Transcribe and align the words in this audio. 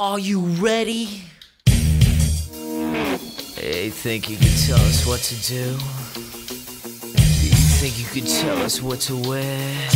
Are 0.00 0.20
you 0.20 0.38
ready? 0.62 1.06
Hey, 3.56 3.90
think 3.90 4.30
you 4.30 4.36
can 4.36 4.54
tell 4.64 4.78
us 4.78 5.04
what 5.04 5.18
to 5.18 5.34
do? 5.48 5.72
You 7.42 7.56
think 7.80 7.98
you 7.98 8.04
can 8.06 8.24
tell 8.24 8.58
us 8.58 8.80
what 8.80 9.00
to 9.00 9.16
wear? 9.28 9.88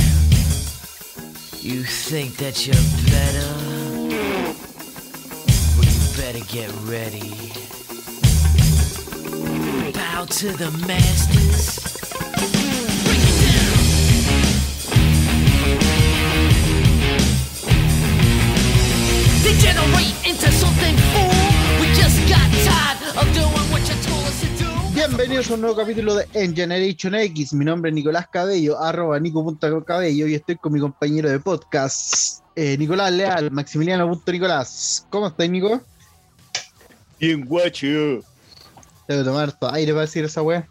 You 1.61 1.85
think 1.85 2.37
that 2.39 2.67
you're 2.67 2.75
better? 3.13 3.47
Well, 5.77 5.87
you 5.87 6.01
better 6.17 6.43
get 6.53 6.73
ready. 6.83 7.53
Bow 9.93 10.25
to 10.25 10.51
the 10.51 10.71
masters. 10.85 11.79
Bienvenidos 24.95 25.51
a 25.51 25.55
un 25.55 25.61
nuevo 25.63 25.77
capítulo 25.77 26.15
de 26.15 26.29
En 26.33 26.55
Generation 26.55 27.17
X. 27.17 27.53
Mi 27.53 27.65
nombre 27.65 27.91
es 27.91 27.95
Nicolás 27.97 28.29
Cabello, 28.29 28.81
arroba 28.81 29.19
nico.cabello 29.19 30.29
y 30.29 30.35
estoy 30.37 30.57
con 30.57 30.73
mi 30.73 30.79
compañero 30.79 31.29
de 31.29 31.41
podcast, 31.41 32.41
eh, 32.55 32.77
Nicolás 32.79 33.11
Leal, 33.11 33.51
Maximiliano.Nicolás. 33.51 35.09
¿Cómo 35.11 35.27
estás, 35.27 35.51
Nico? 35.51 35.81
Bien 37.19 37.45
guacho. 37.45 37.87
Tengo 39.09 39.23
que 39.23 39.25
tomar 39.25 39.59
todo 39.59 39.73
aire 39.73 39.93
para 39.93 40.03
decir 40.03 40.25
esa 40.25 40.43
weá. 40.43 40.69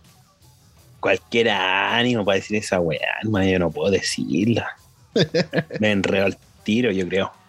Cualquier 1.01 1.49
ánimo 1.49 2.23
para 2.23 2.37
decir 2.37 2.55
esa 2.55 2.79
weá, 2.79 3.19
hermano, 3.21 3.49
yo 3.49 3.59
no 3.59 3.69
puedo 3.69 3.91
decirla. 3.91 4.77
Me 5.81 5.91
enredo 5.91 6.27
al 6.27 6.37
tiro, 6.63 6.89
yo 6.91 7.05
creo. 7.09 7.40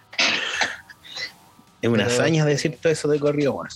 Es 1.83 1.89
una 1.91 2.05
Pero- 2.07 2.15
hazaña 2.17 2.45
decir 2.45 2.79
todo 2.81 2.93
eso 2.93 3.09
de 3.09 3.19
corrido, 3.21 3.53
weón. 3.55 3.69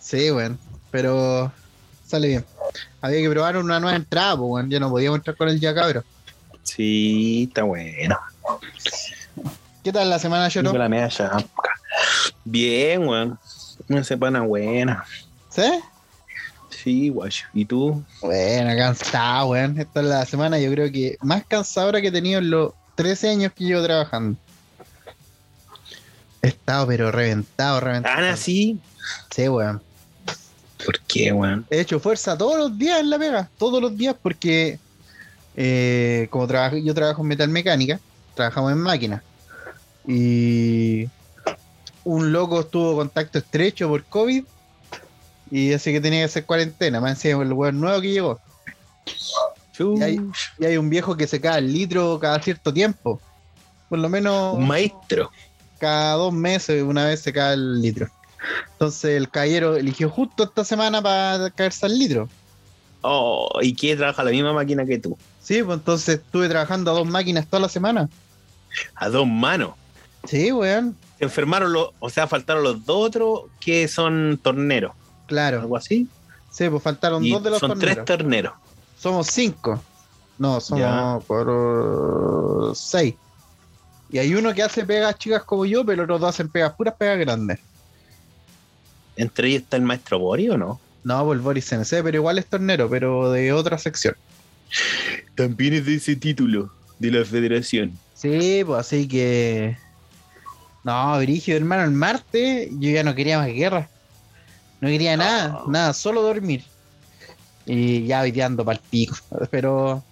Sí, 0.00 0.30
weón, 0.30 0.58
pero 0.90 1.50
sale 2.06 2.28
bien. 2.28 2.44
Había 3.00 3.20
que 3.20 3.30
probar 3.30 3.56
una 3.56 3.78
nueva 3.80 3.96
entrada, 3.96 4.36
pues, 4.36 4.50
weón. 4.50 4.70
Yo 4.70 4.80
no 4.80 4.90
podíamos 4.90 5.18
entrar 5.18 5.36
con 5.36 5.48
el 5.48 5.60
ya 5.60 5.74
cabro. 5.74 6.02
Sí, 6.64 7.44
está 7.48 7.62
bueno. 7.62 8.18
¿Qué 9.84 9.92
tal 9.92 10.10
la 10.10 10.18
semana, 10.18 10.48
yo 10.48 10.62
Tengo 10.62 10.76
la 10.76 10.88
media 10.88 11.08
champa. 11.08 11.46
Bien, 12.44 13.06
weón. 13.06 13.38
Una 13.88 14.04
semana 14.04 14.42
buena. 14.42 15.04
¿Sí? 15.48 15.62
Sí, 16.70 17.08
guacho. 17.08 17.46
¿Y 17.54 17.64
tú? 17.64 18.02
Bueno, 18.20 18.70
cansado, 18.76 19.48
weón. 19.48 19.78
Esta 19.78 20.00
es 20.00 20.06
la 20.06 20.26
semana, 20.26 20.58
yo 20.58 20.70
creo 20.70 20.90
que 20.92 21.16
más 21.22 21.44
cansadora 21.46 22.00
que 22.00 22.08
he 22.08 22.12
tenido 22.12 22.38
en 22.40 22.50
los 22.50 22.72
13 22.96 23.30
años 23.30 23.52
que 23.54 23.64
llevo 23.64 23.82
trabajando. 23.82 24.38
He 26.42 26.48
estado, 26.48 26.86
pero 26.86 27.10
reventado, 27.10 27.80
reventado. 27.80 28.16
¿Tan 28.16 28.24
así? 28.24 28.78
Sí, 29.30 29.48
weón. 29.48 29.82
¿Por 30.84 31.00
qué, 31.00 31.32
weón? 31.32 31.66
He 31.70 31.80
hecho 31.80 31.98
fuerza 31.98 32.38
todos 32.38 32.58
los 32.58 32.78
días 32.78 33.00
en 33.00 33.10
la 33.10 33.18
pega, 33.18 33.50
todos 33.58 33.82
los 33.82 33.96
días, 33.96 34.14
porque 34.20 34.78
eh, 35.56 36.28
como 36.30 36.46
trabajo, 36.46 36.76
yo 36.76 36.94
trabajo 36.94 37.22
en 37.22 37.28
metalmecánica, 37.28 37.98
trabajamos 38.34 38.72
en 38.72 38.78
máquinas. 38.78 39.22
Y 40.06 41.08
un 42.04 42.32
loco 42.32 42.60
estuvo 42.60 42.96
contacto 42.96 43.38
estrecho 43.38 43.88
por 43.88 44.04
COVID 44.04 44.44
y 45.50 45.72
así 45.72 45.92
que 45.92 46.00
tenía 46.00 46.20
que 46.20 46.24
hacer 46.26 46.44
cuarentena. 46.44 47.00
Más 47.00 47.12
encima 47.12 47.42
el 47.42 47.52
weón 47.52 47.80
nuevo 47.80 48.00
que 48.00 48.12
llegó. 48.12 48.40
Y 49.78 50.02
hay, 50.02 50.20
y 50.58 50.64
hay 50.64 50.76
un 50.76 50.90
viejo 50.90 51.16
que 51.16 51.26
se 51.26 51.40
cae 51.40 51.58
el 51.58 51.72
litro 51.72 52.18
cada 52.20 52.40
cierto 52.40 52.72
tiempo. 52.72 53.20
Por 53.88 53.98
lo 53.98 54.08
menos 54.08 54.56
Un 54.56 54.66
maestro. 54.66 55.30
Cada 55.78 56.14
dos 56.14 56.32
meses, 56.32 56.82
una 56.82 57.06
vez 57.06 57.20
se 57.20 57.32
cae 57.32 57.54
el 57.54 57.80
litro. 57.80 58.08
Entonces 58.72 59.16
el 59.16 59.28
caballero 59.30 59.76
eligió 59.76 60.08
justo 60.10 60.44
esta 60.44 60.64
semana 60.64 61.02
para 61.02 61.50
caerse 61.50 61.86
al 61.86 61.98
litro. 61.98 62.28
Oh, 63.02 63.48
¿y 63.62 63.74
qué 63.74 63.96
trabaja 63.96 64.24
la 64.24 64.30
misma 64.30 64.52
máquina 64.52 64.84
que 64.84 64.98
tú? 64.98 65.16
Sí, 65.42 65.62
pues 65.62 65.78
entonces 65.78 66.16
estuve 66.16 66.48
trabajando 66.48 66.90
a 66.90 66.94
dos 66.94 67.06
máquinas 67.06 67.46
toda 67.46 67.60
la 67.62 67.68
semana. 67.68 68.08
A 68.94 69.08
dos 69.08 69.26
manos. 69.26 69.70
Sí, 70.24 70.52
weón. 70.52 70.96
Se 71.18 71.24
enfermaron 71.24 71.72
los, 71.72 71.90
o 71.98 72.10
sea, 72.10 72.26
faltaron 72.26 72.62
los 72.62 72.84
dos 72.84 73.06
otros 73.08 73.40
que 73.60 73.88
son 73.88 74.38
torneros, 74.42 74.92
Claro. 75.26 75.60
algo 75.60 75.76
así. 75.76 76.08
Sí, 76.50 76.68
pues 76.68 76.82
faltaron 76.82 77.24
Y 77.24 77.32
dos 77.32 77.42
de 77.42 77.50
los 77.50 77.58
son 77.60 77.70
torneros. 77.70 78.04
tres 78.04 78.18
torneros. 78.18 78.52
Somos 78.98 79.26
cinco. 79.28 79.80
No, 80.38 80.60
somos 80.60 81.24
por 81.24 82.72
seis. 82.76 83.14
Y 84.10 84.18
hay 84.18 84.34
uno 84.34 84.54
que 84.54 84.62
hace 84.62 84.84
pegas 84.84 85.18
chicas 85.18 85.42
como 85.44 85.66
yo, 85.66 85.84
pero 85.84 86.06
los 86.06 86.20
dos 86.20 86.30
hacen 86.30 86.48
pegas 86.48 86.74
puras 86.74 86.94
pegas 86.94 87.18
grandes. 87.18 87.58
Entre 89.16 89.48
ellos 89.48 89.62
está 89.62 89.76
el 89.76 89.82
maestro 89.82 90.18
Bori, 90.18 90.48
¿o 90.48 90.56
no? 90.56 90.80
No, 91.04 91.24
pues 91.24 91.36
el 91.36 91.42
Boris 91.42 91.68
CNC, 91.68 92.02
pero 92.02 92.16
igual 92.16 92.38
es 92.38 92.46
tornero, 92.46 92.88
pero 92.88 93.30
de 93.32 93.52
otra 93.52 93.78
sección. 93.78 94.14
También 95.34 95.74
es 95.74 95.86
de 95.86 95.94
ese 95.94 96.16
título, 96.16 96.70
de 96.98 97.10
la 97.10 97.24
federación. 97.24 97.98
Sí, 98.14 98.62
pues 98.66 98.80
así 98.80 99.06
que. 99.06 99.76
No, 100.84 101.18
Brígido, 101.18 101.56
hermano, 101.56 101.84
el 101.84 101.90
martes 101.90 102.68
yo 102.72 102.90
ya 102.90 103.02
no 103.02 103.14
quería 103.14 103.38
más 103.38 103.48
guerra. 103.48 103.88
No 104.80 104.88
quería 104.88 105.16
nada, 105.16 105.62
nada, 105.66 105.92
solo 105.92 106.22
dormir. 106.22 106.64
Y 107.66 108.06
ya 108.06 108.22
hoy 108.22 108.30
día 108.30 108.46
ando 108.46 108.64
para 108.64 108.78
el 108.78 108.84
pico. 108.88 109.16
Pero 109.50 110.02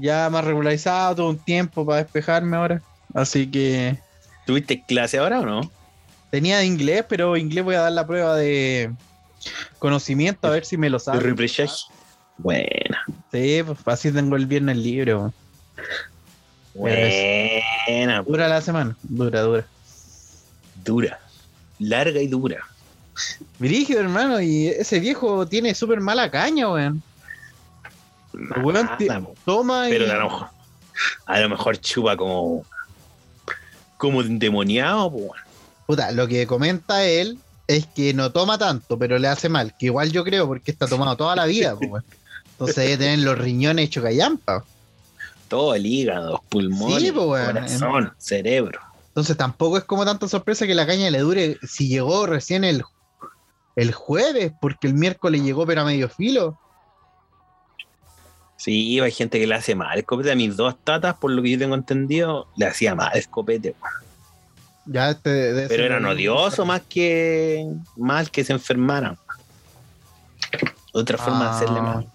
ya 0.00 0.28
más 0.30 0.44
regularizado, 0.44 1.16
todo 1.16 1.30
un 1.30 1.38
tiempo 1.38 1.84
para 1.86 2.02
despejarme 2.02 2.56
ahora. 2.56 2.82
Así 3.14 3.46
que 3.46 3.98
¿Tuviste 4.46 4.82
clase 4.86 5.18
ahora 5.18 5.40
o 5.40 5.46
no? 5.46 5.70
tenía 6.30 6.58
de 6.58 6.66
inglés, 6.66 7.04
pero 7.08 7.36
inglés 7.36 7.64
voy 7.64 7.74
a 7.74 7.80
dar 7.80 7.92
la 7.92 8.06
prueba 8.06 8.36
de 8.36 8.92
conocimiento 9.78 10.46
a 10.46 10.50
ver 10.50 10.64
si 10.64 10.76
me 10.76 10.88
lo 10.88 10.98
sabe. 10.98 11.18
Buena. 12.38 13.04
Sí, 13.32 13.62
pues 13.66 13.78
así 13.86 14.10
tengo 14.12 14.36
el 14.36 14.46
viernes 14.46 14.76
libre. 14.76 15.14
Buena. 16.74 18.22
Dura 18.22 18.48
la 18.48 18.62
semana, 18.62 18.96
dura, 19.02 19.42
dura. 19.42 19.66
Dura. 20.84 21.20
Larga 21.78 22.20
y 22.20 22.28
dura. 22.28 22.66
Brígido, 23.58 24.00
hermano, 24.00 24.40
y 24.40 24.68
ese 24.68 25.00
viejo 25.00 25.46
tiene 25.46 25.74
súper 25.74 26.00
mala 26.00 26.30
caña, 26.30 26.70
weón. 26.70 27.02
Nada, 28.32 28.98
toma 29.44 29.88
y. 29.88 29.92
Pero 29.92 30.10
a 30.12 30.16
lo 30.16 30.24
mejor, 30.24 30.48
a 31.26 31.40
lo 31.40 31.48
mejor 31.48 31.76
chupa 31.78 32.16
como 32.16 32.64
como 33.96 34.22
endemoniado, 34.22 35.10
po. 35.12 35.34
Puta, 35.86 36.10
lo 36.12 36.26
que 36.26 36.46
comenta 36.46 37.04
él 37.04 37.38
es 37.66 37.86
que 37.86 38.14
no 38.14 38.32
toma 38.32 38.56
tanto, 38.58 38.98
pero 38.98 39.18
le 39.18 39.28
hace 39.28 39.48
mal. 39.48 39.74
Que 39.78 39.86
igual 39.86 40.10
yo 40.10 40.24
creo, 40.24 40.46
porque 40.46 40.70
está 40.70 40.86
tomado 40.86 41.16
toda 41.16 41.36
la 41.36 41.44
vida, 41.46 41.76
po. 41.76 41.98
Entonces 42.52 42.76
debe 42.76 42.96
tener 42.96 43.18
los 43.20 43.38
riñones 43.38 43.86
hechos 43.86 44.02
callampa. 44.04 44.64
Todo 45.48 45.74
el 45.74 45.84
hígado, 45.84 46.42
pulmones, 46.48 47.02
Sí, 47.02 47.12
po, 47.12 47.24
weón. 47.24 47.52
corazón, 47.52 48.12
cerebro. 48.18 48.80
Entonces 49.08 49.36
tampoco 49.36 49.76
es 49.78 49.84
como 49.84 50.04
tanta 50.04 50.28
sorpresa 50.28 50.66
que 50.66 50.74
la 50.74 50.86
caña 50.86 51.10
le 51.10 51.18
dure 51.18 51.58
si 51.66 51.88
llegó 51.88 52.26
recién 52.26 52.62
el, 52.64 52.84
el 53.76 53.92
jueves, 53.92 54.52
porque 54.60 54.86
el 54.86 54.94
miércoles 54.94 55.42
llegó 55.42 55.66
pero 55.66 55.82
a 55.82 55.84
medio 55.84 56.08
filo. 56.08 56.58
Sí, 58.62 59.00
hay 59.00 59.10
gente 59.10 59.40
que 59.40 59.46
le 59.46 59.54
hace 59.54 59.74
mal 59.74 59.98
escopete. 59.98 60.32
A 60.32 60.34
mis 60.36 60.54
dos 60.54 60.76
tatas, 60.84 61.14
por 61.16 61.30
lo 61.30 61.42
que 61.42 61.52
yo 61.52 61.58
tengo 61.58 61.74
entendido, 61.74 62.46
le 62.56 62.66
hacía 62.66 62.94
mal 62.94 63.16
escopete. 63.16 63.74
weón. 63.80 63.94
Ya 64.84 65.10
este 65.10 65.66
Pero 65.68 65.84
eran 65.84 66.04
odiosos 66.04 66.66
más 66.66 66.82
que 66.82 67.66
mal 67.96 68.30
que 68.30 68.44
se 68.44 68.52
enfermaran. 68.52 69.16
Otra 70.92 71.16
forma 71.16 71.44
de 71.44 71.50
hacerle 71.50 71.78
Ah, 71.78 71.82
mal. 71.82 72.06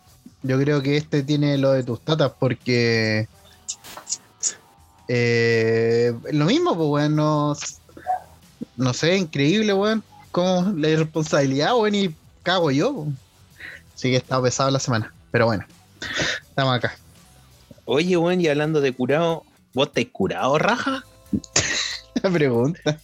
Yo 0.44 0.60
creo 0.60 0.82
que 0.84 0.98
este 0.98 1.24
tiene 1.24 1.58
lo 1.58 1.72
de 1.72 1.84
tus 1.84 2.00
tatas 2.02 2.32
porque. 2.40 3.28
eh, 5.08 6.14
lo 6.32 6.46
mismo, 6.46 6.76
pues, 6.76 6.88
weón. 6.90 7.16
No, 7.16 7.56
no 8.78 8.94
sé, 8.94 9.18
increíble, 9.18 9.74
weón. 9.74 10.04
Como 10.32 10.74
la 10.78 10.90
irresponsabilidad, 10.90 11.74
weón, 11.76 11.96
y 11.96 12.16
cago 12.44 12.70
yo. 12.70 12.94
po. 12.94 13.08
Así 13.96 14.10
que 14.10 14.16
he 14.16 14.18
estado 14.18 14.44
pesado 14.44 14.70
la 14.70 14.80
semana. 14.80 15.12
Pero 15.32 15.46
bueno, 15.48 15.66
estamos 16.42 16.76
acá. 16.76 16.96
Oye, 17.86 18.18
weón, 18.18 18.42
y 18.42 18.48
hablando 18.48 18.82
de 18.82 18.94
curado, 18.94 19.44
¿vos 19.74 19.92
te 19.92 20.02
has 20.02 20.08
curado, 20.08 20.58
raja? 20.58 21.04
La 22.22 22.30
pregunta. 22.30 22.98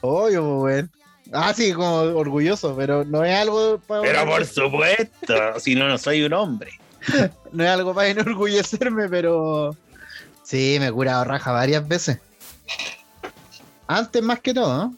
Obvio, 0.00 0.60
pues, 0.60 0.74
weón. 0.74 0.90
Ah, 1.32 1.54
sí, 1.54 1.72
como 1.72 1.94
orgulloso, 1.96 2.76
pero 2.76 3.04
no 3.04 3.24
es 3.24 3.34
algo 3.34 3.78
para. 3.78 4.02
Pero 4.02 4.26
por 4.26 4.44
supuesto, 4.44 5.60
si 5.60 5.74
no, 5.74 5.88
no 5.88 5.96
soy 5.98 6.22
un 6.22 6.32
hombre. 6.32 6.72
No 7.52 7.64
es 7.64 7.68
algo 7.68 7.94
para 7.94 8.08
enorgullecerme, 8.08 9.10
pero. 9.10 9.76
Sí, 10.42 10.78
me 10.80 10.86
he 10.86 10.92
curado 10.92 11.24
raja 11.24 11.52
varias 11.52 11.86
veces. 11.86 12.18
Antes 13.86 14.22
más 14.22 14.40
que 14.40 14.54
todo, 14.54 14.74
¿no? 14.74 14.96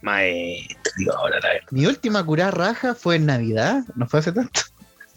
Maestro, 0.00 0.92
digo 0.96 1.12
ahora 1.12 1.40
la 1.40 1.48
verdad. 1.48 1.66
Mi 1.70 1.84
última 1.84 2.24
curada 2.24 2.52
raja 2.52 2.94
fue 2.94 3.16
en 3.16 3.26
Navidad, 3.26 3.84
no 3.96 4.06
fue 4.06 4.20
hace 4.20 4.32
tanto. 4.32 4.60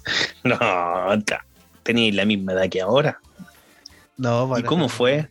No, 0.44 0.57
tenéis 1.83 2.15
la 2.15 2.25
misma 2.25 2.53
edad 2.53 2.69
que 2.69 2.81
ahora. 2.81 3.19
No, 4.18 4.57
¿Y 4.57 4.63
cómo 4.63 4.89
fue? 4.89 5.27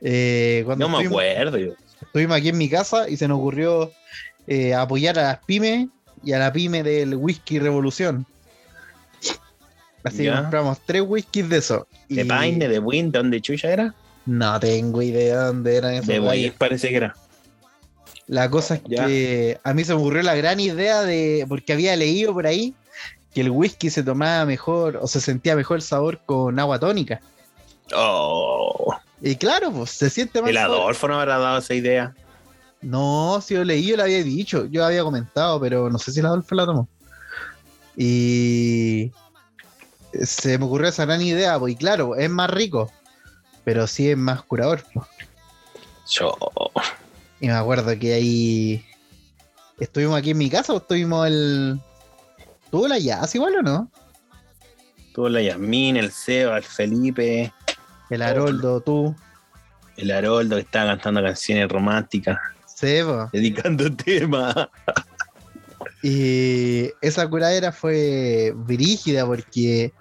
Eh, 0.00 0.62
cuando 0.64 0.88
No 0.88 0.98
me 0.98 1.06
acuerdo. 1.06 1.58
yo. 1.58 1.72
estuvimos 2.00 2.36
aquí 2.36 2.48
en 2.50 2.58
mi 2.58 2.68
casa 2.68 3.08
y 3.08 3.16
se 3.16 3.28
nos 3.28 3.38
ocurrió 3.38 3.90
eh, 4.46 4.74
apoyar 4.74 5.18
a 5.18 5.22
las 5.22 5.38
pymes 5.44 5.88
y 6.24 6.32
a 6.32 6.38
la 6.38 6.52
pyme 6.52 6.82
del 6.82 7.14
Whisky 7.14 7.58
Revolución. 7.58 8.26
Así 10.04 10.24
que 10.24 10.32
compramos 10.32 10.78
tres 10.84 11.02
whiskies 11.06 11.48
de 11.48 11.58
eso. 11.58 11.86
¿De 12.08 12.22
Y 12.22 12.24
Paine, 12.24 12.66
de 12.68 12.78
Wind, 12.80 13.12
de 13.12 13.18
dónde 13.20 13.40
chucha 13.40 13.68
era? 13.70 13.94
No 14.26 14.58
tengo 14.58 15.00
idea 15.00 15.38
de 15.38 15.44
dónde 15.46 15.76
eran 15.76 15.94
esos 15.94 16.06
De. 16.08 16.18
Wind 16.20 16.54
parece 16.58 16.88
que 16.88 16.96
era. 16.96 17.14
La 18.26 18.50
cosa 18.50 18.74
es 18.76 18.82
Ya. 18.88 19.06
que 19.06 19.58
a 19.62 19.74
mí 19.74 19.84
se 19.84 19.94
me 19.94 20.00
ocurrió 20.00 20.22
la 20.22 20.34
gran 20.34 20.58
idea 20.58 21.02
de, 21.02 21.44
porque 21.48 21.72
había 21.72 21.94
leído 21.96 22.32
por 22.32 22.46
ahí 22.46 22.74
que 23.34 23.40
el 23.40 23.50
whisky 23.50 23.90
se 23.90 24.02
tomaba 24.02 24.44
mejor 24.44 24.98
o 25.00 25.06
se 25.06 25.20
sentía 25.20 25.56
mejor 25.56 25.76
el 25.78 25.82
sabor 25.82 26.20
con 26.26 26.58
agua 26.58 26.78
tónica. 26.78 27.20
Oh, 27.94 28.94
Y 29.20 29.36
claro, 29.36 29.70
pues 29.72 29.90
se 29.90 30.10
siente 30.10 30.40
más. 30.40 30.50
el. 30.50 30.56
Adolfo 30.58 31.08
no 31.08 31.18
habrá 31.18 31.38
dado 31.38 31.58
esa 31.58 31.74
idea. 31.74 32.14
No, 32.80 33.40
si 33.40 33.54
yo 33.54 33.64
leí, 33.64 33.86
yo 33.86 33.96
lo 33.96 34.02
había 34.02 34.22
dicho, 34.24 34.66
yo 34.66 34.84
había 34.84 35.02
comentado, 35.04 35.60
pero 35.60 35.88
no 35.88 35.98
sé 35.98 36.10
si 36.12 36.20
el 36.20 36.26
Adolfo 36.26 36.54
la 36.54 36.66
tomó. 36.66 36.88
Y 37.96 39.12
se 40.24 40.58
me 40.58 40.64
ocurrió 40.64 40.88
esa 40.88 41.04
gran 41.04 41.22
idea, 41.22 41.58
pues, 41.58 41.74
y 41.74 41.76
claro, 41.76 42.16
es 42.16 42.28
más 42.30 42.50
rico, 42.50 42.90
pero 43.64 43.86
sí 43.86 44.10
es 44.10 44.16
más 44.16 44.42
curador. 44.42 44.82
pues. 44.92 45.06
Yo. 46.10 46.36
Y 47.40 47.46
me 47.46 47.52
acuerdo 47.52 47.96
que 47.98 48.14
ahí 48.14 48.84
estuvimos 49.78 50.18
aquí 50.18 50.30
en 50.30 50.38
mi 50.38 50.50
casa, 50.50 50.72
o 50.72 50.78
estuvimos 50.78 51.26
el. 51.26 51.80
¿Tuvo 52.72 52.88
la 52.88 52.98
jazz 52.98 53.34
igual 53.34 53.56
o 53.56 53.62
no? 53.62 53.90
Tuvo 55.14 55.28
la 55.28 55.42
Yasmín, 55.42 55.98
el 55.98 56.10
Seba, 56.10 56.56
el 56.56 56.64
Felipe, 56.64 57.52
El 58.08 58.22
Haroldo, 58.22 58.80
tú. 58.80 59.14
el 59.98 60.10
Haroldo 60.10 60.56
que 60.56 60.62
estaba 60.62 60.86
cantando 60.86 61.22
canciones 61.22 61.68
románticas, 61.68 62.38
Sebo. 62.64 63.28
dedicando 63.32 63.94
temas. 63.94 64.54
Y 66.04 66.90
esa 67.00 67.28
curadera 67.30 67.70
fue 67.70 68.52
brígida 68.56 69.24
porque 69.24 69.92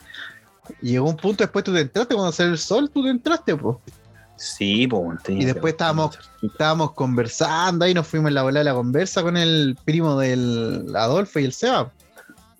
llegó 0.81 1.07
un 1.07 1.15
punto 1.15 1.43
después 1.43 1.63
tú 1.63 1.71
te 1.73 1.81
entraste, 1.81 2.15
cuando 2.15 2.31
salió 2.31 2.53
el 2.53 2.57
sol, 2.57 2.89
tú 2.91 3.03
te 3.03 3.11
entraste, 3.11 3.55
pues. 3.55 3.77
Sí, 4.35 4.87
pues. 4.87 5.19
Y 5.27 5.45
después 5.45 5.73
estábamos, 5.73 6.17
estábamos 6.41 6.93
conversando 6.93 7.85
ahí, 7.85 7.93
nos 7.93 8.07
fuimos 8.07 8.29
en 8.29 8.33
la 8.33 8.41
bola 8.41 8.61
de 8.61 8.63
la 8.63 8.73
conversa 8.73 9.21
con 9.21 9.37
el 9.37 9.77
primo 9.85 10.17
del 10.17 10.87
Adolfo 10.95 11.37
y 11.37 11.45
el 11.45 11.53
Seba. 11.53 11.91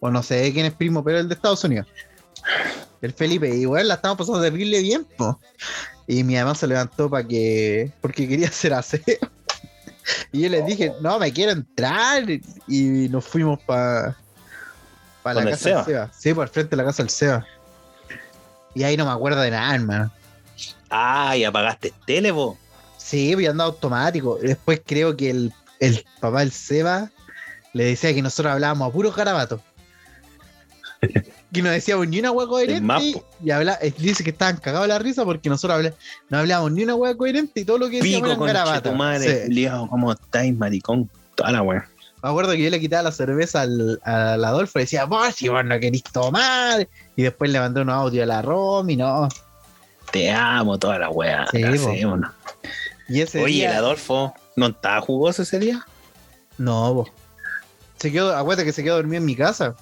O 0.01 0.09
no 0.09 0.23
sé 0.23 0.51
quién 0.51 0.65
es 0.65 0.73
primo, 0.73 1.03
pero 1.03 1.19
el 1.19 1.29
de 1.29 1.35
Estados 1.35 1.63
Unidos. 1.63 1.87
El 3.01 3.13
Felipe, 3.13 3.47
y 3.47 3.65
bueno, 3.65 3.87
la 3.87 3.93
estamos 3.93 4.17
pasando 4.17 4.41
terrible 4.41 4.81
bien, 4.81 5.05
po. 5.17 5.39
Y 6.07 6.23
mi 6.23 6.35
mamá 6.35 6.55
se 6.55 6.67
levantó 6.67 7.09
para 7.09 7.25
que. 7.25 7.91
porque 8.01 8.27
quería 8.27 8.47
hacer 8.47 8.73
aseo. 8.73 9.01
Y 10.31 10.41
yo 10.41 10.49
les 10.49 10.65
dije, 10.65 10.91
no, 11.01 11.19
me 11.19 11.31
quiero 11.31 11.51
entrar. 11.51 12.23
Y 12.67 13.07
nos 13.09 13.25
fuimos 13.25 13.59
para 13.61 14.17
pa 15.21 15.33
la 15.33 15.41
¿Con 15.41 15.47
el 15.49 15.53
casa 15.53 15.69
del 15.69 15.85
Seba? 15.85 16.11
Sí, 16.17 16.33
por 16.33 16.47
el 16.47 16.49
frente 16.49 16.71
de 16.71 16.77
la 16.77 16.85
casa 16.85 17.03
del 17.03 17.09
Seba. 17.11 17.45
Y 18.73 18.83
ahí 18.83 18.97
no 18.97 19.05
me 19.05 19.11
acuerdo 19.11 19.39
de 19.41 19.51
nada, 19.51 19.75
hermano. 19.75 20.11
Ah, 20.89 21.37
y 21.37 21.43
apagaste 21.43 21.93
tele, 22.05 22.31
vos. 22.31 22.57
Sí, 22.97 23.35
voy 23.35 23.45
andando 23.45 23.65
automático. 23.65 24.39
Después 24.41 24.81
creo 24.85 25.15
que 25.15 25.29
el, 25.29 25.53
el 25.79 26.03
papá 26.19 26.39
del 26.39 26.51
Seba 26.51 27.11
le 27.73 27.85
decía 27.85 28.13
que 28.13 28.21
nosotros 28.21 28.51
hablábamos 28.51 28.89
a 28.89 28.91
puros 28.91 29.15
garabatos. 29.15 29.61
que 31.53 31.61
no 31.61 31.69
decíamos 31.69 32.07
ni 32.07 32.19
una 32.19 32.31
hueá 32.31 32.47
coherente. 32.47 32.81
mapo. 32.81 33.25
Y 33.43 33.51
habla, 33.51 33.77
eh, 33.81 33.93
dice 33.97 34.23
que 34.23 34.29
estaban 34.29 34.57
cagados 34.57 34.87
la 34.87 34.99
risa 34.99 35.25
porque 35.25 35.49
nosotros 35.49 35.93
no 36.29 36.37
hablábamos 36.37 36.71
ni 36.71 36.83
una 36.83 36.95
hueá 36.95 37.15
coherente 37.15 37.61
y 37.61 37.65
todo 37.65 37.77
lo 37.77 37.89
que 37.89 37.97
decíamos 37.97 38.29
Pico 38.29 38.95
madre. 38.95 39.45
Sí. 39.45 39.51
Liado, 39.53 39.87
¿cómo 39.87 40.11
estáis, 40.11 40.55
maricón? 40.55 41.09
Toda 41.35 41.51
la 41.51 41.61
weá. 41.61 41.87
Me 42.23 42.29
acuerdo 42.29 42.51
que 42.51 42.61
yo 42.63 42.69
le 42.69 42.79
quitaba 42.79 43.03
la 43.03 43.11
cerveza 43.11 43.61
al, 43.61 43.99
al 44.03 44.45
Adolfo 44.45 44.77
y 44.77 44.83
decía, 44.83 45.05
vos 45.05 45.33
si 45.33 45.49
vos 45.49 45.65
no 45.65 45.79
querís 45.79 46.03
tomar. 46.03 46.87
Y 47.15 47.23
después 47.23 47.49
le 47.51 47.59
mandé 47.59 47.81
unos 47.81 47.95
audios 47.95 48.23
a 48.23 48.27
la 48.27 48.41
Romy, 48.43 48.95
no. 48.95 49.27
Te 50.11 50.29
amo, 50.29 50.77
toda 50.77 50.99
la 50.99 51.09
weá. 51.09 51.47
Sí. 51.51 51.63
Y 53.07 53.21
ese 53.21 53.43
Oye, 53.43 53.53
día- 53.53 53.71
el 53.71 53.77
Adolfo, 53.77 54.33
¿no 54.55 54.67
estaba 54.67 55.01
jugoso 55.01 55.41
ese 55.41 55.57
día? 55.59 55.85
No, 56.57 56.93
vos. 56.93 57.09
Se 57.97 58.11
quedó, 58.11 58.35
acuérdate 58.35 58.65
que 58.65 58.73
se 58.73 58.83
quedó 58.83 58.95
dormido 58.97 59.17
en 59.17 59.25
mi 59.25 59.35
casa. 59.35 59.75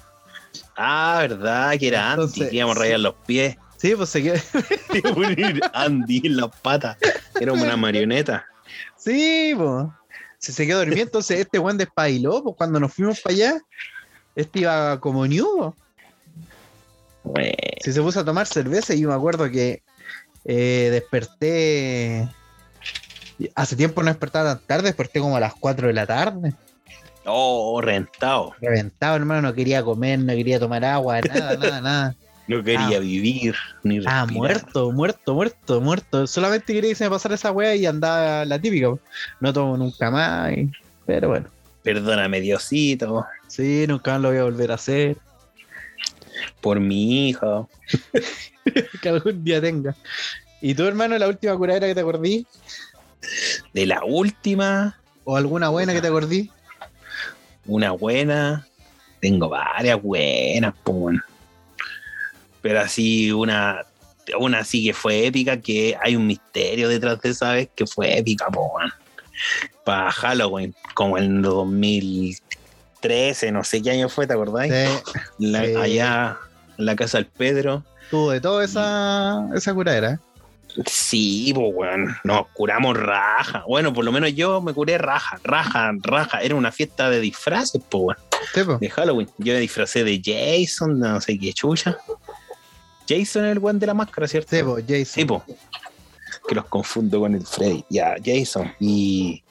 Ah, 0.82 1.18
verdad, 1.20 1.78
que 1.78 1.88
era 1.88 2.12
Andy, 2.12 2.22
Entonces, 2.22 2.48
que 2.48 2.56
íbamos 2.56 2.76
a 2.76 2.80
rayar 2.80 3.00
los 3.00 3.14
pies. 3.26 3.56
Sí, 3.76 3.94
pues 3.94 4.08
se 4.08 4.22
quedó. 4.22 4.34
Andy 5.74 6.22
en 6.24 6.36
las 6.38 6.48
patas. 6.62 6.96
Era 7.38 7.52
una 7.52 7.76
marioneta. 7.76 8.46
Sí, 8.96 9.52
pues. 9.56 9.88
Se, 10.38 10.52
se 10.52 10.66
quedó 10.66 10.78
dormido, 10.78 11.02
entonces 11.02 11.40
este 11.40 11.58
weón 11.58 11.76
despabiló, 11.76 12.42
pues 12.42 12.56
cuando 12.56 12.80
nos 12.80 12.94
fuimos 12.94 13.20
para 13.20 13.34
allá, 13.34 13.60
este 14.34 14.60
iba 14.60 14.98
como 15.00 15.26
new. 15.26 15.74
Bueno, 17.24 17.52
Si 17.82 17.92
se 17.92 18.00
puso 18.00 18.20
a 18.20 18.24
tomar 18.24 18.46
cerveza 18.46 18.94
y 18.94 19.00
yo 19.00 19.08
me 19.08 19.14
acuerdo 19.14 19.50
que 19.50 19.82
eh, 20.46 20.88
desperté. 20.90 22.26
Hace 23.54 23.76
tiempo 23.76 24.02
no 24.02 24.08
despertaba 24.08 24.56
tan 24.56 24.66
tarde, 24.66 24.84
desperté 24.84 25.20
como 25.20 25.36
a 25.36 25.40
las 25.40 25.54
4 25.54 25.88
de 25.88 25.92
la 25.92 26.06
tarde. 26.06 26.54
Oh, 27.26 27.80
rentado. 27.82 28.54
Reventado, 28.60 29.16
hermano, 29.16 29.42
no 29.42 29.54
quería 29.54 29.82
comer, 29.84 30.18
no 30.18 30.32
quería 30.34 30.58
tomar 30.58 30.84
agua, 30.84 31.20
nada, 31.22 31.56
nada, 31.56 31.80
nada. 31.80 32.16
No 32.48 32.64
quería 32.64 32.96
Ah. 32.96 33.00
vivir 33.00 33.54
ni 33.84 33.98
Ah, 33.98 34.24
respirar. 34.24 34.30
muerto, 34.32 34.90
muerto, 34.92 35.34
muerto, 35.34 35.80
muerto. 35.80 36.26
Solamente 36.26 36.72
quería 36.72 36.90
que 36.90 36.96
se 36.96 37.04
me 37.04 37.10
pasara 37.10 37.34
esa 37.36 37.52
wea 37.52 37.76
y 37.76 37.86
andaba 37.86 38.44
la 38.44 38.58
típica. 38.58 38.88
No 39.40 39.52
tomo 39.52 39.76
nunca 39.76 40.10
más. 40.10 40.52
y- 40.52 40.70
Pero 41.06 41.28
bueno, 41.28 41.48
Perdóname, 41.82 42.40
Diosito, 42.40 43.24
sí, 43.48 43.86
nunca 43.88 44.18
lo 44.18 44.28
voy 44.30 44.38
a 44.38 44.44
volver 44.44 44.70
a 44.72 44.74
hacer. 44.74 45.16
por 46.60 46.80
mi 46.80 47.28
hijo. 47.28 47.68
que 49.02 49.08
algún 49.08 49.44
día 49.44 49.60
tenga. 49.60 49.94
¿Y 50.60 50.74
tú, 50.74 50.84
hermano, 50.84 51.16
la 51.18 51.28
última 51.28 51.56
curadera 51.56 51.86
que 51.86 51.94
te 51.94 52.00
acordí? 52.00 52.46
De 53.72 53.86
la 53.86 54.04
última, 54.04 54.98
¿O 55.24 55.36
alguna 55.36 55.68
buena 55.68 55.92
que 55.92 56.00
te 56.00 56.08
acordí? 56.08 56.50
Una 57.66 57.90
buena. 57.92 58.66
Tengo 59.20 59.48
varias 59.48 60.00
buenas, 60.02 60.74
weón. 60.86 61.22
Pero 62.62 62.80
así, 62.80 63.30
una, 63.32 63.84
una 64.38 64.60
así 64.60 64.84
que 64.84 64.94
fue 64.94 65.26
épica, 65.26 65.60
que 65.60 65.96
hay 66.02 66.16
un 66.16 66.26
misterio 66.26 66.88
detrás 66.88 67.20
de 67.20 67.30
esa 67.30 67.52
vez 67.52 67.68
que 67.74 67.86
fue 67.86 68.18
épica, 68.18 68.48
weón. 68.48 68.90
Para 69.84 70.10
Halloween, 70.12 70.74
como 70.94 71.16
en 71.18 71.42
2013, 71.42 73.52
no 73.52 73.64
sé 73.64 73.82
qué 73.82 73.90
año 73.92 74.08
fue, 74.08 74.26
¿te 74.26 74.32
acordáis? 74.34 74.72
Sí, 74.72 75.12
La- 75.38 75.64
sí. 75.64 75.74
Allá 75.74 76.36
en 76.78 76.86
la 76.86 76.96
casa 76.96 77.18
del 77.18 77.26
Pedro. 77.26 77.84
tuvo 78.10 78.30
de 78.32 78.40
todo 78.40 78.62
esa, 78.62 79.46
esa 79.54 79.72
curadera. 79.74 80.18
Sí, 80.86 81.52
pues, 81.54 81.72
weón. 81.74 82.16
Nos 82.24 82.46
curamos 82.48 82.96
raja. 82.96 83.64
Bueno, 83.66 83.92
por 83.92 84.04
lo 84.04 84.12
menos 84.12 84.34
yo 84.34 84.60
me 84.60 84.72
curé 84.72 84.98
raja, 84.98 85.40
raja, 85.42 85.92
raja. 86.02 86.40
Era 86.40 86.54
una 86.54 86.72
fiesta 86.72 87.10
de 87.10 87.20
disfraces, 87.20 87.80
pues, 87.88 88.02
weón. 88.02 88.18
Sí, 88.54 88.64
po. 88.64 88.78
De 88.78 88.90
Halloween. 88.90 89.28
Yo 89.38 89.54
me 89.54 89.60
disfracé 89.60 90.04
de 90.04 90.20
Jason, 90.24 90.98
no 90.98 91.20
sé 91.20 91.38
qué 91.38 91.52
chucha. 91.52 91.96
Jason 93.08 93.44
es 93.44 93.52
el 93.52 93.58
weón 93.58 93.78
de 93.78 93.86
la 93.86 93.94
máscara, 93.94 94.28
¿cierto? 94.28 94.56
Sí, 94.56 94.62
po, 94.62 94.76
Jason. 94.76 95.04
Sí, 95.06 95.24
po. 95.24 95.44
Que 96.48 96.54
los 96.54 96.66
confundo 96.66 97.20
con 97.20 97.34
el 97.34 97.46
Freddy. 97.46 97.84
Ya, 97.90 98.16
Jason. 98.24 98.72
Y 98.80 99.42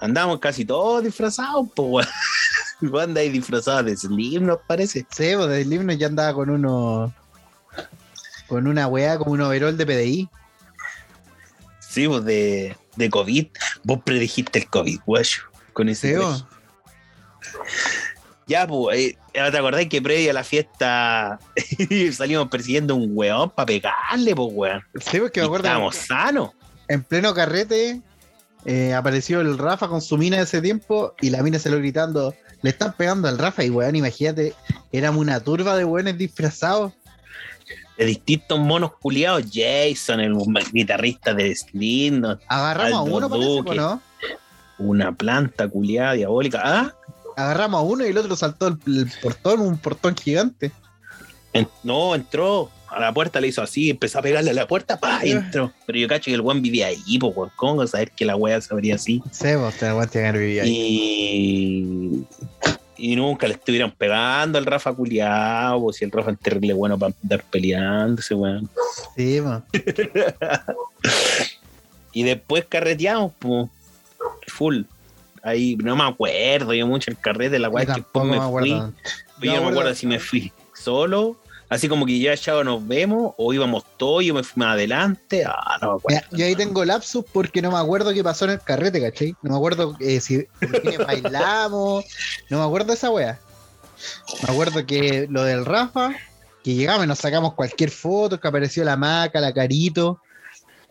andamos 0.00 0.38
casi 0.38 0.64
todos 0.64 1.04
disfrazados, 1.04 1.66
pues, 1.74 1.88
weón. 1.88 2.08
Vos 2.80 3.02
andáis 3.02 3.32
disfrazados 3.32 3.86
de 3.86 3.96
Slim, 3.96 4.46
nos 4.46 4.58
parece. 4.66 5.06
Sí, 5.10 5.32
pues 5.36 5.48
del 5.48 5.72
himno 5.72 5.92
ya 5.92 6.06
andaba 6.06 6.34
con 6.34 6.50
uno. 6.50 7.14
Con 8.54 8.68
una 8.68 8.86
weá, 8.86 9.18
como 9.18 9.32
un 9.32 9.40
overall 9.40 9.76
de 9.76 9.84
PDI. 9.84 10.28
Sí, 11.80 12.06
pues 12.06 12.24
de, 12.24 12.76
de 12.94 13.10
COVID. 13.10 13.48
Vos 13.82 13.98
predijiste 14.04 14.60
el 14.60 14.68
COVID, 14.68 15.00
guayo. 15.04 15.42
Con 15.72 15.88
ese 15.88 16.16
Sí. 16.16 16.44
Ya, 18.46 18.64
pues, 18.64 18.96
eh, 18.96 19.16
¿te 19.32 19.40
acordás 19.40 19.86
que 19.86 20.00
previo 20.00 20.30
a 20.30 20.34
la 20.34 20.44
fiesta 20.44 21.40
salimos 22.12 22.48
persiguiendo 22.48 22.94
un 22.94 23.10
weón 23.12 23.50
para 23.50 23.66
pegarle, 23.66 24.36
pues, 24.36 24.48
weón? 24.52 24.84
Sí, 25.00 25.18
porque 25.18 25.40
me 25.40 25.46
acuerdo. 25.46 25.66
Estábamos 25.66 25.96
sanos. 25.96 26.50
en 26.86 27.02
pleno 27.02 27.34
carrete 27.34 28.02
eh, 28.66 28.94
apareció 28.94 29.40
el 29.40 29.58
Rafa 29.58 29.88
con 29.88 30.00
su 30.00 30.16
mina 30.16 30.36
de 30.36 30.44
ese 30.44 30.62
tiempo 30.62 31.12
y 31.20 31.30
la 31.30 31.42
mina 31.42 31.58
se 31.58 31.70
lo 31.70 31.78
gritando, 31.78 32.36
le 32.62 32.70
están 32.70 32.92
pegando 32.92 33.26
al 33.26 33.36
Rafa 33.36 33.64
y 33.64 33.70
weón, 33.70 33.96
imagínate, 33.96 34.54
éramos 34.92 35.22
una 35.22 35.40
turba 35.40 35.76
de 35.76 35.84
weones 35.84 36.16
disfrazados. 36.16 36.92
De 37.98 38.04
distintos 38.06 38.58
monos 38.58 38.92
culiados. 39.00 39.44
Jason, 39.52 40.20
el 40.20 40.34
guitarrista 40.72 41.32
de 41.34 41.54
Slipknot, 41.54 42.40
Agarramos 42.48 42.98
a 42.98 43.02
uno, 43.02 43.28
parece, 43.30 43.48
Duque. 43.48 43.70
¿o 43.70 43.74
¿no? 43.74 44.02
una 44.78 45.12
planta 45.12 45.68
culiada 45.68 46.14
diabólica. 46.14 46.60
Ah, 46.64 46.92
Agarramos 47.36 47.78
a 47.80 47.82
uno 47.82 48.04
y 48.04 48.08
el 48.10 48.18
otro 48.18 48.34
saltó 48.36 48.68
el, 48.68 48.78
el 48.86 49.10
portón, 49.22 49.60
un 49.60 49.78
portón 49.78 50.16
gigante. 50.16 50.72
en- 51.52 51.68
no, 51.84 52.14
entró. 52.14 52.70
a 52.88 53.00
la 53.00 53.12
puerta, 53.12 53.40
le 53.40 53.48
hizo 53.48 53.60
así, 53.60 53.90
empezó 53.90 54.20
a 54.20 54.22
pegarle 54.22 54.50
a 54.50 54.54
la 54.54 54.68
puerta, 54.68 55.00
pa, 55.00 55.24
y 55.26 55.32
entró. 55.32 55.72
Pero 55.86 55.98
yo 55.98 56.06
cacho 56.06 56.26
que 56.26 56.34
el 56.34 56.40
weón 56.42 56.62
vivía 56.62 56.86
ahí, 56.88 57.18
pues, 57.18 57.36
weón. 57.36 57.50
¿Cómo 57.56 57.84
saber 57.88 58.12
que 58.12 58.24
la 58.24 58.36
weá 58.36 58.60
se 58.60 58.72
abría 58.72 58.94
así? 58.96 59.20
Sí, 59.32 59.54
vos 59.56 59.74
te 59.74 59.86
aguantas 59.86 60.12
que 60.32 60.38
vivía 60.38 60.62
ahí. 60.62 60.70
Y, 60.70 62.24
y 62.96 63.16
nunca 63.16 63.46
le 63.46 63.54
estuvieron 63.54 63.90
pegando 63.90 64.58
al 64.58 64.66
Rafa 64.66 64.92
culiao, 64.92 65.92
si 65.92 66.04
el 66.04 66.10
Rafa 66.10 66.30
es 66.32 66.38
terrible 66.38 66.74
bueno 66.74 66.98
para 66.98 67.14
andar 67.22 67.44
peleándose, 67.50 68.34
weón. 68.34 68.68
Sí, 69.16 69.40
po. 69.40 69.62
Y 72.16 72.22
después 72.22 72.64
carreteamos, 72.66 73.32
pues, 73.40 73.68
full. 74.46 74.82
Ahí 75.42 75.76
no 75.76 75.96
me 75.96 76.04
acuerdo 76.04 76.72
yo 76.72 76.86
mucho 76.86 77.10
el 77.10 77.18
carrete, 77.18 77.58
la 77.58 77.68
weá 77.68 77.84
que 77.84 77.92
después 77.94 78.24
me, 78.24 78.38
me 78.38 78.48
fui. 78.48 78.70
Yo 79.42 79.56
no 79.56 79.62
me 79.62 79.68
acuerdo 79.70 79.94
si 79.94 80.06
me 80.06 80.20
fui 80.20 80.52
solo, 80.72 81.36
así 81.68 81.88
como 81.88 82.06
que 82.06 82.18
ya 82.18 82.36
chao 82.36 82.62
nos 82.64 82.86
vemos, 82.86 83.34
o 83.36 83.52
íbamos 83.52 83.84
todos, 83.96 84.24
yo 84.24 84.34
me 84.34 84.42
fui 84.42 84.60
más 84.60 84.74
adelante. 84.74 85.44
Ah, 85.46 85.78
no 85.80 85.92
me 85.92 85.96
acuerdo. 85.98 86.20
Mira, 86.30 86.38
yo 86.38 86.46
ahí 86.46 86.54
tengo 86.56 86.84
lapsus 86.84 87.24
porque 87.32 87.62
no 87.62 87.70
me 87.72 87.78
acuerdo 87.78 88.12
qué 88.12 88.22
pasó 88.22 88.44
en 88.44 88.52
el 88.52 88.60
carrete, 88.60 89.00
¿cachai? 89.00 89.34
No 89.42 89.50
me 89.50 89.56
acuerdo 89.56 89.96
eh, 90.00 90.20
si 90.20 90.46
bailamos, 91.06 92.04
no 92.50 92.58
me 92.58 92.64
acuerdo 92.64 92.92
esa 92.92 93.10
wea. 93.10 93.40
Me 94.46 94.52
acuerdo 94.52 94.84
que 94.86 95.26
lo 95.30 95.44
del 95.44 95.64
Rafa, 95.64 96.14
que 96.62 96.74
llegamos 96.74 97.04
y 97.04 97.08
nos 97.08 97.18
sacamos 97.18 97.54
cualquier 97.54 97.90
foto, 97.90 98.38
que 98.38 98.48
apareció 98.48 98.84
la 98.84 98.96
maca, 98.96 99.40
la 99.40 99.52
carito. 99.52 100.20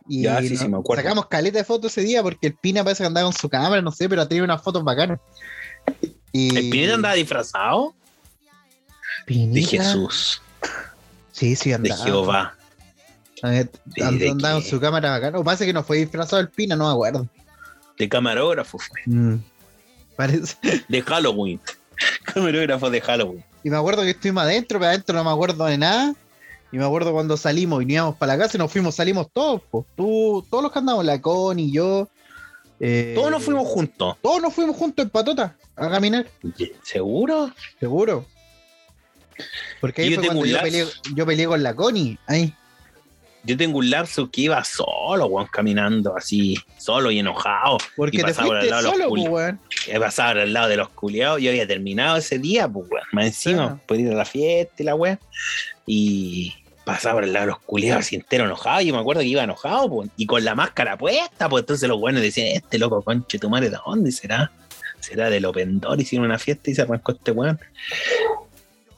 Y 0.07 0.23
Ya, 0.23 0.41
sí, 0.41 0.49
nos 0.49 0.59
sí, 0.59 0.67
me 0.67 0.77
acuerdo. 0.77 1.03
sacamos 1.03 1.27
caleta 1.27 1.59
de 1.59 1.63
fotos 1.63 1.91
ese 1.91 2.01
día 2.01 2.21
porque 2.21 2.47
el 2.47 2.55
Pina 2.55 2.83
parece 2.83 3.03
que 3.03 3.07
andaba 3.07 3.25
con 3.25 3.37
su 3.37 3.47
cámara, 3.49 3.81
no 3.81 3.91
sé, 3.91 4.09
pero 4.09 4.27
tenía 4.27 4.43
unas 4.43 4.61
fotos 4.61 4.83
bacanas. 4.83 5.19
Y 6.31 6.57
¿El 6.57 6.69
Pineta 6.69 6.95
andaba 6.95 7.13
disfrazado? 7.13 7.93
De 9.27 9.61
Jesús, 9.63 10.41
Sí, 11.33 11.55
sí, 11.57 11.69
de 11.71 11.75
andaba. 11.75 12.03
Jehová. 12.05 12.55
¿Y 13.43 14.01
de 14.17 14.29
andaba 14.29 14.53
con 14.53 14.63
qué? 14.63 14.69
su 14.69 14.79
cámara 14.79 15.09
bacana. 15.11 15.37
O 15.39 15.43
parece 15.43 15.65
que 15.65 15.73
no 15.73 15.83
fue 15.83 15.97
disfrazado 15.97 16.41
el 16.41 16.47
Pina, 16.49 16.75
no 16.77 16.85
me 16.87 16.93
acuerdo. 16.93 17.27
De 17.97 18.07
camarógrafo 18.07 18.77
fue. 18.79 19.01
Mm, 19.05 19.35
Parece. 20.15 20.55
De 20.87 21.01
Halloween. 21.01 21.59
Camarógrafo 22.23 22.89
de 22.89 23.01
Halloween. 23.01 23.43
Y 23.63 23.69
me 23.69 23.77
acuerdo 23.77 24.01
que 24.03 24.11
estuvimos 24.11 24.43
adentro, 24.43 24.79
pero 24.79 24.89
adentro 24.89 25.15
no 25.15 25.23
me 25.25 25.31
acuerdo 25.31 25.65
de 25.65 25.77
nada. 25.77 26.15
Y 26.71 26.77
me 26.77 26.85
acuerdo 26.85 27.11
cuando 27.13 27.37
salimos 27.37 27.83
y 27.83 27.85
nos 27.85 27.93
íbamos 27.93 28.15
para 28.15 28.35
la 28.35 28.43
casa 28.43 28.57
y 28.57 28.59
nos 28.59 28.71
fuimos, 28.71 28.95
salimos 28.95 29.27
todos, 29.31 29.61
po. 29.69 29.85
Tú, 29.95 30.43
todos 30.49 30.63
los 30.63 30.71
que 30.71 30.79
andamos, 30.79 31.05
la 31.05 31.21
Connie, 31.21 31.71
yo. 31.71 32.07
eh, 32.79 33.13
Todos 33.15 33.29
nos 33.29 33.43
fuimos 33.43 33.67
juntos. 33.67 34.17
Todos 34.23 34.41
nos 34.41 34.53
fuimos 34.53 34.75
juntos 34.75 35.03
en 35.05 35.09
patota 35.11 35.55
a 35.75 35.89
caminar, 35.89 36.25
¿Seguro? 36.83 37.51
seguro. 37.79 38.25
Porque 39.81 40.03
ahí 40.03 40.09
Yo 40.11 40.19
fue 40.19 40.27
tengo 40.29 40.45
yo 40.45 40.59
peleé, 40.61 40.85
yo 41.15 41.25
peleé 41.25 41.47
con 41.47 41.63
la 41.63 41.75
Connie. 41.75 42.17
Ahí. 42.27 42.53
Yo 43.45 43.57
tengo 43.57 43.79
un 43.79 43.89
lapso 43.89 44.31
que 44.31 44.41
iba 44.41 44.63
solo, 44.63 45.25
weón, 45.25 45.47
caminando 45.51 46.15
así, 46.15 46.57
solo 46.77 47.11
y 47.11 47.19
enojado. 47.19 47.77
Porque 47.97 48.15
Y 48.17 48.19
te 48.21 48.27
pasaba 48.27 48.47
por 48.47 48.55
al 48.55 48.61
fuiste 48.61 48.81
lado 48.83 48.91
solo, 48.93 49.09
weón. 49.09 49.59
He 49.87 49.99
pasado 49.99 50.33
por 50.35 50.41
al 50.43 50.53
lado 50.53 50.69
de 50.69 50.77
los 50.77 50.89
culiados. 50.89 51.41
Yo 51.41 51.49
había 51.49 51.67
terminado 51.67 52.15
ese 52.15 52.39
día, 52.39 52.69
pues, 52.69 52.89
weón. 52.89 53.03
Más 53.11 53.25
encima, 53.25 53.57
Claro. 53.63 53.79
por 53.85 53.99
ir 53.99 54.09
a 54.11 54.15
la 54.15 54.23
fiesta 54.23 54.75
y 54.77 54.83
la 54.85 54.95
weón. 54.95 55.19
Y 55.85 56.53
pasaba 56.85 57.15
por 57.15 57.23
al 57.25 57.33
lado 57.33 57.45
de 57.47 57.51
los 57.51 57.59
culiados 57.59 58.05
así 58.05 58.15
entero 58.15 58.45
enojado. 58.45 58.79
Y 58.79 58.85
yo 58.85 58.93
me 58.93 59.01
acuerdo 59.01 59.21
que 59.21 59.27
iba 59.27 59.43
enojado, 59.43 59.89
pues, 59.89 60.09
y 60.15 60.25
con 60.25 60.45
la 60.45 60.55
máscara 60.55 60.97
puesta, 60.97 61.49
pues 61.49 61.63
entonces 61.63 61.89
los 61.89 61.99
buenos 61.99 62.21
decían, 62.21 62.47
este 62.47 62.77
loco 62.77 63.01
conche 63.01 63.39
tu 63.39 63.49
madre, 63.49 63.69
¿de 63.69 63.77
dónde 63.85 64.13
será? 64.13 64.51
Será 65.01 65.29
del 65.29 65.43
Open 65.43 65.81
Door, 65.81 65.99
hicieron 65.99 66.25
una 66.27 66.39
fiesta 66.39 66.71
y 66.71 66.75
se 66.75 66.81
arrancó 66.83 67.11
este 67.11 67.31
weón. 67.31 67.59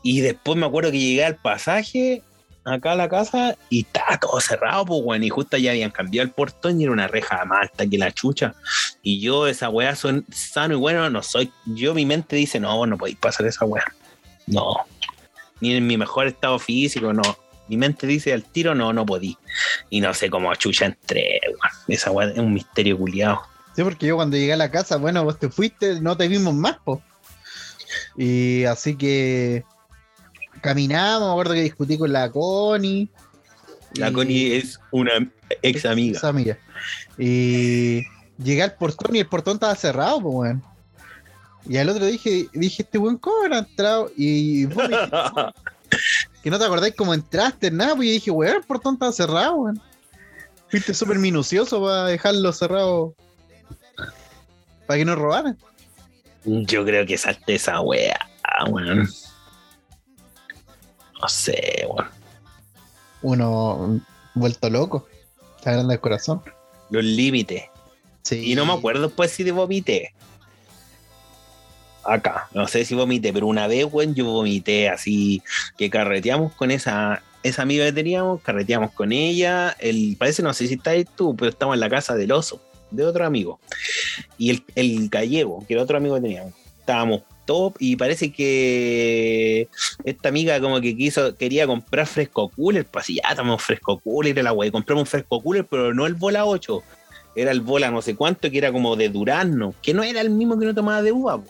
Y 0.05 0.21
después 0.21 0.55
me 0.55 0.67
acuerdo 0.67 0.91
que 0.91 0.99
llegué 0.99 1.25
al 1.25 1.35
pasaje 1.37 2.21
acá 2.63 2.91
a 2.91 2.95
la 2.95 3.09
casa 3.09 3.57
y 3.71 3.81
estaba 3.87 4.19
todo 4.19 4.39
cerrado, 4.39 4.85
pues, 4.85 5.01
weón. 5.03 5.23
Y 5.23 5.29
justo 5.29 5.57
ya 5.57 5.71
habían 5.71 5.89
cambiado 5.89 6.27
el 6.27 6.31
portón 6.31 6.79
y 6.79 6.83
era 6.83 6.93
una 6.93 7.07
reja 7.07 7.43
más 7.45 7.63
alta 7.63 7.87
que 7.87 7.97
la 7.97 8.11
chucha. 8.11 8.53
Y 9.01 9.19
yo, 9.19 9.47
esa 9.47 9.69
weá, 9.69 9.95
son 9.95 10.23
sano 10.31 10.75
y 10.75 10.77
bueno, 10.77 11.09
no 11.09 11.23
soy. 11.23 11.51
Yo, 11.65 11.95
mi 11.95 12.05
mente 12.05 12.35
dice, 12.35 12.59
no, 12.59 12.85
no 12.85 12.99
podéis 12.99 13.17
pasar 13.17 13.47
esa 13.47 13.65
weá. 13.65 13.83
No. 14.45 14.75
Ni 15.59 15.73
en 15.73 15.87
mi 15.87 15.97
mejor 15.97 16.27
estado 16.27 16.59
físico, 16.59 17.11
no. 17.11 17.23
Mi 17.67 17.75
mente 17.75 18.05
dice 18.05 18.31
al 18.31 18.43
tiro, 18.43 18.75
no, 18.75 18.93
no 18.93 19.07
podí. 19.07 19.35
Y 19.89 20.01
no 20.01 20.13
sé 20.13 20.29
cómo 20.29 20.53
chucha 20.53 20.85
entré, 20.85 21.39
weón. 21.47 21.59
Esa 21.87 22.11
weá 22.11 22.29
es 22.29 22.37
un 22.37 22.53
misterio 22.53 22.95
culiado. 22.95 23.41
Sí, 23.75 23.81
porque 23.81 24.05
yo 24.05 24.17
cuando 24.17 24.37
llegué 24.37 24.53
a 24.53 24.57
la 24.57 24.69
casa, 24.69 24.97
bueno, 24.97 25.23
vos 25.23 25.39
te 25.39 25.49
fuiste, 25.49 25.99
no 25.99 26.15
te 26.15 26.27
vimos 26.27 26.53
más, 26.53 26.77
po. 26.85 27.01
Y 28.15 28.65
así 28.65 28.95
que 28.95 29.63
caminamos, 30.65 31.27
me 31.27 31.31
acuerdo 31.31 31.53
que 31.53 31.61
discutí 31.61 31.97
con 31.97 32.11
la 32.11 32.29
Connie. 32.31 33.09
La 33.95 34.09
y- 34.09 34.13
Connie 34.13 34.55
es 34.57 34.79
una 34.91 35.11
ex 35.61 35.85
amiga. 35.85 36.17
Esa 36.17 36.29
amiga. 36.29 36.57
Y 37.17 38.01
llegué 38.37 38.63
al 38.63 38.73
portón 38.75 39.15
y 39.15 39.19
el 39.19 39.27
portón 39.27 39.55
estaba 39.55 39.75
cerrado, 39.75 40.21
pues, 40.21 40.35
weón. 40.35 40.63
Y 41.67 41.77
al 41.77 41.89
otro 41.89 42.05
dije, 42.05 42.47
dije, 42.53 42.83
este 42.83 42.97
buen 42.97 43.17
cómo 43.17 43.43
habrá 43.43 43.59
entrado. 43.59 44.11
Y 44.15 44.65
vos 44.65 44.77
me 44.77 44.89
dijiste, 44.89 45.17
que 46.43 46.49
no 46.51 46.59
te 46.59 46.65
acordáis 46.65 46.95
cómo 46.95 47.13
entraste, 47.13 47.71
nada, 47.71 47.95
pues 47.95 48.07
yo 48.07 48.13
dije, 48.13 48.31
weón, 48.31 48.57
el 48.57 48.63
portón 48.63 48.95
estaba 48.95 49.11
cerrado, 49.11 49.55
weón. 49.55 49.81
Fuiste 50.69 50.93
súper 50.93 51.17
minucioso 51.19 51.81
para 51.81 52.05
dejarlo 52.05 52.51
cerrado. 52.51 53.15
Para 54.85 54.97
que 54.99 55.05
no 55.05 55.15
robaran. 55.15 55.57
Yo 56.43 56.85
creo 56.85 57.05
que 57.05 57.17
salté 57.17 57.55
esa 57.55 57.79
weá, 57.81 58.19
weón. 58.69 59.07
No 61.21 61.29
sé, 61.29 61.85
weón. 61.87 62.09
Uno 63.21 64.01
vuelto 64.33 64.69
loco. 64.69 65.07
Está 65.57 65.71
grande 65.71 65.95
el 65.95 65.99
corazón. 65.99 66.41
Los 66.89 67.03
límites. 67.03 67.63
Sí. 68.23 68.51
Y 68.51 68.55
no 68.55 68.65
me 68.65 68.73
acuerdo 68.73 69.07
después 69.07 69.31
si 69.31 69.43
de 69.43 69.51
vomité. 69.51 70.13
Acá, 72.03 72.47
no 72.53 72.67
sé 72.67 72.85
si 72.85 72.93
vomité, 72.93 73.33
pero 73.33 73.47
una 73.47 73.67
vez, 73.67 73.87
weón, 73.91 74.13
yo 74.13 74.25
vomité 74.25 74.89
así, 74.89 75.41
que 75.75 75.89
carreteamos 75.89 76.53
con 76.53 76.69
esa, 76.69 77.23
esa 77.41 77.63
amiga 77.63 77.83
que 77.85 77.93
teníamos, 77.93 78.41
carreteamos 78.41 78.91
con 78.91 79.11
ella, 79.11 79.75
el, 79.79 80.15
parece, 80.19 80.43
no 80.43 80.53
sé 80.53 80.67
si 80.67 80.75
está 80.75 80.91
ahí 80.91 81.03
tú, 81.03 81.35
pero 81.35 81.49
estamos 81.49 81.73
en 81.73 81.79
la 81.79 81.89
casa 81.89 82.13
del 82.13 82.31
oso, 82.31 82.61
de 82.91 83.05
otro 83.05 83.25
amigo. 83.25 83.59
Y 84.37 84.51
el, 84.51 84.63
el 84.75 85.09
gallego, 85.09 85.65
que 85.67 85.73
era 85.73 85.81
otro 85.81 85.97
amigo 85.97 86.13
que 86.15 86.21
teníamos, 86.21 86.53
estábamos 86.79 87.23
top 87.45 87.75
y 87.79 87.95
parece 87.95 88.31
que 88.31 89.67
esta 90.03 90.29
amiga 90.29 90.59
como 90.59 90.81
que 90.81 90.95
quiso, 90.95 91.35
quería 91.35 91.67
comprar 91.67 92.07
fresco 92.07 92.49
cooler, 92.49 92.85
pues 92.85 93.05
así, 93.05 93.19
ya 93.23 93.35
tomamos 93.35 93.63
fresco 93.63 93.99
cooler, 93.99 94.43
la 94.43 94.53
wey, 94.53 94.71
compramos 94.71 95.03
un 95.03 95.07
fresco 95.07 95.41
cooler, 95.41 95.65
pero 95.65 95.93
no 95.93 96.05
el 96.05 96.15
bola 96.15 96.45
8, 96.45 96.83
era 97.35 97.51
el 97.51 97.61
bola 97.61 97.91
no 97.91 98.01
sé 98.01 98.15
cuánto, 98.15 98.49
que 98.49 98.57
era 98.57 98.71
como 98.71 98.95
de 98.95 99.09
durazno, 99.09 99.73
que 99.81 99.93
no 99.93 100.03
era 100.03 100.21
el 100.21 100.29
mismo 100.29 100.57
que 100.57 100.65
no 100.65 100.73
tomaba 100.73 101.01
de 101.01 101.11
uva. 101.11 101.37
po. 101.37 101.49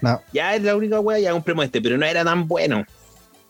No. 0.00 0.20
Ya 0.32 0.54
es 0.54 0.62
la 0.62 0.76
única 0.76 1.00
weá, 1.00 1.18
ya 1.18 1.32
compramos 1.32 1.64
este, 1.64 1.80
pero 1.80 1.96
no 1.96 2.04
era 2.04 2.24
tan 2.24 2.48
bueno. 2.48 2.84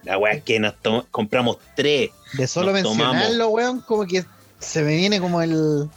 La 0.04 0.18
weá 0.18 0.34
es 0.34 0.42
que 0.42 0.60
nos 0.60 0.74
compramos 1.10 1.58
tres. 1.74 2.10
De 2.34 2.46
solo 2.46 2.72
Nos 2.72 2.82
mencionarlo, 2.82 3.48
weón, 3.48 3.80
como 3.80 4.04
que 4.06 4.24
se 4.58 4.82
me 4.82 4.96
viene 4.96 5.20
como 5.20 5.40
el, 5.42 5.88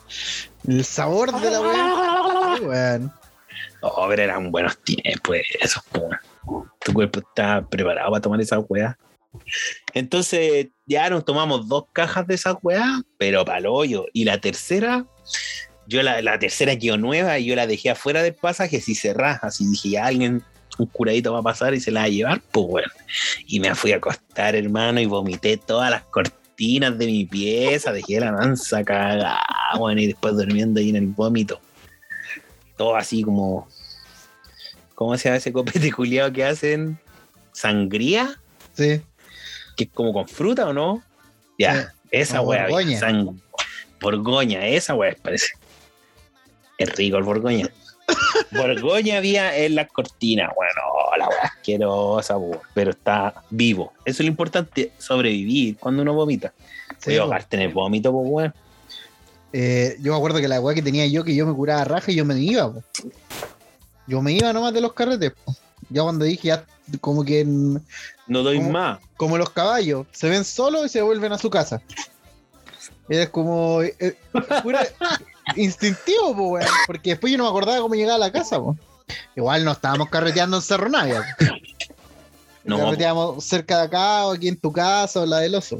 el 0.68 0.86
sabor 0.86 1.40
de 1.40 1.52
la. 1.52 2.58
Sí, 2.58 2.64
weón. 2.66 3.12
Oh, 3.88 4.12
eran 4.12 4.52
buenos 4.52 4.80
tiempos 4.80 5.38
esos. 5.60 5.84
Tu 6.84 6.92
cuerpo 6.92 7.20
está 7.20 7.64
preparado 7.68 8.10
para 8.10 8.22
tomar 8.22 8.42
esa 8.42 8.58
weá. 8.58 8.98
Entonces, 9.94 10.70
ya 10.88 11.08
nos 11.12 11.24
tomamos 11.24 11.68
dos 11.68 11.84
cajas 11.94 12.26
de 12.26 12.34
esa 12.34 12.54
weá, 12.64 13.04
pero 13.20 13.46
para 13.46 13.70
hoyo. 13.70 14.08
Y 14.12 14.24
la 14.24 14.42
tercera, 14.42 15.06
yo 15.88 16.02
la, 16.02 16.24
la 16.24 16.40
tercera 16.40 16.76
quedó 16.76 16.98
nueva 16.98 17.38
y 17.38 17.46
yo 17.46 17.56
la 17.56 17.68
dejé 17.68 17.92
afuera 17.92 18.24
del 18.24 18.34
pasaje, 18.34 18.78
así 18.78 18.96
cerrada. 18.96 19.40
Así 19.44 19.68
dije, 19.70 20.00
alguien, 20.00 20.42
un 20.80 20.88
curadito 20.88 21.34
va 21.34 21.40
a 21.40 21.44
pasar 21.44 21.76
y 21.76 21.80
se 21.80 21.92
la 21.92 22.02
va 22.02 22.06
a 22.08 22.10
llevar, 22.10 22.42
pues 22.52 22.66
bueno. 22.66 22.92
Y 23.46 23.60
me 23.60 23.76
fui 23.76 23.92
a 23.92 23.98
acostar, 23.98 24.56
hermano, 24.56 25.00
y 25.00 25.06
vomité 25.06 25.58
todas 25.58 25.92
las 25.92 26.02
cortinas 26.06 26.98
de 26.98 27.06
mi 27.06 27.26
pieza, 27.26 27.92
dejé 27.92 28.20
la 28.20 28.32
mansa 28.32 28.84
cagada, 28.84 29.42
bueno, 29.78 30.02
y 30.02 30.08
después 30.08 30.36
durmiendo 30.36 30.80
ahí 30.80 30.90
en 30.90 30.96
el 30.96 31.08
vómito. 31.08 31.60
Todo 32.78 32.96
así 32.96 33.24
como. 33.24 33.68
¿Cómo 34.96 35.18
se 35.18 35.26
llama 35.26 35.38
ese 35.38 35.52
copete 35.54 35.92
culiado 35.96 36.32
que 36.34 36.44
hacen? 36.46 36.98
¿Sangría? 37.52 38.40
Sí. 38.74 39.02
Que 39.78 39.84
es 39.86 39.90
como 39.94 40.14
con 40.14 40.28
fruta 40.28 40.68
o 40.68 40.74
no? 40.74 41.04
Ya, 41.60 41.94
esa 42.12 42.38
como 42.40 42.50
wea. 42.52 42.64
Borgoña. 42.64 43.00
sang- 43.00 43.42
Borgoña, 44.02 44.68
esa 44.68 44.96
wea 44.96 45.16
parece. 45.22 45.48
Es 46.78 46.94
rico 46.96 47.18
el 47.18 47.24
Borgoña. 47.24 47.70
Borgoña 48.52 49.18
había 49.18 49.56
en 49.58 49.76
las 49.76 49.88
cortinas, 49.92 50.52
bueno, 50.56 50.72
la 51.18 51.28
wea 51.30 51.42
asquerosa, 51.44 52.36
pero 52.74 52.92
está 52.92 53.34
vivo. 53.50 53.94
Eso 54.06 54.18
es 54.22 54.26
lo 54.26 54.28
importante, 54.28 54.92
sobrevivir 54.98 55.78
cuando 55.78 56.02
uno 56.02 56.14
vomita. 56.14 56.54
Sí, 57.00 57.18
Voy 57.18 57.32
a 57.32 57.46
el 57.64 57.74
vómito, 57.74 58.12
pues, 58.12 58.26
weón. 58.30 58.54
Eh, 59.54 59.96
yo 60.02 60.12
me 60.12 60.18
acuerdo 60.18 60.40
que 60.40 60.48
la 60.50 60.60
weá 60.60 60.76
que 60.76 60.82
tenía 60.82 61.08
yo, 61.08 61.24
que 61.24 61.34
yo 61.36 61.46
me 61.48 61.54
curaba 61.54 61.84
raja 61.86 62.12
y 62.12 62.16
yo 62.16 62.26
me 62.26 62.38
iba, 62.38 62.74
po. 62.74 62.84
Yo 64.08 64.22
me 64.22 64.34
iba 64.34 64.52
nomás 64.54 64.74
de 64.74 64.82
los 64.82 64.94
carretes, 64.94 65.32
po. 65.44 65.56
Ya 65.90 66.02
cuando 66.04 66.26
dije, 66.26 66.48
ya 66.50 66.66
como 67.02 67.24
que 67.24 67.44
No 67.46 68.44
doy 68.44 68.60
más. 68.60 69.00
como 69.18 69.38
los 69.38 69.50
caballos, 69.50 70.06
se 70.12 70.30
ven 70.30 70.44
solos 70.46 70.86
y 70.86 70.90
se 70.90 71.02
vuelven 71.02 71.32
a 71.34 71.38
su 71.38 71.50
casa. 71.50 71.82
Era 73.10 73.30
como 73.32 73.82
eh, 73.82 74.18
pura- 74.64 74.88
instintivo, 75.56 76.36
po, 76.36 76.48
weón, 76.50 76.68
porque 76.88 77.12
después 77.12 77.32
yo 77.32 77.38
no 77.38 77.44
me 77.44 77.50
acordaba 77.50 77.80
cómo 77.82 77.94
llegar 77.96 78.16
a 78.16 78.20
la 78.20 78.32
casa. 78.32 78.58
po. 78.58 78.76
Igual 79.36 79.64
no 79.64 79.72
estábamos 79.74 80.10
carreteando 80.10 80.58
en 80.58 80.64
Cerro 80.64 80.90
Navia. 80.90 81.24
No, 82.64 82.78
Carreteamos 82.80 83.44
cerca 83.44 83.78
de 83.78 83.84
acá 83.84 84.26
o 84.26 84.34
aquí 84.34 84.48
en 84.48 84.58
tu 84.60 84.72
casa 84.72 85.22
o 85.22 85.26
la 85.28 85.40
del 85.40 85.54
oso. 85.54 85.78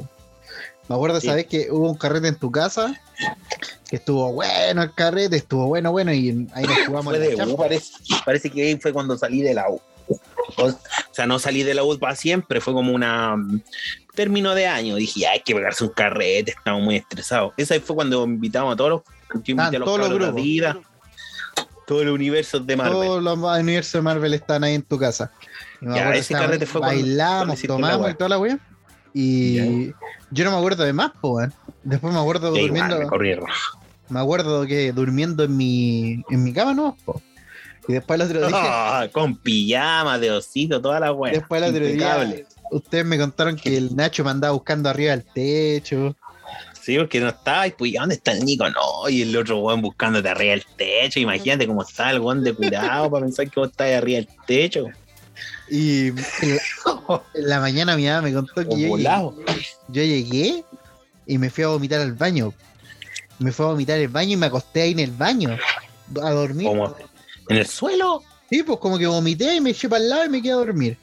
Me 0.88 0.94
acuerdo, 0.94 1.20
Sí. 1.20 1.26
¿sabes? 1.26 1.46
Que 1.46 1.68
hubo 1.72 1.90
un 1.90 1.96
carrete 1.96 2.28
en 2.28 2.36
tu 2.36 2.52
casa 2.52 2.94
que 3.88 3.96
estuvo 3.96 4.32
bueno 4.32 4.82
el 4.82 4.92
carrete, 4.94 5.36
estuvo 5.36 5.66
bueno, 5.68 5.92
bueno, 5.92 6.12
y 6.12 6.48
ahí 6.54 6.64
nos 6.64 6.78
jugamos 6.86 7.14
fue 7.14 7.16
en 7.16 7.20
la 7.22 7.28
de 7.30 7.36
chapa. 7.36 7.50
U, 7.50 7.56
parece, 7.56 7.92
parece 8.24 8.50
que 8.50 8.62
ahí 8.62 8.76
fue 8.78 8.92
cuando 8.92 9.16
salí 9.16 9.42
de 9.42 9.54
la 9.54 9.70
U. 9.70 9.80
O, 10.58 10.72
sea, 11.10 11.26
no 11.26 11.38
salí 11.38 11.62
de 11.62 11.74
la 11.74 11.82
U 11.84 11.98
para 11.98 12.14
siempre, 12.14 12.60
fue 12.60 12.72
como 12.74 12.92
una 12.92 13.36
mm, 13.36 13.62
término 14.14 14.54
de 14.54 14.66
año. 14.66 14.96
Dije, 14.96 15.26
hay 15.26 15.40
que 15.40 15.54
pegarse 15.54 15.84
un 15.84 15.90
carrete, 15.90 16.52
estamos 16.52 16.82
muy 16.82 16.96
estresados. 16.96 17.52
Esa 17.56 17.78
fue 17.80 17.96
cuando 17.96 18.24
invitamos 18.24 18.74
a 18.74 18.76
todos 18.76 18.90
los, 18.90 19.02
Ah, 19.58 19.66
a 19.66 19.70
los, 19.72 19.84
todos 19.84 19.98
los 19.98 20.08
de 20.08 20.14
grupos. 20.14 20.40
Adidas, 20.40 20.76
todos 21.86 22.04
los 22.04 22.14
universos 22.14 22.66
de 22.66 22.76
Marvel. 22.76 22.94
Todos 22.94 23.22
los 23.22 23.38
universos 23.38 23.92
de 23.92 24.02
Marvel 24.02 24.34
están 24.34 24.64
ahí 24.64 24.74
en 24.74 24.82
tu 24.82 24.98
casa. 24.98 25.32
Y 25.80 25.86
Ya, 25.86 26.14
ese 26.14 26.34
carrete 26.34 26.66
fue 26.66 26.80
cuando- 26.80 27.00
cuando 27.00 27.08
Bailamos, 27.08 27.62
la 27.62 27.66
tomamos 27.68 28.10
y 28.10 28.14
toda 28.14 28.28
la 28.30 28.38
wea. 28.38 28.58
Y 29.12 29.92
yo 30.30 30.44
no 30.44 30.50
me 30.52 30.56
acuerdo 30.58 30.84
de 30.84 30.92
más, 30.92 31.12
po, 31.20 31.34
weón. 31.34 31.52
Después 31.82 32.12
me 32.12 32.20
acuerdo 32.20 32.48
igual, 32.56 32.62
durmiendo. 32.90 33.46
me 34.08 34.20
acuerdo 34.20 34.66
que 34.66 34.92
durmiendo 34.92 35.44
en 35.44 35.56
mi, 35.56 36.22
en 36.30 36.44
mi 36.44 36.52
cama, 36.52 36.74
¿no? 36.74 36.96
Po. 37.04 37.22
Y 37.88 37.92
después 37.92 38.18
el 38.20 38.26
otro 38.26 38.46
día, 38.48 38.56
Ah, 38.60 39.08
con 39.12 39.36
pijama 39.36 40.18
de 40.18 40.32
osito, 40.32 40.80
toda 40.80 40.98
la 40.98 41.12
wea. 41.12 41.32
después 41.32 41.62
el 41.62 41.68
otro 41.70 41.84
día, 41.86 41.92
Impecable. 41.92 42.46
ustedes 42.72 43.04
me 43.06 43.16
contaron 43.18 43.54
que 43.56 43.76
el 43.76 43.94
Nacho 43.94 44.24
me 44.24 44.30
andaba 44.30 44.52
buscando 44.54 44.88
arriba 44.90 45.12
del 45.12 45.24
techo. 45.24 46.16
Sí, 46.80 46.96
porque 46.98 47.20
no 47.20 47.28
estaba, 47.28 47.66
y 47.66 47.72
pues, 47.72 47.92
¿y 47.92 47.94
¿dónde 47.94 48.14
está 48.16 48.32
el 48.32 48.44
Nico? 48.44 48.68
No, 48.70 49.08
y 49.08 49.22
el 49.22 49.36
otro 49.36 49.58
weón 49.58 49.82
buscándote 49.82 50.28
arriba 50.28 50.52
del 50.52 50.64
techo. 50.76 51.18
Imagínate 51.20 51.66
cómo 51.66 51.82
está 51.82 52.10
el 52.10 52.20
weón 52.20 52.42
de 52.44 52.52
curado 52.54 53.10
para 53.10 53.24
pensar 53.24 53.48
que 53.50 53.58
vos 53.60 53.70
estás 53.70 53.92
arriba 53.92 54.16
del 54.18 54.28
techo. 54.46 54.86
Y 55.68 56.08
en 56.08 56.16
la, 56.16 57.22
en 57.34 57.48
la 57.48 57.60
mañana 57.60 57.96
mi 57.96 58.06
mamá 58.06 58.22
me 58.22 58.32
contó 58.32 58.54
que 58.54 58.80
yo, 58.80 58.88
volado. 58.88 59.34
yo 59.88 60.02
llegué 60.02 60.64
y 61.26 61.38
me 61.38 61.50
fui 61.50 61.64
a 61.64 61.68
vomitar 61.68 62.00
al 62.00 62.12
baño. 62.12 62.52
Me 63.38 63.52
fui 63.52 63.66
a 63.66 63.68
vomitar 63.70 63.98
el 63.98 64.08
baño 64.08 64.32
y 64.32 64.36
me 64.36 64.46
acosté 64.46 64.82
ahí 64.82 64.92
en 64.92 65.00
el 65.00 65.10
baño 65.10 65.56
a 66.22 66.30
dormir. 66.30 66.68
¿Cómo? 66.68 66.96
¿En 67.48 67.56
el 67.56 67.66
suelo? 67.66 68.22
Sí, 68.50 68.62
pues 68.62 68.78
como 68.78 68.98
que 68.98 69.06
vomité 69.06 69.56
y 69.56 69.60
me 69.60 69.70
eché 69.70 69.88
para 69.88 70.02
el 70.02 70.08
lado 70.08 70.24
y 70.24 70.28
me 70.28 70.42
quedé 70.42 70.52
a 70.52 70.56
dormir. 70.56 70.96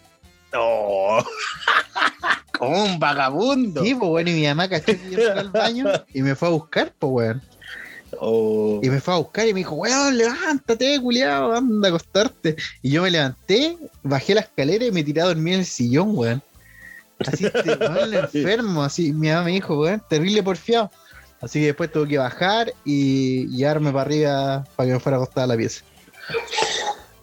No. 0.53 1.17
Como 2.58 2.84
un 2.84 3.00
vagabundo. 3.00 3.84
Sí, 3.84 3.96
pues 3.96 4.10
bueno, 4.10 4.29
y 4.29 4.34
mi 4.34 4.46
mamá 4.46 4.70
cachó 4.70 4.86
que 4.86 5.10
yo 5.10 5.17
estaba 5.17 5.41
al 5.41 5.50
baño 5.50 5.86
y 6.13 6.22
me 6.22 6.36
fue 6.36 6.48
a 6.48 6.51
buscar, 6.51 6.93
pues 6.98 7.12
weón. 7.12 7.41
Oh. 8.20 8.79
Y 8.84 8.89
me 8.89 9.00
fue 9.00 9.13
a 9.13 9.17
buscar 9.17 9.48
y 9.48 9.53
me 9.53 9.60
dijo, 9.60 9.75
weón, 9.75 10.17
levántate, 10.17 11.00
culiado, 11.01 11.53
anda 11.55 11.88
a 11.88 11.91
acostarte. 11.91 12.55
Y 12.82 12.91
yo 12.91 13.03
me 13.03 13.12
levanté, 13.12 13.77
bajé 14.03 14.36
la 14.36 14.41
escalera 14.41 14.86
y 14.86 14.91
me 14.91 15.03
tiré 15.03 15.22
a 15.22 15.25
dormir 15.25 15.55
en 15.55 15.60
el 15.62 15.65
sillón, 15.65 16.17
weón. 16.17 16.41
Así, 17.20 17.46
weón, 17.79 18.13
enfermo, 18.13 18.84
así. 18.84 19.13
Mi 19.13 19.29
mamá 19.29 19.43
me 19.43 19.51
dijo, 19.51 19.79
weón, 19.79 20.01
terrible 20.10 20.43
porfiado. 20.43 20.91
Así 21.41 21.60
que 21.60 21.67
después 21.67 21.91
tuve 21.91 22.08
que 22.08 22.17
bajar 22.17 22.74
y 22.86 23.48
llevarme 23.50 23.91
para 23.91 24.01
arriba 24.01 24.63
para 24.75 24.88
que 24.88 24.93
me 24.93 25.00
fuera 25.00 25.17
a 25.17 25.22
acostar 25.22 25.43
a 25.43 25.48
la 25.48 25.58
pieza. 25.58 25.84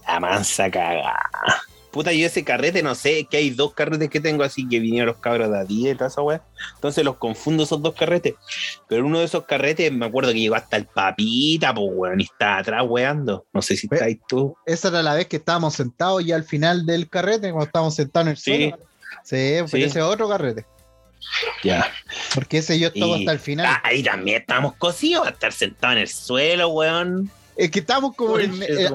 La 0.06 0.20
mansa 0.20 0.70
caga. 0.70 1.18
Puta, 1.90 2.12
yo 2.12 2.24
ese 2.26 2.44
carrete, 2.44 2.82
no 2.82 2.94
sé, 2.94 3.26
que 3.28 3.38
hay 3.38 3.50
dos 3.50 3.74
carretes 3.74 4.08
que 4.10 4.20
tengo 4.20 4.44
así 4.44 4.68
que 4.68 4.78
vinieron 4.78 5.08
los 5.08 5.16
cabros 5.18 5.50
de 5.50 5.64
y 5.68 5.92
toda 5.94 6.06
esa 6.08 6.22
weá. 6.22 6.40
Entonces 6.76 7.04
los 7.04 7.16
confundo 7.16 7.64
esos 7.64 7.82
dos 7.82 7.94
carretes. 7.94 8.34
Pero 8.88 9.04
uno 9.06 9.18
de 9.18 9.24
esos 9.24 9.44
carretes 9.44 9.90
me 9.92 10.06
acuerdo 10.06 10.32
que 10.32 10.38
llegó 10.40 10.54
hasta 10.54 10.76
el 10.76 10.86
papita, 10.86 11.74
pues 11.74 11.88
weón, 11.92 12.20
y 12.20 12.24
estaba 12.24 12.58
atrás 12.58 12.84
weando. 12.86 13.44
No 13.52 13.60
sé 13.60 13.76
si 13.76 13.88
Ve- 13.88 13.96
está 13.96 14.06
ahí 14.06 14.20
tú. 14.28 14.56
Esa 14.66 14.88
era 14.88 15.02
la 15.02 15.14
vez 15.14 15.26
que 15.26 15.36
estábamos 15.36 15.74
sentados 15.74 16.24
ya 16.24 16.36
al 16.36 16.44
final 16.44 16.86
del 16.86 17.08
carrete, 17.08 17.50
cuando 17.50 17.64
estábamos 17.66 17.94
sentados 17.96 18.26
en 18.26 18.30
el 18.30 18.36
Sí. 18.36 18.42
suelo. 18.70 18.78
Sí, 19.24 19.56
pues 19.60 19.70
Sí. 19.72 19.82
ese 19.82 19.98
es 19.98 20.04
otro 20.04 20.28
carrete. 20.28 20.66
Ya. 21.62 21.86
Porque 22.34 22.58
ese 22.58 22.78
yo 22.78 22.88
estaba 22.88 23.16
Y- 23.18 23.20
hasta 23.20 23.32
el 23.32 23.38
final. 23.40 23.66
Ah, 23.66 23.80
ahí 23.84 24.02
también 24.02 24.40
estábamos 24.40 24.74
cosidos, 24.76 25.26
a 25.26 25.30
estar 25.30 25.52
sentados 25.52 25.96
en 25.96 26.02
el 26.02 26.08
suelo, 26.08 26.68
weón. 26.68 27.30
Es 27.60 27.70
que 27.70 27.80
estábamos 27.80 28.16
como 28.16 28.38
en, 28.38 28.62
eh, 28.62 28.88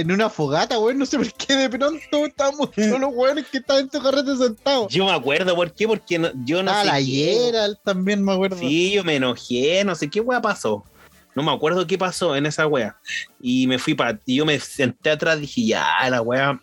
en 0.00 0.10
una 0.10 0.28
fogata, 0.28 0.78
weón. 0.78 0.98
No 0.98 1.06
sé 1.06 1.16
por 1.16 1.32
qué 1.34 1.54
de 1.56 1.70
pronto 1.70 2.26
estábamos 2.26 2.70
todos 2.76 2.98
los 3.00 3.10
weones 3.14 3.46
que 3.46 3.58
estaban 3.58 3.80
en 3.82 3.86
este 3.86 4.00
carrete 4.00 4.36
sentados. 4.36 4.92
Yo 4.92 5.04
me 5.04 5.12
acuerdo 5.12 5.54
por 5.54 5.72
qué, 5.72 5.86
porque 5.86 6.18
no- 6.18 6.30
yo 6.44 6.62
no 6.62 6.72
Ah, 6.72 6.80
sé. 6.82 6.86
la. 6.88 7.00
Gerald 7.02 7.78
también 7.84 8.22
me 8.24 8.32
acuerdo. 8.32 8.58
Sí, 8.58 8.92
yo 8.92 9.04
me 9.04 9.16
enojé, 9.16 9.84
no 9.84 9.94
sé 9.94 10.10
qué 10.10 10.20
weá 10.20 10.40
pasó. 10.42 10.84
No 11.36 11.44
me 11.44 11.52
acuerdo 11.52 11.86
qué 11.86 11.96
pasó 11.96 12.34
en 12.34 12.46
esa 12.46 12.66
weá. 12.66 12.96
Y 13.40 13.68
me 13.68 13.78
fui 13.78 13.94
para. 13.94 14.18
Y 14.26 14.36
yo 14.36 14.44
me 14.44 14.58
senté 14.58 15.10
atrás, 15.10 15.38
dije, 15.40 15.64
ya, 15.64 15.86
la 16.10 16.20
weá. 16.20 16.60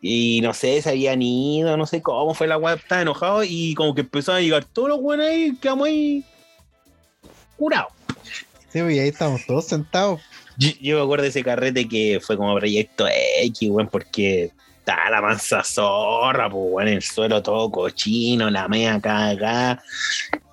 Y 0.00 0.40
no 0.40 0.54
sé, 0.54 0.80
se 0.80 0.90
habían 0.90 1.20
ido, 1.20 1.76
no 1.76 1.84
sé 1.84 2.00
cómo 2.00 2.32
fue 2.32 2.46
la 2.46 2.56
weá, 2.58 2.74
estaba 2.74 3.02
enojado 3.02 3.42
y 3.44 3.74
como 3.74 3.94
que 3.94 4.02
empezaron 4.02 4.38
a 4.38 4.42
llegar 4.42 4.64
todos 4.64 4.88
los 4.88 4.98
weones 5.00 5.28
ahí, 5.28 5.56
quedamos 5.60 5.88
ahí 5.88 6.24
curados. 7.56 7.92
Sí, 8.76 8.82
pues, 8.82 8.94
y 8.94 8.98
ahí 8.98 9.08
estábamos 9.08 9.46
todos 9.46 9.64
sentados. 9.68 10.20
Yo, 10.58 10.68
yo 10.82 10.98
me 10.98 11.02
acuerdo 11.02 11.22
de 11.22 11.30
ese 11.30 11.42
carrete 11.42 11.88
que 11.88 12.20
fue 12.20 12.36
como 12.36 12.54
proyecto 12.56 13.06
X, 13.08 13.70
weón, 13.70 13.88
porque 13.88 14.52
estaba 14.80 15.08
la 15.08 15.22
mansa 15.22 15.64
zorra, 15.64 16.50
pues, 16.50 16.62
weón, 16.62 16.88
en 16.88 16.94
el 16.96 17.02
suelo 17.02 17.42
todo 17.42 17.70
cochino, 17.70 18.50
la 18.50 18.68
mea 18.68 18.96
acá, 18.96 19.82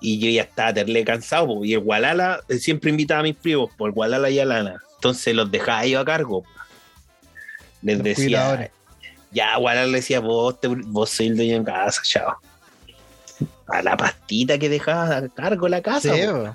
Y 0.00 0.18
yo 0.18 0.30
ya 0.30 0.40
estaba 0.40 0.72
terrible 0.72 1.04
cansado, 1.04 1.48
pues, 1.48 1.68
y 1.68 1.74
el 1.74 1.80
Gualala 1.80 2.40
siempre 2.58 2.88
invitaba 2.88 3.20
a 3.20 3.24
mis 3.24 3.36
primos, 3.36 3.70
por 3.76 3.92
Gualala 3.92 4.30
y 4.30 4.38
Alana. 4.38 4.76
Entonces 4.94 5.34
los 5.34 5.50
dejaba 5.50 5.84
yo 5.84 6.00
a 6.00 6.04
cargo. 6.06 6.44
Les 7.82 7.98
Los 7.98 8.04
decía, 8.04 8.24
cuidadores. 8.24 8.70
ya, 9.32 9.54
Gualala 9.58 9.88
le 9.88 9.96
decía, 9.98 10.20
vos, 10.20 10.58
te, 10.58 10.68
vos 10.68 11.10
sois 11.10 11.28
el 11.28 11.36
dueño 11.36 11.58
de 11.58 11.64
casa, 11.66 12.00
chao. 12.02 12.38
A 13.66 13.82
la 13.82 13.98
pastita 13.98 14.58
que 14.58 14.70
dejaba 14.70 15.14
a 15.14 15.28
cargo 15.28 15.68
la 15.68 15.82
casa. 15.82 16.14
Sí, 16.14 16.22
pues. 16.26 16.52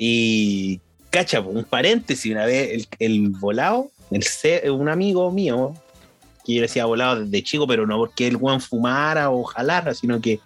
Y 0.00 0.80
cacha, 1.10 1.40
un 1.40 1.64
paréntesis, 1.64 2.30
una 2.32 2.46
vez 2.46 2.70
el, 2.72 2.88
el 3.00 3.28
volado, 3.30 3.90
el 4.12 4.22
C- 4.22 4.70
un 4.70 4.88
amigo 4.88 5.30
mío, 5.32 5.74
que 6.46 6.54
yo 6.54 6.60
le 6.60 6.68
decía 6.68 6.84
volado 6.86 7.24
desde 7.24 7.42
chico, 7.42 7.66
pero 7.66 7.86
no 7.86 7.98
porque 7.98 8.28
el 8.28 8.36
weón 8.36 8.60
fumara 8.60 9.30
o 9.30 9.42
jalara, 9.44 9.92
sino 9.94 10.20
que 10.20 10.36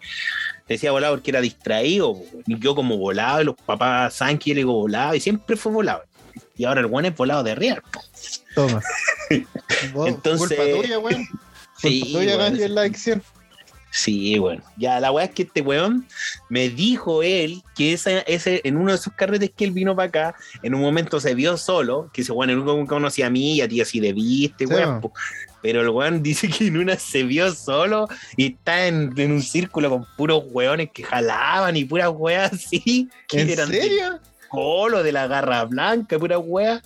le 0.67 0.75
decía 0.75 0.91
volado 0.91 1.15
porque 1.15 1.31
era 1.31 1.41
distraído. 1.43 2.17
Y 2.47 2.59
yo 2.59 2.75
como 2.75 2.97
volado, 2.97 3.43
y 3.43 3.45
los 3.45 3.55
papás 3.57 4.15
saben 4.15 4.39
que 4.39 4.51
yo 4.51 4.55
le 4.55 4.61
digo 4.63 4.73
volado, 4.73 5.15
y 5.15 5.21
siempre 5.21 5.55
fue 5.57 5.71
volado. 5.71 6.03
Y 6.57 6.65
ahora 6.65 6.81
el 6.81 6.87
weón 6.87 7.05
es 7.05 7.15
volado 7.15 7.43
de 7.45 7.55
real. 7.55 7.83
po. 7.93 8.01
Toma. 8.55 8.83
Entonces- 10.07 10.59
Culpa 10.59 10.81
tuya, 10.83 10.99
weón. 10.99 11.29
Sí, 11.79 12.01
Culpa 12.01 12.19
tuya, 12.19 12.47
en 12.65 12.75
la 12.75 12.81
adicción. 12.83 13.23
Sí, 13.93 14.39
bueno. 14.39 14.63
Ya 14.79 14.99
la 15.01 15.13
weá 15.13 15.27
es 15.27 15.33
que 15.33 15.43
este 15.43 15.61
weón 15.61 16.07
me 16.49 16.71
dijo 16.71 17.23
él 17.23 17.63
que 17.77 17.93
esa, 17.93 18.21
ese, 18.21 18.63
en 18.65 18.79
uno 18.79 18.91
de 18.91 18.97
esos 18.97 19.13
carretes 19.13 19.51
que 19.55 19.65
él 19.65 19.73
vino 19.73 19.95
para 19.95 20.09
acá, 20.09 20.35
en 20.63 20.75
un 20.75 20.81
momento 20.81 21.21
se 21.21 21.35
vio 21.35 21.59
solo, 21.59 22.09
que 22.13 22.23
ese 22.23 22.33
weón 22.33 22.65
que 22.65 22.87
conocía 22.87 23.27
a 23.27 23.31
mí 23.31 23.57
y 23.57 23.61
a 23.61 23.69
ti 23.69 23.83
así 23.83 24.01
de 24.01 24.15
viste, 24.15 24.67
Sí, 24.67 24.73
weón. 24.73 25.03
Pero 25.61 25.83
el 25.83 25.91
weón 25.91 26.23
dice 26.23 26.49
que 26.49 26.69
en 26.69 26.79
una 26.79 26.97
se 26.97 27.23
vio 27.23 27.53
solo 27.55 28.09
y 28.37 28.55
está 28.55 28.87
en, 28.87 29.13
en 29.17 29.31
un 29.31 29.43
círculo 29.43 29.91
con 29.91 30.07
puros 30.17 30.43
weones 30.51 30.91
que 30.91 31.03
jalaban 31.03 31.77
y 31.77 31.85
puras 31.85 32.11
weas 32.15 32.53
así. 32.53 33.11
Que 33.29 33.43
¿En 33.43 33.51
eran 33.51 33.69
serio? 33.69 34.21
colo, 34.49 35.03
de 35.03 35.13
la 35.13 35.27
garra 35.27 35.65
blanca, 35.65 36.19
puras 36.19 36.41
weas. 36.43 36.83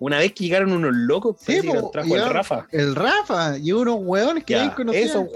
Una 0.00 0.18
vez 0.18 0.32
que 0.32 0.44
llegaron 0.44 0.72
unos 0.72 0.92
locos, 0.94 1.36
Sí, 1.40 1.60
que 1.60 1.68
po, 1.68 1.74
los 1.74 1.90
trajo 1.92 2.16
el. 2.16 2.28
Rafa. 2.28 2.66
El 2.72 2.94
Rafa 2.94 3.56
y 3.58 3.72
unos 3.72 3.98
weones 4.00 4.44
que 4.44 4.54
Ya, 4.54 4.74
esos, 4.92 5.26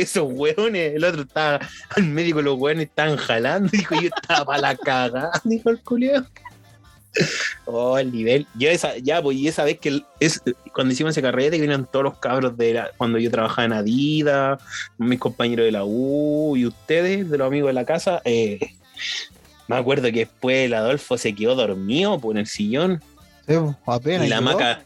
esos 0.00 0.28
hueones, 0.30 0.94
el 0.94 1.04
otro 1.04 1.22
estaba, 1.22 1.60
al 1.90 2.04
médico 2.04 2.42
los 2.42 2.58
hueones 2.58 2.88
estaban 2.88 3.16
jalando, 3.16 3.68
dijo 3.72 3.94
yo 3.94 4.08
estaba 4.14 4.44
para 4.44 4.60
la 4.60 4.76
cagada, 4.76 5.30
dijo 5.44 5.70
el 5.70 5.80
culiao. 5.80 6.24
Oh, 7.64 7.96
el 7.96 8.12
nivel. 8.12 8.46
Yo 8.54 8.68
esa, 8.68 8.98
ya, 8.98 9.22
pues, 9.22 9.38
y 9.38 9.48
esa 9.48 9.64
vez 9.64 9.78
que 9.78 10.02
es, 10.20 10.42
cuando 10.74 10.92
hicimos 10.92 11.12
ese 11.12 11.22
carrete, 11.22 11.52
que 11.56 11.62
vinieron 11.62 11.88
todos 11.90 12.04
los 12.04 12.18
cabros 12.18 12.58
de 12.58 12.74
la, 12.74 12.90
cuando 12.98 13.18
yo 13.18 13.30
trabajaba 13.30 13.64
en 13.64 13.72
Adidas, 13.72 14.60
mis 14.98 15.18
compañeros 15.18 15.64
de 15.64 15.72
la 15.72 15.84
U 15.84 16.56
y 16.56 16.66
ustedes, 16.66 17.30
de 17.30 17.38
los 17.38 17.46
amigos 17.46 17.68
de 17.68 17.72
la 17.72 17.86
casa, 17.86 18.20
eh, 18.26 18.58
me 19.66 19.76
acuerdo 19.76 20.04
que 20.12 20.20
después 20.26 20.66
el 20.66 20.74
Adolfo 20.74 21.16
se 21.16 21.34
quedó 21.34 21.54
dormido 21.54 22.18
por 22.20 22.34
en 22.36 22.40
el 22.40 22.46
sillón 22.46 23.02
Sí, 23.48 23.54
apenas. 23.86 24.26
y 24.26 24.28
la 24.28 24.40
maca, 24.40 24.84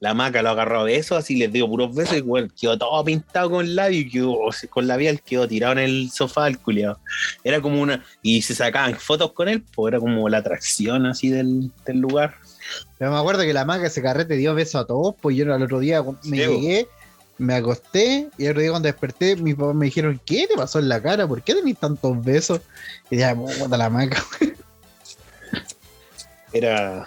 la 0.00 0.14
maca 0.14 0.42
lo 0.42 0.50
agarró 0.50 0.80
a 0.80 0.84
besos, 0.84 1.18
así 1.18 1.36
les 1.36 1.52
dio 1.52 1.66
puros 1.66 1.94
besos 1.94 2.16
y 2.16 2.20
bueno, 2.20 2.48
quedó 2.58 2.78
todo 2.78 3.04
pintado 3.04 3.50
con 3.50 3.74
labio 3.74 4.00
y 4.00 4.10
quedó, 4.10 4.38
con 4.70 4.86
labial 4.86 5.20
quedó 5.22 5.48
tirado 5.48 5.72
en 5.72 5.78
el 5.78 6.10
sofá 6.10 6.48
el 6.48 6.58
culiado. 6.58 6.98
Era 7.44 7.60
como 7.60 7.80
una, 7.80 8.04
y 8.22 8.42
se 8.42 8.54
sacaban 8.54 8.96
fotos 8.96 9.32
con 9.32 9.48
él, 9.48 9.64
pues 9.74 9.92
era 9.92 10.00
como 10.00 10.28
la 10.28 10.38
atracción 10.38 11.06
así 11.06 11.30
del, 11.30 11.70
del 11.84 11.98
lugar. 11.98 12.34
Pero 12.98 13.12
me 13.12 13.18
acuerdo 13.18 13.42
que 13.42 13.52
la 13.52 13.64
maga 13.64 13.86
ese 13.86 14.02
carrete 14.02 14.36
dio 14.36 14.54
besos 14.54 14.82
a 14.82 14.86
todos, 14.86 15.14
pues 15.20 15.36
yo 15.36 15.44
el 15.44 15.62
otro 15.62 15.78
día 15.78 16.02
me 16.24 16.36
llegué, 16.36 16.88
me 17.38 17.54
acosté 17.54 18.28
y 18.38 18.44
el 18.44 18.50
otro 18.50 18.62
día 18.62 18.70
cuando 18.70 18.86
desperté, 18.86 19.36
mis 19.36 19.54
papás 19.54 19.74
me 19.74 19.86
dijeron, 19.86 20.20
¿qué 20.24 20.46
te 20.46 20.56
pasó 20.56 20.78
en 20.78 20.88
la 20.88 21.02
cara? 21.02 21.26
¿Por 21.26 21.42
qué 21.42 21.54
tenés 21.54 21.78
tantos 21.78 22.24
besos? 22.24 22.60
Y 23.10 23.18
ya, 23.18 23.34
puta 23.34 23.76
la 23.76 23.90
maga. 23.90 24.22
Era 26.52 27.06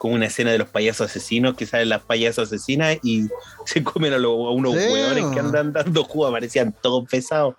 como 0.00 0.14
una 0.14 0.24
escena 0.28 0.50
de 0.50 0.56
los 0.56 0.68
payasos 0.68 1.10
asesinos 1.10 1.54
que 1.58 1.66
salen 1.66 1.90
las 1.90 2.00
payasas 2.00 2.48
asesinas 2.48 2.96
y 3.02 3.28
se 3.66 3.84
comen 3.84 4.14
a, 4.14 4.18
los- 4.18 4.32
a 4.32 4.50
unos 4.50 4.72
Sí, 4.72 4.78
hueones 4.90 5.26
que 5.26 5.40
andan 5.40 5.74
dando 5.74 6.04
jugo, 6.04 6.32
parecían 6.32 6.74
todos 6.80 7.06
pesados. 7.06 7.54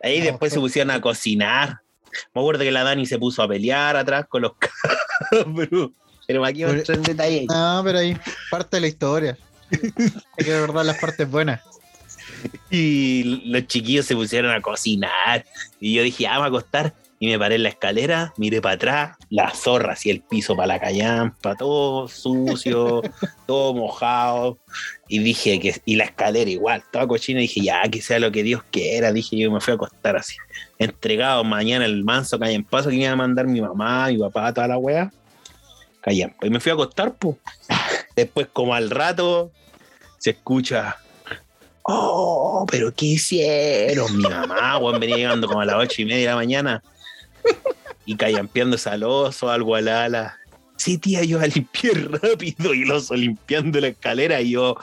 Ahí 0.00 0.20
No, 0.20 0.26
después 0.26 0.52
se 0.52 0.60
pusieron 0.60 0.92
a 0.92 1.00
cocinar. 1.00 1.80
Me 2.32 2.40
acuerdo 2.40 2.62
que 2.62 2.70
la 2.70 2.84
Dani 2.84 3.06
se 3.06 3.18
puso 3.18 3.42
a 3.42 3.48
pelear 3.48 3.96
atrás 3.96 4.26
con 4.28 4.42
los 4.42 4.52
cabros. 5.32 5.90
Pero 6.28 6.44
aquí 6.44 6.62
Pero- 6.64 6.80
otro 6.80 6.94
en 6.94 7.02
detalle. 7.02 7.46
No, 7.48 7.80
pero 7.84 7.98
ahí, 7.98 8.16
parte 8.48 8.76
de 8.76 8.82
la 8.82 8.86
historia. 8.86 9.36
Hay 9.72 10.44
que 10.44 10.60
recordar 10.60 10.86
las 10.86 10.98
partes 10.98 11.28
buenas. 11.28 11.60
Y 12.70 13.42
los 13.50 13.66
chiquillos 13.66 14.06
se 14.06 14.14
pusieron 14.14 14.52
a 14.52 14.60
cocinar. 14.62 15.44
Y 15.80 15.94
yo 15.94 16.04
dije, 16.04 16.28
ah, 16.28 16.38
vamos 16.38 16.44
a 16.44 16.48
acostar. 16.48 16.94
Y 17.18 17.28
me 17.28 17.38
paré 17.38 17.54
en 17.54 17.62
la 17.62 17.70
escalera, 17.70 18.34
miré 18.36 18.60
para 18.60 18.74
atrás, 18.74 19.16
la 19.30 19.50
zorra, 19.54 19.94
así 19.94 20.10
el 20.10 20.20
piso 20.20 20.54
para 20.54 20.66
la 20.66 20.80
callampa, 20.80 21.54
todo 21.54 22.08
sucio, 22.08 23.00
todo 23.46 23.72
mojado. 23.72 24.58
Y 25.08 25.20
dije 25.20 25.58
que, 25.58 25.80
y 25.86 25.96
la 25.96 26.04
escalera 26.04 26.50
igual, 26.50 26.82
toda 26.92 27.06
cochina. 27.06 27.40
Dije, 27.40 27.62
ya, 27.62 27.82
que 27.84 28.02
sea 28.02 28.18
lo 28.18 28.30
que 28.30 28.42
Dios 28.42 28.62
quiera. 28.70 29.12
Dije, 29.12 29.38
yo 29.38 29.50
me 29.50 29.60
fui 29.60 29.72
a 29.72 29.76
acostar 29.76 30.16
así. 30.16 30.36
Entregado 30.78 31.42
mañana 31.42 31.86
el 31.86 32.04
manso 32.04 32.38
paso 32.68 32.90
que 32.90 32.96
me 32.96 33.04
iba 33.04 33.12
a 33.12 33.16
mandar 33.16 33.46
mi 33.46 33.62
mamá, 33.62 34.08
mi 34.08 34.18
papá, 34.18 34.52
toda 34.52 34.68
la 34.68 34.76
wea. 34.76 35.10
Callampa. 36.02 36.46
Y 36.46 36.50
me 36.50 36.60
fui 36.60 36.70
a 36.70 36.74
acostar, 36.74 37.14
pues. 37.14 37.36
Después, 38.14 38.48
como 38.52 38.74
al 38.74 38.90
rato, 38.90 39.52
se 40.18 40.30
escucha. 40.30 40.98
Oh, 41.82 42.66
pero 42.70 42.92
¿qué 42.92 43.06
hicieron? 43.06 44.18
Mi 44.18 44.24
mamá, 44.24 44.76
weón, 44.76 45.00
venía 45.00 45.16
llegando 45.16 45.46
como 45.46 45.62
a 45.62 45.64
las 45.64 45.76
ocho 45.76 46.02
y 46.02 46.04
media 46.04 46.18
de 46.18 46.26
la 46.26 46.36
mañana 46.36 46.82
y 48.04 48.16
callampeándose 48.16 48.88
al 48.90 49.02
oso, 49.04 49.50
algo 49.50 49.74
al 49.74 49.88
ala. 49.88 50.38
Sí, 50.76 50.98
tía, 50.98 51.24
yo 51.24 51.40
a 51.40 51.46
limpiar 51.46 51.96
rápido 52.22 52.74
y 52.74 52.82
el 52.82 52.90
oso 52.92 53.14
limpiando 53.14 53.80
la 53.80 53.88
escalera 53.88 54.40
y 54.40 54.50
yo 54.50 54.76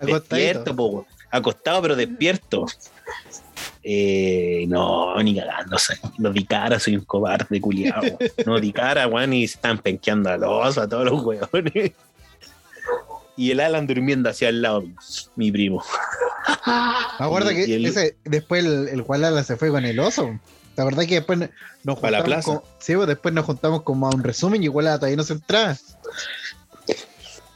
despierto, 0.00 0.74
po, 0.76 1.06
acostado 1.30 1.82
pero 1.82 1.96
despierto. 1.96 2.66
Eh, 3.82 4.66
no, 4.68 5.20
ni 5.22 5.34
cagando, 5.34 5.78
soy- 5.78 5.96
no 6.18 6.30
di 6.30 6.44
cara, 6.44 6.78
soy 6.78 6.96
un 6.96 7.04
cobarde 7.04 7.60
culiado. 7.60 8.18
No 8.46 8.60
di 8.60 8.72
cara, 8.72 9.06
weón, 9.08 9.32
y 9.32 9.48
se 9.48 9.54
están 9.54 9.78
penqueando 9.78 10.28
al 10.30 10.44
oso, 10.44 10.82
a 10.82 10.88
todos 10.88 11.06
los 11.06 11.22
weones. 11.24 11.92
Y 13.36 13.50
el 13.52 13.60
Alan 13.60 13.86
durmiendo 13.86 14.28
hacia 14.28 14.50
el 14.50 14.60
lado, 14.60 14.84
mi 15.34 15.50
primo. 15.50 15.82
Me 16.66 17.24
acuerdo 17.26 17.50
Y- 17.52 17.54
que 17.54 17.66
y 17.68 17.72
el- 17.72 17.86
ese, 17.86 18.16
después 18.24 18.64
el, 18.64 18.88
el 18.88 19.02
Gualala 19.02 19.42
se 19.44 19.56
fue 19.56 19.70
con 19.70 19.84
el 19.86 19.98
oso. 19.98 20.38
¿Te 20.80 20.86
acordás 20.86 21.06
que 21.06 21.14
después 21.16 21.38
nos 21.84 21.98
¿Pa 22.00 22.10
la 22.10 22.22
juntamos? 22.22 22.24
plaza? 22.24 22.60
con- 22.60 22.62
sí, 22.78 22.94
pues 22.96 23.06
después 23.06 23.34
nos 23.34 23.44
juntamos 23.44 23.82
como 23.82 24.06
a 24.06 24.10
un 24.14 24.24
resumen 24.24 24.62
y 24.62 24.66
Gualala 24.68 24.96
todavía 24.96 25.16
no 25.18 25.24
se 25.24 25.34
entraba. 25.34 25.76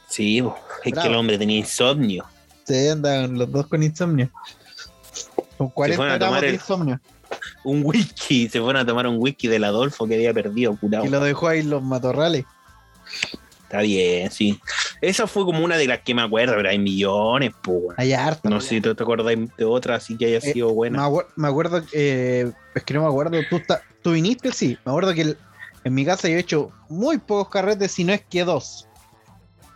Sí, 0.07 0.43
po, 0.43 0.55
es 0.83 0.93
que 0.93 1.07
el 1.07 1.15
hombre 1.15 1.37
tenía 1.39 1.57
insomnio. 1.57 2.23
Sí, 2.65 2.87
andaban 2.87 3.37
los 3.37 3.51
dos 3.51 3.65
con 3.67 3.81
insomnio. 3.81 4.29
Con 5.57 5.69
40 5.69 5.97
fueron 5.97 6.13
a 6.13 6.17
gramos 6.19 6.41
de 6.41 6.53
insomnio. 6.53 6.99
Un 7.63 7.81
whisky, 7.83 8.47
se 8.47 8.59
fueron 8.61 8.83
a 8.83 8.85
tomar 8.85 9.07
un 9.07 9.15
whisky 9.17 9.47
del 9.47 9.63
Adolfo 9.63 10.05
que 10.07 10.13
había 10.15 10.31
perdido, 10.33 10.75
curado. 10.77 11.05
Y 11.05 11.09
lo 11.09 11.19
dejó 11.21 11.47
ahí 11.47 11.61
en 11.61 11.71
los 11.71 11.81
matorrales. 11.81 12.45
Está 13.63 13.81
bien, 13.81 14.29
sí. 14.29 14.59
Esa 15.01 15.27
fue 15.27 15.45
como 15.45 15.63
una 15.63 15.77
de 15.77 15.87
las 15.87 15.99
que 16.01 16.13
me 16.15 16.21
acuerdo, 16.21 16.53
pero 16.55 16.69
hay 16.69 16.79
millones, 16.79 17.51
pues. 17.61 17.81
Hay 17.97 18.13
harta. 18.13 18.49
No 18.49 18.61
sé 18.61 18.69
si 18.69 18.81
tú 18.81 18.95
te 18.95 19.03
acordás 19.03 19.35
de 19.57 19.65
otra 19.65 19.95
así 19.95 20.17
que 20.17 20.25
haya 20.25 20.37
Eh, 20.37 20.53
sido 20.53 20.69
Me, 20.69 20.73
buena. 20.73 21.09
me 21.35 21.47
acuerdo, 21.47 21.83
eh, 21.91 22.51
es 22.73 22.83
que 22.83 22.93
no 22.93 23.01
me 23.03 23.07
acuerdo, 23.07 23.37
tú, 24.01 24.11
viniste, 24.11 24.51
sí. 24.51 24.77
Me 24.85 24.91
acuerdo 24.91 25.13
que 25.13 25.21
el- 25.21 25.37
en 25.83 25.93
mi 25.93 26.05
casa 26.05 26.27
yo 26.29 26.35
he 26.35 26.39
hecho 26.39 26.71
muy 26.89 27.17
pocos 27.17 27.49
carretes, 27.49 27.91
si 27.91 28.03
no 28.03 28.13
es 28.13 28.21
que 28.25 28.43
dos. 28.43 28.87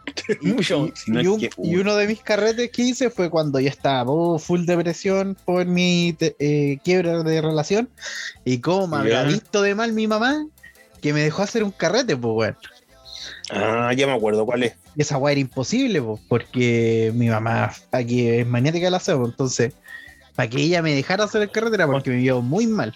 Y, 0.42 0.48
Mucho, 0.48 0.88
y- 0.88 0.94
si 0.96 1.12
no 1.12 1.22
y 1.22 1.28
un- 1.28 1.40
que 1.40 1.50
y 1.64 1.76
uno 1.76 1.96
de 1.96 2.08
mis 2.08 2.22
carretes 2.22 2.72
que 2.72 2.82
hice 2.84 3.10
fue 3.12 3.30
cuando 3.30 3.60
yo 3.60 3.70
estaba 3.70 4.10
oh, 4.12 4.40
full 4.40 4.66
depresión 4.66 5.38
por 5.46 5.66
mi 5.66 6.16
te- 6.18 6.36
eh, 6.40 6.80
quiebra 6.84 7.22
de 7.24 7.42
relación. 7.42 7.90
Y 8.46 8.60
cómo 8.60 8.88
me 8.88 8.98
había 8.98 9.22
Ya. 9.24 9.28
visto 9.28 9.62
de 9.62 9.76
mal 9.76 9.94
mi 9.94 10.08
mamá 10.08 10.48
que 11.02 11.14
me 11.14 11.22
dejó 11.22 11.44
hacer 11.44 11.64
un 11.64 11.72
carrete, 11.72 12.18
pues, 12.18 12.34
weón. 12.36 12.58
Ah, 13.52 13.94
ya 13.94 14.08
me 14.08 14.14
acuerdo 14.14 14.46
cuál 14.46 14.64
es. 14.64 14.76
Y 14.96 15.02
esa 15.02 15.18
weá 15.18 15.32
era 15.32 15.42
imposible, 15.42 16.02
po, 16.02 16.20
porque 16.28 17.12
mi 17.16 17.30
mamá 17.30 17.74
aquí 17.92 18.28
es 18.28 18.48
maniática 18.48 18.86
del 18.86 18.96
aseo, 18.96 19.26
entonces, 19.26 19.74
para 20.36 20.50
que 20.50 20.62
ella 20.62 20.82
me 20.82 20.94
dejara 20.94 21.24
hacer 21.24 21.42
el 21.42 21.52
carrete 21.52 21.76
era 21.76 21.88
porque 21.88 22.12
me 22.12 22.18
vio 22.18 22.42
muy 22.42 22.68
mal. 22.68 22.94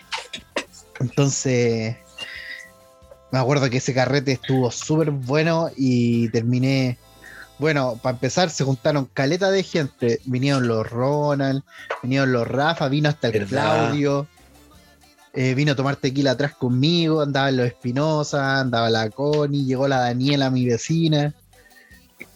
Entonces, 0.99 1.95
me 3.31 3.39
acuerdo 3.39 3.69
que 3.69 3.77
ese 3.77 3.93
carrete 3.93 4.33
estuvo 4.33 4.69
súper 4.69 5.11
bueno 5.11 5.69
y 5.75 6.29
terminé. 6.29 6.97
Bueno, 7.57 7.99
para 8.01 8.15
empezar, 8.15 8.49
se 8.49 8.63
juntaron 8.63 9.09
caleta 9.11 9.49
de 9.49 9.63
gente. 9.63 10.19
Vinieron 10.25 10.67
los 10.67 10.87
Ronald, 10.89 11.63
vinieron 12.03 12.31
los 12.31 12.47
Rafa, 12.47 12.89
vino 12.89 13.09
hasta 13.09 13.27
el 13.27 13.33
¿Verdad? 13.33 13.87
Claudio. 13.87 14.27
Eh, 15.33 15.53
vino 15.55 15.71
a 15.71 15.75
tomar 15.75 15.95
tequila 15.95 16.31
atrás 16.31 16.53
conmigo, 16.55 17.21
andaban 17.21 17.57
los 17.57 17.65
Espinosa, 17.67 18.59
andaba 18.59 18.89
la 18.89 19.09
Connie, 19.09 19.65
llegó 19.65 19.87
la 19.87 19.99
Daniela, 19.99 20.49
mi 20.49 20.65
vecina. 20.65 21.33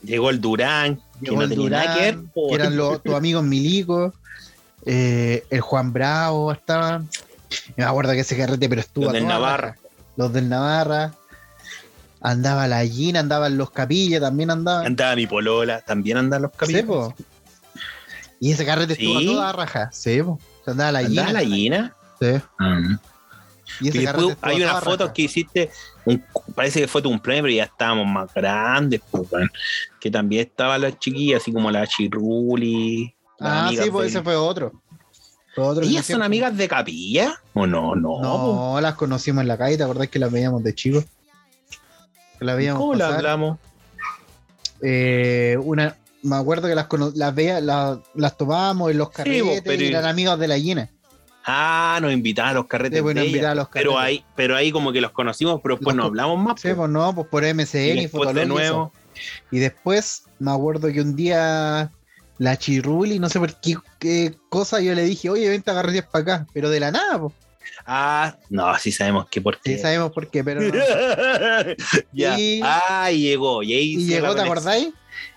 Llegó 0.03 0.29
el 0.29 0.41
Durán, 0.41 0.99
que 1.23 1.31
no 1.31 1.41
el 1.43 1.49
tenía 1.49 1.69
nada 1.69 1.95
que 1.95 2.01
ver. 2.01 2.15
Durán, 2.15 2.31
que 2.49 2.55
eran 2.55 2.77
los, 2.77 3.03
tus 3.03 3.13
amigos 3.15 3.43
Milico, 3.43 4.13
eh, 4.85 5.45
el 5.49 5.61
Juan 5.61 5.93
Bravo 5.93 6.51
estaban. 6.51 7.09
Y 7.69 7.73
me 7.81 7.83
acuerdo 7.85 8.11
que 8.13 8.19
ese 8.21 8.35
carrete, 8.37 8.67
pero 8.67 8.81
estuvo 8.81 9.05
Los 9.05 9.13
del 9.13 9.27
Navarra. 9.27 9.77
Los 10.15 10.33
del 10.33 10.49
Navarra. 10.49 11.13
Andaba 12.19 12.67
la 12.67 12.83
Gina, 12.85 13.19
andaban 13.19 13.57
los 13.57 13.69
Capilla, 13.71 14.19
también 14.19 14.49
andaban. 14.49 14.85
Andaba 14.87 15.15
mi 15.15 15.27
polola, 15.27 15.81
también 15.81 16.17
andan 16.17 16.41
los 16.41 16.51
Sí, 16.51 16.57
capítulos. 16.57 17.13
po. 17.13 17.15
Y 18.39 18.51
ese 18.51 18.65
carrete 18.65 18.93
estuvo 18.93 19.17
a 19.17 19.21
¿Sí? 19.21 19.25
toda 19.27 19.51
raja. 19.51 19.89
Sí, 19.93 20.21
po. 20.23 20.39
Andaba 20.65 20.91
la 20.93 20.99
¿Andaba 20.99 21.27
Gina. 21.27 21.41
la 21.41 21.45
Gina? 21.47 21.95
Sí. 22.19 22.27
Y 23.81 23.89
ese 23.89 24.01
Y 24.01 24.05
carrete 24.05 24.25
después 24.25 24.29
estuvo 24.29 24.37
hay 24.41 24.53
a 24.53 24.57
unas 24.57 24.69
toda 24.69 24.81
fotos 24.81 24.99
raja. 25.07 25.13
que 25.13 25.21
hiciste, 25.23 25.69
parece 26.55 26.81
que 26.81 26.87
fue 26.87 27.01
tu 27.01 27.09
cumpleaños, 27.09 27.43
pero 27.43 27.53
ya 27.55 27.63
estábamos 27.65 28.07
más 28.07 28.33
grandes, 28.33 29.01
pues, 29.11 29.27
que 29.99 30.09
también 30.09 30.47
estaban 30.47 30.81
las 30.81 30.97
chiquillas, 30.99 31.41
así 31.41 31.51
como 31.51 31.69
la 31.69 31.85
Chirruli. 31.85 33.13
las 33.39 33.51
Ah, 33.51 33.67
amigas 33.67 33.85
sí, 33.85 33.91
pues 33.91 34.07
ese 34.09 34.23
fue 34.23 34.35
otro. 34.35 34.71
Fue 35.53 35.63
otro 35.65 35.83
¿Ellas 35.83 36.05
son 36.05 36.23
amigas 36.23 36.55
de 36.55 36.67
capilla? 36.67 37.41
¿O 37.53 37.67
no? 37.67 37.93
No. 37.95 38.21
No, 38.21 38.81
las 38.81 38.95
conocimos 38.95 39.41
en 39.41 39.47
la 39.47 39.57
calle, 39.57 39.77
¿te 39.77 39.83
acordás 39.83 40.07
que 40.07 40.19
las 40.19 40.31
veíamos 40.31 40.63
de 40.63 40.73
chicos? 40.73 41.05
Veíamos 42.39 42.79
¿Cómo 42.81 42.93
la 42.93 43.05
pasar. 43.05 43.17
hablamos? 43.17 43.59
Eh, 44.81 45.57
una, 45.61 45.95
me 46.23 46.35
acuerdo 46.35 46.67
que 46.67 46.75
las, 46.75 46.87
las 47.15 47.33
veía, 47.35 47.59
la- 47.61 47.99
las 48.13 48.37
tomábamos 48.37 48.91
en 48.91 48.97
los 48.99 49.09
carretes 49.09 49.43
vos, 49.43 49.59
pero- 49.63 49.83
y 49.83 49.87
eran 49.87 50.05
amigos 50.05 50.37
de 50.39 50.47
la 50.47 50.57
Gina. 50.57 50.89
Ah, 51.47 51.99
nos 52.01 52.11
invitaban 52.11 52.51
a 52.51 52.53
los 52.55 52.65
carretes 52.67 52.97
Sí, 52.99 53.03
pues, 53.03 53.15
de 53.15 53.47
a 53.47 53.55
los 53.55 53.69
Pero 53.69 53.93
carretes. 53.93 54.05
ahí, 54.19 54.25
pero 54.35 54.55
ahí 54.55 54.71
como 54.71 54.91
que 54.91 54.99
los 55.01 55.11
conocimos, 55.11 55.61
pero 55.63 55.75
después 55.75 55.95
Los 55.95 56.03
no 56.03 56.07
hablamos 56.09 56.37
más. 56.39 56.59
Sí, 56.61 56.69
pues 56.75 56.89
no, 56.89 57.15
pues 57.15 57.27
por 57.27 57.43
y 57.45 57.53
MCN 57.53 57.97
y, 57.97 58.01
después 58.01 58.11
Fotolog 58.11 58.33
de 58.35 58.43
y 58.43 58.45
nuevo. 58.47 58.91
Y 59.51 59.59
después 59.59 60.23
me 60.39 60.51
acuerdo 60.51 60.91
que 60.91 61.01
un 61.01 61.15
día 61.15 61.89
la 62.37 62.57
Chirruli, 62.57 63.17
no 63.17 63.29
sé 63.29 63.39
por 63.39 63.55
qué, 63.61 63.75
qué 63.97 64.35
cosa, 64.49 64.79
yo 64.81 64.93
le 64.93 65.03
dije, 65.03 65.29
oye, 65.29 65.49
vente 65.49 65.71
a 65.71 65.73
carretear 65.73 66.07
para 66.11 66.21
acá, 66.21 66.47
pero 66.53 66.69
de 66.69 66.79
la 66.81 66.91
nada, 66.91 67.19
pues. 67.19 67.33
Ah, 67.85 68.35
no, 68.49 68.77
sí 68.77 68.91
sabemos 68.91 69.27
que 69.29 69.41
por 69.41 69.55
Sí, 69.55 69.61
qué. 69.63 69.77
sabemos 69.77 70.11
por 70.11 70.29
qué, 70.29 70.43
pero 70.43 70.59
no. 70.61 70.73
ya. 72.13 72.37
Y- 72.39 72.59
Ah, 72.63 73.09
y 73.11 73.21
llegó. 73.21 73.63
Y, 73.63 73.73
ahí 73.73 73.93
Y 73.93 74.05
llegó, 74.07 74.35
¿te 74.35 74.41
acordáis? 74.41 74.89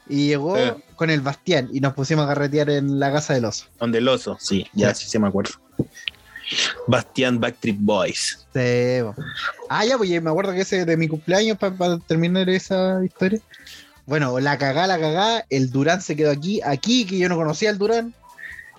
Y 0.08 0.26
llegó 0.26 0.58
Eh. 0.58 0.74
con 0.96 1.10
el 1.10 1.20
Bastián 1.20 1.68
y 1.72 1.80
nos 1.80 1.94
pusimos 1.94 2.24
a 2.24 2.28
carretear 2.28 2.68
en 2.70 2.98
la 2.98 3.12
casa 3.12 3.34
del 3.34 3.44
oso. 3.44 3.66
Donde 3.78 3.98
el 3.98 4.08
oso, 4.08 4.36
sí, 4.40 4.66
ya 4.72 4.92
sí 4.94 5.08
se 5.08 5.18
me 5.20 5.28
acuerdo. 5.28 5.52
Bastián 6.86 7.40
Backstreet 7.40 7.76
Boys. 7.78 8.46
Sí. 8.52 9.02
Ah, 9.68 9.84
ya, 9.84 9.96
pues 9.96 10.10
me 10.22 10.30
acuerdo 10.30 10.52
que 10.52 10.60
ese 10.60 10.84
de 10.84 10.96
mi 10.96 11.08
cumpleaños 11.08 11.58
para 11.58 11.98
terminar 11.98 12.48
esa 12.48 13.04
historia. 13.04 13.40
Bueno, 14.06 14.40
la 14.40 14.58
cagá, 14.58 14.86
la 14.86 14.98
cagá, 14.98 15.44
el 15.50 15.70
Durán 15.70 16.00
se 16.02 16.16
quedó 16.16 16.30
aquí, 16.30 16.60
aquí, 16.62 17.04
que 17.04 17.18
yo 17.18 17.28
no 17.28 17.36
conocía 17.36 17.70
al 17.70 17.78
Durán. 17.78 18.14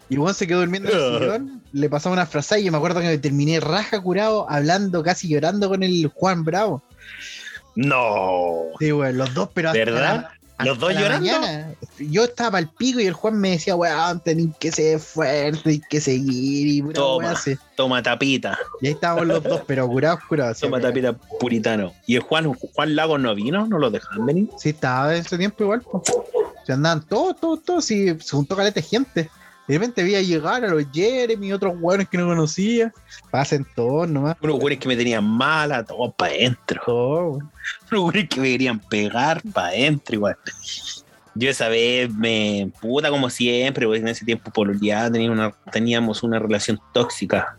Y 0.09 0.17
Juan 0.17 0.35
se 0.35 0.45
quedó 0.45 0.59
durmiendo 0.59 0.89
en 0.89 0.97
el 0.97 1.19
sillón, 1.19 1.61
le 1.71 1.89
pasaba 1.89 2.11
una 2.11 2.25
frase 2.25 2.59
y 2.59 2.65
yo 2.65 2.71
me 2.73 2.77
acuerdo 2.77 2.99
que 2.99 3.07
me 3.07 3.17
terminé 3.17 3.61
raja 3.61 4.01
curado, 4.01 4.45
hablando, 4.49 5.03
casi 5.03 5.29
llorando 5.29 5.69
con 5.69 5.83
el 5.83 6.11
Juan 6.13 6.43
Bravo. 6.43 6.83
No. 7.75 8.63
Sí, 8.77 8.91
güey, 8.91 9.13
los 9.13 9.33
dos, 9.33 9.49
pero 9.53 9.69
hasta 9.69 9.79
¿Verdad? 9.79 10.27
¿Los 10.65 10.79
dos 10.79 10.93
llorando? 10.93 11.25
mañana. 11.31 11.73
Yo 11.99 12.23
estaba 12.23 12.57
al 12.57 12.69
pico 12.69 12.99
y 12.99 13.05
el 13.05 13.13
Juan 13.13 13.37
me 13.39 13.51
decía, 13.51 13.75
weón, 13.75 14.19
tenés 14.21 14.47
que 14.59 14.71
ser 14.71 14.99
fuerte, 14.99 15.69
hay 15.69 15.79
que 15.89 16.01
seguir 16.01 16.67
y 16.67 16.81
pura 16.81 16.93
Toma. 16.93 17.33
weá. 17.45 17.57
Toma 17.75 18.03
tapita, 18.03 18.57
Y 18.81 18.87
ahí 18.87 18.93
estábamos 18.93 19.27
los 19.27 19.43
dos, 19.43 19.61
pero 19.67 19.87
curados, 19.87 20.19
curados. 20.27 20.57
Sí, 20.57 20.65
toma 20.65 20.79
tapita 20.79 21.13
puritano. 21.39 21.93
¿Y 22.05 22.15
el 22.15 22.21
Juan, 22.21 22.53
Juan 22.53 22.95
Lagos 22.95 23.19
no 23.19 23.33
vino? 23.35 23.65
¿No 23.67 23.77
lo 23.79 23.89
dejaban 23.89 24.25
venir? 24.25 24.49
Sí, 24.57 24.69
estaba 24.69 25.15
en 25.15 25.21
ese 25.21 25.37
tiempo 25.37 25.63
igual. 25.63 25.81
po. 25.81 26.03
Se 26.65 26.73
andaban 26.73 27.01
todos, 27.07 27.39
todos, 27.39 27.63
todos, 27.63 27.89
y 27.91 28.07
se 28.19 28.35
juntó 28.35 28.55
caleta 28.55 28.75
de 28.75 28.83
gente. 28.83 29.29
De 29.71 29.77
repente 29.77 30.03
vi 30.03 30.15
a 30.15 30.21
llegar 30.21 30.65
a 30.65 30.67
los 30.67 30.83
Jeremy 30.91 31.47
y 31.47 31.53
otros 31.53 31.75
hueones 31.79 32.09
que 32.09 32.17
no 32.17 32.27
conocía. 32.27 32.91
Pasen 33.31 33.65
todos 33.73 34.09
nomás. 34.09 34.35
Unos 34.41 34.59
güeyes 34.59 34.81
que 34.81 34.89
me 34.89 34.97
tenían 34.97 35.23
mala, 35.23 35.85
todos 35.85 36.13
para 36.15 36.33
adentro. 36.33 36.81
Weón. 36.85 37.51
Unos 37.89 38.03
güeyes 38.11 38.27
que 38.27 38.41
me 38.41 38.49
querían 38.49 38.79
pegar 38.79 39.41
para 39.53 39.69
adentro 39.69 40.15
igual. 40.15 40.35
Yo 41.35 41.49
esa 41.49 41.69
vez 41.69 42.13
me 42.13 42.69
puta 42.81 43.09
como 43.09 43.29
siempre, 43.29 43.85
porque 43.85 44.01
en 44.01 44.09
ese 44.09 44.25
tiempo 44.25 44.51
por 44.51 44.77
ya 44.77 45.09
tenía 45.09 45.31
una, 45.31 45.53
teníamos 45.71 46.21
una 46.21 46.37
relación 46.37 46.77
tóxica. 46.91 47.57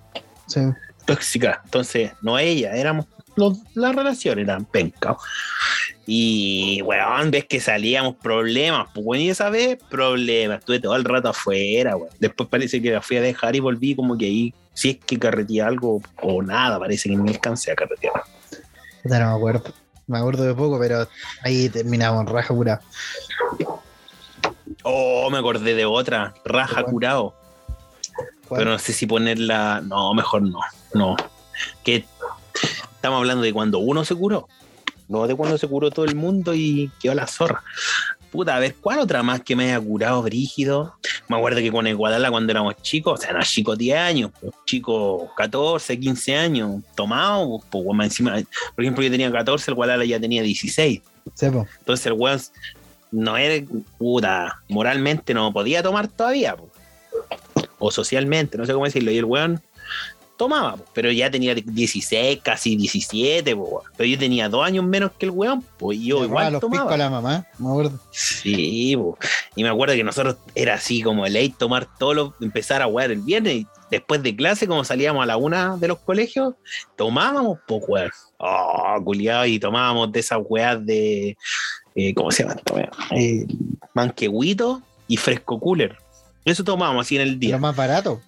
Sí. 0.49 0.61
Tóxica. 1.07 1.63
Entonces, 1.65 2.13
no 2.21 2.39
ella, 2.39 2.77
éramos 2.77 3.07
los, 3.37 3.59
la 3.75 3.93
relación 3.93 4.39
eran 4.39 4.65
penca. 4.65 5.17
Y 6.07 6.83
weón, 6.83 7.31
ves 7.31 7.45
que 7.47 7.61
salíamos 7.61 8.17
problemas, 8.17 8.89
pues 8.93 9.05
bueno, 9.05 9.25
y 9.25 9.31
esa 9.31 9.51
vez 9.51 9.79
problemas, 9.89 10.59
estuve 10.59 10.81
todo 10.81 10.97
el 10.97 11.05
rato 11.05 11.29
afuera, 11.29 11.97
weón. 11.97 12.11
Después 12.19 12.49
parece 12.49 12.83
que 12.83 12.91
la 12.91 13.03
fui 13.03 13.17
a 13.17 13.23
dejar 13.23 13.55
y 13.57 13.61
volví 13.61 13.95
como 13.95 14.17
que 14.19 14.27
ahí, 14.27 14.55
si 14.75 14.91
es 14.91 14.99
que 14.99 15.19
carreteé 15.19 15.63
algo 15.63 16.03
o 16.21 16.43
nada, 16.43 16.79
parece 16.79 17.09
que 17.09 17.17
no 17.17 17.25
alcancé 17.25 17.73
a 17.73 17.77
carretear. 17.77 18.25
Puta, 19.03 19.19
no 19.19 19.31
me 19.31 19.37
acuerdo. 19.37 19.73
Me 20.07 20.19
acuerdo 20.19 20.45
de 20.45 20.55
poco, 20.55 20.79
pero 20.79 21.09
ahí 21.43 21.69
terminamos, 21.69 22.27
raja 22.27 22.53
pura. 22.53 22.81
Oh, 24.83 25.31
me 25.31 25.39
acordé 25.39 25.75
de 25.75 25.85
otra, 25.85 26.35
raja 26.45 26.83
¿Cuál? 26.83 26.93
curado. 26.93 27.35
Pero 28.49 28.71
no 28.71 28.79
sé 28.79 28.93
si 28.93 29.07
ponerla. 29.07 29.81
No, 29.81 30.13
mejor 30.15 30.43
no. 30.43 30.59
No. 30.93 31.17
Que 31.85 32.05
estamos 33.03 33.19
hablando 33.19 33.43
de 33.43 33.53
cuando 33.53 33.81
uno 33.81 34.05
se 34.05 34.15
curó. 34.15 34.49
No 35.09 35.27
de 35.27 35.35
cuando 35.35 35.59
se 35.59 35.67
curó 35.67 35.91
todo 35.91 36.05
el 36.05 36.15
mundo 36.15 36.55
y 36.55 36.89
quedó 37.01 37.15
la 37.15 37.27
zorra. 37.27 37.65
Puta, 38.31 38.55
a 38.55 38.61
ver, 38.61 38.77
¿cuál 38.77 39.01
otra 39.01 39.25
más 39.25 39.41
que 39.41 39.57
me 39.57 39.65
haya 39.65 39.81
curado 39.81 40.23
brígido? 40.23 40.95
Me 41.27 41.37
acuerdo 41.37 41.59
que 41.59 41.73
con 41.73 41.89
el 41.89 41.97
Guadala 41.97 42.31
cuando 42.31 42.53
éramos 42.53 42.77
chicos, 42.81 43.19
o 43.19 43.23
sea, 43.23 43.33
no 43.33 43.43
chicos 43.43 43.77
10 43.77 43.99
años, 43.99 44.31
chicos 44.67 45.31
14, 45.37 45.99
15 45.99 46.37
años, 46.37 46.81
tomado, 46.95 47.61
pues, 47.71 47.85
weón, 47.85 48.03
encima, 48.03 48.41
por 48.77 48.85
ejemplo, 48.85 49.03
yo 49.03 49.11
tenía 49.11 49.33
14, 49.33 49.73
el 49.73 49.75
Guadala 49.75 50.05
ya 50.05 50.21
tenía 50.21 50.43
16. 50.43 51.03
Sepo. 51.35 51.67
Entonces 51.81 52.07
el 52.07 52.13
weón 52.13 52.41
no 53.11 53.37
era, 53.37 53.67
puta, 53.99 54.61
moralmente 54.69 55.35
no 55.35 55.53
podía 55.53 55.83
tomar 55.83 56.07
todavía, 56.07 56.55
po. 56.57 56.71
o 57.81 57.91
socialmente, 57.91 58.57
no 58.57 58.65
sé 58.65 58.73
cómo 58.73 58.85
decirlo. 58.85 59.11
Y 59.11 59.19
el 59.19 59.25
weón 59.25 59.61
tomaba, 60.43 60.77
po, 60.77 60.85
pero 60.93 61.11
ya 61.13 61.31
tenía 61.31 61.55
16, 61.55 62.41
casi 62.43 62.77
17, 62.77 63.55
po, 63.55 63.63
weón. 63.63 63.83
pero 63.97 64.09
yo 64.09 64.19
tenía 64.19 64.49
dos 64.49 64.65
años 64.65 64.85
menos 64.85 65.13
que 65.13 65.27
el 65.27 65.31
weón, 65.31 65.65
pues 65.79 65.99
yo 66.01 66.25
igual 66.25 66.53
los 66.53 66.61
tomaba. 66.61 66.93
a 66.93 66.97
la 66.97 67.11
mamá, 67.11 67.47
me 67.59 67.69
acuerdo. 67.69 68.01
Sí, 68.11 68.97
po. 68.97 69.17
y 69.55 69.63
me 69.63 69.69
acuerdo 69.69 69.95
que 69.95 70.05
nosotros 70.05 70.37
era 70.55 70.75
así 70.75 71.03
como 71.03 71.27
ley 71.27 71.51
tomar 71.51 71.87
todo 71.99 72.15
lo, 72.15 72.35
empezar 72.41 72.83
a 72.83 72.87
jugar 72.87 73.11
el 73.11 73.21
viernes 73.21 73.55
y 73.55 73.67
después 73.91 74.23
de 74.23 74.35
clase, 74.35 74.67
como 74.67 74.85
salíamos 74.85 75.23
a 75.23 75.27
la 75.27 75.37
una 75.37 75.77
de 75.77 75.89
los 75.89 75.99
colegios, 75.99 76.55
tomábamos, 76.97 77.59
pues 77.67 77.83
weón. 77.87 78.11
Oh, 78.39 79.01
culiado, 79.05 79.47
y 79.47 79.61
tomábamos 79.61 80.11
de 80.11 80.19
esas 80.19 80.41
weas 80.43 80.85
de, 80.85 81.37
eh, 81.95 82.15
¿cómo 82.15 82.33
se 82.33 82.43
llama? 82.43 82.61
Eh, 83.13 83.47
manquehuito 83.95 84.83
y 85.07 85.17
fresco 85.17 85.61
cooler. 85.61 85.97
Eso 86.45 86.65
tomábamos 86.65 87.07
así 87.07 87.15
en 87.15 87.23
el 87.23 87.39
día. 87.39 87.53
Lo 87.53 87.61
más 87.61 87.77
barato. 87.77 88.21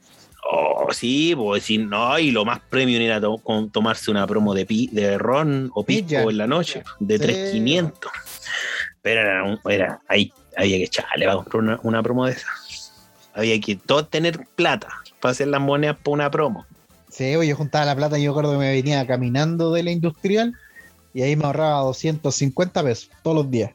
Oh, 0.51 0.87
sí, 0.93 1.35
pues 1.35 1.65
sí, 1.65 1.79
no, 1.79 2.19
y 2.19 2.31
lo 2.31 2.45
más 2.45 2.61
premium 2.69 3.01
era 3.03 3.21
to- 3.21 3.41
tomarse 3.73 4.11
una 4.11 4.27
promo 4.27 4.53
de, 4.55 4.67
pi, 4.67 4.89
de 4.93 5.17
ron 5.17 5.71
o 5.75 5.83
pisco 5.85 6.31
en 6.31 6.37
la 6.39 6.47
noche, 6.47 6.83
de 7.01 7.19
Sí. 7.19 7.25
3.500. 7.25 8.11
Pero 9.01 9.21
era, 9.23 9.43
un- 9.45 9.61
era 9.71 10.01
ahí 10.09 10.33
había 10.57 10.77
que 10.79 10.85
echarle 10.85 11.25
para 11.25 11.37
comprar 11.37 11.63
una, 11.63 11.81
una 11.83 12.03
promo 12.03 12.27
de 12.27 12.33
esas. 12.33 12.93
Había 13.35 13.59
que 13.61 13.75
todo 13.77 14.05
tener 14.07 14.47
plata 14.55 14.89
para 15.21 15.33
hacer 15.33 15.49
las 15.49 15.61
monedas 15.61 15.97
para 15.97 16.13
una 16.13 16.31
promo. 16.31 16.67
Sí, 17.11 17.33
pues, 17.37 17.49
yo 17.49 17.57
juntaba 17.57 17.85
la 17.87 17.97
plata 17.97 18.19
y 18.19 18.25
yo 18.25 18.31
recuerdo 18.33 18.53
que 18.53 18.59
me 18.59 18.71
venía 18.73 19.07
caminando 19.07 19.73
de 19.73 19.83
la 19.83 19.91
industrial 19.93 20.55
y 21.15 21.23
ahí 21.23 21.37
me 21.37 21.45
ahorraba 21.47 21.81
250 21.81 22.83
pesos 22.83 23.11
todos 23.23 23.37
los 23.37 23.51
días. 23.51 23.73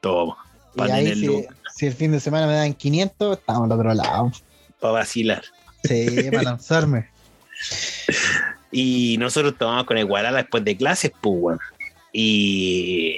Todo, 0.00 0.36
Y 0.74 0.78
para 0.78 0.94
ahí 0.94 1.14
si, 1.14 1.46
si 1.74 1.86
el 1.86 1.94
fin 1.94 2.12
de 2.12 2.20
semana 2.20 2.46
me 2.46 2.54
dan 2.54 2.74
500, 2.74 3.38
estábamos 3.38 3.70
al 3.70 3.78
otro 3.78 3.94
lado. 3.94 4.32
para 4.80 4.92
vacilar. 4.94 5.42
Sí, 5.84 6.28
para 6.30 6.42
lanzarme. 6.42 7.08
Y 8.72 9.16
nosotros 9.18 9.54
tomábamos 9.58 9.86
con 9.86 9.98
el 9.98 10.06
Guarala 10.06 10.38
después 10.38 10.64
de 10.64 10.76
clases, 10.76 11.12
pues, 11.20 11.34
weón. 11.38 11.58
Y, 12.12 13.16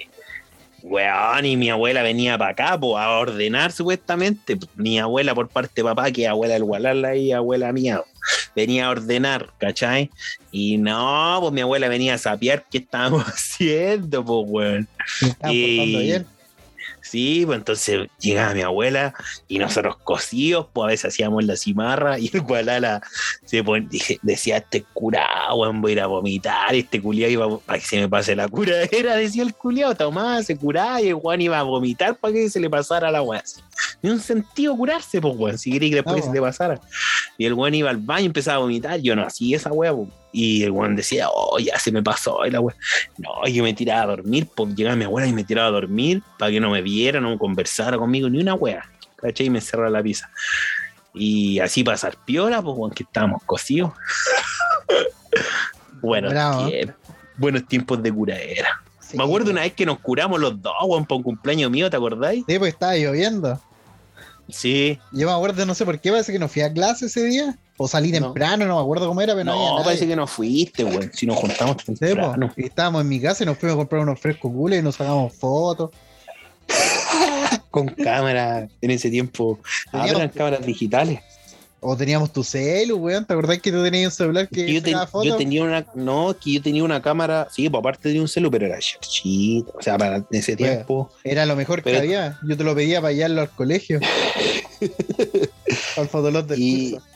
weón, 0.82 1.44
y 1.44 1.56
mi 1.56 1.70
abuela 1.70 2.02
venía 2.02 2.38
para 2.38 2.52
acá, 2.52 2.78
pues, 2.80 2.96
a 3.02 3.10
ordenar 3.10 3.72
supuestamente. 3.72 4.58
Mi 4.74 4.98
abuela 4.98 5.34
por 5.34 5.48
parte 5.48 5.72
de 5.76 5.84
papá, 5.84 6.10
que 6.10 6.22
es 6.24 6.28
abuela 6.28 6.54
del 6.54 6.64
Guarala 6.64 7.14
y 7.16 7.32
abuela 7.32 7.72
mía, 7.72 8.02
venía 8.56 8.86
a 8.86 8.90
ordenar, 8.90 9.50
¿cachai? 9.58 10.10
Y 10.50 10.78
no, 10.78 11.38
pues 11.40 11.52
mi 11.52 11.60
abuela 11.60 11.88
venía 11.88 12.14
a 12.14 12.18
sapear 12.18 12.64
qué 12.70 12.78
estábamos 12.78 13.24
haciendo, 13.26 14.24
pues, 14.24 14.46
weón. 14.48 14.88
Me 15.42 15.52
Y- 15.54 15.96
bien. 16.06 16.26
Sí, 17.02 17.42
pues 17.44 17.58
entonces 17.58 18.08
llegaba 18.20 18.54
mi 18.54 18.62
abuela 18.62 19.12
y 19.48 19.58
nosotros 19.58 19.96
cosíos, 19.98 20.66
pues 20.72 20.84
a 20.84 20.86
veces 20.88 21.06
hacíamos 21.12 21.44
la 21.44 21.56
cimarra 21.56 22.18
y 22.18 22.30
el 22.32 22.40
Gualala 22.42 23.02
se 23.44 23.62
pon- 23.64 23.88
dije, 23.88 24.18
decía, 24.22 24.58
este 24.58 24.82
curado, 24.94 25.72
voy 25.74 25.90
a 25.90 25.92
ir 25.92 26.00
a 26.00 26.06
vomitar, 26.06 26.74
este 26.74 27.02
culiado 27.02 27.32
iba 27.32 27.58
para 27.58 27.78
que 27.78 27.84
se 27.84 28.00
me 28.00 28.08
pase 28.08 28.36
la 28.36 28.48
curadera, 28.48 29.16
decía 29.16 29.42
el 29.42 29.52
culiado, 29.54 29.94
tomaba, 29.94 30.42
se 30.42 30.56
curaba 30.56 31.02
y 31.02 31.08
el 31.08 31.14
Juan 31.14 31.40
iba 31.40 31.58
a 31.58 31.62
vomitar 31.64 32.16
para 32.16 32.32
que 32.34 32.48
se 32.48 32.60
le 32.60 32.70
pasara 32.70 33.10
la 33.10 33.20
weá. 33.20 33.42
Ni 34.00 34.10
un 34.10 34.20
sentido 34.20 34.76
curarse, 34.76 35.20
pues 35.20 35.34
weón, 35.36 35.58
si 35.58 35.72
quería 35.72 35.88
que 35.90 35.94
después 35.96 36.24
No, 36.24 36.32
se 36.32 36.34
le 36.34 36.40
pasara. 36.40 36.80
Y 37.36 37.46
el 37.46 37.54
weón 37.54 37.74
iba 37.74 37.90
al 37.90 37.96
baño 37.98 38.22
y 38.22 38.26
empezaba 38.26 38.56
a 38.56 38.60
vomitar, 38.60 39.00
yo 39.00 39.16
no 39.16 39.26
hacía 39.26 39.56
esa 39.56 39.72
weá, 39.72 39.92
pues. 39.94 40.08
Y 40.32 40.62
el 40.62 40.70
weón 40.70 40.96
decía, 40.96 41.28
oh, 41.30 41.58
ya 41.58 41.78
se 41.78 41.92
me 41.92 42.02
pasó, 42.02 42.44
y 42.46 42.50
la 42.50 42.60
weá. 42.60 42.74
No, 43.18 43.46
yo 43.46 43.62
me 43.62 43.74
tiraba 43.74 44.02
a 44.02 44.06
dormir, 44.06 44.48
pues 44.54 44.74
llegaba 44.74 44.96
mi 44.96 45.04
abuela 45.04 45.28
y 45.28 45.32
me 45.32 45.44
tiraba 45.44 45.68
a 45.68 45.72
dormir 45.72 46.22
para 46.38 46.50
que 46.50 46.58
no 46.58 46.70
me 46.70 46.80
viera, 46.80 47.20
no 47.20 47.38
conversara 47.38 47.98
conmigo, 47.98 48.28
ni 48.28 48.40
una 48.40 48.54
wea. 48.54 48.84
¿Cachai? 49.16 49.46
Y 49.46 49.50
me 49.50 49.58
encerraba 49.58 49.90
la 49.90 50.02
pizza. 50.02 50.30
Y 51.14 51.60
así 51.60 51.84
pasar 51.84 52.16
piola, 52.24 52.62
pues, 52.62 52.76
weón, 52.76 52.90
que 52.92 53.02
estábamos 53.02 53.42
buenos, 56.02 56.32
Bravo. 56.32 56.66
tiempos, 56.66 56.96
buenos 57.36 57.66
tiempos 57.66 58.02
de 58.02 58.12
curadera. 58.12 58.82
Sí. 59.00 59.18
Me 59.18 59.24
acuerdo 59.24 59.50
una 59.50 59.60
vez 59.60 59.74
que 59.74 59.84
nos 59.84 60.00
curamos 60.00 60.40
los 60.40 60.60
dos, 60.60 60.74
weón, 60.86 61.04
por 61.04 61.18
un 61.18 61.22
cumpleaños 61.22 61.70
mío, 61.70 61.90
¿te 61.90 61.96
acordáis? 61.96 62.44
Sí, 62.48 62.58
pues 62.58 62.72
estaba 62.72 62.96
lloviendo. 62.96 63.60
Sí. 64.48 64.98
Yo 65.12 65.26
me 65.28 65.32
acuerdo, 65.32 65.64
no 65.66 65.74
sé 65.74 65.84
por 65.84 65.98
qué, 66.00 66.10
parece 66.10 66.32
que 66.32 66.38
no 66.38 66.48
fui 66.48 66.62
a 66.62 66.72
clase 66.72 67.06
ese 67.06 67.24
día. 67.24 67.56
O 67.78 67.88
salí 67.88 68.12
No. 68.12 68.18
temprano, 68.26 68.66
no 68.66 68.76
me 68.76 68.82
acuerdo 68.82 69.08
cómo 69.08 69.20
era, 69.22 69.32
pero 69.32 69.44
no, 69.44 69.52
había 69.52 69.64
No, 69.64 69.72
nadie. 69.74 69.84
parece 69.86 70.06
que 70.06 70.14
no 70.16 70.26
fuiste, 70.26 70.84
weón. 70.84 71.10
Si 71.14 71.26
nos 71.26 71.36
juntamos 71.36 71.76
Sí, 71.84 71.94
temprano. 71.94 72.52
y 72.56 72.64
estábamos 72.66 73.00
en 73.02 73.08
mi 73.08 73.20
casa 73.20 73.42
y 73.42 73.46
nos 73.46 73.58
fuimos 73.58 73.74
a 73.74 73.78
comprar 73.78 74.02
unos 74.02 74.20
frescos 74.20 74.52
cules 74.52 74.80
y 74.80 74.82
nos 74.82 74.96
sacamos 74.96 75.32
fotos. 75.34 75.90
Con 77.70 77.86
cámara 77.88 78.68
en 78.80 78.90
ese 78.90 79.10
tiempo. 79.10 79.58
Ah, 79.92 80.02
pero 80.04 80.18
eran 80.18 80.28
cámaras 80.28 80.64
digitales. 80.66 81.20
O 81.84 81.96
teníamos 81.96 82.32
tu 82.32 82.44
celu, 82.44 82.96
weón. 82.96 83.24
¿Te 83.24 83.32
acordás 83.32 83.58
que 83.60 83.72
tú 83.72 83.82
tenías 83.82 84.12
un 84.12 84.16
celular 84.16 84.48
que 84.48 84.72
yo, 84.72 84.80
ten- 84.80 84.96
fotos? 85.08 85.24
yo 85.26 85.36
tenía 85.36 85.64
una, 85.64 85.84
no, 85.96 86.32
que 86.40 86.52
yo 86.52 86.62
tenía 86.62 86.84
una 86.84 87.02
cámara, 87.02 87.48
sí, 87.50 87.68
pues 87.68 87.80
aparte 87.80 88.08
de 88.10 88.20
un 88.20 88.28
celu, 88.28 88.50
pero 88.52 88.66
era 88.66 88.78
charchito, 88.78 89.72
o 89.76 89.82
sea, 89.82 89.98
para 89.98 90.24
ese 90.30 90.54
tiempo. 90.56 91.10
Era 91.24 91.44
lo 91.44 91.56
mejor 91.56 91.82
que 91.82 91.96
había. 91.96 92.38
Yo 92.46 92.56
te 92.56 92.62
lo 92.62 92.74
pedía 92.76 93.00
para 93.00 93.12
llevarlo 93.12 93.40
al 93.42 93.50
colegio. 93.50 93.98
al 95.96 96.08
fotolot 96.08 96.46
del 96.46 96.60
Y 96.60 96.90
curso. 96.92 97.06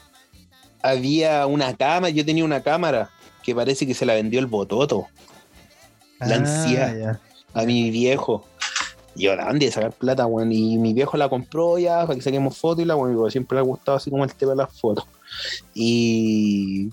había 0.82 1.46
una 1.46 1.74
cámara, 1.76 2.10
yo 2.10 2.24
tenía 2.24 2.44
una 2.44 2.62
cámara 2.62 3.10
que 3.44 3.54
parece 3.54 3.86
que 3.86 3.94
se 3.94 4.04
la 4.04 4.14
vendió 4.14 4.40
el 4.40 4.46
bototo 4.46 5.06
la. 6.18 6.42
Ah, 6.44 7.18
a 7.54 7.64
mi 7.64 7.90
viejo. 7.90 8.44
Yo 9.16 9.34
la 9.34 9.52
de 9.52 9.70
sacar 9.70 9.92
plata, 9.92 10.26
weón, 10.26 10.52
y 10.52 10.78
mi 10.78 10.92
viejo 10.92 11.16
la 11.16 11.28
compró 11.28 11.78
ya 11.78 12.02
para 12.02 12.14
que 12.14 12.22
saquemos 12.22 12.56
fotos 12.56 12.82
y 12.82 12.86
la 12.86 12.96
weón, 12.96 13.30
siempre 13.30 13.56
le 13.56 13.60
ha 13.60 13.64
gustado 13.64 13.96
así 13.96 14.10
como 14.10 14.24
el 14.24 14.34
tema 14.34 14.52
de 14.52 14.58
las 14.58 14.78
fotos. 14.78 15.06
Y, 15.74 16.90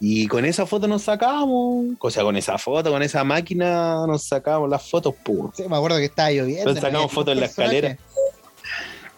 y 0.00 0.26
con 0.28 0.44
esa 0.44 0.66
foto 0.66 0.88
nos 0.88 1.02
sacábamos, 1.02 1.96
o 1.98 2.10
sea, 2.10 2.22
con 2.22 2.36
esa 2.36 2.58
foto, 2.58 2.90
con 2.90 3.02
esa 3.02 3.24
máquina 3.24 4.06
nos 4.06 4.22
sacábamos 4.24 4.70
las 4.70 4.88
fotos, 4.88 5.14
pues. 5.24 5.38
Sí, 5.54 5.64
me 5.68 5.76
acuerdo 5.76 5.98
que 5.98 6.06
estaba 6.06 6.30
lloviendo. 6.30 6.64
Nos 6.64 6.76
no 6.76 6.80
sacamos 6.80 7.12
fotos 7.12 7.32
en 7.34 7.40
la 7.40 7.46
escalera. 7.46 7.98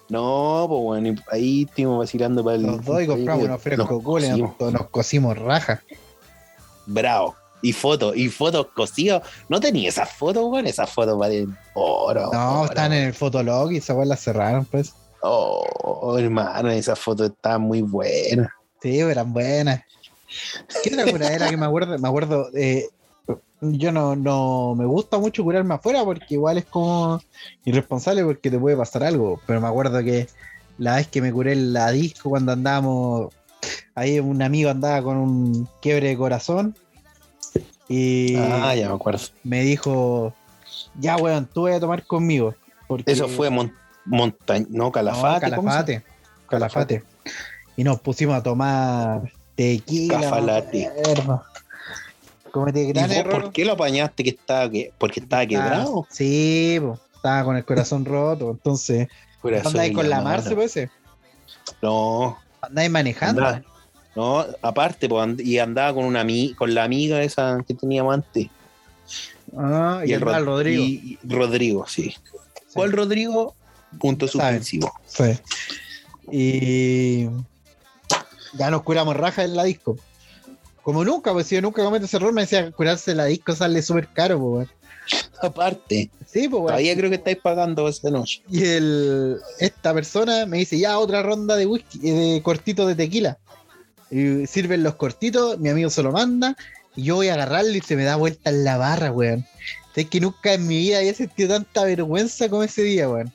No, 0.09 0.64
pues 0.68 0.83
bueno, 0.83 1.09
y 1.09 1.16
ahí 1.31 1.62
estuvimos 1.68 1.98
vacilando 1.98 2.42
para 2.42 2.57
el. 2.57 2.62
Los 2.62 2.85
dos 2.85 3.02
y 3.02 3.07
compramos 3.07 3.44
unos 3.44 3.62
frescos 3.62 4.04
nos 4.04 4.38
nos, 4.38 4.72
nos 4.72 4.88
cosimos 4.88 5.38
raja. 5.38 5.83
Bravo. 6.87 7.37
Y 7.62 7.73
fotos, 7.73 8.16
y 8.16 8.29
fotos 8.29 8.68
cosidas. 8.75 9.23
No 9.49 9.59
tenía 9.61 9.88
esas 9.88 10.11
fotos, 10.12 10.44
weón. 10.44 10.66
Esas 10.66 10.90
fotos 10.90 11.18
valen 11.18 11.57
oro. 11.75 12.31
No, 12.33 12.61
oro. 12.61 12.64
están 12.66 12.92
en 12.92 13.09
el 13.09 13.14
Fotolog 13.14 13.73
y 13.73 13.79
esa 13.79 13.94
weá 13.94 14.07
la 14.07 14.16
cerraron, 14.16 14.64
pues. 14.64 14.94
Oh, 15.21 16.16
hermano, 16.18 16.71
esas 16.71 16.99
fotos 16.99 17.31
estaban 17.31 17.62
muy 17.62 17.83
buenas. 17.83 18.49
Sí, 18.81 19.01
eran 19.01 19.33
buenas. 19.33 19.83
¿Qué 20.83 20.94
otra 20.94 21.11
cura 21.11 21.33
era 21.33 21.49
que 21.49 21.57
me 21.57 21.66
acuerdo? 21.66 21.99
Me 21.99 22.09
acuerdo, 22.09 22.51
eh, 22.55 22.88
yo 23.61 23.90
no, 23.90 24.14
no 24.14 24.75
me 24.77 24.87
gusta 24.87 25.18
mucho 25.18 25.42
curarme 25.42 25.75
afuera 25.75 26.05
porque 26.05 26.35
igual 26.35 26.59
es 26.59 26.64
como 26.66 27.21
irresponsable 27.64 28.25
porque 28.25 28.51
te 28.51 28.59
puede 28.59 28.77
pasar 28.77 29.03
algo. 29.03 29.40
Pero 29.47 29.61
me 29.61 29.68
acuerdo 29.68 30.03
que 30.05 30.29
la 30.79 30.97
vez 30.97 31.09
que 31.09 31.21
me 31.21 31.33
curé 31.33 31.53
en 31.53 31.73
la 31.73 31.90
disco 31.90 32.31
cuando 32.31 32.53
andábamos, 32.53 33.35
ahí 33.94 34.21
un 34.21 34.42
amigo 34.42 34.71
andaba 34.71 35.03
con 35.03 35.16
un 35.16 35.68
quiebre 35.83 36.09
de 36.09 36.16
corazón 36.16 36.77
y 37.88 38.37
Ah, 38.37 38.74
ya 38.74 38.88
me 38.88 38.94
acuerdo. 38.94 39.20
me 39.44 39.62
dijo, 39.62 40.35
ya 40.98 41.16
weón, 41.16 41.46
tú 41.46 41.62
vas 41.62 41.74
a 41.74 41.81
tomar 41.81 42.05
conmigo. 42.07 42.55
Porque 42.87 43.11
Eso 43.12 43.29
fue 43.29 43.51
mon- 43.51 43.74
montaña, 44.05 44.66
no, 44.70 44.90
Calafate. 44.92 45.40
calafate, 45.51 46.03
calafate. 46.48 47.03
Y 47.77 47.85
nos 47.85 48.01
pusimos 48.01 48.35
a 48.37 48.42
tomar 48.42 49.31
tequila. 49.55 50.20
Cafalate. 50.20 50.90
Cometí 52.51 52.81
¿Y 52.81 52.92
gran 52.92 53.09
vos 53.09 53.16
error. 53.16 53.42
por 53.42 53.53
qué 53.53 53.64
lo 53.64 53.72
apañaste 53.74 54.24
que 54.24 54.31
estaba 54.31 54.70
que 54.70 54.92
porque 54.98 55.20
estaba 55.20 55.44
quebrado? 55.46 56.05
Ah, 56.05 56.09
sí, 56.11 56.79
po, 56.81 56.98
estaba 57.14 57.44
con 57.44 57.57
el 57.57 57.64
corazón 57.64 58.05
roto. 58.07 58.51
Entonces, 58.51 59.09
Corazón 59.42 59.72
andáis 59.72 59.94
con 59.94 60.09
la. 60.09 60.20
Marce, 60.22 60.55
pues 60.55 60.77
ese. 60.77 60.90
No, 61.83 62.38
Andáis 62.62 62.90
manejando. 62.90 63.44
andaba- 63.46 63.64
no, 64.18 64.44
aparte, 64.62 65.09
pues, 65.09 65.22
and- 65.22 65.40
y 65.40 65.59
andaba 65.59 65.94
con 65.94 66.04
una 66.04 66.26
con 66.57 66.74
la 66.74 66.83
amiga 66.85 67.22
esa 67.22 67.62
que 67.66 67.72
teníamos 67.74 68.14
antes. 68.14 68.48
Ah, 69.57 70.02
y, 70.04 70.12
el 70.12 70.20
Rod- 70.20 70.44
Rodrigo. 70.44 70.83
y- 70.85 71.18
Rodrigo, 71.22 71.87
sí. 71.87 72.11
Sí. 72.11 72.16
¿Cuál 72.74 72.92
Rodrigo? 72.92 73.54
Punto 74.00 74.26
suspensivo. 74.28 74.92
Sí. 75.07 75.38
Y 76.31 77.28
ya 78.59 78.70
nos 78.70 78.83
curamos 78.83 79.16
raja 79.16 79.44
en 79.44 79.54
la 79.57 79.64
disco. 79.64 79.96
Como 80.83 81.04
nunca, 81.04 81.33
pues 81.33 81.46
si 81.46 81.54
yo 81.54 81.62
nunca 81.62 81.85
cometo 81.85 82.07
ese 82.07 82.16
error, 82.16 82.33
me 82.33 82.42
decía 82.42 82.70
curarse 82.72 83.14
la 83.14 83.26
disco 83.26 83.54
sale 83.54 83.83
súper 83.83 84.09
caro, 84.09 84.38
pues. 84.40 84.68
Aparte, 85.42 86.11
Sí, 86.26 86.46
pues, 86.48 86.62
todavía 86.66 86.94
creo 86.94 87.09
que 87.09 87.16
estáis 87.16 87.38
pagando 87.38 87.88
esa 87.88 88.11
noche. 88.11 88.42
Y 88.50 88.62
el, 88.64 89.38
esta 89.61 89.94
persona 89.94 90.44
me 90.44 90.59
dice, 90.59 90.78
ya 90.78 90.98
otra 90.98 91.22
ronda 91.22 91.57
de 91.57 91.64
whisky, 91.64 92.00
eh, 92.07 92.12
de 92.35 92.42
cortito 92.42 92.87
de 92.87 92.94
tequila. 92.94 93.38
Y 94.11 94.47
sirven 94.47 94.83
los 94.83 94.94
cortitos, 94.94 95.59
mi 95.59 95.68
amigo 95.68 95.90
se 95.90 96.03
lo 96.03 96.12
manda, 96.12 96.57
y 96.97 97.05
yo 97.05 97.16
voy 97.16 97.29
a 97.29 97.35
agarrarlo 97.35 97.73
y 97.73 97.81
se 97.81 97.97
me 97.97 98.05
da 98.05 98.16
vuelta 98.16 98.51
en 98.51 98.64
la 98.64 98.77
barra, 98.77 99.12
weón. 99.12 99.47
Es 99.94 100.09
que 100.09 100.21
nunca 100.21 100.53
en 100.53 100.66
mi 100.66 100.79
vida 100.79 100.99
había 100.99 101.12
sentido 101.12 101.49
tanta 101.49 101.85
vergüenza 101.85 102.49
como 102.49 102.62
ese 102.62 102.83
día, 102.83 103.09
weón. 103.09 103.33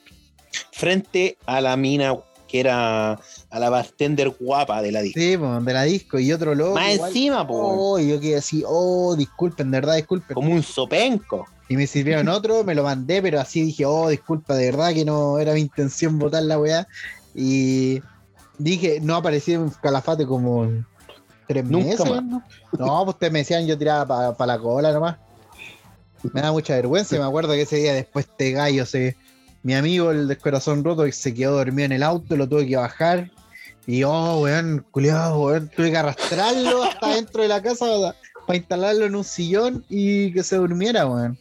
Frente 0.71 1.37
a 1.45 1.59
la 1.59 1.75
mina 1.75 2.15
que 2.53 2.59
era 2.59 3.13
a 3.13 3.59
la 3.59 3.69
bartender 3.71 4.29
guapa 4.29 4.83
de 4.83 4.91
la 4.91 5.01
disco. 5.01 5.19
Sí, 5.19 5.35
pues, 5.35 5.65
de 5.65 5.73
la 5.73 5.83
disco, 5.83 6.19
y 6.19 6.31
otro 6.31 6.53
loco. 6.53 6.75
Más 6.75 6.93
igual. 6.93 7.09
encima, 7.09 7.47
po, 7.47 7.55
Oh, 7.57 7.99
y 7.99 8.09
yo 8.09 8.19
quedé 8.19 8.37
así, 8.37 8.63
oh, 8.67 9.15
disculpen, 9.15 9.71
de 9.71 9.77
verdad, 9.79 9.95
disculpen. 9.95 10.35
como 10.35 10.53
un 10.53 10.61
sopenco. 10.61 11.47
Y 11.67 11.75
me 11.75 11.87
sirvieron 11.87 12.27
otro, 12.29 12.63
me 12.63 12.75
lo 12.75 12.83
mandé, 12.83 13.23
pero 13.23 13.39
así 13.39 13.63
dije, 13.63 13.87
oh, 13.87 14.07
disculpa, 14.07 14.55
de 14.55 14.67
verdad 14.67 14.93
que 14.93 15.03
no 15.03 15.39
era 15.39 15.53
mi 15.53 15.61
intención 15.61 16.19
botar 16.19 16.43
la 16.43 16.59
weá. 16.59 16.87
Y 17.33 18.01
dije, 18.57 18.99
no 19.01 19.15
aparecí 19.15 19.53
en 19.53 19.69
Calafate 19.69 20.25
como 20.25 20.67
tres 21.47 21.65
Nunca 21.65 22.03
meses. 22.03 22.09
más. 22.09 22.23
¿no? 22.23 22.43
Pues 22.71 23.07
ustedes 23.07 23.33
me 23.33 23.39
decían 23.39 23.65
yo 23.67 23.77
tiraba 23.77 24.35
para 24.35 24.53
la 24.53 24.59
cola 24.59 24.91
nomás. 24.91 25.17
Me 26.31 26.41
da 26.41 26.51
mucha 26.51 26.75
vergüenza. 26.75 27.15
y 27.15 27.19
Me 27.19 27.25
acuerdo 27.25 27.53
que 27.53 27.63
ese 27.63 27.77
día 27.77 27.93
después 27.93 28.25
este 28.25 28.51
gallo 28.51 28.85
se. 28.85 29.17
Mi 29.61 29.75
amigo, 29.75 30.11
el 30.11 30.27
del 30.27 30.37
corazón 30.37 30.83
roto, 30.83 31.09
se 31.11 31.33
quedó 31.33 31.55
dormido 31.55 31.85
en 31.85 31.91
el 31.93 32.03
auto, 32.03 32.35
lo 32.35 32.47
tuve 32.49 32.67
que 32.67 32.75
bajar. 32.75 33.31
Y 33.87 34.03
oh, 34.03 34.41
weón, 34.41 34.85
culiado, 34.91 35.41
weón, 35.41 35.69
tuve 35.75 35.91
que 35.91 35.97
arrastrarlo 35.97 36.83
hasta 36.83 37.15
dentro 37.15 37.41
de 37.43 37.47
la 37.49 37.61
casa 37.61 37.85
para 38.45 38.57
instalarlo 38.57 39.05
en 39.05 39.15
un 39.15 39.23
sillón 39.23 39.85
y 39.89 40.33
que 40.33 40.43
se 40.43 40.57
durmiera, 40.57 41.05
weón. 41.07 41.37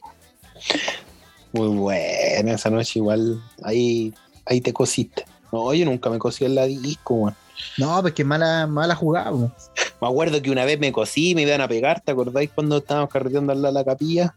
Muy 1.53 1.69
buena 1.69 2.53
esa 2.53 2.71
noche, 2.71 2.99
igual. 3.01 3.43
Ahí, 3.63 4.15
ahí 4.47 4.61
te 4.61 4.73
cosiste. 4.73 5.25
No, 5.53 5.73
yo 5.75 5.85
nunca 5.85 6.09
me 6.11 6.19
cosí 6.19 6.45
en 6.45 6.55
la 6.55 6.65
disco, 6.65 7.15
weón. 7.15 7.37
No, 7.79 8.01
pues 8.01 8.15
que 8.15 8.25
mala, 8.25 8.67
mala 8.67 8.95
jugada, 8.97 9.31
weón. 9.31 9.53
Me 10.01 10.09
acuerdo 10.09 10.41
que 10.43 10.51
una 10.51 10.65
vez 10.65 10.81
me 10.81 10.91
cosí 10.91 11.35
me 11.35 11.43
iban 11.43 11.61
a 11.61 11.69
pegar, 11.69 12.01
¿te 12.01 12.11
acordáis 12.13 12.51
cuando 12.55 12.79
estábamos 12.79 13.11
carreteando 13.11 13.53
al 13.53 13.63
lado 13.63 13.75
de 13.75 13.81
la 13.81 13.85
capilla? 13.85 14.35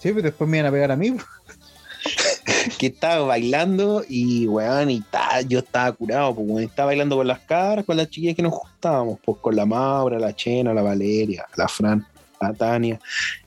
Sí, 0.00 0.10
pero 0.10 0.22
después 0.22 0.48
me 0.48 0.58
iban 0.58 0.68
a 0.68 0.72
pegar 0.72 0.92
a 0.92 0.96
mí. 0.96 1.10
weón. 1.10 1.24
Que 2.78 2.86
estaba 2.86 3.26
bailando 3.26 4.04
y, 4.08 4.46
weón, 4.46 4.90
y 4.90 5.00
ta- 5.00 5.40
yo 5.42 5.58
estaba 5.58 5.90
curado, 5.92 6.34
pues, 6.34 6.48
weón, 6.48 6.62
estaba 6.62 6.86
bailando 6.86 7.16
con 7.16 7.26
las 7.26 7.40
caras, 7.40 7.84
con 7.84 7.96
las 7.96 8.08
chiquillas 8.08 8.36
que 8.36 8.42
nos 8.42 8.52
juntábamos, 8.54 9.18
pues 9.24 9.38
con 9.40 9.56
la 9.56 9.66
Maura, 9.66 10.18
la 10.18 10.34
Chena, 10.34 10.72
la 10.72 10.82
Valeria, 10.82 11.44
la 11.56 11.66
Fran, 11.68 12.06
la 12.40 12.52
Tania. 12.54 13.00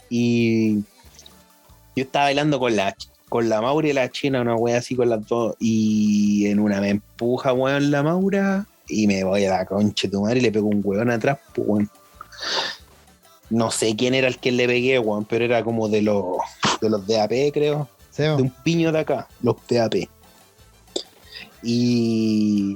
Y 0.10 0.76
yo 1.96 2.04
estaba 2.04 2.26
bailando 2.26 2.60
con 2.60 2.76
la, 2.76 2.94
con 3.32 3.48
la 3.48 3.62
Maura 3.62 3.88
y 3.88 3.94
la 3.94 4.12
Chena, 4.12 4.42
una 4.42 4.56
wea 4.56 4.80
así 4.80 4.96
con 4.96 5.10
las 5.10 5.26
dos. 5.26 5.56
Y 5.58 6.48
en 6.48 6.60
una 6.60 6.82
me 6.82 6.90
empuja, 6.90 7.54
weón, 7.54 7.90
la 7.90 8.04
Maura 8.04 8.66
y 8.88 9.08
me 9.08 9.24
voy 9.24 9.46
a 9.46 9.52
la 9.52 9.66
concha 9.66 10.08
de 10.08 10.12
tu 10.12 10.22
madre 10.22 10.40
y 10.40 10.42
le 10.42 10.52
pego 10.52 10.68
un 10.68 10.82
weón 10.84 11.10
atrás, 11.10 11.40
pues, 11.56 11.68
weón. 11.68 11.90
No 13.50 13.72
sé 13.72 13.96
quién 13.96 14.14
era 14.14 14.28
el 14.28 14.38
que 14.38 14.52
le 14.52 14.68
pegué, 14.68 15.00
weón, 15.00 15.26
pero 15.26 15.46
era 15.46 15.64
como 15.64 15.88
de 15.88 16.02
los, 16.02 16.38
de 16.82 16.90
los 16.90 17.08
DAP, 17.08 17.32
creo 17.54 17.88
de 18.18 18.42
un 18.42 18.50
piño 18.50 18.92
de 18.92 19.00
acá, 19.00 19.28
los 19.42 19.56
PAP. 19.56 20.08
Y, 21.64 22.76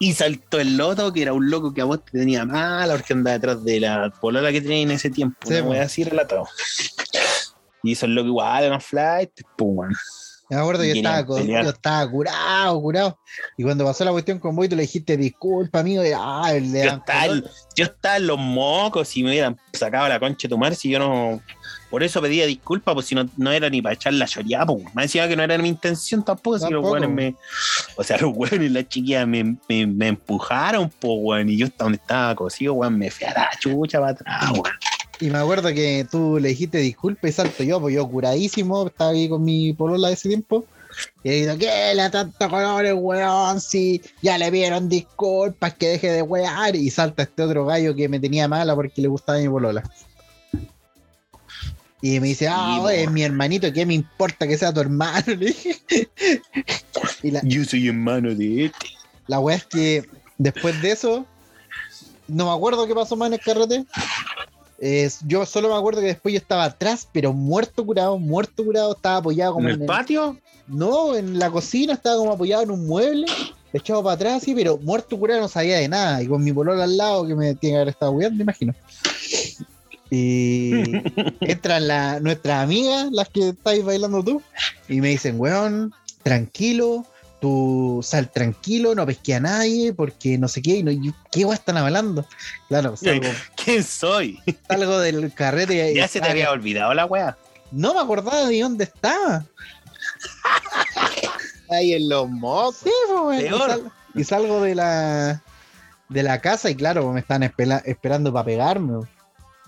y 0.00 0.12
saltó 0.14 0.58
el 0.58 0.76
loto, 0.76 1.12
que 1.12 1.22
era 1.22 1.32
un 1.32 1.48
loco 1.48 1.72
que 1.72 1.80
a 1.80 1.84
vos 1.84 2.04
te 2.04 2.18
tenía 2.18 2.44
mala, 2.44 2.94
porque 2.94 3.12
andaba 3.12 3.34
detrás 3.34 3.64
de 3.64 3.80
la 3.80 4.12
polola 4.20 4.50
que 4.50 4.60
tenía 4.60 4.82
en 4.82 4.90
ese 4.90 5.10
tiempo. 5.10 5.48
Una 5.48 5.62
po. 5.62 5.70
wea 5.70 5.82
así 5.84 6.02
relatado. 6.02 6.46
Y 7.82 7.92
hizo 7.92 8.06
el 8.06 8.14
loco 8.14 8.28
igual 8.28 8.80
flights, 8.80 9.44
pues, 9.56 9.70
weón. 9.72 9.92
Me 10.52 10.58
acuerdo 10.58 10.82
que 10.82 10.88
yo 10.88 10.94
estaba, 10.96 11.24
con- 11.24 11.46
yo 11.46 11.58
estaba 11.60 12.10
curado, 12.10 12.78
curado. 12.82 13.18
Y 13.56 13.62
cuando 13.62 13.86
pasó 13.86 14.04
la 14.04 14.10
cuestión 14.10 14.38
con 14.38 14.54
vos, 14.54 14.68
tú 14.68 14.76
le 14.76 14.82
dijiste 14.82 15.16
disculpa, 15.16 15.80
amigo. 15.80 16.04
Y, 16.04 16.10
ah, 16.14 16.52
le 16.52 16.60
Yo 16.84 16.90
dan 16.90 16.98
estaba, 16.98 17.26
yo 17.74 17.84
estaba 17.84 18.16
en 18.18 18.26
los 18.26 18.38
mocos 18.38 19.16
y 19.16 19.22
me 19.22 19.30
hubieran 19.30 19.56
sacado 19.72 20.06
la 20.08 20.20
concha 20.20 20.48
de 20.48 20.50
tu 20.50 20.58
madre 20.58 20.74
si 20.74 20.90
yo 20.90 20.98
no. 20.98 21.40
Por 21.90 22.02
eso 22.02 22.20
pedía 22.20 22.44
disculpas, 22.44 22.92
pues 22.94 23.06
si 23.06 23.14
no, 23.14 23.26
no 23.38 23.50
era 23.50 23.70
ni 23.70 23.80
para 23.80 23.94
echar 23.94 24.12
la 24.12 24.26
choreada, 24.26 24.66
pues. 24.66 24.94
Me 24.94 25.02
decía 25.02 25.26
que 25.26 25.36
no 25.36 25.42
era 25.42 25.56
mi 25.56 25.70
intención 25.70 26.22
tampoco, 26.22 26.58
si 26.58 26.68
los 26.70 26.84
weones 26.84 27.08
me. 27.08 27.34
O 27.96 28.04
sea, 28.04 28.16
los 28.20 28.32
weones 28.34 28.60
y 28.60 28.68
las 28.68 28.88
chiquillas 28.88 29.26
me, 29.26 29.56
me, 29.70 29.86
me 29.86 30.08
empujaron, 30.08 30.90
pues, 31.00 31.14
weón. 31.18 31.48
Y 31.48 31.56
yo 31.56 31.66
hasta 31.66 31.84
donde 31.84 31.96
estaba 31.96 32.34
cosido, 32.34 32.74
weón, 32.74 32.98
me 32.98 33.10
fui 33.10 33.26
a 33.26 33.32
la 33.32 33.50
chucha 33.58 34.00
para 34.00 34.12
atrás, 34.12 34.50
weón. 34.50 34.64
Y 35.22 35.30
me 35.30 35.38
acuerdo 35.38 35.68
que 35.72 36.04
tú 36.10 36.40
le 36.40 36.48
dijiste 36.48 36.78
disculpa 36.78 37.28
y 37.28 37.32
salto 37.32 37.62
yo, 37.62 37.80
pues 37.80 37.94
yo 37.94 38.08
curadísimo, 38.08 38.88
estaba 38.88 39.12
aquí 39.12 39.28
con 39.28 39.44
mi 39.44 39.72
polola 39.72 40.08
de 40.08 40.14
ese 40.14 40.28
tiempo. 40.28 40.64
Y 41.22 41.28
le 41.28 41.34
digo, 41.36 41.58
¿qué 41.58 41.92
le 41.94 42.10
tanto 42.10 42.50
colores, 42.50 42.92
weón? 42.96 43.60
Si 43.60 44.02
ya 44.20 44.36
le 44.36 44.50
pidieron 44.50 44.88
disculpas, 44.88 45.74
que 45.74 45.90
deje 45.90 46.10
de 46.10 46.22
wear. 46.22 46.74
Y 46.74 46.90
salta 46.90 47.22
este 47.22 47.44
otro 47.44 47.64
gallo 47.64 47.94
que 47.94 48.08
me 48.08 48.18
tenía 48.18 48.48
mala 48.48 48.74
porque 48.74 49.00
le 49.00 49.06
gustaba 49.06 49.38
mi 49.38 49.48
polola. 49.48 49.84
Y 52.00 52.18
me 52.18 52.26
dice, 52.26 52.48
ah, 52.48 52.80
oye, 52.80 53.06
mi 53.06 53.22
hermanito, 53.22 53.72
¿qué 53.72 53.86
me 53.86 53.94
importa 53.94 54.48
que 54.48 54.58
sea 54.58 54.74
tu 54.74 54.80
hermano? 54.80 55.22
Le 55.28 55.46
dije. 55.46 55.76
y 57.22 57.30
la, 57.30 57.42
Yo 57.44 57.64
soy 57.64 57.86
hermano 57.86 58.34
de 58.34 58.64
este. 58.64 58.88
la 59.28 59.38
weá 59.38 59.54
es 59.54 59.66
que 59.66 60.04
después 60.36 60.82
de 60.82 60.90
eso, 60.90 61.24
no 62.26 62.46
me 62.46 62.52
acuerdo 62.52 62.88
qué 62.88 62.94
pasó 62.96 63.14
más 63.14 63.28
en 63.28 63.34
el 63.34 63.40
carrete. 63.40 63.84
Yo 65.26 65.46
solo 65.46 65.68
me 65.68 65.76
acuerdo 65.76 66.00
que 66.00 66.08
después 66.08 66.32
yo 66.34 66.38
estaba 66.38 66.64
atrás, 66.64 67.06
pero 67.12 67.32
muerto 67.32 67.86
curado, 67.86 68.18
muerto 68.18 68.64
curado, 68.64 68.94
estaba 68.96 69.18
apoyado 69.18 69.54
como 69.54 69.68
¿En 69.68 69.74
en 69.74 69.76
el 69.76 69.82
el- 69.82 69.86
patio? 69.86 70.36
No, 70.66 71.14
en 71.14 71.38
la 71.38 71.50
cocina, 71.50 71.92
estaba 71.92 72.16
como 72.16 72.32
apoyado 72.32 72.62
en 72.64 72.70
un 72.72 72.86
mueble, 72.86 73.26
echado 73.72 74.02
para 74.02 74.14
atrás, 74.14 74.42
sí, 74.42 74.54
pero 74.54 74.78
muerto 74.78 75.18
curado 75.18 75.40
no 75.40 75.48
sabía 75.48 75.76
de 75.78 75.88
nada. 75.88 76.22
Y 76.22 76.26
con 76.26 76.42
mi 76.42 76.52
polola 76.52 76.84
al 76.84 76.96
lado, 76.96 77.26
que 77.26 77.34
me 77.34 77.54
tiene 77.54 77.74
que 77.74 77.76
haber 77.76 77.88
estado 77.88 78.12
cuidando, 78.12 78.36
me 78.38 78.42
imagino. 78.42 78.74
Y 80.10 80.82
entran 81.42 81.86
la, 81.88 82.20
nuestras 82.20 82.62
amigas, 82.62 83.08
las 83.12 83.28
que 83.28 83.50
estáis 83.50 83.84
bailando 83.84 84.22
tú, 84.22 84.42
y 84.88 85.00
me 85.00 85.08
dicen, 85.10 85.38
weón, 85.38 85.92
tranquilo, 86.22 87.04
tú 87.42 88.00
sal 88.04 88.30
tranquilo, 88.30 88.94
no 88.94 89.04
pesqué 89.04 89.34
a 89.34 89.40
nadie, 89.40 89.92
porque 89.92 90.38
no 90.38 90.46
sé 90.48 90.62
qué, 90.62 90.76
y 90.76 90.82
no, 90.84 90.92
¿qué 91.32 91.40
weón 91.44 91.52
están 91.54 91.76
hablando? 91.76 92.24
Claro, 92.68 92.96
salgo, 92.96 93.28
¿Quién 93.62 93.82
soy? 93.82 94.38
salgo 94.68 95.00
del 95.00 95.34
carrete 95.34 95.92
y 95.92 95.96
Ya 95.96 96.06
se 96.08 96.20
te 96.20 96.30
había 96.30 96.50
olvidado 96.52 96.94
la 96.94 97.04
weá. 97.04 97.36
no 97.72 97.92
me 97.94 98.00
acordaba 98.00 98.46
de 98.46 98.60
dónde 98.60 98.84
estaba. 98.84 99.44
Ahí 101.70 101.94
en 101.94 102.08
los 102.08 102.28
mocos. 102.28 102.76
Sí, 102.84 102.90
pues, 103.12 103.40
y, 103.40 103.44
Peor. 103.44 103.70
sal- 103.70 103.92
y 104.14 104.24
salgo 104.24 104.60
de 104.62 104.74
la 104.74 105.42
de 106.08 106.22
la 106.22 106.40
casa 106.42 106.68
y 106.70 106.74
claro, 106.74 107.10
me 107.12 107.20
están 107.20 107.42
espela- 107.42 107.82
esperando 107.86 108.32
para 108.32 108.44
pegarme. 108.44 109.06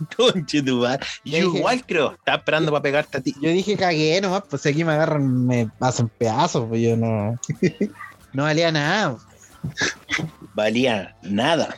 Conche 0.16 0.62
tu 0.62 0.76
madre. 0.80 1.04
Yo 1.24 1.38
dije- 1.38 1.58
igual 1.58 1.84
creo, 1.86 2.12
estaba 2.12 2.38
esperando 2.38 2.70
para 2.72 2.82
pegarte 2.82 3.18
a 3.18 3.20
ti. 3.20 3.34
Yo 3.40 3.50
dije 3.50 3.76
cagué 3.76 4.20
nomás, 4.20 4.42
pues 4.48 4.62
si 4.62 4.68
aquí 4.70 4.84
me 4.84 4.92
agarran, 4.92 5.46
me 5.46 5.68
hacen 5.80 6.08
pedazos, 6.08 6.66
pues 6.68 6.80
yo 6.82 6.96
no. 6.96 7.38
no 8.32 8.42
valía 8.44 8.70
nada. 8.72 9.16
Valía 10.54 11.16
nada. 11.22 11.74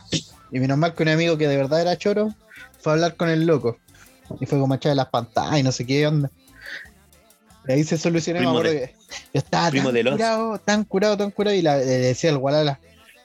Y 0.51 0.59
menos 0.59 0.77
mal 0.77 0.93
que 0.93 1.03
un 1.03 1.09
amigo 1.09 1.37
que 1.37 1.47
de 1.47 1.57
verdad 1.57 1.81
era 1.81 1.97
choro 1.97 2.33
fue 2.79 2.91
a 2.91 2.95
hablar 2.95 3.15
con 3.15 3.29
el 3.29 3.45
loco. 3.45 3.77
Y 4.39 4.45
fue 4.45 4.59
como 4.59 4.75
echar 4.75 4.95
las 4.95 5.07
pantallas 5.07 5.59
y 5.59 5.63
no 5.63 5.71
sé 5.71 5.85
qué 5.85 6.05
onda. 6.07 6.29
Y 7.67 7.71
ahí 7.71 7.83
se 7.83 7.97
solucionó. 7.97 8.39
Me 8.39 8.45
Primo 8.45 8.57
acuerdo 8.59 8.73
de- 8.73 8.87
que 8.89 8.95
yo 9.33 9.39
estaba 9.39 9.71
tan 9.71 10.03
curado, 10.13 10.59
tan 10.59 10.83
curado, 10.83 11.17
tan 11.17 11.31
curado. 11.31 11.55
Y 11.55 11.61
la- 11.61 11.77
le 11.77 11.85
decía 11.85 12.29
al 12.29 12.37
Walala, 12.37 12.79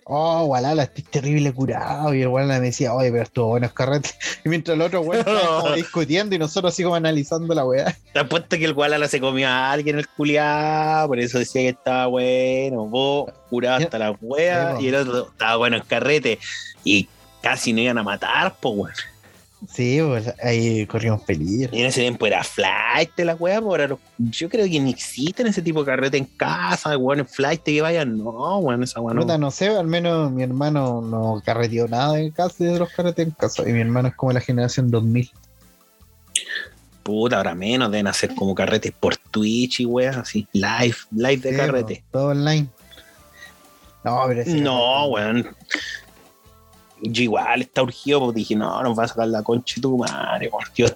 oh, 0.04 0.44
Walala, 0.46 0.84
estoy 0.84 1.04
terrible 1.04 1.52
curado. 1.52 2.14
Y 2.14 2.22
el 2.22 2.28
Walala 2.28 2.58
me 2.60 2.66
decía, 2.66 2.92
oye, 2.94 3.10
pero 3.10 3.22
estuvo 3.22 3.48
buenos 3.48 3.72
carretes. 3.72 4.14
Y 4.44 4.48
mientras 4.48 4.78
otros 4.78 5.06
weones 5.06 5.26
estaban 5.26 5.60
como 5.62 5.74
discutiendo 5.74 6.34
y 6.34 6.38
nosotros 6.38 6.72
así 6.72 6.82
como 6.82 6.96
analizando 6.96 7.54
la 7.54 7.64
weá. 7.64 7.96
Te 8.12 8.18
apuesto 8.18 8.56
que 8.56 8.64
el 8.64 8.74
Gualala 8.74 9.06
se 9.08 9.20
comió 9.20 9.48
a 9.48 9.70
alguien 9.70 9.98
el 9.98 10.08
culiado, 10.08 11.08
por 11.08 11.18
eso 11.20 11.38
decía 11.38 11.62
que 11.62 11.68
estaba 11.68 12.06
bueno. 12.06 12.86
Vos 12.86 13.30
curado 13.48 13.84
hasta 13.84 13.98
la 13.98 14.10
Sí, 14.12 14.16
po. 14.20 14.80
y 14.80 14.88
el 14.88 14.94
otro 14.96 15.28
estaba 15.30 15.56
bueno 15.56 15.76
en 15.76 15.82
carrete. 15.84 16.38
Y 16.84 17.08
casi 17.40 17.72
no 17.72 17.80
iban 17.80 17.98
a 17.98 18.02
matar, 18.02 18.54
po, 18.60 18.70
weón. 18.70 18.94
Sí, 19.68 20.00
pues 20.04 20.32
ahí 20.42 20.84
corrimos 20.86 21.22
peligro. 21.22 21.70
Y 21.76 21.80
en 21.82 21.86
ese 21.86 22.00
tiempo 22.00 22.26
era 22.26 22.42
flight 22.42 23.16
la 23.18 23.34
wea, 23.36 23.60
po, 23.60 23.68
ahora 23.68 23.86
los- 23.86 23.98
yo 24.18 24.48
creo 24.48 24.66
que 24.66 24.80
ni 24.80 24.90
existen 24.90 25.46
ese 25.46 25.62
tipo 25.62 25.80
de 25.80 25.86
carrete 25.86 26.16
en 26.18 26.24
casa, 26.24 26.96
weón, 26.98 27.20
en 27.20 27.28
flight 27.28 27.62
que 27.62 27.80
vayan. 27.80 28.18
No, 28.18 28.58
weón, 28.58 28.82
esa 28.82 29.00
weón. 29.00 29.18
Puta, 29.18 29.38
No. 29.38 29.46
no 29.46 29.50
sé, 29.52 29.68
al 29.68 29.86
menos 29.86 30.32
mi 30.32 30.42
hermano 30.42 31.00
no 31.00 31.40
carreteó 31.44 31.86
nada 31.86 32.18
en 32.18 32.32
casa 32.32 32.64
de 32.64 32.78
los 32.78 32.90
carretes 32.90 33.24
en 33.26 33.32
casa. 33.32 33.62
Y 33.68 33.72
mi 33.72 33.80
hermano 33.80 34.08
es 34.08 34.14
como 34.16 34.32
la 34.32 34.40
generación 34.40 34.90
2000. 34.90 35.30
Puta, 37.02 37.36
ahora 37.38 37.54
menos, 37.54 37.90
deben 37.90 38.06
hacer 38.06 38.34
como 38.34 38.54
carretes 38.54 38.92
por 38.92 39.16
Twitch 39.16 39.80
y 39.80 39.86
weas 39.86 40.16
así. 40.16 40.46
Live, 40.52 40.96
live 41.10 41.36
de 41.38 41.50
Sí, 41.50 41.56
carrete. 41.56 42.04
Todo 42.12 42.26
online. 42.28 42.68
No, 44.04 44.24
pero 44.28 44.42
No, 44.60 45.06
weón. 45.06 45.48
Yo 47.02 47.22
igual 47.24 47.62
está 47.62 47.82
urgido, 47.82 48.20
porque 48.20 48.38
dije, 48.38 48.54
no, 48.54 48.82
nos 48.82 48.98
va 48.98 49.04
a 49.04 49.08
sacar 49.08 49.28
la 49.28 49.42
concha 49.42 49.74
de 49.76 49.82
tu 49.82 49.98
madre, 49.98 50.48
weón. 50.52 50.64
Yo 50.74 50.86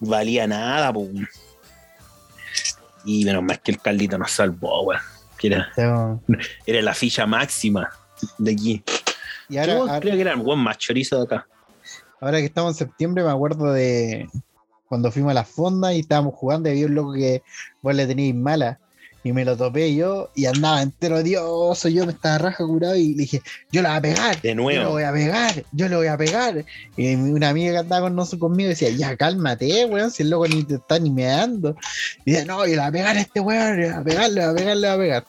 valía 0.00 0.46
nada, 0.46 0.92
pues. 0.92 1.08
Y 3.04 3.24
menos 3.24 3.42
mal 3.42 3.60
que 3.60 3.72
el 3.72 3.80
Caldito 3.80 4.16
nos 4.16 4.30
salvó, 4.30 4.84
weón. 4.84 5.02
Que 5.38 5.48
era, 5.48 5.72
era 6.64 6.82
la 6.82 6.94
ficha 6.94 7.26
máxima 7.26 7.90
de 8.38 8.52
aquí. 8.52 8.82
Y 9.48 9.58
ahora, 9.58 9.72
Yo 9.74 9.80
ahora, 9.82 10.00
creo 10.00 10.14
que 10.14 10.20
era 10.22 10.32
el 10.32 10.40
buen 10.40 10.58
más 10.58 10.78
chorizo 10.78 11.18
de 11.18 11.24
acá. 11.24 11.46
ahora 12.20 12.38
que 12.38 12.46
estamos 12.46 12.72
en 12.72 12.86
septiembre, 12.86 13.22
me 13.22 13.30
acuerdo 13.30 13.72
de 13.72 14.28
cuando 14.88 15.10
fuimos 15.10 15.32
a 15.32 15.34
la 15.34 15.44
fonda 15.44 15.92
y 15.92 16.00
estábamos 16.00 16.34
jugando 16.34 16.68
y 16.68 16.72
había 16.72 16.86
un 16.86 16.94
loco 16.94 17.12
que 17.12 17.42
vos 17.82 17.94
le 17.94 18.06
teníais 18.06 18.34
mala. 18.34 18.80
Y 19.24 19.32
me 19.32 19.44
lo 19.44 19.56
topé 19.56 19.94
yo 19.94 20.30
y 20.34 20.44
andaba 20.44 20.82
entero 20.82 21.16
odioso. 21.16 21.88
Yo 21.88 22.04
me 22.06 22.12
estaba 22.12 22.36
raja 22.38 22.64
curado 22.66 22.94
y 22.94 23.14
le 23.14 23.22
dije, 23.22 23.42
yo 23.72 23.80
la 23.82 23.88
voy 23.88 23.96
a 23.98 24.02
pegar. 24.02 24.40
De 24.42 24.48
Yo 24.50 24.54
lo 24.54 24.62
nuevo. 24.62 24.90
voy 24.90 25.02
a 25.02 25.12
pegar, 25.12 25.64
yo 25.72 25.88
lo 25.88 25.96
voy 25.96 26.06
a 26.08 26.16
pegar. 26.18 26.64
Y 26.96 27.14
una 27.14 27.48
amiga 27.48 27.72
que 27.72 27.78
andaba 27.78 28.02
con 28.02 28.14
nosotros 28.16 28.40
conmigo 28.40 28.68
decía, 28.68 28.90
ya 28.90 29.16
cálmate, 29.16 29.86
weón, 29.86 30.10
si 30.10 30.22
el 30.24 30.30
loco 30.30 30.46
ni 30.46 30.62
te 30.62 30.74
está 30.74 30.98
ni 30.98 31.10
meando. 31.10 31.74
Y 32.26 32.32
dice, 32.32 32.44
no, 32.44 32.58
yo 32.66 32.72
le 32.74 32.76
voy 32.78 32.86
a 32.86 32.92
pegar 32.92 33.16
a 33.16 33.20
este 33.20 33.40
weón, 33.40 33.80
le 33.80 33.86
voy 33.90 33.98
a 33.98 34.04
pegar, 34.04 34.30
le 34.30 34.40
voy 34.40 34.50
a 34.50 34.54
pegar, 34.54 34.76
le 34.76 34.86
voy 34.88 34.94
a 34.94 34.98
pegar. 34.98 35.24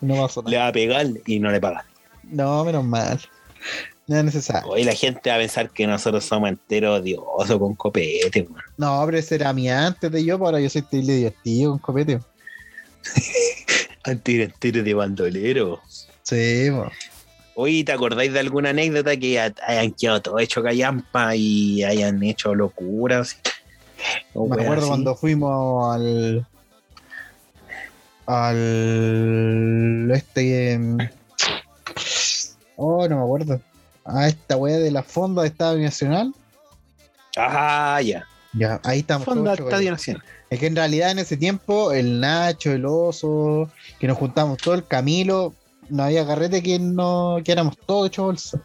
No 0.00 0.14
pasó 0.16 0.42
Le 0.42 0.50
nada. 0.52 0.62
va 0.64 0.68
a 0.68 0.72
pegar 0.72 1.06
y 1.26 1.40
no 1.40 1.50
le 1.50 1.60
paga. 1.60 1.84
No, 2.22 2.64
menos 2.64 2.84
mal. 2.84 3.20
No 4.06 4.16
es 4.18 4.24
necesario. 4.24 4.68
Hoy 4.70 4.84
la 4.84 4.92
gente 4.92 5.30
va 5.30 5.36
a 5.36 5.38
pensar 5.38 5.70
que 5.70 5.86
nosotros 5.86 6.24
somos 6.24 6.50
enteros 6.50 7.00
odiosos 7.00 7.58
con 7.58 7.74
copete, 7.74 8.42
weón. 8.42 8.62
No, 8.76 9.02
pero 9.06 9.18
ese 9.18 9.34
era 9.36 9.52
mi 9.52 9.68
antes 9.70 10.12
de 10.12 10.24
yo, 10.24 10.36
pero 10.36 10.46
ahora 10.46 10.60
yo 10.60 10.70
soy 10.70 10.82
terrible 10.82 11.14
divertido 11.14 11.70
con 11.72 11.78
copete. 11.80 12.20
Entero, 14.06 14.44
entero 14.44 14.82
de 14.82 14.94
bandolero. 14.94 15.80
Sí, 16.22 16.68
po. 16.70 16.90
Oye, 17.56 17.84
¿te 17.84 17.92
acordáis 17.92 18.32
de 18.32 18.40
alguna 18.40 18.70
anécdota 18.70 19.16
que 19.16 19.38
ha- 19.40 19.54
hayan 19.66 19.92
quedado 19.92 20.20
todo 20.22 20.38
hecho 20.40 20.62
callampa 20.62 21.34
y 21.36 21.82
hayan 21.84 22.22
hecho 22.22 22.54
locuras? 22.54 23.38
O 24.34 24.46
me 24.48 24.60
acuerdo 24.62 24.82
así? 24.82 24.88
cuando 24.88 25.14
fuimos 25.14 25.94
al. 25.94 26.46
al. 28.26 30.10
este. 30.12 30.78
Oh, 32.76 33.08
no 33.08 33.16
me 33.16 33.22
acuerdo. 33.22 33.60
A 34.04 34.28
esta 34.28 34.56
weá 34.56 34.78
de 34.78 34.90
la 34.90 35.02
fonda 35.02 35.42
de 35.42 35.48
Estadio 35.48 35.80
Nacional. 35.82 36.34
Ah, 37.36 38.00
ya. 38.04 38.26
Ya, 38.52 38.80
ahí 38.84 39.00
estamos. 39.00 39.24
Todos 39.24 39.46
al 39.48 39.58
Estadio. 39.58 39.90
Nacional. 39.92 40.22
Es 40.50 40.60
que 40.60 40.66
en 40.66 40.76
realidad 40.76 41.10
en 41.10 41.18
ese 41.18 41.36
tiempo, 41.36 41.92
el 41.92 42.20
Nacho, 42.20 42.72
el 42.72 42.84
Oso, 42.86 43.70
que 43.98 44.06
nos 44.06 44.18
juntamos 44.18 44.58
todo, 44.58 44.74
el 44.74 44.86
Camilo, 44.86 45.54
no 45.88 46.04
había 46.04 46.26
carrete 46.26 46.62
que 46.62 46.78
no 46.78 47.38
que 47.44 47.52
éramos 47.52 47.76
todos 47.86 48.08
hechos 48.08 48.24
bolsa. 48.24 48.62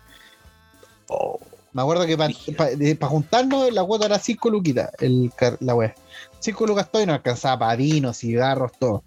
Oh, 1.08 1.40
Me 1.74 1.82
acuerdo 1.82 2.06
que 2.06 2.18
para 2.18 3.10
juntarnos 3.10 3.72
la 3.74 3.84
cuota 3.84 4.06
era 4.06 4.20
5 4.20 4.50
luquitas, 4.50 4.92
el, 5.00 5.32
la 5.60 5.76
wea. 5.76 5.96
5 6.40 6.68
lucas 6.68 6.92
todo 6.92 7.02
y 7.02 7.06
nos 7.06 7.16
alcanzaba 7.16 7.60
para 7.60 7.76
vino, 7.76 8.14
cigarros, 8.14 8.72
todo. 8.80 9.04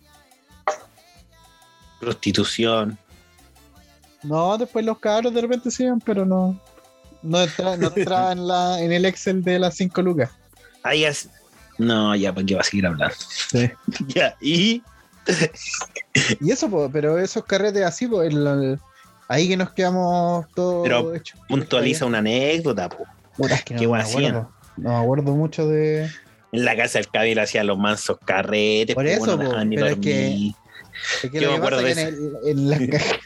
prostitución. 2.00 2.98
No, 4.22 4.56
después 4.58 4.84
los 4.84 4.98
cabros 4.98 5.34
de 5.34 5.40
repente 5.40 5.70
se 5.70 5.84
iban, 5.84 6.00
pero 6.00 6.24
no. 6.24 6.58
No 7.22 7.42
entraba, 7.42 7.76
no 7.76 7.92
entraba 7.96 8.32
en, 8.32 8.46
la, 8.46 8.80
en 8.80 8.92
el 8.92 9.04
Excel 9.04 9.42
de 9.42 9.58
las 9.58 9.76
5 9.76 10.02
lucas. 10.02 10.30
Ahí 10.82 11.04
es. 11.04 11.28
No, 11.78 12.14
ya, 12.16 12.32
¿para 12.34 12.46
qué 12.46 12.54
va 12.54 12.60
a 12.60 12.64
seguir 12.64 12.86
hablando? 12.86 13.14
ya, 14.08 14.36
y. 14.40 14.82
Y 16.40 16.50
eso, 16.50 16.68
po, 16.68 16.90
pero 16.92 17.18
esos 17.18 17.44
carretes 17.44 17.82
así, 17.84 18.06
el- 18.06 18.46
el- 18.46 18.80
ahí 19.28 19.48
que 19.48 19.56
nos 19.56 19.70
quedamos 19.72 20.46
todos 20.54 20.82
Pero 20.82 21.14
hechos. 21.14 21.38
Puntualiza 21.48 22.06
una 22.06 22.18
anécdota, 22.18 22.88
po. 22.88 23.04
Puta, 23.36 23.54
es 23.54 23.64
que 23.64 23.74
no, 23.74 23.80
¿Qué 23.80 23.88
me 23.88 24.00
acuerdo. 24.00 24.52
No 24.76 24.90
me 24.90 24.96
acuerdo 24.96 25.34
mucho 25.34 25.66
de. 25.68 26.08
En 26.52 26.64
la 26.64 26.76
casa 26.76 26.98
del 26.98 27.08
Cabil 27.08 27.38
hacía 27.38 27.64
los 27.64 27.78
mansos 27.78 28.18
carretes, 28.24 28.94
Por 28.94 29.04
po, 29.04 29.10
eso, 29.10 29.36
no 29.36 29.50
po, 29.50 29.64
ni 29.64 29.76
pero 29.76 29.88
es 29.88 29.96
que- 29.98 30.52
Es 31.24 31.30
que 31.30 31.40
Yo 31.40 31.50
me 31.50 31.56
acuerdo 31.56 31.78
de 31.80 31.94
que 31.94 32.00
en, 32.00 32.08
el- 32.08 32.36
en 32.44 32.68
la, 32.70 32.78
ca- 32.78 33.20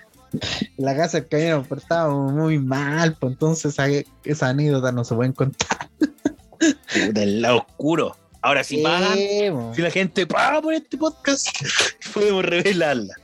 en 0.77 0.85
la 0.85 0.97
casa 0.97 1.19
del 1.21 1.29
camino 1.29 1.57
nos 1.59 1.67
portábamos 1.67 2.33
muy 2.33 2.59
mal, 2.59 3.17
pues 3.19 3.33
entonces 3.33 3.73
esa, 3.73 3.87
esa 4.25 4.49
anécdota 4.49 4.93
no 4.93 5.03
se 5.05 5.15
pueden 5.15 5.33
contar. 5.33 5.89
Puta, 5.99 7.23
el 7.23 7.43
lado 7.43 7.59
oscuro. 7.69 8.17
Ahora 8.47 8.63
sí 8.65 8.79
pagan. 8.79 9.15
Sí, 9.15 9.41
po. 9.51 9.73
Si 9.75 9.83
la 9.83 9.91
gente 9.91 10.27
paga 10.27 10.63
por 10.63 10.73
este 10.75 10.97
podcast, 10.97 11.49
podemos 12.15 12.45
revelarla. 12.45 13.15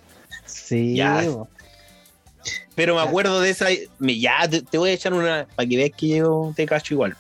Sí, 0.47 0.97
Ya. 0.97 1.25
Pero 2.75 2.95
me 2.97 3.03
acuerdo 3.03 3.41
de 3.41 3.51
esa. 3.51 3.67
me- 3.99 4.19
Ya 4.19 4.49
te, 4.49 4.63
te 4.63 4.79
voy 4.79 4.91
a 4.91 4.93
echar 4.95 5.13
una. 5.13 5.47
Para 5.55 5.69
que 5.69 5.77
veas 5.77 5.91
que 5.97 6.09
yo 6.09 6.53
te 6.57 6.67
cacho 6.67 6.95
igual. 6.95 7.17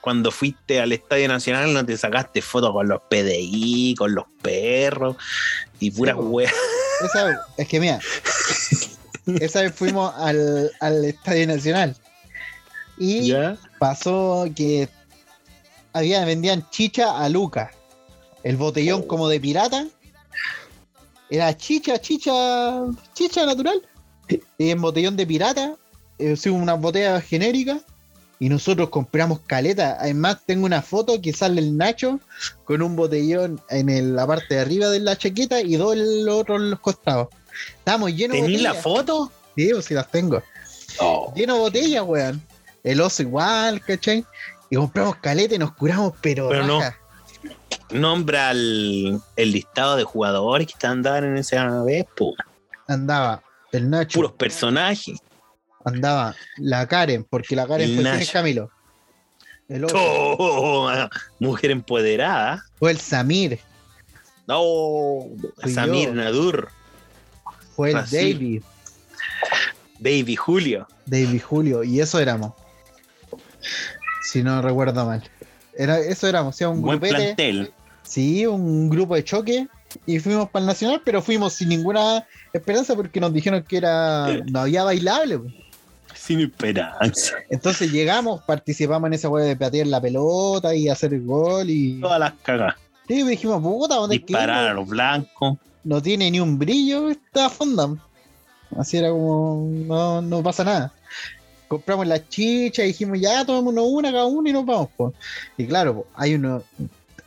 Cuando 0.00 0.30
fuiste 0.30 0.80
al 0.80 0.92
Estadio 0.92 1.28
Nacional, 1.28 1.72
no 1.72 1.84
te 1.86 1.96
sacaste 1.96 2.42
fotos 2.42 2.72
con 2.72 2.86
los 2.88 3.00
PDI, 3.08 3.94
con 3.96 4.14
los 4.14 4.24
perros 4.42 5.16
y 5.80 5.90
puras 5.92 6.14
po. 6.16 6.22
weas. 6.22 6.52
Esa- 7.04 7.40
es 7.56 7.68
que 7.68 7.80
mira, 7.80 8.00
esa 9.40 9.62
vez 9.62 9.74
fuimos 9.74 10.12
al, 10.16 10.70
al 10.80 11.04
Estadio 11.04 11.46
Nacional 11.46 11.96
y 12.98 13.28
¿Ya? 13.28 13.56
pasó 13.78 14.46
que 14.54 14.88
había, 15.98 16.24
vendían 16.24 16.68
chicha 16.70 17.18
a 17.18 17.28
Luca. 17.28 17.72
El 18.42 18.56
botellón 18.56 19.02
Oh. 19.04 19.06
como 19.08 19.28
de 19.28 19.40
pirata. 19.40 19.86
Era 21.28 21.56
chicha, 21.56 22.00
chicha, 22.00 22.82
chicha 23.14 23.44
natural. 23.46 23.82
Y 24.58 24.70
en 24.70 24.80
botellón 24.80 25.16
de 25.16 25.26
pirata. 25.26 25.74
Eh, 26.18 26.36
una 26.50 26.74
botella 26.74 27.20
genérica. 27.20 27.80
Y 28.38 28.48
nosotros 28.50 28.90
compramos 28.90 29.40
caleta. 29.46 29.96
Además, 29.98 30.38
tengo 30.44 30.66
una 30.66 30.82
foto 30.82 31.20
que 31.22 31.32
sale 31.32 31.60
el 31.60 31.76
Nacho 31.76 32.20
con 32.64 32.82
un 32.82 32.94
botellón 32.94 33.60
en 33.70 33.88
el- 33.88 34.14
la 34.14 34.26
parte 34.26 34.54
de 34.56 34.60
arriba 34.60 34.88
de 34.90 35.00
la 35.00 35.16
chaqueta 35.16 35.60
y 35.62 35.76
dos 35.76 35.94
en 35.94 36.24
los 36.26 36.40
otros 36.40 36.60
en 36.60 36.70
los 36.70 36.80
costados. 36.80 37.28
Estábamos 37.78 38.12
llenos 38.14 38.36
de 38.36 38.42
¿Tenís 38.42 38.62
la 38.62 38.74
foto? 38.74 39.32
Sí, 39.56 39.70
pues 39.72 39.86
sí 39.86 39.94
las 39.94 40.10
tengo 40.10 40.42
Oh. 41.00 41.32
lleno 41.34 41.54
de 41.54 41.60
botellas, 41.60 42.04
weón. 42.06 42.42
El 42.84 43.00
oso 43.00 43.22
igual, 43.22 43.80
¿cachai? 43.80 44.24
Y 44.70 44.76
compramos 44.76 45.16
caleta 45.16 45.54
y 45.54 45.58
nos 45.58 45.72
curamos, 45.72 46.12
pero. 46.20 46.48
Pero 46.48 46.66
no. 46.66 46.80
Nombra 47.90 48.50
el, 48.50 49.20
el 49.36 49.52
listado 49.52 49.96
de 49.96 50.02
jugadores 50.04 50.66
que 50.66 50.74
dando 50.80 51.14
en 51.16 51.36
esa 51.36 51.82
vez, 51.84 52.04
po. 52.16 52.34
Andaba 52.88 53.42
el 53.72 53.88
Nacho, 53.90 54.16
Puros 54.18 54.32
personajes. 54.32 55.18
andaba 55.84 56.34
la 56.56 56.86
Karen, 56.88 57.24
porque 57.24 57.54
la 57.54 57.66
Karen 57.66 57.90
El 57.90 58.02
fue 58.02 58.20
el. 58.20 58.30
Camilo. 58.30 58.70
El 59.68 59.84
oso, 59.84 59.94
Toma, 60.38 61.10
mujer 61.40 61.70
empoderada. 61.72 62.64
fue 62.78 62.92
el 62.92 62.98
Samir, 63.00 63.58
No, 64.46 64.62
Fui 65.60 65.72
Samir 65.72 66.08
yo. 66.08 66.14
Nadur, 66.14 66.68
fue 67.74 67.90
el 67.90 67.96
Así. 67.96 68.16
David, 68.32 68.62
Baby 69.98 70.36
Julio. 70.36 70.86
David 71.04 71.42
Julio, 71.42 71.82
y 71.84 72.00
eso 72.00 72.20
éramos. 72.20 72.52
Si 74.26 74.42
no 74.42 74.60
recuerdo 74.62 75.04
mal. 75.06 75.22
Era, 75.78 75.98
eso 75.98 76.26
éramos, 76.26 76.54
o 76.54 76.58
sea, 76.58 76.68
un 76.68 76.80
Buen 76.82 76.98
grupete. 76.98 77.34
plantel. 77.34 77.70
Sí, 78.02 78.46
un 78.46 78.88
grupo 78.88 79.14
de 79.14 79.24
choque. 79.24 79.68
Y 80.04 80.18
fuimos 80.18 80.50
para 80.50 80.62
el 80.62 80.66
Nacional, 80.66 81.00
pero 81.04 81.22
fuimos 81.22 81.54
sin 81.54 81.68
ninguna 81.68 82.26
esperanza 82.52 82.94
porque 82.96 83.20
nos 83.20 83.32
dijeron 83.32 83.62
que 83.62 83.76
era 83.78 84.28
no 84.50 84.60
había 84.60 84.84
bailable. 84.84 85.38
pues. 85.38 85.54
Sin 86.14 86.40
esperanza. 86.40 87.36
Entonces 87.50 87.90
llegamos, 87.92 88.42
participamos 88.42 89.06
en 89.08 89.14
esa 89.14 89.28
weá 89.28 89.44
de 89.44 89.54
patear 89.56 89.86
la 89.86 90.00
pelota 90.00 90.74
y 90.74 90.88
hacer 90.88 91.14
el 91.14 91.24
gol. 91.24 91.70
Y 91.70 92.00
Todas 92.00 92.18
las 92.20 92.32
cagas. 92.42 92.74
sí, 93.06 93.22
dijimos, 93.22 93.62
puta, 93.62 93.94
¿dónde 93.94 94.18
Disparar 94.18 94.68
a 94.68 94.74
los 94.74 94.88
blancos. 94.88 95.56
no 95.84 96.02
tiene 96.02 96.30
ni 96.30 96.40
un 96.40 96.58
brillo 96.58 97.08
esta 97.08 97.48
fonda. 97.48 97.88
Así 98.76 98.96
era 98.96 99.10
como, 99.10 99.68
no, 99.86 100.20
no 100.20 100.42
pasa 100.42 100.64
nada. 100.64 100.92
Compramos 101.68 102.06
las 102.06 102.28
chichas 102.28 102.84
y 102.84 102.88
dijimos, 102.88 103.20
ya, 103.20 103.44
tomémonos 103.44 103.84
una 103.88 104.12
cada 104.12 104.26
uno 104.26 104.48
y 104.48 104.52
nos 104.52 104.64
vamos. 104.64 104.88
po. 104.96 105.14
Y 105.56 105.66
claro, 105.66 105.94
po, 105.94 106.06
hay 106.14 106.34
uno, 106.34 106.62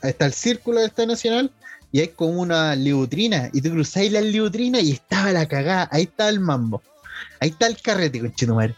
está 0.02 0.26
el 0.26 0.34
círculo 0.34 0.80
del 0.80 0.90
Estado 0.90 1.10
Nacional 1.10 1.52
y 1.92 2.00
hay 2.02 2.08
como 2.10 2.42
una 2.42 2.76
liutrina. 2.76 3.50
Y 3.54 3.62
tú 3.62 3.72
cruzáis 3.72 4.12
la 4.12 4.22
liutrina 4.22 4.80
y 4.80 4.92
estaba 4.92 5.32
la 5.32 5.48
cagada, 5.48 5.90
ahí 5.92 6.04
está 6.04 6.30
el 6.30 6.40
mambo. 6.40 6.82
Ahí 7.40 7.50
está 7.50 7.68
el 7.68 7.82
carrete, 7.82 8.20
conchetumare. 8.20 8.76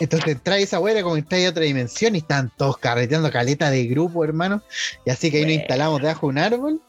Entonces 0.00 0.36
trae 0.42 0.62
esa 0.62 0.80
hueá 0.80 1.02
como 1.02 1.14
que 1.14 1.46
a 1.46 1.50
otra 1.50 1.62
dimensión 1.62 2.14
y 2.14 2.18
están 2.18 2.50
todos 2.56 2.78
carreteando 2.78 3.30
caleta 3.30 3.70
de 3.70 3.86
grupo, 3.86 4.24
hermano. 4.24 4.62
Y 5.04 5.10
así 5.10 5.30
que 5.30 5.38
ahí 5.38 5.44
nos 5.44 5.52
instalamos 5.52 6.00
debajo 6.00 6.26
de 6.26 6.30
un 6.30 6.38
árbol 6.38 6.80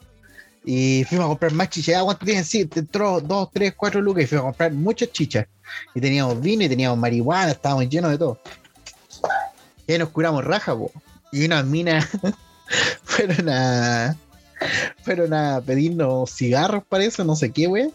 y 0.64 1.04
fuimos 1.04 1.26
a 1.26 1.28
comprar 1.28 1.52
más 1.52 1.70
chichas. 1.70 1.96
Ah, 1.96 2.04
¿Cuánto 2.04 2.24
tienen? 2.24 2.44
Sí, 2.44 2.68
entró 2.74 3.20
dos, 3.20 3.48
tres, 3.52 3.74
cuatro 3.76 4.00
lucas 4.00 4.24
y 4.24 4.26
fuimos 4.26 4.44
a 4.44 4.48
comprar 4.48 4.72
muchas 4.72 5.10
chichas. 5.10 5.46
Y 5.94 6.00
teníamos 6.00 6.40
vino 6.40 6.64
y 6.64 6.68
teníamos 6.68 6.98
marihuana, 6.98 7.52
estábamos 7.52 7.88
llenos 7.88 8.10
de 8.10 8.18
todo. 8.18 8.38
Y 9.86 9.92
ahí 9.92 9.98
nos 9.98 10.10
curamos 10.10 10.44
raja, 10.44 10.76
po. 10.76 10.92
Y 11.32 11.44
unas 11.44 11.64
minas 11.64 12.06
fueron 13.04 13.48
a 13.48 14.16
fueron 15.02 15.34
a 15.34 15.60
pedirnos 15.60 16.30
cigarros 16.30 16.84
para 16.88 17.04
eso, 17.04 17.24
no 17.24 17.34
sé 17.34 17.50
qué, 17.50 17.66
güey. 17.66 17.90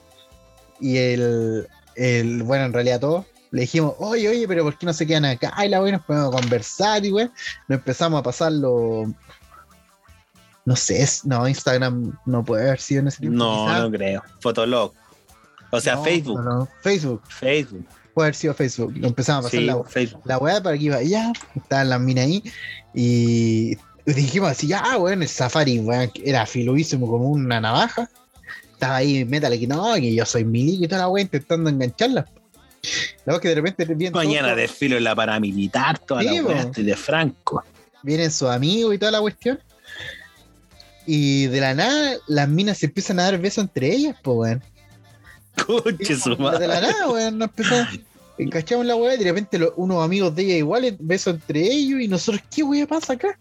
Y 0.80 0.98
el, 0.98 1.68
el, 1.96 2.44
bueno, 2.44 2.66
en 2.66 2.74
realidad 2.74 3.00
todos 3.00 3.26
le 3.52 3.62
dijimos, 3.62 3.94
oye, 4.00 4.28
oye, 4.28 4.48
pero 4.48 4.64
¿por 4.64 4.78
qué 4.78 4.86
no 4.86 4.94
se 4.94 5.08
quedan 5.08 5.26
acá? 5.26 5.54
Y 5.66 5.70
la 5.70 5.80
güey 5.80 5.92
nos 5.92 6.04
ponemos 6.04 6.34
a 6.34 6.40
conversar 6.42 7.06
y 7.06 7.12
güey, 7.12 7.30
nos 7.68 7.80
empezamos 7.80 8.20
a 8.20 8.24
pasarlo. 8.24 9.14
No 10.68 10.76
sé, 10.76 11.08
no, 11.24 11.48
Instagram 11.48 12.12
no 12.26 12.44
puede 12.44 12.64
haber 12.68 12.80
sido 12.82 13.00
en 13.00 13.08
ese 13.08 13.20
tiempo. 13.20 13.38
No, 13.38 13.66
quizás. 13.68 13.82
no 13.84 13.92
creo. 13.92 14.24
Fotolog. 14.42 14.94
O 15.72 15.80
sea, 15.80 15.96
No, 15.96 16.04
Facebook. 16.04 16.44
no, 16.44 16.44
no, 16.44 16.70
Facebook, 16.82 17.22
Facebook. 17.30 17.86
puede 18.14 18.26
haber 18.28 18.36
sido 18.36 18.54
Facebook. 18.54 18.94
Lo 18.98 19.08
empezamos 19.08 19.46
a 19.46 19.48
pasar 19.48 19.60
Sí, 19.62 19.66
la, 19.66 19.82
Facebook. 19.86 20.22
la 20.26 20.38
weá 20.40 20.62
para 20.62 20.78
que 20.78 20.84
iba 20.84 20.98
allá, 20.98 21.32
estaban 21.56 21.90
las 21.90 22.02
minas 22.02 22.26
ahí, 22.26 22.44
y 22.94 23.78
dijimos 24.06 24.50
así, 24.52 24.68
ya, 24.68 24.98
weón, 24.98 25.22
el 25.22 25.30
safari, 25.30 25.80
weón, 25.80 26.12
era 26.22 26.46
filuísimo 26.46 27.08
como 27.08 27.30
una 27.30 27.62
navaja. 27.62 28.10
Estaba 28.74 28.98
ahí, 28.98 29.24
métale 29.24 29.58
que 29.58 29.68
no, 29.68 29.94
que 29.96 30.14
yo 30.14 30.26
soy 30.26 30.44
milico 30.44 30.84
y 30.84 30.88
toda 30.90 31.04
la 31.04 31.08
weá 31.08 31.22
intentando 31.24 31.70
engancharla. 31.70 32.26
La 33.26 33.40
que 33.40 33.48
de 33.48 33.56
repente 33.56 33.86
vienen, 33.86 34.14
Mañana 34.14 34.54
desfilo 34.54 34.98
en 34.98 35.06
la 35.06 35.16
paramilitar, 35.16 35.98
toda 36.00 36.22
Sí, 36.24 36.28
la 36.38 36.44
weá, 36.44 36.62
estoy 36.64 36.84
de 36.84 36.96
Franco. 36.98 37.64
vienen 38.04 38.32
sus 38.32 38.50
amigos 38.50 38.94
y 38.96 38.98
toda 38.98 39.14
la 39.14 39.22
cuestión. 39.22 39.60
Y 41.08 41.48
de 41.48 41.62
la 41.62 41.74
nada, 41.74 42.18
las 42.28 42.48
minas 42.50 42.78
se 42.80 42.86
empiezan 42.88 43.20
a 43.20 43.24
dar 43.24 43.40
besos 43.40 43.64
entre 43.64 43.92
ellas, 43.96 44.16
pues, 44.22 44.38
weón. 44.38 44.64
Conche 45.66 46.16
su 46.18 46.32
De 46.32 46.36
la 46.36 46.44
madre. 46.52 46.68
nada, 46.68 47.10
weón, 47.10 47.38
nos 47.38 47.48
empezamos. 47.50 48.00
Encachamos 48.38 48.86
la 48.86 48.96
weá 48.96 49.16
y 49.16 49.18
de 49.18 49.24
repente 49.24 49.58
los- 49.58 49.72
unos 49.78 50.04
amigos 50.04 50.36
de 50.36 50.44
ella 50.44 50.56
iguales, 50.58 50.94
besos 51.00 51.34
entre 51.36 51.62
ellos 51.62 52.00
y 52.02 52.08
nosotros, 52.08 52.44
¿qué 52.54 52.62
weá 52.62 52.86
pasa 52.86 53.14
acá? 53.14 53.40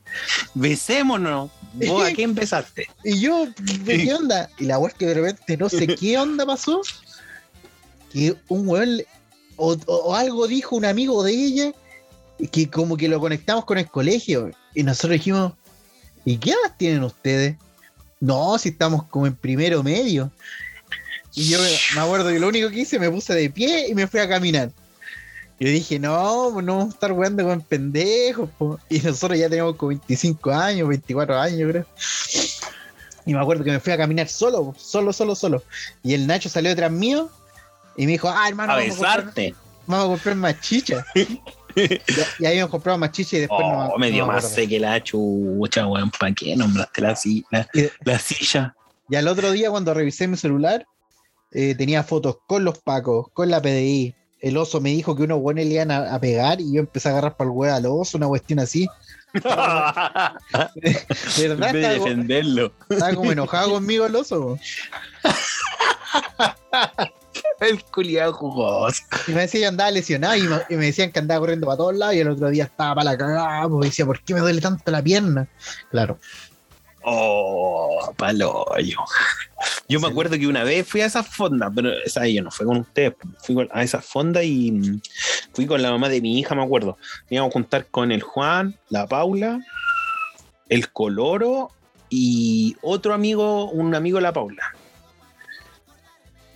Besémonos. 0.54 1.50
¿Vos 1.74 2.02
a 2.08 2.12
qué 2.14 2.22
empezaste? 2.22 2.86
Y 3.04 3.20
yo, 3.20 3.46
¿de 3.82 4.04
¿qué 4.04 4.14
onda? 4.18 4.48
Y 4.58 4.64
la 4.64 4.78
weá 4.78 4.88
es 4.90 4.94
que 4.94 5.06
de 5.06 5.14
repente 5.14 5.56
no 5.58 5.68
sé 5.68 5.86
qué 5.88 6.16
onda 6.18 6.46
pasó. 6.46 6.80
Que 8.12 8.34
un 8.48 8.66
weón 8.66 9.02
o- 9.56 9.76
o 9.86 10.14
algo 10.14 10.46
dijo 10.46 10.76
un 10.76 10.86
amigo 10.86 11.22
de 11.22 11.32
ella 11.32 11.72
que 12.50 12.70
como 12.70 12.96
que 12.96 13.08
lo 13.08 13.20
conectamos 13.20 13.66
con 13.66 13.76
el 13.76 13.90
colegio. 13.90 14.50
Y 14.74 14.82
nosotros 14.82 15.12
dijimos, 15.12 15.52
¿y 16.26 16.36
qué 16.36 16.50
edad 16.50 16.74
tienen 16.76 17.02
ustedes? 17.04 17.56
No, 18.20 18.58
si 18.58 18.70
estamos 18.70 19.04
como 19.04 19.26
en 19.26 19.34
primero 19.34 19.82
medio. 19.82 20.30
Y 21.34 21.48
yo 21.48 21.58
me, 21.94 22.00
acuerdo 22.00 22.30
que 22.30 22.40
lo 22.40 22.48
único 22.48 22.68
que 22.68 22.80
hice, 22.80 22.98
me 22.98 23.10
puse 23.10 23.32
de 23.34 23.48
pie 23.48 23.88
y 23.88 23.94
me 23.94 24.06
fui 24.06 24.20
a 24.20 24.28
caminar. 24.28 24.70
Yo 25.60 25.68
dije, 25.68 25.98
no, 25.98 26.50
pues 26.52 26.66
no 26.66 26.78
vamos 26.78 26.92
a 26.92 26.94
estar 26.96 27.12
jugando 27.12 27.44
con 27.44 27.60
pendejos. 27.62 28.50
po". 28.58 28.78
Y 28.90 28.98
nosotros 29.00 29.38
ya 29.38 29.48
teníamos 29.48 29.76
como 29.76 29.90
25 29.90 30.50
años, 30.50 30.88
24 30.88 31.38
años, 31.38 31.70
creo. 31.70 31.86
Y 33.24 33.34
me 33.34 33.40
acuerdo 33.40 33.64
que 33.64 33.70
me 33.70 33.80
fui 33.80 33.92
a 33.92 33.96
caminar 33.96 34.28
solo, 34.28 34.74
solo, 34.76 35.12
solo, 35.12 35.34
solo. 35.34 35.62
Y 36.02 36.14
el 36.14 36.26
Nacho 36.26 36.48
salió 36.48 36.70
detrás 36.70 36.90
mío 36.90 37.30
y 37.96 38.06
me 38.06 38.12
dijo, 38.12 38.28
ah, 38.28 38.48
hermano, 38.48 38.72
A 38.72 38.76
vamos 38.76 39.02
a 39.02 39.22
comprar, 39.22 39.54
vamos 39.86 40.04
a 40.04 40.08
comprar 40.08 40.36
más 40.36 40.60
chicha. 40.60 41.04
y, 41.76 42.00
y 42.40 42.46
ahí 42.46 42.58
hemos 42.58 42.70
comprado 42.70 42.98
más 42.98 43.12
chicha 43.12 43.36
y 43.36 43.40
después 43.40 43.60
no, 43.60 43.88
Oh, 43.94 43.98
me 43.98 44.10
dio 44.10 44.26
no 44.26 44.32
más 44.32 44.48
sé 44.48 44.66
que 44.66 44.80
la 44.80 45.02
chucha, 45.02 45.86
weón. 45.86 46.10
¿Para 46.10 46.32
qué 46.34 46.56
nombraste 46.56 47.00
la 47.02 47.14
silla? 47.14 47.68
Y- 47.72 47.88
La 48.04 48.18
silla. 48.18 48.74
Y 49.08 49.14
al 49.16 49.28
otro 49.28 49.52
día, 49.52 49.70
cuando 49.70 49.94
revisé 49.94 50.26
mi 50.26 50.36
celular, 50.36 50.84
eh, 51.52 51.74
tenía 51.76 52.02
fotos 52.02 52.38
con 52.48 52.64
los 52.64 52.78
pacos, 52.78 53.26
con 53.32 53.48
la 53.50 53.62
PDI. 53.62 54.14
El 54.40 54.56
oso 54.58 54.80
me 54.80 54.90
dijo 54.90 55.14
que 55.16 55.22
unos 55.22 55.40
buenos 55.40 55.64
le 55.64 55.74
iban 55.74 55.90
a, 55.90 56.12
a 56.14 56.20
pegar 56.20 56.60
y 56.60 56.72
yo 56.74 56.80
empecé 56.80 57.08
a 57.08 57.12
agarrar 57.12 57.36
para 57.36 57.48
el 57.50 57.56
huevo 57.56 57.74
al 57.74 57.86
oso, 57.86 58.18
una 58.18 58.26
cuestión 58.28 58.58
así. 58.58 58.86
De 59.34 59.42
en 61.44 61.48
verdad, 61.48 61.72
vez 61.72 61.88
de 61.88 61.94
defenderlo. 61.94 62.72
estaba 62.88 63.14
como 63.14 63.32
enojado 63.32 63.70
conmigo 63.72 64.06
el 64.06 64.16
oso. 64.16 64.58
El 67.61 67.82
culiado 67.84 68.32
jugoso. 68.34 69.02
Y 69.28 69.32
me 69.32 69.42
decía 69.42 69.61
que 69.61 69.66
andaba 69.66 69.90
lesionado 69.90 70.36
y 70.36 70.42
me, 70.42 70.57
y 70.68 70.76
me 70.76 70.86
decían 70.86 71.11
que 71.11 71.18
andaba 71.18 71.40
corriendo 71.40 71.66
para 71.66 71.78
todos 71.78 71.94
lados 71.96 72.14
y 72.14 72.20
el 72.20 72.28
otro 72.28 72.48
día 72.50 72.64
estaba 72.64 72.96
para 72.96 73.12
la 73.12 73.18
cagada. 73.18 73.68
Porque 73.68 73.88
decía, 73.88 74.04
¿por 74.07 74.20
qué 74.22 74.34
me 74.34 74.40
duele 74.40 74.61
tanto 74.61 74.90
la 74.90 75.02
pierna? 75.02 75.48
Claro. 75.90 76.18
Oh, 77.09 78.12
paloyo. 78.16 78.98
Yo 79.88 80.00
me 80.00 80.09
acuerdo 80.09 80.36
que 80.36 80.48
una 80.48 80.64
vez 80.64 80.86
fui 80.88 81.00
a 81.00 81.07
esa 81.07 81.22
fonda, 81.22 81.70
pero 81.72 81.92
esa 82.04 82.26
yo 82.26 82.42
no 82.42 82.50
fue 82.50 82.66
con 82.66 82.78
ustedes, 82.78 83.14
fui 83.44 83.54
con- 83.54 83.68
a 83.70 83.84
esa 83.84 84.02
fonda 84.02 84.42
y 84.42 85.00
fui 85.54 85.66
con 85.66 85.80
la 85.80 85.92
mamá 85.92 86.09
de 86.09 86.20
mi 86.20 86.40
hija, 86.40 86.57
me 86.57 86.64
acuerdo. 86.64 86.98
Íbamos 87.30 87.50
a 87.50 87.52
juntar 87.52 87.86
con 87.86 88.11
el 88.11 88.20
Juan, 88.22 88.76
la 88.88 89.07
Paula, 89.07 89.61
el 90.68 90.90
Coloro 90.90 91.70
y 92.11 92.76
otro 92.82 93.14
amigo, 93.14 93.70
un 93.70 93.94
amigo 93.94 94.18
de 94.18 94.22
la 94.22 94.32
Paula. 94.32 94.74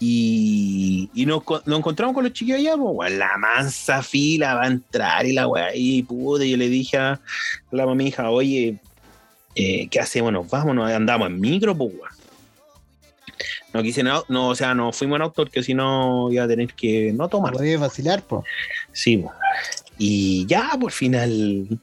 Y, 0.03 1.11
y 1.13 1.27
nos, 1.27 1.43
nos 1.67 1.79
encontramos 1.79 2.15
con 2.15 2.25
los 2.25 2.33
chiquillos 2.33 2.59
allá, 2.59 2.75
pues, 2.77 2.91
weón, 2.95 3.19
la 3.19 3.37
mansa 3.37 4.03
fila 4.03 4.55
va 4.55 4.63
a 4.63 4.67
entrar 4.67 5.27
y 5.27 5.35
la 5.35 5.47
weá, 5.47 5.75
y 5.75 6.03
pude, 6.03 6.49
yo 6.49 6.57
le 6.57 6.71
dije 6.71 6.97
a 6.97 7.21
la 7.71 8.03
hija, 8.03 8.31
oye, 8.31 8.79
eh, 9.55 9.89
¿qué 9.89 10.01
hacemos? 10.01 10.33
Nos 10.33 10.49
vamos, 10.49 10.75
nos 10.75 10.91
andamos 10.91 11.29
en 11.29 11.39
micro, 11.39 11.77
pues, 11.77 11.93
weón. 11.93 12.11
No 13.75 13.83
quise, 13.83 14.03
no, 14.03 14.25
no, 14.29 14.49
o 14.49 14.55
sea, 14.55 14.75
no 14.75 14.91
fuimos 14.91 15.17
en 15.17 15.23
auto 15.23 15.45
porque 15.45 15.63
si 15.63 15.75
no 15.75 16.33
iba 16.33 16.45
a 16.45 16.49
tener 16.49 16.73
que 16.75 17.13
no 17.13 17.29
tomar. 17.29 17.53
Podía 17.53 17.79
vacilar, 17.79 18.23
po. 18.23 18.43
Sí, 18.93 19.19
po. 19.19 19.33
y 19.99 20.47
ya 20.47 20.71
por 20.81 20.93
final 20.93 21.79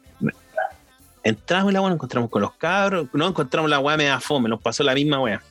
entramos 1.28 1.69
en 1.69 1.73
la 1.73 1.82
weá, 1.82 1.89
nos 1.89 1.97
encontramos 1.97 2.30
con 2.30 2.41
los 2.41 2.53
cabros, 2.53 3.07
no 3.13 3.28
encontramos 3.28 3.69
la 3.69 3.80
weá 3.80 3.97
me 3.97 4.05
da 4.05 4.19
fome, 4.19 4.49
nos 4.49 4.61
pasó 4.61 4.84
la 4.84 4.93
misma 4.93 5.19
weá. 5.19 5.41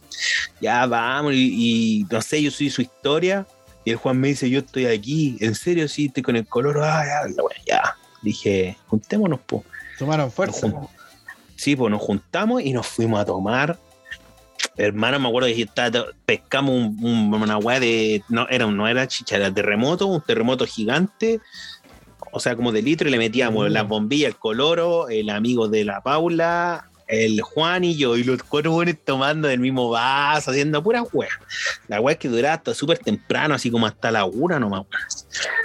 Ya 0.61 0.87
vamos, 0.87 1.33
y, 1.35 2.01
y 2.01 2.07
no 2.11 2.21
sé, 2.23 2.43
yo 2.43 2.51
soy 2.51 2.71
su 2.71 2.83
historia, 2.83 3.47
y 3.85 3.91
el 3.91 3.97
Juan 3.97 4.19
me 4.19 4.29
dice, 4.29 4.49
yo 4.51 4.61
estoy 4.61 4.87
aquí, 4.87 5.37
en 5.41 5.55
serio, 5.55 5.87
sí, 5.89 6.07
estoy 6.07 6.23
con 6.23 6.37
el 6.37 6.47
color, 6.47 6.79
ah, 6.83 7.05
ya, 7.05 7.29
la 7.35 7.43
weá, 7.43 7.57
ya. 7.67 7.97
Dije, 8.23 8.77
juntémonos, 8.87 9.41
po. 9.41 9.65
Tomaron 9.99 10.31
fuerza. 10.33 10.67
Nos 10.69 10.89
Sí, 11.55 11.75
pues 11.75 11.91
nos 11.91 12.03
juntamos 12.03 12.61
y 12.63 12.73
nos 12.73 12.87
fuimos 12.87 13.19
a 13.21 13.25
tomar. 13.25 13.79
Hermano, 14.77 15.19
me 15.19 15.29
acuerdo 15.29 15.49
que 15.49 15.63
estaba, 15.63 16.07
pescamos 16.27 16.75
un- 16.75 16.99
un- 17.03 17.33
una 17.35 17.57
weá 17.57 17.81
de. 17.81 18.23
No 18.29 18.47
era, 18.51 18.67
no 18.67 18.87
era 18.87 19.07
chicha, 19.09 19.37
era 19.37 19.51
terremoto, 19.53 20.07
un 20.07 20.21
terremoto 20.21 20.67
gigante. 20.67 21.41
O 22.37 22.41
sea, 22.41 22.55
como 22.55 22.71
de 22.71 22.83
litro, 22.83 23.09
y 23.09 23.11
le 23.11 23.17
metíamos 23.17 23.71
Mm. 23.71 23.73
las 23.73 23.89
bombillas, 23.89 24.29
el 24.29 24.37
coloro, 24.37 25.09
el 25.09 25.31
amigo 25.31 25.69
de 25.69 25.87
la 25.87 26.03
Paula, 26.03 26.91
el 27.09 27.41
Juan 27.41 27.83
y 27.83 27.97
yo, 27.97 28.15
y 28.15 28.25
los 28.25 28.43
cuatro 28.43 28.73
buenos 28.73 28.97
tomando 29.03 29.49
del 29.49 29.59
mismo 29.59 29.89
vaso, 29.89 30.51
haciendo 30.51 30.83
pura 30.83 31.03
weá. 31.03 31.31
La 31.89 31.99
es 32.11 32.19
que 32.19 32.29
duraba 32.29 32.57
hasta 32.57 32.75
súper 32.75 32.99
temprano, 32.99 33.55
así 33.55 33.71
como 33.71 33.87
hasta 33.87 34.11
la 34.11 34.27
una 34.27 34.61
nomás, 34.61 34.85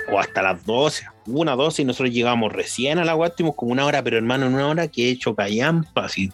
o 0.10 0.18
hasta 0.18 0.42
las 0.42 0.66
12, 0.66 1.06
una, 1.26 1.58
12, 1.58 1.82
y 1.82 1.86
nosotros 1.86 2.14
llegamos 2.14 2.54
recién 2.54 3.00
a 3.00 3.04
la 3.04 3.18
weá, 3.18 3.28
estuvimos 3.28 3.58
como 3.58 3.74
una 3.74 3.86
hora, 3.86 4.02
pero 4.02 4.16
hermano, 4.16 4.46
en 4.46 4.54
una 4.54 4.68
hora 4.70 4.88
que 4.88 5.08
he 5.08 5.12
hecho 5.12 5.36
callampa, 5.36 6.06
así, 6.06 6.32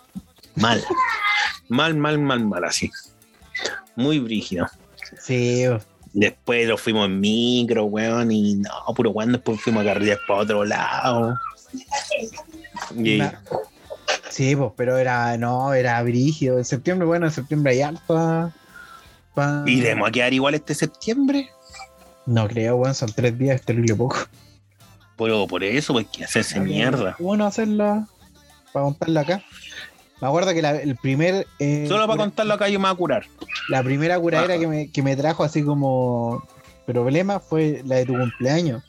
mal, 0.55 0.83
mal, 1.67 1.95
mal, 1.95 2.19
mal, 2.19 2.45
mal, 2.45 2.63
así, 2.63 2.91
muy 3.95 4.19
brígido. 4.19 4.67
Sí. 5.19 5.65
Después 6.20 6.68
lo 6.68 6.78
fuimos 6.80 7.05
en 7.05 7.20
micro, 7.20 7.86
weón, 7.86 8.32
y 8.32 8.55
no, 8.55 8.72
puro 8.95 9.11
weón, 9.11 9.34
después 9.34 9.61
fuimos 9.61 9.84
a 9.84 9.86
carretear 9.86 10.18
para 10.28 10.39
otro 10.41 10.65
lado. 10.65 11.38
Y- 12.95 13.22
Sí, 14.30 14.55
pues, 14.55 14.72
pero 14.76 14.97
era, 14.97 15.38
no, 15.38 15.74
era 15.74 16.01
brígido. 16.03 16.57
En 16.57 16.65
septiembre, 16.65 17.05
bueno, 17.07 17.28
en 17.28 17.32
septiembre 17.32 17.74
hay 17.74 17.82
alta. 17.82 18.51
pa- 19.36 19.63
¿Iremos 19.68 20.07
a 20.09 20.11
quedar 20.11 20.34
igual 20.34 20.55
este 20.55 20.74
septiembre? 20.74 21.49
No 22.26 22.47
creo, 22.47 22.78
weón, 22.78 22.95
son 22.95 23.11
tres 23.13 23.38
días, 23.38 23.59
es 23.59 23.65
terrible 23.65 23.93
poco. 23.95 24.18
Pero 25.18 25.45
por 25.47 25.63
eso, 25.63 25.93
pues 25.93 26.07
que 26.07 26.24
hacerse 26.24 26.59
mierda. 26.59 27.15
Bueno, 27.20 27.45
hacerla, 27.45 28.07
para 28.74 28.86
contarla 28.86 29.22
acá. 29.22 29.43
Me 30.22 30.28
acuerdo 30.28 30.53
que 30.53 30.61
la, 30.61 30.72
el 30.78 30.95
primer. 30.95 31.45
eh, 31.59 31.86
Solo 31.88 32.07
para 32.07 32.18
contarlo 32.20 32.53
acá 32.53 32.70
yo 32.70 32.80
me 32.80 32.88
voy 32.88 32.93
a 32.93 32.97
curar. 32.97 33.26
La 33.70 33.84
primera 33.84 34.20
curadera 34.20 34.53
Ajá. 34.53 34.59
que 34.61 34.68
me, 34.68 34.91
que 34.91 35.03
me 35.03 35.15
trajo 35.15 35.43
así 35.43 35.63
como 35.63 36.43
problema 36.86 37.39
fue 37.39 37.82
la 37.86 37.97
de 37.97 38.05
tu 38.05 38.18
cumpleaños. 38.18 38.82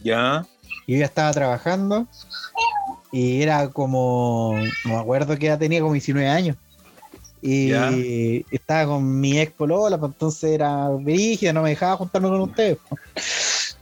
Ya. 0.00 0.44
Yo 0.86 0.98
ya 0.98 1.04
estaba 1.06 1.32
trabajando 1.32 2.06
y 3.10 3.42
era 3.42 3.68
como, 3.70 4.58
no 4.84 4.94
me 4.94 5.00
acuerdo 5.00 5.36
que 5.38 5.46
edad 5.46 5.58
tenía, 5.58 5.80
como 5.80 5.92
19 5.92 6.28
años. 6.28 6.56
Y 7.40 7.70
Ya. 7.70 7.90
estaba 8.50 8.86
con 8.86 9.20
mi 9.20 9.38
ex 9.40 9.52
polola, 9.52 9.98
pues 9.98 10.12
entonces 10.12 10.50
era 10.52 10.88
brígida, 10.90 11.52
no 11.52 11.62
me 11.62 11.70
dejaba 11.70 11.96
juntarme 11.96 12.28
con 12.28 12.40
ustedes. 12.42 12.78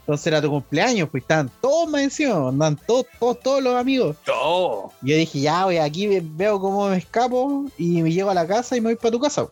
Pues. 0.06 0.20
Entonces 0.20 0.26
era 0.26 0.42
tu 0.42 0.50
cumpleaños, 0.50 1.08
pues 1.10 1.22
estaban 1.22 1.50
todos 1.60 1.88
más 1.88 2.02
encima, 2.02 2.48
andaban 2.48 2.78
todos, 2.86 3.06
todos, 3.18 3.40
todos 3.40 3.62
los 3.62 3.74
amigos. 3.76 4.16
Oh. 4.32 4.92
Yo 5.02 5.16
dije, 5.16 5.40
ya, 5.40 5.64
voy 5.64 5.78
aquí, 5.78 6.06
ve- 6.06 6.22
veo 6.24 6.60
cómo 6.60 6.88
me 6.88 6.96
escapo 6.96 7.64
y 7.78 8.02
me 8.02 8.12
llego 8.12 8.30
a 8.30 8.34
la 8.34 8.46
casa 8.46 8.76
y 8.76 8.80
me 8.80 8.88
voy 8.88 8.96
para 8.96 9.12
tu 9.12 9.20
casa. 9.20 9.46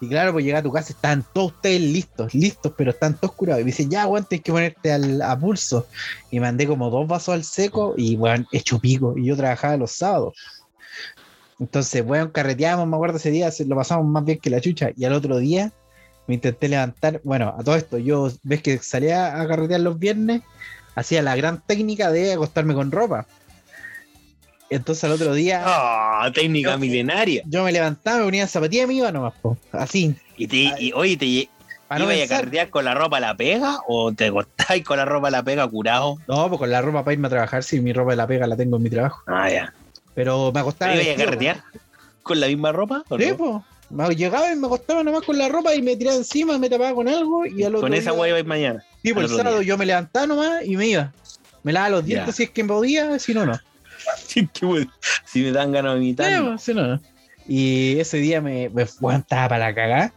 Y 0.00 0.08
claro, 0.08 0.32
pues 0.34 0.44
llegué 0.44 0.56
a 0.58 0.62
tu 0.62 0.70
casa, 0.70 0.92
estaban 0.92 1.24
todos 1.32 1.52
ustedes 1.52 1.80
listos, 1.80 2.34
listos, 2.34 2.72
pero 2.76 2.90
están 2.90 3.16
todos 3.18 3.34
curados. 3.34 3.62
Y 3.62 3.64
me 3.64 3.70
dicen, 3.70 3.88
ya, 3.90 4.06
weón, 4.06 4.26
tienes 4.26 4.44
que 4.44 4.52
ponerte 4.52 4.92
al, 4.92 5.22
a 5.22 5.38
pulso. 5.38 5.86
Y 6.30 6.38
mandé 6.40 6.66
como 6.66 6.90
dos 6.90 7.08
vasos 7.08 7.34
al 7.34 7.42
seco 7.44 7.94
y, 7.96 8.16
weón, 8.16 8.46
hecho 8.52 8.78
pico. 8.78 9.14
Y 9.16 9.24
yo 9.26 9.36
trabajaba 9.36 9.78
los 9.78 9.92
sábados. 9.92 10.34
Entonces, 11.58 12.04
weón, 12.04 12.28
carreteábamos, 12.28 12.86
me 12.86 12.96
acuerdo 12.96 13.16
ese 13.16 13.30
día, 13.30 13.50
lo 13.66 13.76
pasamos 13.76 14.06
más 14.06 14.24
bien 14.24 14.38
que 14.38 14.50
la 14.50 14.60
chucha. 14.60 14.90
Y 14.94 15.06
al 15.06 15.14
otro 15.14 15.38
día 15.38 15.72
me 16.26 16.34
intenté 16.34 16.68
levantar, 16.68 17.20
bueno, 17.24 17.54
a 17.58 17.62
todo 17.62 17.76
esto, 17.76 17.98
yo, 17.98 18.30
ves 18.42 18.62
que 18.62 18.78
salía 18.78 19.40
a 19.40 19.46
carretear 19.46 19.80
los 19.80 19.98
viernes, 19.98 20.42
hacía 20.94 21.22
la 21.22 21.36
gran 21.36 21.62
técnica 21.66 22.10
de 22.10 22.32
acostarme 22.32 22.74
con 22.74 22.90
ropa. 22.90 23.26
Entonces 24.68 25.04
al 25.04 25.12
otro 25.12 25.32
día 25.34 25.62
Ah, 25.64 26.28
técnica 26.34 26.72
Yo- 26.72 26.78
milenaria. 26.78 27.42
yo 27.46 27.62
me 27.62 27.70
levantaba, 27.72 28.18
me 28.18 28.24
ponía 28.24 28.42
en 28.42 28.48
zapatilla 28.48 28.82
y 28.82 28.86
me 28.88 28.94
iba 28.94 29.12
nomás, 29.12 29.34
po, 29.40 29.56
así. 29.72 30.16
Y, 30.36 30.48
te, 30.48 30.56
y 30.78 30.92
oye, 30.92 31.16
te 31.16 31.48
no 31.88 32.12
¿ibas 32.12 32.28
a 32.28 32.36
carretear 32.36 32.68
con 32.70 32.84
la 32.84 32.94
ropa 32.94 33.18
a 33.18 33.20
la 33.20 33.36
pega 33.36 33.78
o 33.86 34.12
te 34.12 34.26
acostáis 34.26 34.82
con 34.84 34.96
la 34.96 35.04
ropa 35.04 35.28
a 35.28 35.30
la 35.30 35.44
pega 35.44 35.68
curado? 35.68 36.18
No, 36.26 36.48
pues 36.48 36.58
con 36.58 36.70
la 36.70 36.82
ropa 36.82 37.04
para 37.04 37.12
irme 37.12 37.28
a 37.28 37.30
trabajar, 37.30 37.62
si 37.62 37.80
mi 37.80 37.92
ropa 37.92 38.10
de 38.10 38.16
la 38.16 38.26
pega 38.26 38.48
la 38.48 38.56
tengo 38.56 38.76
en 38.78 38.82
mi 38.82 38.90
trabajo. 38.90 39.22
Ah, 39.28 39.48
ya. 39.48 39.72
Pero 40.14 40.50
me 40.52 40.58
acostaba. 40.60 40.94
¿Ibas 40.96 41.14
a 41.14 41.24
carretear 41.24 41.62
con 42.24 42.40
la 42.40 42.48
misma 42.48 42.72
ropa? 42.72 43.04
o 43.06 43.08
po. 43.08 43.18
Sí, 43.18 43.28
no? 43.30 43.36
po. 43.36 43.64
Me 43.88 44.08
llegaba 44.14 44.52
y 44.52 44.56
me 44.56 44.66
acostaba 44.66 45.02
nomás 45.04 45.22
con 45.22 45.38
la 45.38 45.48
ropa 45.48 45.74
y 45.74 45.80
me 45.82 45.96
tiraba 45.96 46.16
encima, 46.16 46.58
me 46.58 46.68
tapaba 46.68 46.92
con 46.94 47.08
algo 47.08 47.46
y 47.46 47.62
al 47.62 47.74
otro 47.76 47.82
Con 47.82 47.94
esa 47.94 48.12
hueá 48.12 48.30
ibas 48.30 48.44
mañana. 48.46 48.84
Sí, 49.02 49.12
pues 49.14 49.26
al 49.26 49.30
el 49.32 49.36
sábado 49.38 49.58
día. 49.60 49.68
yo 49.68 49.78
me 49.78 49.86
levantaba 49.86 50.26
nomás 50.26 50.64
y 50.64 50.76
me 50.76 50.86
iba. 50.88 51.12
Me 51.62 51.72
lavaba 51.72 51.90
los 51.96 52.04
dientes 52.04 52.26
Ya. 52.28 52.32
si 52.32 52.42
es 52.44 52.50
que 52.50 52.64
podía, 52.64 53.18
si 53.18 53.32
no, 53.34 53.46
no. 53.46 53.58
Sí, 54.26 54.48
qué 54.52 54.66
bueno. 54.66 54.92
Si 55.24 55.42
me 55.42 55.52
dan 55.52 55.72
ganas 55.72 55.94
de 55.94 56.00
Sí, 56.00 56.04
imitar. 56.06 56.44
pues, 56.44 56.62
si 56.62 56.74
no, 56.74 56.86
no. 56.86 57.00
Y 57.48 57.98
ese 58.00 58.16
día 58.18 58.40
me, 58.40 58.68
me 58.70 58.86
weón, 59.00 59.20
estaba 59.20 59.48
para 59.48 59.74
cagar. 59.74 60.12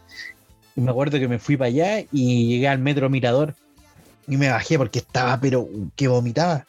Y 0.76 0.80
me 0.80 0.90
acuerdo 0.90 1.18
que 1.18 1.28
me 1.28 1.38
fui 1.38 1.56
para 1.56 1.68
allá 1.68 2.00
y 2.12 2.48
llegué 2.48 2.68
al 2.68 2.78
metro 2.80 3.08
Mirador. 3.10 3.54
Y 4.28 4.36
me 4.36 4.48
bajé 4.48 4.78
porque 4.78 4.98
estaba, 5.00 5.40
pero 5.40 5.68
que 5.96 6.08
vomitaba. 6.08 6.66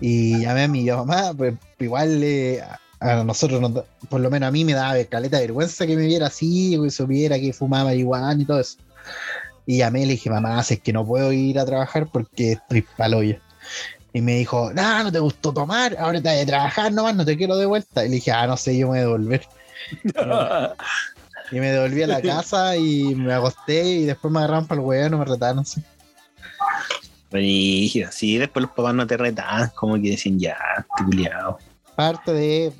Y 0.00 0.40
llamé 0.40 0.64
a 0.64 0.68
mi 0.68 0.84
mamá, 0.84 1.32
pues 1.36 1.54
igual 1.78 2.22
eh, 2.22 2.62
a 3.02 3.24
nosotros, 3.24 3.60
nos 3.60 3.84
por 4.08 4.20
lo 4.20 4.30
menos 4.30 4.48
a 4.48 4.50
mí 4.50 4.64
me 4.64 4.72
daba 4.72 5.02
caleta 5.04 5.38
de 5.38 5.44
vergüenza 5.44 5.86
que 5.86 5.96
me 5.96 6.06
viera 6.06 6.26
así, 6.26 6.78
que 6.82 6.90
supiera 6.90 7.38
que 7.38 7.52
fumaba 7.52 7.84
marihuana 7.84 8.40
y 8.40 8.44
todo 8.44 8.60
eso. 8.60 8.78
Y 9.66 9.78
llamé 9.78 10.06
le 10.06 10.12
dije, 10.12 10.30
mamá, 10.30 10.62
si 10.62 10.74
es 10.74 10.80
que 10.80 10.92
no 10.92 11.06
puedo 11.06 11.32
ir 11.32 11.58
a 11.58 11.64
trabajar 11.64 12.08
porque 12.12 12.52
estoy 12.52 12.84
paloya. 12.96 13.40
Y 14.12 14.20
me 14.20 14.36
dijo, 14.36 14.72
no, 14.74 15.04
no 15.04 15.12
te 15.12 15.18
gustó 15.18 15.52
tomar, 15.52 15.96
ahora 15.98 16.20
te 16.20 16.28
a 16.28 16.46
trabajar 16.46 16.92
nomás, 16.92 17.14
no 17.14 17.24
te 17.24 17.36
quiero 17.36 17.56
de 17.56 17.66
vuelta. 17.66 18.04
Y 18.04 18.08
le 18.08 18.14
dije, 18.16 18.30
ah, 18.30 18.46
no 18.46 18.56
sé, 18.56 18.76
yo 18.76 18.86
me 18.86 18.90
voy 18.90 18.98
a 18.98 19.02
devolver. 19.02 19.48
Y 21.50 21.60
me 21.60 21.70
devolví 21.70 22.02
a 22.02 22.06
la 22.06 22.22
casa 22.22 22.76
y 22.76 23.14
me 23.14 23.32
acosté 23.32 23.84
y 23.84 24.04
después 24.04 24.32
me 24.32 24.40
agarraron 24.40 24.66
para 24.66 24.80
el 24.80 24.86
huevo, 24.86 25.08
no 25.10 25.18
me 25.18 25.24
retaron. 25.24 25.60
así. 25.60 25.82
Brígido. 27.30 28.10
Sí, 28.12 28.36
después 28.36 28.62
los 28.62 28.72
papás 28.72 28.94
no 28.94 29.06
te 29.06 29.16
retan, 29.16 29.70
como 29.74 29.94
que 29.94 30.10
decían, 30.10 30.38
ya, 30.38 30.56
estoy 30.78 31.06
culiao. 31.06 31.58
Parte 31.96 32.32
de. 32.32 32.72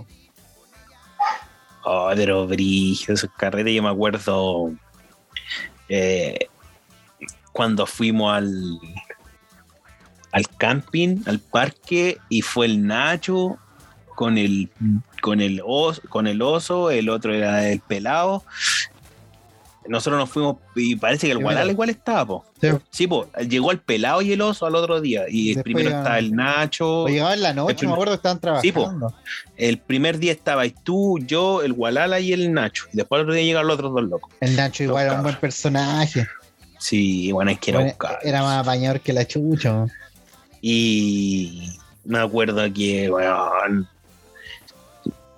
Oh, 1.84 2.10
pero 2.14 2.46
brígido, 2.46 3.14
esos 3.14 3.30
carretes, 3.36 3.74
yo 3.74 3.82
me 3.82 3.88
acuerdo 3.88 4.72
eh, 5.88 6.46
cuando 7.52 7.86
fuimos 7.86 8.32
al, 8.32 8.78
al 10.30 10.48
camping, 10.56 11.22
al 11.26 11.40
parque, 11.40 12.18
y 12.28 12.42
fue 12.42 12.66
el 12.66 12.86
Nacho 12.86 13.58
con 14.14 14.38
el 14.38 14.70
con 15.20 15.40
el 15.40 15.60
oso, 15.64 16.02
con 16.08 16.26
el 16.26 16.42
oso, 16.42 16.90
el 16.90 17.08
otro 17.08 17.34
era 17.34 17.68
el 17.68 17.80
pelado. 17.80 18.44
Nosotros 19.88 20.18
nos 20.20 20.30
fuimos 20.30 20.56
y 20.76 20.94
parece 20.96 21.26
que 21.26 21.32
el 21.32 21.38
Guadal 21.38 21.70
igual 21.70 21.90
estaba, 21.90 22.24
po. 22.24 22.44
Sí. 22.60 22.68
Sí, 22.90 23.06
po, 23.08 23.26
llegó 23.48 23.72
el 23.72 23.80
pelado 23.80 24.22
y 24.22 24.32
el 24.32 24.40
oso 24.40 24.64
al 24.66 24.76
otro 24.76 25.00
día. 25.00 25.24
Y 25.28 25.48
Después 25.54 25.64
primero 25.64 25.90
ya- 25.90 25.98
estaba 25.98 26.18
el 26.18 26.34
Nacho. 26.36 27.06
Llegaba 27.08 27.34
en 27.34 27.42
la 27.42 27.50
El 27.50 27.56
noche, 27.56 27.74
primer- 27.74 27.88
me 27.88 27.94
acuerdo 27.94 28.14
estaban 28.14 28.38
Sí, 28.62 28.70
po. 28.72 28.80
trabajando. 28.80 29.14
El 29.56 29.78
primer 29.78 30.18
día 30.18 30.32
estaba 30.32 30.62
tú, 30.84 31.18
yo, 31.26 31.62
el 31.62 31.72
Gualala 31.72 32.20
y 32.20 32.32
el 32.32 32.52
Nacho. 32.52 32.84
Y 32.92 32.96
después 32.98 33.18
el 33.18 33.24
otro 33.24 33.34
día 33.34 33.42
llegaron 33.44 33.66
los 33.68 33.74
otros 33.74 33.92
dos 33.94 34.04
locos. 34.04 34.30
el 34.40 34.54
Nacho 34.56 34.84
igual 34.84 35.04
era 35.06 35.14
un 35.16 35.22
buen 35.24 35.36
personaje. 35.36 36.26
Sí, 36.78 37.30
bueno, 37.32 37.50
es 37.50 37.58
que 37.58 37.70
era 37.72 37.80
Bueno, 37.80 37.90
buscar. 37.92 38.18
era 38.22 38.42
más 38.42 38.60
apañador 38.60 39.00
que 39.00 39.12
la 39.12 39.26
chucha. 39.26 39.72
man. 39.72 39.90
Y 40.60 41.72
me 42.04 42.18
acuerdo 42.20 42.62
que, 42.72 43.10
weón, 43.10 43.88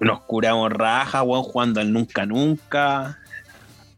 nos 0.01 0.21
curamos 0.23 0.71
raja, 0.71 1.23
weón, 1.23 1.43
jugando 1.45 1.81
al 1.81 1.93
nunca 1.93 2.27
nunca. 2.27 3.19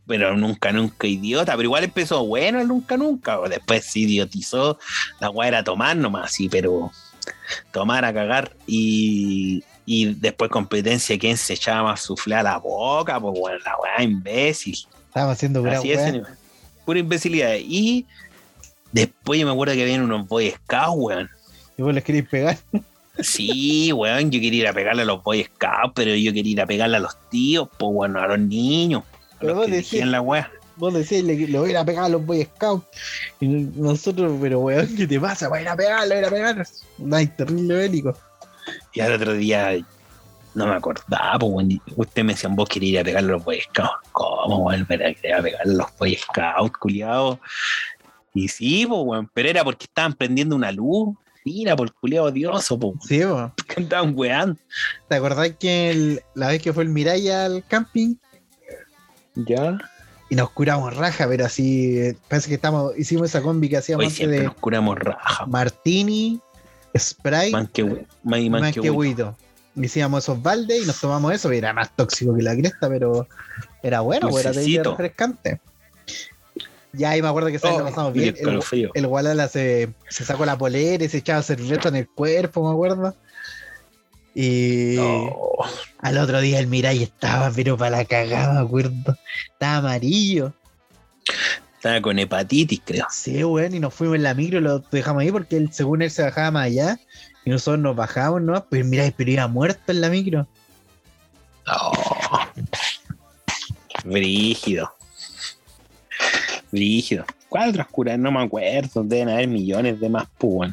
Pero 0.06 0.36
nunca 0.36 0.72
nunca 0.72 1.06
idiota. 1.06 1.52
Pero 1.56 1.64
igual 1.64 1.84
empezó 1.84 2.24
bueno 2.24 2.60
el 2.60 2.68
nunca 2.68 2.96
nunca. 2.96 3.38
weón. 3.38 3.50
Después 3.50 3.84
se 3.84 4.00
idiotizó. 4.00 4.78
La 5.20 5.30
weá 5.30 5.48
era 5.48 5.64
tomar 5.64 5.96
nomás, 5.96 6.32
sí, 6.32 6.48
pero 6.48 6.92
tomar 7.72 8.04
a 8.04 8.12
cagar. 8.14 8.54
Y, 8.66 9.64
y 9.84 10.14
después 10.14 10.50
competencia, 10.50 11.18
¿quién 11.18 11.36
se 11.36 11.54
echaba 11.54 11.82
más 11.90 12.00
suflé 12.02 12.36
a 12.36 12.42
la 12.42 12.58
boca? 12.58 13.18
Pues 13.18 13.38
bueno, 13.38 13.58
la 13.64 13.76
weá 13.78 14.02
imbécil. 14.02 14.76
Estábamos 15.08 15.36
haciendo 15.36 15.60
pura 15.60 15.78
Así 15.78 15.88
weá. 15.88 16.22
pura 16.84 16.98
imbecilidad. 17.00 17.54
Y 17.58 18.06
después 18.92 19.40
yo 19.40 19.46
me 19.46 19.52
acuerdo 19.52 19.74
que 19.74 19.82
habían 19.82 20.02
unos 20.02 20.28
Boy 20.28 20.50
Scouts, 20.52 20.94
weón. 20.96 21.30
Y 21.76 21.82
vos 21.82 21.92
les 21.92 22.04
queréis 22.04 22.28
pegar. 22.28 22.56
Sí, 23.18 23.92
weón, 23.92 24.30
yo 24.30 24.40
quería 24.40 24.60
ir 24.60 24.68
a 24.68 24.72
pegarle 24.72 25.02
a 25.02 25.04
los 25.06 25.22
Boy 25.24 25.42
Scouts, 25.42 25.92
pero 25.94 26.14
yo 26.14 26.32
quería 26.32 26.52
ir 26.52 26.60
a 26.60 26.66
pegarle 26.66 26.98
a 26.98 27.00
los 27.00 27.16
tíos, 27.30 27.68
pues 27.76 27.92
bueno, 27.92 28.20
a 28.20 28.26
los 28.28 28.38
niños. 28.38 29.02
A 29.36 29.40
Pero 29.40 29.54
vos 29.54 29.66
decís- 29.68 30.04
la 30.04 30.20
weá. 30.20 30.50
Vos 30.76 30.92
decís, 30.92 31.24
le, 31.24 31.34
le 31.34 31.58
voy 31.58 31.68
a 31.68 31.70
ir 31.72 31.76
a 31.78 31.84
pegar 31.86 32.04
a 32.04 32.08
los 32.10 32.24
Boy 32.24 32.44
Scouts. 32.44 32.84
Y 33.40 33.46
nosotros, 33.48 34.32
pero 34.40 34.60
weón, 34.60 34.94
¿qué 34.94 35.06
te 35.06 35.18
pasa? 35.18 35.48
Voy 35.48 35.60
a 35.60 35.62
ir 35.62 35.68
a 35.70 35.76
pegar, 35.76 36.06
voy 36.06 36.16
a 36.16 36.18
ir 36.20 36.24
a 36.26 36.30
pegar. 36.30 36.66
Ay, 37.12 37.26
terrible 37.28 37.74
bélico. 37.76 38.14
Y 38.92 39.00
al 39.00 39.12
otro 39.14 39.32
día 39.32 39.74
no 40.54 40.66
me 40.66 40.74
acordaba, 40.74 41.38
pues 41.38 41.50
weón. 41.52 41.80
Ustedes 41.96 42.24
me 42.26 42.32
decían, 42.34 42.54
vos 42.56 42.68
querías 42.68 42.92
ir 42.92 43.00
a 43.00 43.04
pegarle 43.04 43.30
a 43.30 43.32
los 43.36 43.44
Boy 43.44 43.60
Scouts. 43.62 43.90
¿Cómo, 44.12 44.58
weón? 44.66 44.84
Pero 44.86 45.04
quería 45.20 45.40
pegarle 45.42 45.72
a 45.72 45.76
los 45.76 45.96
Boy 45.98 46.14
Scouts, 46.16 46.76
culiados. 46.78 47.38
Y 48.34 48.48
sí, 48.48 48.84
pues 48.86 49.00
weón, 49.02 49.30
pero 49.32 49.48
era 49.48 49.64
porque 49.64 49.84
estaban 49.84 50.12
prendiendo 50.12 50.54
una 50.56 50.70
luz. 50.72 51.16
Mira, 51.42 51.74
por 51.76 51.90
culiado 51.94 52.26
odioso, 52.26 52.78
pues, 52.78 52.94
Sí, 53.08 53.20
po. 53.20 53.50
que 53.66 53.74
andaban 53.80 54.12
weando. 54.14 54.58
¿Te 55.08 55.14
acordás 55.14 55.52
que 55.58 55.90
el- 55.90 56.20
la 56.34 56.48
vez 56.48 56.60
que 56.60 56.72
fue 56.74 56.82
el 56.82 56.90
Miraya 56.90 57.46
al 57.46 57.64
camping? 57.66 58.16
Ya. 59.36 59.78
Y 60.28 60.34
nos 60.34 60.50
curamos 60.50 60.96
raja, 60.96 61.28
pero 61.28 61.44
así, 61.46 61.98
eh, 61.98 62.16
parece 62.28 62.48
que 62.48 62.54
estamos, 62.56 62.98
hicimos 62.98 63.28
esa 63.28 63.42
combi 63.42 63.68
que 63.68 63.76
hacíamos 63.76 64.00
Hoy 64.00 64.06
antes 64.06 64.16
siempre 64.16 64.38
de 64.40 64.44
nos 64.46 64.54
curamos 64.56 64.98
raja. 64.98 65.46
Martini, 65.46 66.40
Sprite, 66.98 67.50
Manque, 67.52 68.06
man, 68.24 68.50
Manquehuito. 68.50 69.36
Hicíamos 69.76 70.24
esos 70.24 70.42
baldes 70.42 70.82
y 70.82 70.86
nos 70.86 70.98
tomamos 70.98 71.32
eso, 71.34 71.52
y 71.52 71.58
era 71.58 71.72
más 71.72 71.94
tóxico 71.94 72.34
que 72.34 72.42
la 72.42 72.56
cresta, 72.56 72.88
pero 72.88 73.28
era 73.82 74.00
bueno, 74.00 74.30
pues, 74.30 74.46
era 74.46 74.90
refrescante. 74.90 75.60
Ya 76.92 77.10
ahí 77.10 77.20
me 77.20 77.28
acuerdo 77.28 77.50
que 77.50 77.58
se 77.58 77.68
Oh, 77.68 77.78
lo 77.78 77.84
pasamos 77.84 78.14
bien. 78.14 78.34
el. 78.38 78.90
El 78.94 79.06
Gualala 79.06 79.48
se, 79.48 79.90
se 80.08 80.24
sacó 80.24 80.46
la 80.46 80.56
polera 80.56 81.04
y 81.04 81.08
se 81.08 81.18
echaba 81.18 81.42
cerveza 81.42 81.90
en 81.90 81.96
el 81.96 82.08
cuerpo, 82.08 82.66
me 82.66 82.72
acuerdo. 82.72 83.14
Y 84.38 84.98
Oh, 84.98 85.64
al 86.00 86.18
otro 86.18 86.42
día 86.42 86.58
el 86.58 86.66
Mirai 86.66 87.02
estaba, 87.02 87.50
pero 87.56 87.78
para 87.78 87.96
la 87.96 88.04
cagada, 88.04 88.52
me 88.52 88.66
acuerdo. 88.66 89.16
Estaba 89.50 89.78
amarillo. 89.78 90.52
estaba 91.76 92.02
con 92.02 92.18
hepatitis, 92.18 92.82
creo. 92.84 93.06
Sí, 93.08 93.42
weón, 93.42 93.74
y 93.74 93.80
nos 93.80 93.94
fuimos 93.94 94.16
en 94.16 94.24
la 94.24 94.34
micro 94.34 94.60
lo 94.60 94.80
dejamos 94.80 95.22
ahí 95.22 95.32
porque 95.32 95.56
él, 95.56 95.70
según 95.72 96.02
él 96.02 96.10
se 96.10 96.22
bajaba 96.22 96.50
más 96.50 96.66
allá 96.66 97.00
Y 97.46 97.50
nosotros 97.50 97.80
nos 97.80 97.96
bajamos, 97.96 98.42
¿no? 98.42 98.62
Pues 98.66 98.84
mira, 98.84 99.10
pero 99.16 99.30
iba 99.30 99.48
muerto 99.48 99.90
en 99.90 100.02
la 100.02 100.10
micro. 100.10 100.46
No. 101.66 101.92
Brígido. 104.04 104.92
Brígido. 106.70 107.24
¿Cuál 107.48 107.70
otras 107.70 107.86
curas? 107.86 108.18
No 108.18 108.30
me 108.30 108.42
acuerdo. 108.42 109.02
Deben 109.02 109.30
haber 109.30 109.48
millones 109.48 109.98
de 109.98 110.10
más, 110.10 110.26
pues. 110.36 110.72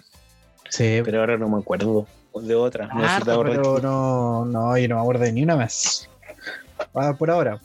Sí, 0.69 0.99
Pero 1.05 1.21
ahora 1.21 1.37
no 1.37 1.47
me 1.47 1.59
acuerdo 1.59 2.05
de 2.41 2.55
otra. 2.55 2.87
No 2.87 2.93
sé 2.93 2.99
si 2.99 3.03
te 3.05 3.07
harto, 3.11 3.31
acordás 3.33 3.57
pero 3.57 3.79
no, 3.79 4.45
no, 4.45 4.77
yo 4.77 4.87
no 4.87 4.95
me 4.95 5.01
acuerdo 5.01 5.23
de 5.25 5.31
ni 5.33 5.43
una 5.43 5.55
más. 5.55 6.09
Ah, 6.95 7.13
por 7.17 7.29
ahora. 7.31 7.59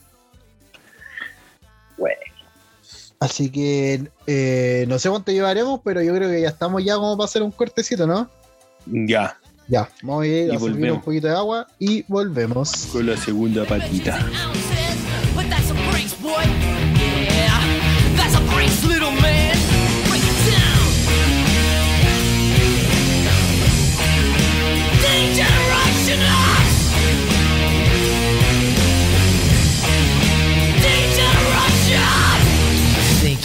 Bueno. 1.96 2.16
Así 3.20 3.50
que 3.50 4.08
eh, 4.26 4.84
no 4.88 4.98
sé 4.98 5.10
cuánto 5.10 5.32
llevaremos, 5.32 5.80
pero 5.84 6.00
yo 6.02 6.14
creo 6.14 6.28
que 6.30 6.40
ya 6.42 6.48
estamos 6.48 6.84
ya 6.84 6.94
como 6.96 7.16
para 7.16 7.24
hacer 7.24 7.42
un 7.42 7.50
cortecito, 7.50 8.06
¿no? 8.06 8.28
Ya, 8.86 9.36
Ya, 9.66 9.88
vamos 10.02 10.22
a 10.22 10.26
ir 10.26 10.52
Y 10.52 10.56
a 10.56 10.58
servir 10.60 10.92
un 10.92 11.00
poquito 11.02 11.26
de 11.26 11.34
agua 11.34 11.66
y 11.78 12.04
volvemos. 12.06 12.86
con 12.92 13.06
la 13.06 13.16
segunda 13.16 13.64
patita. 13.64 14.18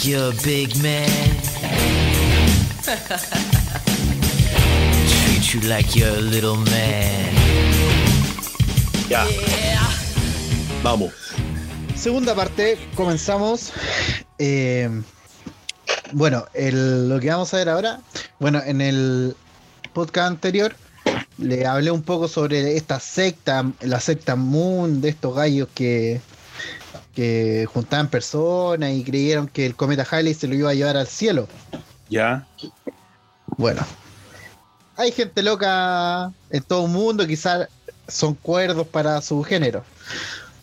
Think 0.04 0.16
you're 0.16 0.32
a 0.32 0.42
big 0.44 0.76
man? 0.82 1.08
Treat 5.08 5.54
you 5.54 5.60
like 5.66 5.96
you're 5.96 6.10
a 6.10 6.20
little 6.20 6.56
man. 6.56 7.32
Ya, 9.08 9.24
Yeah. 9.26 9.88
vamos. 10.82 11.10
Segunda 11.96 12.34
parte, 12.34 12.76
comenzamos. 12.94 13.72
Eh, 14.38 14.90
bueno, 16.12 16.44
el- 16.52 17.08
lo 17.08 17.18
que 17.18 17.30
vamos 17.30 17.54
a 17.54 17.56
ver 17.56 17.70
ahora, 17.70 18.00
bueno, 18.38 18.60
en 18.62 18.82
el 18.82 19.34
podcast 19.94 20.28
anterior 20.32 20.76
le 21.38 21.64
hablé 21.66 21.90
un 21.90 22.02
poco 22.02 22.28
sobre 22.28 22.76
esta 22.76 23.00
secta, 23.00 23.72
la 23.80 24.00
secta 24.00 24.36
Moon, 24.36 25.00
de 25.00 25.08
estos 25.08 25.34
gallos 25.34 25.68
que, 25.74 26.20
que 27.14 27.66
juntaban 27.72 28.08
personas 28.08 28.92
y 28.92 29.04
creyeron 29.04 29.48
que 29.48 29.66
el 29.66 29.76
cometa 29.76 30.06
Halley 30.10 30.34
se 30.34 30.48
lo 30.48 30.54
iba 30.54 30.70
a 30.70 30.74
llevar 30.74 30.96
al 30.96 31.06
cielo. 31.06 31.48
Ya. 32.08 32.46
Bueno, 33.56 33.82
hay 34.96 35.12
gente 35.12 35.42
loca 35.42 36.32
en 36.50 36.62
todo 36.62 36.86
el 36.86 36.92
mundo, 36.92 37.26
quizás 37.26 37.68
son 38.08 38.34
cuerdos 38.34 38.86
para 38.86 39.20
su 39.22 39.42
género. 39.42 39.84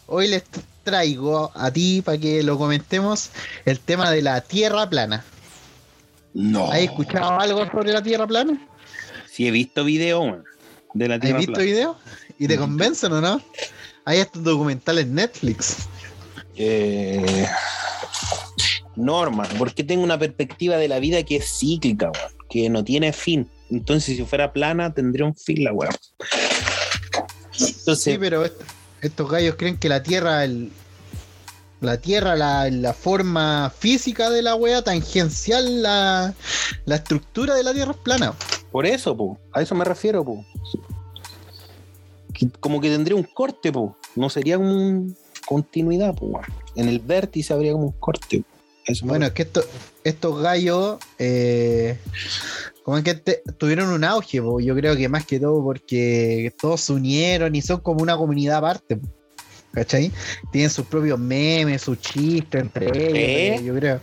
Hoy 0.07 0.27
les 0.27 0.43
traigo 0.83 1.51
a 1.55 1.71
ti 1.71 2.01
para 2.01 2.17
que 2.17 2.43
lo 2.43 2.57
comentemos 2.57 3.29
el 3.65 3.79
tema 3.79 4.11
de 4.11 4.21
la 4.21 4.41
Tierra 4.41 4.89
plana. 4.89 5.23
No. 6.33 6.71
¿Has 6.71 6.79
escuchado 6.79 7.39
algo 7.39 7.65
sobre 7.71 7.93
la 7.93 8.01
Tierra 8.01 8.27
plana? 8.27 8.59
Sí, 9.31 9.47
he 9.47 9.51
visto 9.51 9.83
video, 9.83 10.43
de 10.93 11.07
la 11.07 11.15
¿Has 11.15 11.21
Tierra 11.21 11.37
visto 11.37 11.53
plana. 11.53 11.65
videos? 11.65 11.97
¿Y 12.37 12.47
te 12.47 12.57
convencen 12.57 13.13
o 13.13 13.21
no? 13.21 13.41
Hay 14.05 14.19
estos 14.19 14.43
documentales 14.43 15.05
en 15.05 15.15
Netflix. 15.15 15.87
Eh, 16.55 17.45
Norma, 18.95 19.47
porque 19.57 19.83
tengo 19.83 20.03
una 20.03 20.19
perspectiva 20.19 20.77
de 20.77 20.87
la 20.87 20.99
vida 20.99 21.23
que 21.23 21.37
es 21.37 21.57
cíclica, 21.59 22.11
weón, 22.11 22.31
que 22.49 22.69
no 22.69 22.83
tiene 22.83 23.13
fin. 23.13 23.49
Entonces, 23.69 24.17
si 24.17 24.23
fuera 24.25 24.51
plana, 24.51 24.93
tendría 24.93 25.25
un 25.25 25.35
fin 25.35 25.63
la 25.63 25.71
weón. 25.73 25.95
Entonces, 27.53 28.03
Sí, 28.03 28.17
pero 28.19 28.43
est- 28.45 28.61
estos 29.01 29.29
gallos 29.29 29.55
creen 29.57 29.77
que 29.77 29.87
la 29.89 30.03
Tierra, 30.03 30.43
el- 30.43 30.71
la 31.79 31.97
Tierra, 31.97 32.35
la, 32.35 32.69
la 32.69 32.93
forma 32.93 33.71
física 33.75 34.29
de 34.29 34.41
la 34.41 34.55
wea, 34.55 34.83
tangencial, 34.83 35.81
la, 35.81 36.33
la 36.85 36.95
estructura 36.95 37.55
de 37.55 37.63
la 37.63 37.73
Tierra 37.73 37.91
es 37.91 37.97
plana. 37.97 38.33
por 38.71 38.85
eso, 38.85 39.15
po, 39.17 39.37
a 39.53 39.61
eso 39.61 39.73
me 39.73 39.85
refiero, 39.85 40.23
po. 40.23 40.45
Que- 42.33 42.49
Como 42.59 42.79
que 42.81 42.89
tendría 42.89 43.15
un 43.15 43.23
corte, 43.23 43.71
po. 43.71 43.95
No 44.15 44.29
sería 44.29 44.57
un 44.57 45.15
continuidad, 45.55 46.15
weón. 46.21 46.45
En 46.75 46.87
el 46.87 46.99
vértice 46.99 47.53
habría 47.53 47.73
como 47.73 47.87
un 47.87 47.91
corte. 47.99 48.43
eso 48.85 49.05
Bueno, 49.05 49.25
es 49.25 49.33
que 49.33 49.41
esto- 49.43 49.63
estos 50.03 50.41
gallos, 50.41 50.97
eh, 51.19 51.97
como 52.83 52.97
es 52.97 53.03
que 53.03 53.13
te- 53.15 53.43
tuvieron 53.57 53.89
un 53.89 54.03
auge, 54.05 54.41
po, 54.41 54.59
yo 54.61 54.73
creo 54.75 54.95
que 54.95 55.09
más 55.09 55.25
que 55.25 55.39
todo 55.39 55.61
porque 55.63 56.51
todos 56.59 56.79
se 56.81 56.93
unieron 56.93 57.53
y 57.55 57.61
son 57.61 57.81
como 57.81 58.01
una 58.01 58.15
comunidad 58.17 58.57
aparte. 58.57 58.95
po, 58.95 59.07
¿Cachai? 59.74 60.11
Tienen 60.51 60.69
sus 60.69 60.86
propios 60.86 61.17
memes, 61.17 61.82
sus 61.82 61.97
chistes 61.99 62.61
entre 62.61 63.53
ellos, 63.53 63.63
yo 63.63 63.76
creo. 63.76 64.01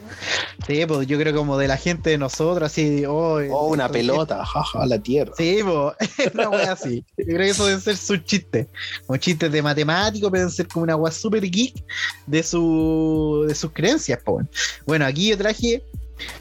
Sí, 0.67 0.87
pues 0.87 1.07
yo 1.07 1.19
creo 1.19 1.35
como 1.35 1.59
de 1.59 1.69
la 1.69 1.77
gente 1.77 2.11
de 2.11 2.19
nosotros, 2.19 2.71
así, 2.71 3.05
oh, 3.07 3.39
Oh, 3.51 3.69
una 3.69 3.91
pelota, 3.91 4.45
jaja, 4.45 4.87
la 4.87 4.99
tierra. 4.99 5.33
Sí, 5.37 5.59
po, 5.63 5.95
es 6.01 6.11
una 6.35 6.49
wea 6.49 6.73
así. 6.73 7.05
Yo 7.19 7.25
creo 7.25 7.39
que 7.39 7.51
eso 7.51 7.67
deben 7.67 7.81
ser 7.81 7.97
sus 7.97 8.25
chistes. 8.25 8.67
Como 9.07 9.19
chistes 9.19 9.53
de 9.53 9.63
matemáticos, 9.63 10.31
pueden 10.31 10.51
ser 10.51 10.69
como 10.69 10.85
una 10.85 10.97
wea 10.97 11.13
super 11.13 11.43
geek 11.43 11.85
de, 12.27 12.43
su, 12.43 13.45
de 13.47 13.55
sus 13.55 13.71
creencias, 13.73 14.21
po. 14.23 14.41
Bueno, 14.87 15.05
aquí 15.05 15.29
yo 15.29 15.37
traje 15.37 15.83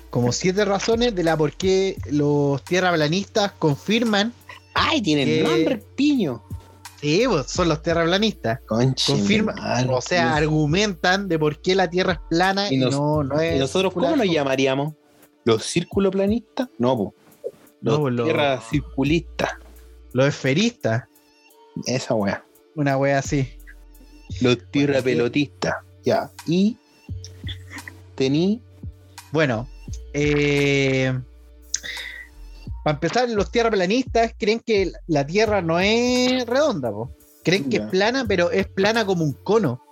como 0.10 0.32
siete 0.32 0.64
razones 0.64 1.14
de 1.14 1.24
la 1.24 1.36
por 1.36 1.54
qué 1.54 1.98
los 2.10 2.64
tierraplanistas 2.64 3.52
confirman, 3.60 4.34
Ay, 4.80 5.02
tiene 5.02 5.26
¿Qué? 5.26 5.40
el 5.40 5.44
nombre, 5.44 5.84
piño. 5.96 6.44
Sí, 7.02 7.24
po, 7.28 7.44
son 7.44 7.70
los 7.70 7.82
tierraplanistas. 7.82 8.60
Conche, 8.66 9.42
madre. 9.44 9.88
o 9.90 10.02
sea, 10.02 10.36
argumentan 10.36 11.28
de 11.28 11.38
por 11.40 11.60
qué 11.62 11.76
la 11.76 11.90
Tierra 11.90 12.14
es 12.14 12.20
plana 12.30 12.72
Y 12.72 12.78
no, 12.78 13.24
no 13.24 13.40
es. 13.40 13.56
¿Y 13.56 13.60
nosotros 13.60 13.94
cómo 13.94 14.16
nos 14.16 14.28
llamaríamos? 14.28 14.94
¿Los 15.46 15.64
círculo-planistas? 15.66 16.68
No, 16.78 16.98
po. 16.98 17.14
Los 17.82 17.94
No, 17.96 18.00
po, 18.02 18.10
los- 18.10 18.26
tierra 18.26 18.60
circulistas. 18.62 19.52
Los 20.14 20.28
esferistas, 20.28 21.04
Esa 21.86 22.14
weá. 22.16 22.44
una 22.76 22.98
wea 22.98 23.20
así. 23.20 23.48
Los 24.42 24.58
tierra 24.72 25.02
pelotistas. 25.02 25.76
Ya. 26.04 26.32
Y 26.46 26.78
tení. 28.16 28.62
Bueno, 29.32 29.68
eh, 30.14 31.18
para 32.88 32.96
empezar, 32.96 33.30
los 33.30 33.52
tierraplanistas 33.52 34.32
creen 34.40 34.62
que 34.62 34.94
la 35.08 35.26
Tierra 35.28 35.62
no 35.62 35.78
es 35.78 36.46
redonda, 36.46 36.90
po. 36.90 37.12
creen 37.44 37.70
que 37.70 37.80
Ya. 37.80 37.84
es 37.84 37.90
plana, 37.90 38.24
pero 38.26 38.50
es 38.50 38.66
plana 38.66 39.06
como 39.06 39.26
un 39.26 39.34
cono. 39.34 39.84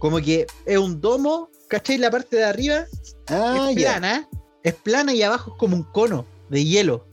Como 0.00 0.18
que 0.18 0.44
es 0.66 0.76
un 0.78 1.00
domo, 1.00 1.50
¿cachai? 1.68 1.98
La 1.98 2.10
parte 2.10 2.36
de 2.38 2.44
arriba 2.44 2.84
Ah, 3.28 3.68
es 3.70 3.76
ya. 3.76 3.92
plana, 3.92 4.28
es 4.64 4.74
plana 4.74 5.14
y 5.14 5.22
abajo 5.22 5.52
es 5.52 5.56
como 5.56 5.76
un 5.76 5.84
cono 5.84 6.24
de 6.48 6.64
hielo. 6.64 7.06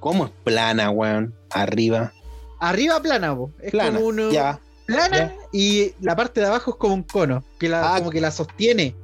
¿Cómo 0.00 0.24
es 0.24 0.30
plana, 0.44 0.88
weón? 0.90 1.34
Arriba. 1.50 2.12
Arriba 2.58 3.00
plana, 3.02 3.36
po. 3.36 3.50
es 3.60 3.70
Plana. 3.70 3.96
como 3.98 4.06
uno 4.08 4.30
Ya. 4.30 4.60
plana 4.86 5.16
ya. 5.18 5.36
y 5.52 5.92
la 6.00 6.16
parte 6.16 6.40
de 6.40 6.46
abajo 6.46 6.70
es 6.70 6.76
como 6.78 6.94
un 6.94 7.02
cono, 7.02 7.44
que 7.58 7.68
la, 7.68 7.94
Ah. 7.94 7.98
como 7.98 8.10
que 8.10 8.22
la 8.22 8.30
sostiene. 8.30 8.94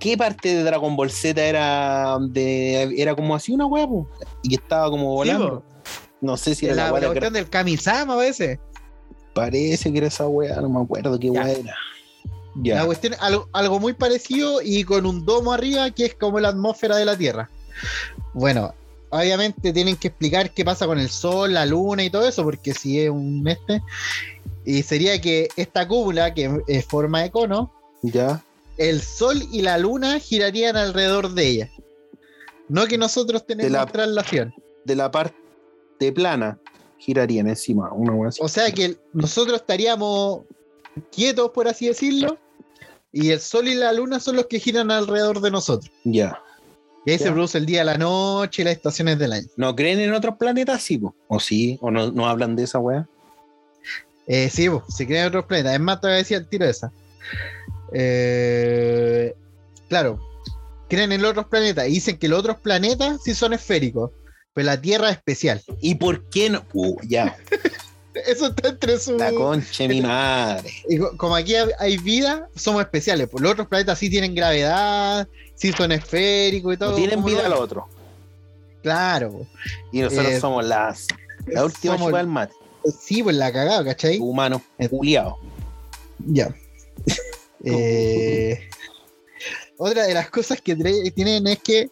¿Qué 0.00 0.16
parte 0.16 0.54
de 0.54 0.62
Dragon 0.62 0.94
Ball 0.96 1.10
Z 1.10 1.40
era 1.42 2.16
de 2.20 2.94
era 3.00 3.14
como 3.14 3.34
así 3.34 3.52
una 3.52 3.68
po? 3.68 4.08
Y 4.42 4.50
que 4.50 4.54
estaba 4.56 4.90
como 4.90 5.06
volando. 5.14 5.62
no 6.20 6.36
sé 6.36 6.54
si 6.54 6.66
era 6.66 6.74
la, 6.74 6.90
la, 6.92 7.00
la 7.00 7.06
cuestión 7.08 7.32
del 7.32 7.48
Kamisama 7.48 8.14
a 8.14 8.16
veces. 8.18 8.58
Parece 9.34 9.92
que 9.92 9.98
era 9.98 10.06
esa 10.08 10.26
weá, 10.28 10.60
no 10.60 10.68
me 10.68 10.80
acuerdo 10.82 11.18
qué 11.18 11.30
weá 11.30 11.50
era. 11.50 11.74
La 12.56 12.62
Ya. 12.62 12.84
cuestión, 12.86 13.14
algo, 13.20 13.48
algo 13.52 13.78
muy 13.78 13.92
parecido 13.92 14.60
y 14.62 14.82
con 14.84 15.06
un 15.06 15.24
domo 15.24 15.52
arriba 15.52 15.90
que 15.92 16.06
es 16.06 16.14
como 16.14 16.40
la 16.40 16.48
atmósfera 16.48 16.96
de 16.96 17.04
la 17.04 17.16
Tierra. 17.16 17.48
Bueno, 18.34 18.74
obviamente 19.10 19.72
tienen 19.72 19.96
que 19.96 20.08
explicar 20.08 20.50
qué 20.50 20.64
pasa 20.64 20.86
con 20.86 20.98
el 20.98 21.08
Sol, 21.08 21.54
la 21.54 21.66
Luna 21.66 22.02
y 22.02 22.10
todo 22.10 22.26
eso, 22.26 22.42
porque 22.42 22.74
si 22.74 23.00
es 23.00 23.10
un 23.10 23.46
este. 23.46 23.80
Y 24.64 24.82
sería 24.82 25.20
que 25.20 25.48
esta 25.56 25.86
cúpula, 25.86 26.34
que 26.34 26.60
es 26.66 26.84
forma 26.84 27.22
de 27.22 27.30
cono, 27.30 27.72
Ya. 28.02 28.42
El 28.78 29.00
Sol 29.02 29.42
y 29.52 29.62
la 29.62 29.76
Luna 29.78 30.18
girarían 30.18 30.76
alrededor 30.76 31.32
de 31.34 31.46
ella. 31.48 31.70
No 32.68 32.86
que 32.86 32.98
nosotros 32.98 33.46
tenemos 33.46 33.72
la- 33.72 33.86
traslación. 33.86 34.54
De 34.84 34.94
la 34.96 35.10
parte 35.10 36.12
plana 36.14 36.58
girarían 36.98 37.48
encima, 37.48 37.92
una 37.92 38.28
así. 38.28 38.40
O 38.42 38.48
sea 38.48 38.70
que 38.72 38.96
nosotros 39.12 39.60
estaríamos 39.60 40.42
quietos, 41.12 41.50
por 41.50 41.68
así 41.68 41.88
decirlo, 41.88 42.38
y 43.12 43.30
el 43.30 43.40
Sol 43.40 43.68
y 43.68 43.74
la 43.74 43.92
Luna 43.92 44.20
son 44.20 44.36
los 44.36 44.46
que 44.46 44.58
giran 44.60 44.90
alrededor 44.90 45.40
de 45.40 45.50
nosotros. 45.50 45.90
Ya. 46.04 46.40
Y 47.06 47.12
ahí 47.12 47.18
se 47.18 47.30
produce 47.32 47.56
el 47.56 47.64
día, 47.64 47.84
la 47.84 47.96
noche 47.96 48.60
y 48.62 48.64
las 48.66 48.74
estaciones 48.76 49.18
del 49.18 49.32
año. 49.32 49.46
¿No 49.56 49.74
creen 49.74 49.98
en 50.00 50.12
otros 50.12 50.36
planetas? 50.36 50.82
Sí, 50.82 50.98
po. 50.98 51.14
¿O 51.28 51.40
sí? 51.40 51.78
¿O 51.80 51.90
no, 51.90 52.10
no 52.10 52.28
hablan 52.28 52.54
de 52.54 52.64
esa 52.64 52.78
weá? 52.80 53.08
Eh, 54.26 54.50
sí, 54.50 54.68
po, 54.68 54.84
se 54.90 55.06
crean 55.06 55.28
otros 55.28 55.46
planetas. 55.46 55.72
Es 55.74 55.80
más, 55.80 56.00
te 56.02 56.06
voy 56.08 56.14
a 56.14 56.18
decir 56.18 56.36
el 56.36 56.46
tiro 56.48 56.66
de 56.66 56.72
esa. 56.72 56.92
Eh, 57.92 59.34
claro, 59.88 60.18
creen 60.88 61.12
en 61.12 61.22
los 61.22 61.30
otros 61.32 61.46
planetas 61.46 61.86
y 61.88 61.92
dicen 61.92 62.18
que 62.18 62.28
los 62.28 62.40
otros 62.40 62.58
planetas 62.58 63.20
sí 63.24 63.34
son 63.34 63.52
esféricos, 63.52 64.10
pero 64.54 64.66
la 64.66 64.80
Tierra 64.80 65.10
es 65.10 65.16
especial. 65.16 65.62
¿Y 65.80 65.94
por 65.96 66.28
qué 66.30 66.50
no? 66.50 66.64
Uh, 66.72 66.96
ya, 67.06 67.36
Eso 68.26 68.48
está 68.48 68.70
entre 68.70 68.98
su. 68.98 69.16
la 69.16 69.30
concha 69.32 69.84
de 69.84 69.88
mi 69.90 70.00
madre. 70.00 70.72
Y 70.88 70.98
como 70.98 71.36
aquí 71.36 71.54
hay- 71.54 71.98
vida, 71.98 72.48
somos 72.56 72.80
especiales. 72.82 73.28
Pues 73.30 73.42
los 73.42 73.52
otros 73.52 73.68
planetas 73.68 73.98
sí 73.98 74.10
tienen 74.10 74.34
gravedad, 74.34 75.28
sí 75.54 75.72
son 75.72 75.92
esféricos 75.92 76.74
y 76.74 76.76
todo. 76.78 76.90
No 76.90 76.96
tienen 76.96 77.24
vida 77.24 77.44
lo- 77.44 77.50
los 77.50 77.60
otros. 77.60 77.84
Claro. 78.82 79.46
Y 79.92 80.00
nosotros 80.00 80.26
Eh, 80.32 80.40
somos 80.40 80.64
las, 80.64 81.06
la 81.46 81.64
última 81.64 81.96
somos- 81.96 82.12
del 82.12 82.26
mate. 82.26 82.54
Sí, 83.00 83.22
pues 83.22 83.36
la 83.36 83.52
cagada, 83.52 83.84
¿cachai? 83.84 84.18
Humanos 84.18 84.62
Eh, 84.78 84.88
culiados. 84.88 85.34
Ya. 86.18 86.52
Eh, 87.64 88.68
otra 89.76 90.04
de 90.04 90.14
las 90.14 90.30
cosas 90.30 90.60
que 90.60 90.76
tienen 91.14 91.46
es 91.46 91.58
que. 91.58 91.90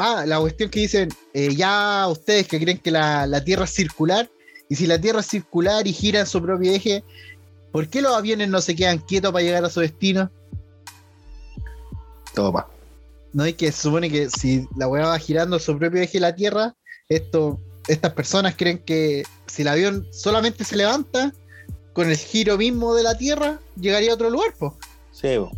Ah, 0.00 0.24
la 0.26 0.38
cuestión 0.38 0.70
que 0.70 0.80
dicen, 0.80 1.08
eh, 1.34 1.54
ya 1.56 2.06
ustedes 2.08 2.46
que 2.46 2.60
creen 2.60 2.78
que 2.78 2.92
la, 2.92 3.26
la 3.26 3.42
Tierra 3.42 3.64
es 3.64 3.70
circular, 3.70 4.30
y 4.68 4.76
si 4.76 4.86
la 4.86 5.00
Tierra 5.00 5.20
es 5.20 5.26
circular 5.26 5.86
y 5.88 5.92
gira 5.92 6.20
en 6.20 6.26
su 6.26 6.40
propio 6.40 6.70
eje, 6.72 7.02
¿por 7.72 7.88
qué 7.88 8.00
los 8.00 8.14
aviones 8.14 8.48
no 8.48 8.60
se 8.60 8.76
quedan 8.76 8.98
quietos 8.98 9.32
para 9.32 9.44
llegar 9.44 9.64
a 9.64 9.70
su 9.70 9.80
destino? 9.80 10.30
Toma. 12.32 12.68
No 13.32 13.44
es 13.44 13.54
que 13.54 13.72
se 13.72 13.82
supone 13.82 14.08
que 14.08 14.30
si 14.30 14.68
la 14.76 14.86
weá 14.86 15.06
va 15.06 15.18
girando 15.18 15.56
en 15.56 15.62
su 15.62 15.76
propio 15.76 16.00
eje 16.00 16.20
la 16.20 16.34
Tierra, 16.34 16.76
esto, 17.08 17.60
estas 17.88 18.12
personas 18.12 18.54
creen 18.56 18.78
que 18.78 19.24
si 19.46 19.62
el 19.62 19.68
avión 19.68 20.06
solamente 20.12 20.64
se 20.64 20.76
levanta, 20.76 21.32
con 21.98 22.08
el 22.08 22.16
giro 22.16 22.56
mismo 22.56 22.94
de 22.94 23.02
la 23.02 23.18
Tierra, 23.18 23.58
llegaría 23.74 24.12
a 24.12 24.14
otro 24.14 24.30
lugar, 24.30 24.54
pues. 24.56 24.72
Sí, 25.10 25.36
bo. 25.36 25.50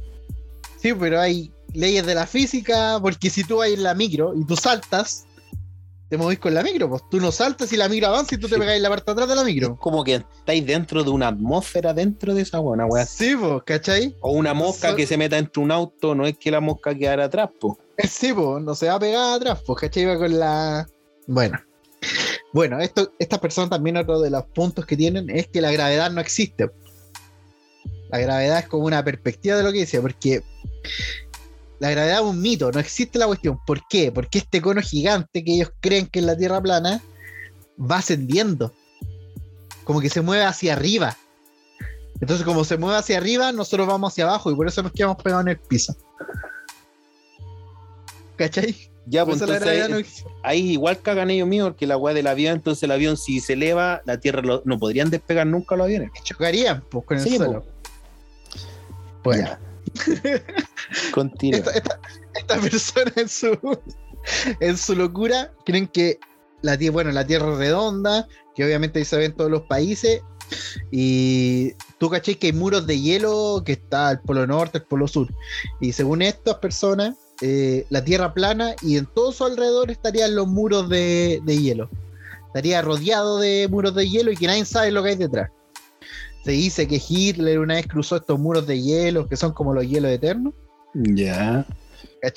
Sí, 0.81 0.95
pero 0.95 1.21
hay 1.21 1.53
leyes 1.75 2.07
de 2.07 2.15
la 2.15 2.27
física, 2.27 2.99
porque 3.03 3.29
si 3.29 3.45
tú 3.45 3.57
vas 3.59 3.69
en 3.69 3.83
la 3.83 3.93
micro 3.95 4.33
y 4.35 4.47
tú 4.47 4.57
saltas, 4.57 5.27
te 6.09 6.17
movís 6.17 6.39
con 6.39 6.55
la 6.55 6.63
micro, 6.63 6.89
pues 6.89 7.03
tú 7.11 7.21
no 7.21 7.31
saltas 7.31 7.71
y 7.75 7.77
la 7.77 7.91
micro 7.91 8.09
avanza 8.09 8.35
y 8.35 8.39
tú 8.39 8.49
te 8.49 8.55
Sí. 8.55 8.61
pegas 8.61 8.75
en 8.77 8.83
la 8.83 8.89
parte 8.89 9.05
de 9.05 9.13
atrás 9.13 9.29
de 9.29 9.35
la 9.35 9.43
Es 9.43 9.47
micro. 9.49 9.77
como 9.77 10.03
que 10.03 10.15
estáis 10.15 10.65
dentro 10.67 11.05
de 11.05 11.11
una 11.11 11.29
atmósfera 11.29 11.93
dentro 11.93 12.33
de 12.35 12.41
esa 12.41 12.59
buena 12.59 12.87
weá. 12.87 13.05
Sí, 13.05 13.37
pues, 13.39 13.63
¿cachai? 13.67 14.17
O 14.23 14.33
una 14.33 14.55
mosca 14.55 14.97
que 14.97 15.07
se 15.07 15.19
meta 15.19 15.37
entre 15.37 15.63
un 15.63 15.71
auto, 15.71 16.15
no 16.15 16.27
es 16.27 16.39
que 16.39 16.51
la 16.51 16.61
mosca 16.61 16.95
quedara 16.95 17.27
atrás, 17.27 17.51
po. 17.61 17.79
Sí, 18.09 18.33
pues, 18.33 18.63
no 18.65 18.75
se 18.75 18.87
va 18.89 18.95
a 18.95 18.99
pegar 18.99 19.35
atrás, 19.37 19.61
pues, 19.67 19.79
¿cachai? 19.83 20.07
Va 20.07 20.17
con 20.17 20.39
la. 20.39 20.89
Bueno. 21.27 21.59
Bueno, 22.53 22.81
esto, 22.81 23.13
estas 23.19 23.39
personas 23.39 23.71
también 23.71 23.97
otro 23.97 24.21
de 24.21 24.31
los 24.31 24.45
puntos 24.47 24.85
que 24.85 24.97
tienen 24.97 25.31
es 25.31 25.47
que 25.49 25.61
la 25.61 25.71
gravedad 25.71 26.11
no 26.11 26.21
existe. 26.21 26.71
La 28.11 28.19
gravedad 28.19 28.59
es 28.59 28.69
como 28.69 28.87
una 28.87 29.05
perspectiva 29.05 29.57
de 29.57 29.63
lo 29.63 29.73
que 29.73 29.81
dice, 29.81 30.01
porque 30.01 30.43
la 31.79 31.91
gravedad 31.91 32.21
es 32.21 32.25
un 32.25 32.41
mito, 32.41 32.73
no 32.73 32.81
existe 32.81 33.19
la 33.19 33.27
cuestión. 33.27 33.59
¿Por 33.65 33.87
qué? 33.89 34.11
Porque 34.11 34.39
este 34.39 34.61
cono 34.61 34.83
gigante 34.83 35.45
que 35.45 35.55
ellos 35.55 35.73
creen 35.81 36.09
que 36.09 36.19
es 36.19 36.25
la 36.25 36.37
Tierra 36.37 36.61
plana 36.61 37.01
va 37.79 37.99
ascendiendo. 37.99 38.75
Como 39.85 40.01
que 40.01 40.11
se 40.11 40.21
mueve 40.21 40.45
hacia 40.45 40.73
arriba. 40.73 41.17
Entonces, 42.21 42.45
como 42.45 42.65
se 42.65 42.77
mueve 42.77 42.99
hacia 42.99 43.17
arriba, 43.17 43.53
nosotros 43.53 43.87
vamos 43.87 44.13
hacia 44.13 44.25
abajo 44.25 44.51
y 44.51 44.57
por 44.57 44.67
eso 44.67 44.83
nos 44.83 44.93
quedamos 44.93 45.23
pegados 45.23 45.47
en 45.47 45.53
el 45.53 45.59
piso. 45.59 45.97
¿Cachai? 48.37 48.90
Ya, 49.07 49.25
Por 49.25 49.33
pues 49.33 49.43
eso 49.43 49.47
la 49.51 49.57
entonces 49.59 49.77
gravedad 49.79 49.89
no 49.89 49.95
ahí, 49.97 50.01
existe. 50.03 50.31
ahí 50.45 50.71
igual 50.73 51.01
cagan 51.01 51.31
ellos 51.31 51.49
míos, 51.49 51.69
porque 51.71 51.87
la 51.87 51.97
weá 51.97 52.15
del 52.15 52.27
avión, 52.27 52.55
entonces 52.57 52.83
el 52.85 52.91
avión 52.93 53.17
si 53.17 53.41
se 53.41 53.55
eleva, 53.55 54.03
la 54.05 54.21
tierra 54.21 54.43
lo- 54.43 54.63
no 54.65 54.79
podrían 54.79 55.11
despegar 55.11 55.47
nunca 55.47 55.75
los 55.77 55.87
aviones. 55.87 56.11
chocarían 56.23 56.83
pues, 56.91 57.05
con 57.07 57.17
el 57.19 57.23
Sí, 57.25 57.37
suelo. 57.37 57.65
Bueno, 59.25 59.45
Ya. 59.49 59.61
Continúa. 61.13 61.59
esta, 61.59 61.71
esta- 61.73 62.01
esta 62.35 62.61
persona 62.61 63.13
en 63.17 63.29
su, 63.29 63.59
en 64.61 64.77
su 64.77 64.95
locura 64.95 65.53
creen 65.65 65.89
que 65.89 66.19
la, 66.63 66.77
tie- 66.79 66.93
bueno, 66.93 67.11
la 67.11 67.27
Tierra 67.27 67.53
es 67.53 67.59
redonda, 67.59 68.29
que 68.55 68.65
obviamente 68.65 69.05
se 69.05 69.17
ve 69.17 69.25
en 69.27 69.35
todos 69.35 69.51
los 69.51 69.63
países, 69.63 70.23
y 70.91 71.73
tú 71.99 72.11
caché 72.11 72.37
que 72.39 72.49
hay 72.49 72.53
muros 72.53 72.87
de 72.87 73.01
hielo, 73.01 73.63
que 73.65 73.73
está 73.73 74.11
el 74.13 74.21
polo 74.21 74.47
norte, 74.47 74.79
el 74.79 74.85
polo 74.85 75.09
sur, 75.09 75.29
y 75.81 75.93
según 75.93 76.23
estas 76.23 76.57
personas, 76.57 77.17
eh, 77.41 77.87
la 77.91 78.05
Tierra 78.05 78.35
plana 78.35 78.75
y 78.83 78.97
en 78.97 79.07
todo 79.07 79.33
su 79.33 79.45
alrededor 79.45 79.91
estarían 79.91 80.35
los 80.35 80.47
muros 80.47 80.89
de, 80.89 81.41
de 81.45 81.59
hielo. 81.59 81.91
Estaría 82.49 82.83
rodeado 82.83 83.39
de 83.39 83.69
muros 83.71 83.95
de 83.95 84.09
hielo 84.09 84.33
y 84.33 84.37
que 84.37 84.47
nadie 84.47 84.65
sabe 84.65 84.91
lo 84.91 85.03
que 85.03 85.11
hay 85.11 85.17
detrás. 85.17 85.51
Se 86.45 86.53
dice 86.53 86.89
que 86.89 87.01
Hitler 87.07 87.59
una 87.59 87.75
vez 87.75 87.87
cruzó 87.87 88.17
estos 88.17 88.39
muros 88.39 88.67
de 88.67 88.81
hielo, 88.81 89.29
que 89.29 89.37
son 89.37 89.53
como 89.53 89.73
los 89.75 89.87
hielos 89.87 90.11
eternos. 90.11 90.55
Ya. 90.95 91.67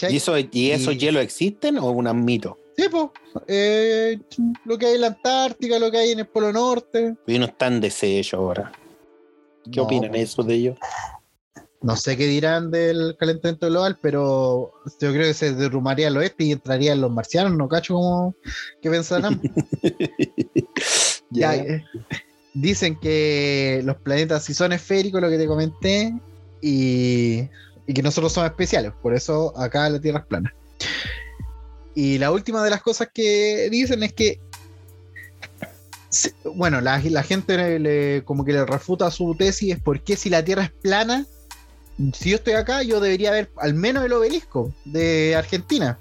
¿Y, 0.10 0.16
eso, 0.18 0.38
¿Y 0.38 0.72
esos 0.72 0.93
Y- 0.95 0.97
hielos 0.99 1.24
existen 1.24 1.78
o 1.78 1.89
es 1.91 1.97
un 1.97 2.26
mito? 2.26 2.58
Sí, 2.78 2.89
po. 2.89 3.14
Eh, 3.47 4.20
lo 4.66 4.78
que 4.78 4.88
hay 4.88 4.95
en 4.95 5.01
la 5.01 5.08
Antártica, 5.08 5.80
lo 5.80 5.91
que 5.91 5.97
hay 5.97 6.12
en 6.12 6.20
el 6.20 6.28
Polo 6.28 6.51
Norte. 6.51 7.16
Y 7.28 7.38
no 7.39 7.45
están 7.45 7.80
deshechos 7.80 8.39
ahora. 8.39 8.72
¿Qué 9.72 9.78
No, 9.80 9.84
opinan 9.84 10.14
eso 10.16 10.43
de 10.43 10.54
ellos? 10.56 10.78
No 11.84 11.95
sé 11.97 12.15
qué 12.17 12.25
dirán 12.27 12.71
del 12.71 13.15
calentamiento 13.19 13.67
global, 13.67 13.97
pero 14.01 14.71
yo 15.01 15.11
creo 15.11 15.23
que 15.27 15.34
se 15.34 15.53
derrumaría 15.53 16.07
al 16.07 16.15
oeste 16.17 16.45
y 16.45 16.51
entrarían 16.53 17.01
los 17.01 17.11
marcianos, 17.11 17.55
no 17.57 17.67
cacho 17.67 17.93
como 17.95 18.36
que 18.81 18.89
pensarán. 18.89 19.39
Ya, 21.36 21.55
eh, 21.55 21.84
dicen 22.53 22.95
que 22.99 23.81
los 23.84 23.95
planetas 23.97 24.43
sí 24.45 24.53
son 24.53 24.71
esféricos, 24.71 25.19
lo 25.19 25.29
que 25.31 25.38
te 25.39 25.47
comenté, 25.47 26.13
y, 26.61 27.49
y 27.88 27.93
que 27.93 28.03
nosotros 28.03 28.31
somos 28.34 28.51
especiales, 28.51 28.91
por 29.01 29.15
eso 29.15 29.51
acá 29.57 29.89
la 29.89 29.99
Tierra 29.99 30.19
es 30.19 30.25
plana. 30.27 30.53
Y 31.95 32.19
la 32.19 32.31
última 32.31 32.63
de 32.63 32.69
las 32.69 32.84
cosas 32.84 33.07
que 33.11 33.67
dicen 33.71 34.03
es 34.03 34.13
que, 34.13 34.39
bueno, 36.55 36.81
la, 36.81 36.99
la 37.03 37.23
gente 37.23 37.57
le- 37.57 37.79
le- 37.79 38.23
como 38.23 38.45
que 38.45 38.53
le 38.53 38.63
refuta 38.65 39.09
su 39.09 39.34
tesis, 39.36 39.73
es 39.73 39.79
porque 39.81 40.15
si 40.15 40.29
la 40.29 40.45
Tierra 40.45 40.65
es 40.65 40.71
plana, 40.71 41.25
si 42.13 42.31
yo 42.31 42.35
estoy 42.37 42.53
acá, 42.53 42.83
yo 42.83 42.99
debería 42.99 43.31
ver 43.31 43.51
al 43.57 43.73
menos 43.73 44.05
el 44.05 44.13
obelisco 44.13 44.73
de 44.85 45.35
Argentina. 45.35 45.97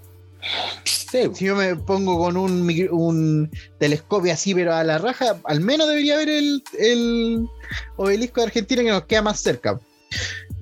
Sí, 0.85 1.19
Si 1.35 1.45
yo 1.45 1.55
me 1.55 1.77
pongo 1.77 2.19
con 2.19 2.37
un, 2.37 2.69
un 2.91 3.51
telescopio 3.79 4.33
así, 4.33 4.55
pero 4.55 4.75
a 4.75 4.83
la 4.83 4.99
raja, 4.99 5.37
al 5.45 5.61
menos 5.61 5.87
debería 5.87 6.17
ver 6.17 6.29
el, 6.29 6.63
el 6.79 7.49
obelisco 7.97 8.41
de 8.41 8.47
Argentina 8.47 8.83
que 8.83 8.91
nos 8.91 9.05
queda 9.05 9.23
más 9.23 9.41
cerca. 9.41 9.79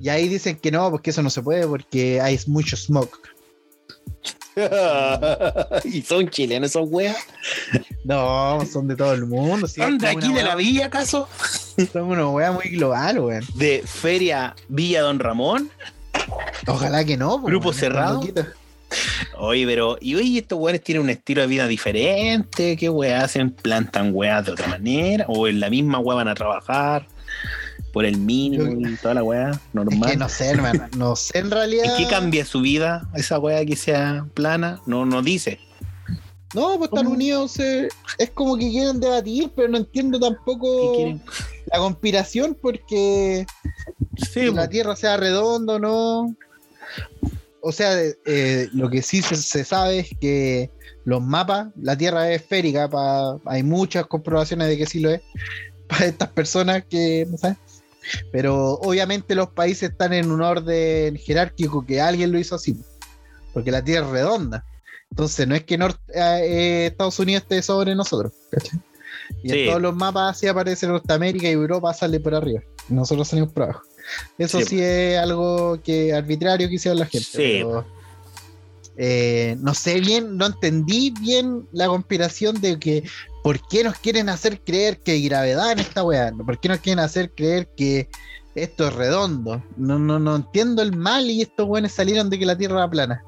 Y 0.01 0.09
ahí 0.09 0.29
dicen 0.29 0.57
que 0.57 0.71
no, 0.71 0.91
porque 0.91 1.11
eso 1.11 1.23
no 1.23 1.31
se 1.31 1.43
puede, 1.43 1.67
porque 1.67 2.21
hay 2.21 2.39
mucho 2.47 2.77
smoke. 2.77 3.19
y 5.85 6.03
son 6.03 6.29
chilenos 6.29 6.71
esos 6.71 6.89
weas. 6.91 7.17
No, 8.05 8.65
son 8.71 8.89
de 8.89 8.97
todo 8.97 9.15
el 9.15 9.27
mundo. 9.27 9.67
sí, 9.67 9.81
¿Son 9.81 9.99
de 9.99 10.09
aquí 10.09 10.33
de 10.33 10.43
la 10.43 10.57
villa 10.57 10.87
acaso? 10.87 11.29
Son 11.93 12.03
una 12.05 12.29
wea 12.29 12.53
muy 12.53 12.69
global, 12.71 13.19
weón. 13.19 13.45
De 13.55 13.83
Feria 13.85 14.55
Villa 14.69 15.03
Don 15.03 15.19
Ramón. 15.19 15.71
Ojalá 16.67 17.05
que 17.05 17.17
no. 17.17 17.41
po, 17.41 17.47
Grupo 17.47 17.69
weón, 17.69 17.79
cerrado. 17.81 18.21
Oye, 19.39 19.65
pero, 19.67 19.97
y 20.01 20.17
oye, 20.17 20.39
estos 20.41 20.59
weones 20.59 20.83
tienen 20.83 21.05
un 21.05 21.11
estilo 21.11 21.41
de 21.43 21.47
vida 21.47 21.67
diferente. 21.67 22.77
¿Qué 22.77 22.89
weas 22.89 23.25
hacen? 23.25 23.51
¿Plantan 23.51 24.11
weas 24.13 24.45
de 24.47 24.53
otra 24.53 24.67
manera? 24.67 25.25
¿O 25.29 25.47
en 25.49 25.61
la 25.61 25.71
misma 25.71 25.99
wea 26.01 26.17
van 26.17 26.29
a 26.29 26.35
trabajar? 26.35 27.07
Por 27.93 28.05
el 28.05 28.19
mínimo 28.19 28.89
y 28.89 28.95
toda 28.97 29.15
la 29.15 29.23
wea 29.25 29.51
Es 29.51 29.59
normal. 29.73 30.11
que 30.11 30.17
no 30.17 30.29
sé, 30.29 30.51
hermano. 30.51 30.87
No 30.97 31.17
sé 31.17 31.39
en 31.39 31.51
realidad. 31.51 31.87
¿En 31.87 31.97
qué 31.97 32.09
cambia 32.11 32.45
su 32.45 32.61
vida 32.61 33.09
esa 33.15 33.39
wea 33.39 33.65
que 33.65 33.77
sea 33.77 34.27
plana? 34.35 34.81
No, 34.87 35.07
no 35.07 35.23
dice. 35.23 35.59
No, 36.55 36.77
pues 36.79 36.91
¿Cómo? 36.91 37.11
Unidos 37.11 37.59
eh, 37.61 37.89
es 38.19 38.31
como 38.31 38.57
que 38.57 38.71
quieren 38.71 38.99
debatir, 39.01 39.51
pero 39.55 39.69
no 39.69 39.79
entiendo 39.79 40.19
¿Qué 40.19 40.27
tampoco 40.27 40.93
la 41.73 41.79
conspiración 41.79 42.57
porque 42.61 43.47
Sí, 44.33 44.51
la 44.51 44.65
po. 44.65 44.69
Tierra 44.71 44.97
sea 44.97 45.17
redonda 45.17 45.75
o 45.75 45.79
no. 45.79 46.37
O 47.63 47.73
sea, 47.73 47.93
eh, 48.25 48.69
lo 48.73 48.89
que 48.91 49.03
sí 49.03 49.23
se, 49.23 49.37
se 49.37 49.65
sabe 49.65 50.01
es 50.01 50.09
que 50.21 50.71
los 51.05 51.23
mapas, 51.23 51.69
la 51.81 51.97
Tierra 51.97 52.31
es 52.33 52.41
esférica, 52.43 52.89
pa- 52.89 53.39
hay 53.45 53.63
muchas 53.63 54.07
comprobaciones 54.07 54.67
de 54.69 54.77
que 54.79 54.87
sí 54.87 55.01
lo 55.01 55.11
es, 55.11 55.21
para 55.89 56.07
estas 56.07 56.31
personas 56.31 56.85
que 56.89 57.27
no 57.31 57.37
saben. 57.39 57.59
Pero 58.33 58.73
obviamente 58.83 59.35
los 59.35 59.51
países 59.51 59.91
están 59.91 60.13
en 60.15 60.33
un 60.33 60.41
orden 60.43 61.17
jerárquico 61.17 61.85
que 61.87 62.01
alguien 62.01 62.33
lo 62.33 62.39
hizo 62.39 62.55
así, 62.57 62.77
porque 63.53 63.71
la 63.71 63.85
Tierra 63.85 64.07
es 64.07 64.13
redonda. 64.13 64.65
Entonces 65.11 65.47
no 65.49 65.55
es 65.55 65.65
que 65.65 65.79
Nor- 65.79 65.99
eh, 66.15 66.41
eh, 66.45 66.87
Estados 66.87 67.19
Unidos 67.19 67.43
esté 67.43 67.63
sobre 67.63 67.95
nosotros, 67.95 68.33
¿cachai? 68.51 68.79
Y 69.43 69.51
Sí. 69.51 69.61
en 69.61 69.67
todos 69.69 69.83
los 69.83 69.95
mapas 69.95 70.37
así 70.37 70.47
aparece 70.47 70.87
Norteamérica 70.87 71.49
y 71.49 71.53
Europa 71.53 71.93
sale 71.95 72.21
por 72.21 72.35
arriba. 72.35 72.63
Nosotros 72.89 73.29
salimos 73.29 73.53
por 73.53 73.65
abajo. 73.65 73.83
Eso 74.39 74.59
Sí, 74.59 74.65
sí, 74.65 74.83
es 74.83 75.19
algo 75.19 75.81
que 75.83 76.13
arbitrario 76.13 76.69
que 76.69 76.75
hicieron 76.75 76.99
la 76.99 77.07
gente. 77.07 77.27
Sí. 77.27 77.39
pero, 77.39 77.87
eh, 78.97 79.57
no 79.61 79.73
sé 79.75 80.01
bien, 80.01 80.37
no 80.37 80.47
entendí 80.47 81.13
bien 81.21 81.67
la 81.73 81.87
conspiración 81.87 82.61
de 82.61 82.79
que 82.79 83.05
por 83.43 83.61
qué 83.69 83.85
nos 83.85 83.97
quieren 83.99 84.29
hacer 84.29 84.61
creer 84.63 84.99
que 85.01 85.13
hay 85.13 85.25
gravedad 85.29 85.73
en 85.73 85.79
esta 85.79 86.03
weá. 86.03 86.33
¿Por 86.33 86.59
qué 86.61 86.69
nos 86.69 86.79
quieren 86.81 86.99
hacer 87.03 87.33
creer 87.35 87.69
que 87.77 88.09
esto 88.55 88.89
es 88.89 88.93
redondo? 88.95 89.63
No, 89.77 89.99
no, 89.99 90.19
no 90.19 90.37
entiendo 90.37 90.83
el 90.83 90.95
mal 90.97 91.31
y 91.31 91.41
estos 91.43 91.67
weones 91.69 91.93
salieron 91.93 92.29
de 92.31 92.39
que 92.39 92.47
la 92.47 92.59
Tierra 92.59 92.79
era 92.79 92.91
plana. 92.91 93.23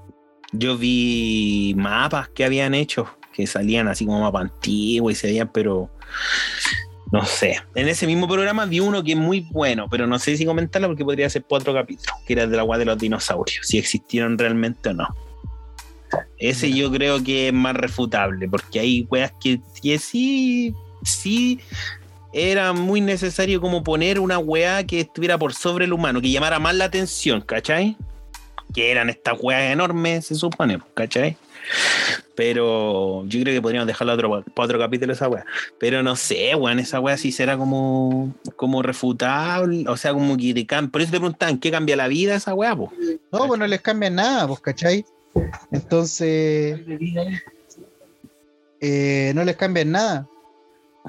Yo 0.53 0.77
vi 0.77 1.75
mapas 1.77 2.29
que 2.29 2.45
habían 2.45 2.75
hecho 2.75 3.09
que 3.33 3.47
salían 3.47 3.89
así 3.89 4.07
como 4.07 4.21
mapa 4.21 4.41
antiguo 4.41 5.11
y 5.11 5.15
se 5.15 5.27
veían, 5.29 5.51
pero 5.53 5.91
no 7.11 7.25
sé. 7.25 7.61
En 7.75 7.89
ese 7.89 8.07
mismo 8.07 8.29
programa 8.29 8.67
vi 8.67 8.81
uno 8.81 9.03
que 9.03 9.13
es 9.13 9.19
muy 9.19 9.41
bueno, 9.51 9.89
pero 9.91 10.07
no 10.07 10.19
sé 10.19 10.37
si 10.37 10.45
comentarlo 10.45 10.89
porque 10.89 11.05
podría 11.05 11.29
ser 11.29 11.45
cuatro 11.45 11.75
capítulos, 11.75 12.15
que 12.27 12.35
era 12.35 12.47
de 12.47 12.57
la 12.57 12.63
agua 12.63 12.79
de 12.79 12.85
los 12.85 12.99
dinosaurios, 12.99 13.67
si 13.67 13.79
existieron 13.79 14.39
realmente 14.39 14.91
o 14.91 14.95
no. 14.95 15.09
Ese 16.39 16.71
yo 16.71 16.93
creo 16.93 17.25
que 17.25 17.49
es 17.49 17.55
más 17.55 17.75
refutable, 17.75 18.49
porque 18.49 18.81
hay 18.81 19.07
weas 19.11 19.33
que, 19.41 19.61
que 19.83 19.99
sí, 19.99 20.75
sí 21.03 21.61
era 22.35 22.73
muy 22.73 23.01
necesario 23.01 23.61
como 23.61 23.83
poner 23.83 24.19
una 24.19 24.39
weá 24.39 24.87
que 24.87 25.01
estuviera 25.01 25.39
por 25.39 25.55
sobre 25.55 25.87
el 25.87 25.93
humano, 25.93 26.21
que 26.21 26.31
llamara 26.31 26.59
más 26.59 26.75
la 26.75 26.87
atención, 26.87 27.41
¿cachai? 27.41 27.97
Que 28.73 28.91
eran 28.91 29.11
estas 29.11 29.39
weas 29.41 29.73
enormes, 29.73 30.27
se 30.27 30.35
supone, 30.35 30.81
¿cachai? 30.95 31.37
Pero 32.35 33.25
yo 33.27 33.41
creo 33.43 33.55
que 33.55 33.63
podríamos 33.63 33.87
dejarlo 33.87 34.15
otro, 34.15 34.45
para 34.55 34.65
otro 34.65 34.79
capítulo 34.79 35.13
esa 35.13 35.29
weá. 35.29 35.45
Pero 35.79 36.03
no 36.03 36.17
sé, 36.17 36.55
weón, 36.55 36.79
esa 36.79 37.01
weá 37.01 37.17
sí 37.17 37.31
será 37.31 37.57
como, 37.57 38.35
como 38.57 38.83
refutable. 38.83 39.85
O 39.89 39.97
sea, 39.97 40.13
como 40.13 40.37
que. 40.37 40.67
Por 40.91 41.03
eso 41.03 41.11
te 41.11 41.19
preguntan, 41.19 41.59
¿qué 41.59 41.71
cambia 41.71 41.97
la 41.97 42.09
vida 42.09 42.35
esa 42.35 42.55
po? 42.55 42.93
No, 43.31 43.47
pues 43.47 43.59
no 43.59 43.67
les 43.67 43.81
cambia 43.81 44.11
nada, 44.11 44.47
pues, 44.49 44.61
¿cachai? 44.61 45.05
Entonces, 45.71 46.81
eh, 48.81 49.33
no 49.35 49.45
les 49.45 49.57
cambia 49.57 49.85
nada. 49.85 50.27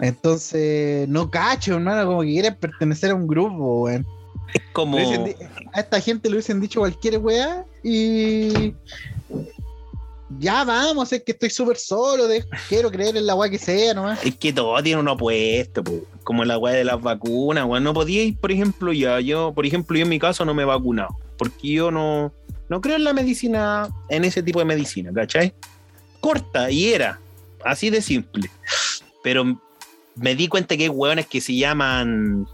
Entonces, 0.01 1.07
no 1.07 1.29
cacho, 1.29 1.75
hermano, 1.75 2.05
como 2.05 2.21
que 2.21 2.27
quieren 2.27 2.55
pertenecer 2.55 3.11
a 3.11 3.15
un 3.15 3.27
grupo, 3.27 3.83
weón. 3.83 4.05
Es 4.53 4.61
como. 4.73 4.97
A 5.73 5.79
esta 5.79 5.99
gente 5.99 6.29
le 6.29 6.35
hubiesen 6.35 6.59
dicho 6.61 6.79
cualquier 6.79 7.17
weá 7.19 7.65
y. 7.83 8.73
Ya 10.39 10.63
vamos, 10.63 11.13
es 11.13 11.21
que 11.23 11.31
estoy 11.33 11.51
súper 11.51 11.77
solo, 11.77 12.27
de- 12.27 12.43
quiero 12.67 12.89
creer 12.89 13.15
en 13.17 13.27
la 13.27 13.35
weá 13.35 13.49
que 13.51 13.59
sea 13.59 13.93
nomás. 13.93 14.25
Es 14.25 14.35
que 14.35 14.51
todo 14.51 14.81
tiene 14.81 14.99
un 14.99 15.07
opuesto, 15.07 15.83
po. 15.83 16.01
como 16.23 16.43
la 16.43 16.57
weá 16.57 16.73
de 16.73 16.83
las 16.83 16.99
vacunas, 17.01 17.65
weón. 17.65 17.83
No 17.83 17.93
podíais, 17.93 18.35
por 18.37 18.51
ejemplo, 18.51 18.91
ya, 18.93 19.19
yo, 19.19 19.53
por 19.53 19.65
ejemplo, 19.65 19.95
yo 19.95 20.03
en 20.03 20.09
mi 20.09 20.17
caso 20.19 20.43
no 20.43 20.53
me 20.55 20.63
he 20.63 20.65
vacunado, 20.65 21.15
porque 21.37 21.67
yo 21.73 21.91
no, 21.91 22.33
no 22.67 22.81
creo 22.81 22.95
en 22.95 23.03
la 23.03 23.13
medicina, 23.13 23.89
en 24.09 24.23
ese 24.25 24.41
tipo 24.41 24.57
de 24.59 24.65
medicina, 24.65 25.11
¿cachai? 25.13 25.53
Corta 26.19 26.71
y 26.71 26.93
era, 26.93 27.19
así 27.63 27.91
de 27.91 28.01
simple. 28.01 28.49
Pero 29.23 29.61
me 30.15 30.35
di 30.35 30.47
cuenta 30.47 30.75
que 30.75 30.83
hay 30.83 30.89
weones 30.89 31.27
que 31.27 31.41
se 31.41 31.55
llaman 31.55 32.47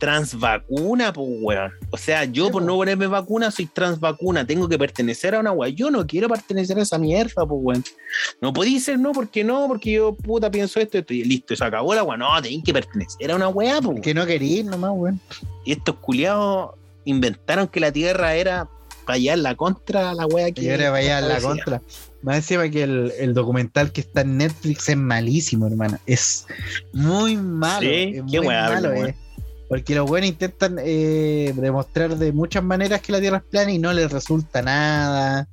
transvacuna, 0.00 1.12
pues 1.12 1.28
weón. 1.42 1.70
O 1.90 1.96
sea, 1.96 2.24
yo 2.24 2.46
Sí, 2.46 2.52
por 2.52 2.62
po. 2.62 2.66
no 2.66 2.74
ponerme 2.76 3.06
vacuna 3.06 3.50
soy 3.50 3.66
transvacuna, 3.66 4.44
tengo 4.46 4.68
que 4.68 4.78
pertenecer 4.78 5.34
a 5.34 5.40
una 5.40 5.52
weá. 5.52 5.68
Yo 5.68 5.90
no 5.90 6.06
quiero 6.06 6.28
pertenecer 6.28 6.78
a 6.78 6.82
esa 6.82 6.98
mierda, 6.98 7.46
pues 7.46 7.60
weón. 7.62 7.84
No 8.40 8.52
podía 8.52 8.80
ser, 8.80 8.98
no, 8.98 9.12
porque 9.12 9.44
no, 9.44 9.68
porque 9.68 9.92
yo 9.92 10.14
puta 10.16 10.50
pienso 10.50 10.80
esto, 10.80 10.98
esto 10.98 11.14
y 11.14 11.22
listo, 11.24 11.54
se 11.54 11.64
acabó 11.64 11.94
la 11.94 12.02
weá. 12.02 12.16
No, 12.16 12.42
tenéis 12.42 12.64
que 12.64 12.72
pertenecer 12.72 13.30
a 13.30 13.36
una 13.36 13.48
weá, 13.48 13.80
pues. 13.80 14.00
Que 14.00 14.14
no 14.14 14.26
querí 14.26 14.64
nomás, 14.64 14.90
weón. 14.94 15.20
Y 15.64 15.72
estos 15.72 15.94
culiados 15.96 16.70
inventaron 17.04 17.68
que 17.68 17.78
la 17.80 17.92
tierra 17.92 18.34
era 18.34 18.68
para 19.04 19.16
allá 19.16 19.32
en 19.34 19.42
la 19.42 19.54
contra, 19.54 20.14
la 20.14 20.26
weá 20.26 20.50
que. 20.50 20.62
Y 20.62 20.70
ahora 20.70 20.90
vaya 20.90 21.18
a 21.18 21.20
la 21.20 21.40
contra. 21.40 21.80
Más 22.22 22.36
encima 22.36 22.68
que 22.68 22.82
el, 22.82 23.12
el 23.18 23.32
documental 23.32 23.92
que 23.92 24.02
está 24.02 24.20
en 24.20 24.36
Netflix 24.36 24.88
es 24.90 24.96
malísimo, 24.96 25.66
hermano. 25.66 25.98
Es 26.06 26.46
muy 26.92 27.36
malo. 27.36 27.80
Sí, 27.80 28.12
es 28.16 28.22
qué 28.30 28.38
muy 28.38 28.48
weá 28.48 28.68
malo, 28.68 28.90
weón. 28.90 29.08
eh. 29.08 29.14
Porque 29.70 29.94
los 29.94 30.04
buenos 30.10 30.28
intentan 30.28 30.78
eh, 30.80 31.52
demostrar 31.54 32.16
de 32.16 32.32
muchas 32.32 32.64
maneras 32.64 33.00
que 33.00 33.12
la 33.12 33.20
Tierra 33.20 33.36
es 33.36 33.44
plana 33.44 33.70
y 33.70 33.78
no 33.78 33.92
les 33.92 34.10
resulta 34.10 34.62
nada. 34.62 35.46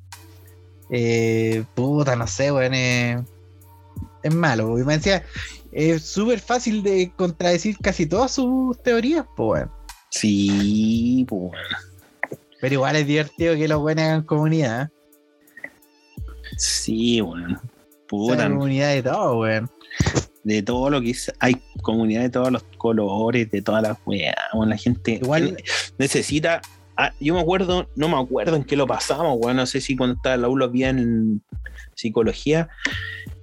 Eh, 0.89 1.63
puta, 1.75 2.15
no 2.15 2.25
sé, 2.25 2.51
weón. 2.51 2.73
eh, 2.73 3.23
es 4.23 4.33
malo. 4.33 4.79
Y 4.79 4.83
me 4.83 4.97
decía, 4.97 5.23
es 5.71 6.01
súper 6.01 6.39
fácil 6.39 6.81
de 6.81 7.13
contradecir 7.15 7.77
casi 7.77 8.07
todas 8.07 8.31
sus 8.31 8.81
teorías, 8.81 9.23
pues, 9.35 9.65
weón. 9.65 9.71
Sí, 10.09 11.23
pues. 11.29 11.51
Pero 12.59 12.73
igual 12.73 12.95
es 12.95 13.05
divertido 13.05 13.53
que 13.53 13.67
los 13.67 13.79
buenos 13.79 14.03
hagan 14.03 14.23
comunidad. 14.23 14.89
¿eh? 14.89 15.69
Sí, 16.57 17.21
weón. 17.21 17.53
O 17.53 17.59
sea, 17.59 17.61
Puta, 18.07 18.49
comunidad 18.49 18.95
de 18.95 19.03
todo, 19.03 19.41
weón. 19.41 19.69
De 20.47 20.63
todo 20.63 20.89
lo 20.89 21.01
que 21.01 21.09
es, 21.09 21.29
hay 21.39 21.57
comunidad 21.81 22.21
de 22.21 22.29
todos 22.29 22.51
los 22.53 22.63
colores, 22.77 23.51
de 23.51 23.61
todas 23.61 23.83
las 23.83 23.97
weas, 24.05 24.33
weón, 24.53 24.69
la 24.69 24.77
gente 24.77 25.19
Igual- 25.21 25.57
necesita. 25.97 26.61
ah, 26.95 27.11
yo 27.19 27.33
me 27.33 27.41
acuerdo, 27.41 27.89
no 27.97 28.07
me 28.07 28.17
acuerdo 28.17 28.55
en 28.55 28.63
qué 28.63 28.77
lo 28.77 28.87
pasamos, 28.87 29.37
weón, 29.41 29.57
no 29.57 29.65
sé 29.65 29.81
si 29.81 29.97
cuando 29.97 30.15
estaba 30.15 30.37
la 30.37 30.47
U 30.47 30.55
lo 30.55 30.69
vi 30.69 30.85
en 30.85 31.41
psicología, 31.95 32.69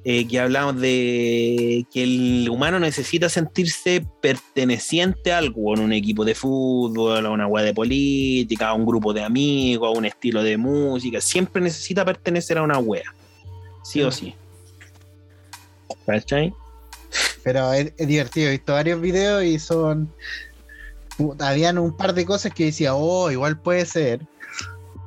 eh, 0.07 0.27
que 0.27 0.41
hablamos 0.41 0.81
de 0.81 1.85
que 1.93 2.05
el 2.05 2.49
humano 2.51 2.79
necesita 2.81 3.29
sentirse 3.29 4.07
perteneciente 4.23 5.31
a 5.33 5.39
algo, 5.39 5.75
a 5.77 5.81
un 5.81 5.93
equipo 5.93 6.25
de 6.25 6.35
fútbol, 6.35 7.27
a 7.27 7.31
una 7.31 7.47
wea 7.47 7.65
de 7.67 7.75
política, 7.75 8.69
a 8.69 8.75
un 8.75 8.87
grupo 8.87 9.13
de 9.13 9.23
amigos, 9.23 9.89
a 9.89 9.99
un 9.99 10.07
estilo 10.07 10.43
de 10.43 10.57
música, 10.57 11.21
siempre 11.21 11.61
necesita 11.61 12.03
pertenecer 12.03 12.57
a 12.57 12.63
una 12.63 12.79
wea, 12.79 13.15
sí 13.83 14.01
o 14.03 14.11
sí. 14.11 14.35
¿Cachai? 16.07 16.53
Pero 17.43 17.73
es, 17.73 17.93
es 17.97 18.07
divertido. 18.09 18.49
He 18.49 18.53
visto 18.53 18.73
varios 18.73 19.01
videos 19.01 19.45
y 19.45 19.59
son. 19.59 20.13
Habían 21.39 21.79
un 21.79 21.97
par 21.97 22.13
de 22.15 22.25
cosas 22.27 22.53
que 22.53 22.67
decía, 22.67 22.95
oh, 22.95 23.31
igual 23.31 23.61
puede 23.61 23.87
ser. 23.87 24.21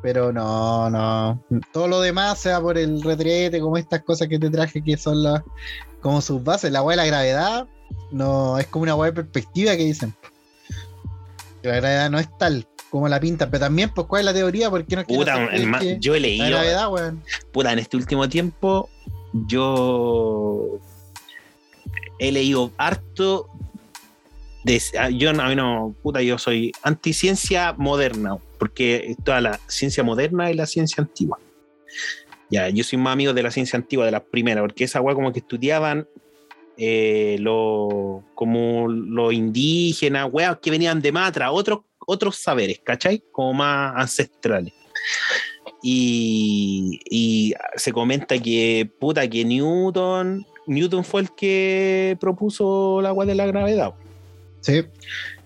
Pero 0.02 0.32
no, 0.32 0.90
no. 0.90 1.44
Todo 1.74 1.88
lo 1.88 2.00
demás, 2.02 2.40
sea 2.40 2.62
por 2.62 2.78
el 2.78 3.02
retrete, 3.02 3.60
como 3.60 3.78
estas 3.78 4.04
cosas 4.04 4.28
que 4.28 4.40
te 4.40 4.50
traje, 4.50 4.82
que 4.84 4.96
son 4.98 5.24
las. 5.24 5.42
como 6.02 6.22
sus 6.22 6.44
bases. 6.44 6.72
La 6.72 6.82
weá 6.84 6.96
de 6.96 7.04
la 7.04 7.08
gravedad, 7.08 7.68
no, 8.12 8.58
es 8.58 8.68
como 8.68 8.84
una 8.84 8.96
weá 8.96 9.12
de 9.12 9.16
perspectiva 9.16 9.76
que 9.76 9.84
dicen. 9.86 10.16
La 11.64 11.76
gravedad 11.78 12.10
no 12.10 12.20
es 12.20 12.30
tal 12.38 12.66
como 12.90 13.10
la 13.10 13.20
pintan. 13.20 13.50
Pero 13.50 13.66
también, 13.66 13.90
pues, 13.94 14.08
¿cuál 14.08 14.22
es 14.22 14.26
la 14.28 14.34
teoría? 14.34 14.70
¿Por 14.70 14.86
qué 14.86 14.96
no 14.96 15.04
Puta, 15.04 15.34
hacer 15.34 15.48
creer 15.50 15.62
herma- 15.68 15.80
que 15.80 15.98
yo 16.00 16.16
he 16.16 16.20
la 16.22 16.28
leído, 16.28 16.48
gravedad, 16.48 16.90
weón? 16.90 17.24
puta, 17.52 17.74
en 17.74 17.80
este 17.80 17.98
último 17.98 18.30
tiempo, 18.30 18.90
yo 19.48 20.80
he 22.20 22.32
leído 22.32 22.72
harto 22.78 23.50
de, 24.64 24.82
ah, 25.00 25.10
yo 25.10 25.30
a 25.30 25.48
mí 25.48 25.56
no, 25.56 25.96
puta, 26.04 26.22
yo 26.22 26.38
soy 26.38 26.72
anticiencia 26.84 27.74
moderna, 27.78 28.38
porque 28.60 29.16
toda 29.24 29.40
la 29.40 29.60
ciencia 29.68 30.04
moderna 30.04 30.52
y 30.52 30.56
la 30.56 30.66
ciencia 30.66 31.02
antigua. 31.02 31.40
Ya, 32.50 32.70
yo 32.70 32.84
soy 32.84 33.00
más 33.00 33.14
amigo 33.14 33.34
de 33.34 33.44
la 33.44 33.52
ciencia 33.52 33.78
antigua, 33.78 34.06
de 34.06 34.12
la 34.12 34.24
primera, 34.24 34.62
porque 34.62 34.84
esa 34.84 35.02
weá 35.02 35.16
como 35.16 35.32
que 35.32 35.40
estudiaban 35.40 36.08
eh, 36.78 37.38
lo, 37.40 38.24
como 38.36 38.88
los 38.88 39.34
indígenas, 39.34 40.30
weas 40.32 40.58
que 40.62 40.72
venían 40.72 41.02
de 41.02 41.12
Matra, 41.12 41.52
otros, 41.52 41.80
otros 42.06 42.38
saberes, 42.38 42.80
¿cachai? 42.84 43.24
Como 43.32 43.54
más 43.54 43.94
ancestrales. 43.96 44.74
Y, 45.82 47.00
y 47.10 47.54
se 47.76 47.92
comenta 47.94 48.38
que, 48.38 48.90
puta, 49.00 49.28
que 49.30 49.46
Newton, 49.46 50.46
Newton 50.68 51.04
fue 51.04 51.22
el 51.22 51.32
que 51.34 52.18
propuso 52.20 53.02
la 53.02 53.14
weá 53.14 53.26
de 53.26 53.36
la 53.36 53.46
gravedad. 53.46 53.94
Sí. 54.62 54.84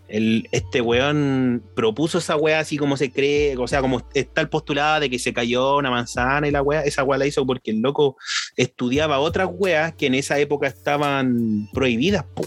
El, 0.07 0.49
este 0.51 0.81
weón 0.81 1.63
propuso 1.73 2.17
esa 2.17 2.35
weá 2.35 2.59
así 2.59 2.75
como 2.77 2.97
se 2.97 3.13
cree, 3.13 3.55
o 3.55 3.67
sea, 3.67 3.79
como 3.79 4.01
está 4.13 4.41
el 4.41 4.49
postulado 4.49 4.99
de 4.99 5.09
que 5.09 5.19
se 5.19 5.31
cayó 5.31 5.77
una 5.77 5.89
manzana 5.89 6.49
y 6.49 6.51
la 6.51 6.61
weá, 6.61 6.81
esa 6.81 7.03
weá 7.03 7.17
la 7.17 7.27
hizo 7.27 7.45
porque 7.45 7.71
el 7.71 7.79
loco 7.79 8.17
estudiaba 8.57 9.19
otras 9.19 9.47
weas 9.53 9.93
que 9.93 10.07
en 10.07 10.15
esa 10.15 10.37
época 10.37 10.67
estaban 10.67 11.69
prohibidas, 11.71 12.25
po. 12.25 12.43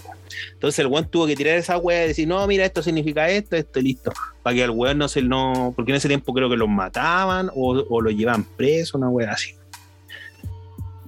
Entonces 0.53 0.79
el 0.79 0.87
weón 0.87 1.09
tuvo 1.09 1.25
que 1.25 1.35
tirar 1.35 1.57
esa 1.57 1.77
weá 1.77 2.05
y 2.05 2.09
decir, 2.09 2.27
no, 2.27 2.45
mira, 2.45 2.65
esto 2.65 2.83
significa 2.83 3.29
esto, 3.29 3.55
esto 3.55 3.79
y 3.79 3.83
listo. 3.83 4.11
Para 4.43 4.55
que 4.55 4.63
al 4.63 4.69
weón 4.69 4.97
no 4.97 5.07
se 5.07 5.23
no, 5.23 5.73
porque 5.75 5.91
en 5.91 5.97
ese 5.97 6.07
tiempo 6.07 6.33
creo 6.33 6.49
que 6.49 6.57
los 6.57 6.69
mataban 6.69 7.49
o, 7.55 7.83
o 7.89 8.01
los 8.01 8.13
llevaban 8.13 8.43
preso, 8.43 8.97
una 8.97 9.09
weá 9.09 9.31
así. 9.31 9.55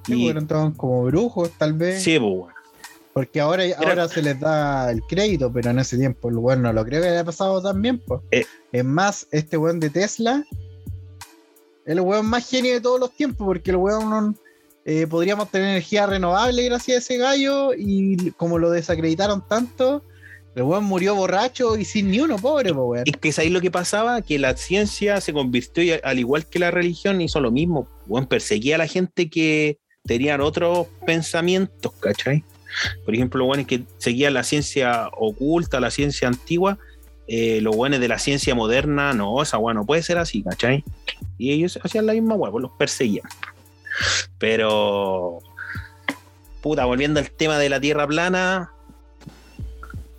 Sí, 0.07 0.13
Y- 0.13 0.23
bueno, 0.23 0.39
estaban 0.39 0.71
como 0.71 1.03
brujos, 1.03 1.51
tal 1.57 1.73
vez. 1.73 2.01
sí, 2.01 2.17
po, 2.17 2.27
weón. 2.29 2.53
Porque 3.13 3.39
ahora, 3.39 3.63
ahora 3.79 4.07
se 4.07 4.21
les 4.21 4.39
da 4.39 4.91
el 4.91 5.01
crédito, 5.01 5.51
pero 5.51 5.71
en 5.71 5.79
ese 5.79 5.97
tiempo 5.97 6.29
el 6.29 6.37
weón 6.37 6.61
no 6.61 6.71
lo 6.71 6.85
creo 6.85 7.01
que 7.01 7.09
haya 7.09 7.23
pasado 7.23 7.61
tan 7.61 7.81
bien. 7.81 7.99
Pues. 7.99 8.21
Eh. 8.31 8.45
Es 8.71 8.85
más, 8.85 9.27
este 9.31 9.57
weón 9.57 9.79
de 9.79 9.89
Tesla, 9.89 10.43
el 11.85 11.99
weón 12.01 12.25
más 12.27 12.47
genio 12.49 12.73
de 12.73 12.81
todos 12.81 12.99
los 12.99 13.11
tiempos, 13.11 13.45
porque 13.45 13.71
el 13.71 13.77
weón 13.77 14.37
eh, 14.85 15.07
podríamos 15.07 15.49
tener 15.49 15.69
energía 15.69 16.05
renovable 16.05 16.63
gracias 16.65 16.95
a 16.95 16.99
ese 16.99 17.17
gallo, 17.17 17.71
y 17.75 18.31
como 18.37 18.59
lo 18.59 18.69
desacreditaron 18.69 19.43
tanto, 19.47 20.03
el 20.55 20.63
weón 20.63 20.83
murió 20.83 21.15
borracho 21.15 21.75
y 21.75 21.85
sin 21.85 22.11
ni 22.11 22.19
uno, 22.19 22.37
pobre, 22.37 22.71
po, 22.73 22.85
weón. 22.85 23.03
Es 23.07 23.17
que 23.17 23.29
es 23.29 23.39
ahí 23.39 23.49
lo 23.49 23.61
que 23.61 23.71
pasaba, 23.71 24.21
que 24.21 24.37
la 24.37 24.55
ciencia 24.55 25.19
se 25.21 25.33
convirtió, 25.33 25.81
y 25.83 25.91
al 26.03 26.19
igual 26.19 26.45
que 26.45 26.59
la 26.59 26.69
religión, 26.69 27.19
hizo 27.19 27.39
lo 27.41 27.49
mismo. 27.51 27.87
Bueno, 28.05 28.29
perseguía 28.29 28.75
a 28.75 28.77
la 28.77 28.87
gente 28.87 29.27
que 29.29 29.79
tenían 30.07 30.41
otros 30.41 30.87
pensamientos, 31.05 31.91
¿cachai? 31.99 32.43
Por 33.05 33.13
ejemplo, 33.13 33.39
los 33.39 33.47
buenos 33.47 33.67
que 33.67 33.83
seguían 33.97 34.33
la 34.33 34.43
ciencia 34.43 35.09
oculta, 35.13 35.79
la 35.79 35.91
ciencia 35.91 36.27
antigua, 36.27 36.79
eh, 37.27 37.59
los 37.61 37.75
buenos 37.75 37.99
de 37.99 38.07
la 38.07 38.19
ciencia 38.19 38.55
moderna, 38.55 39.13
no, 39.13 39.41
esa 39.41 39.57
weá 39.57 39.73
no 39.73 39.85
puede 39.85 40.01
ser 40.01 40.17
así, 40.17 40.43
¿cachai? 40.43 40.83
Y 41.37 41.51
ellos 41.51 41.79
hacían 41.83 42.05
la 42.05 42.13
misma 42.13 42.35
weá, 42.35 42.51
pues 42.51 42.61
los 42.61 42.71
perseguían. 42.71 43.27
Pero 44.37 45.39
puta, 46.61 46.85
volviendo 46.85 47.19
al 47.19 47.29
tema 47.31 47.57
de 47.59 47.69
la 47.69 47.79
Tierra 47.79 48.07
plana, 48.07 48.71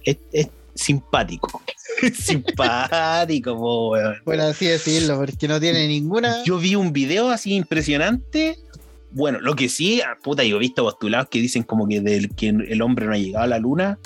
es, 0.05 0.19
es 0.33 0.49
simpático. 0.75 1.63
simpático, 2.15 3.57
po, 3.57 3.91
weón. 3.91 4.17
Por 4.25 4.41
así 4.41 4.67
decirlo, 4.67 5.19
porque 5.19 5.49
no 5.49 5.61
tiene 5.61 5.87
ninguna. 5.89 6.45
Yo 6.45 6.59
vi 6.59 6.75
un 6.75 6.93
video 6.93 7.31
así 7.31 7.55
impresionante. 7.55 8.59
Bueno, 9.11 9.41
lo 9.41 9.55
que 9.55 9.69
sí, 9.69 10.01
ah, 10.01 10.17
puta, 10.23 10.45
yo 10.45 10.57
he 10.57 10.61
visto 10.61 10.85
postulados 10.85 11.29
que 11.29 11.41
dicen 11.41 11.63
como 11.63 11.89
que, 11.89 12.01
del, 12.01 12.35
que 12.35 12.49
el 12.49 12.83
hombre 12.83 13.07
no 13.07 13.13
ha 13.13 13.19
llegado 13.19 13.45
a 13.45 13.49
la 13.49 13.59
luna. 13.59 13.99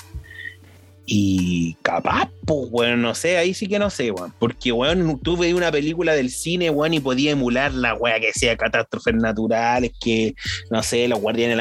Y 1.05 1.75
capaz, 1.83 2.31
pues, 2.47 2.69
weón, 2.71 3.03
no 3.03 3.15
sé, 3.15 3.37
ahí 3.37 3.55
sí 3.55 3.67
que 3.67 3.79
no 3.79 3.91
sé, 3.91 4.13
weón. 4.13 4.33
Porque, 4.39 4.71
weón, 4.71 5.19
tú 5.21 5.37
veías 5.37 5.57
una 5.57 5.73
película 5.73 6.15
del 6.15 6.31
cine, 6.31 6.71
weón, 6.71 6.95
y 6.95 7.01
podía 7.01 7.33
emular 7.33 7.75
la 7.75 7.95
weá 7.95 8.21
que 8.21 8.33
sea 8.33 8.57
catástrofes 8.57 9.15
naturales, 9.15 9.91
que, 10.01 10.35
no 10.71 10.83
sé, 10.83 11.09
los 11.09 11.21
guardianes 11.21 11.59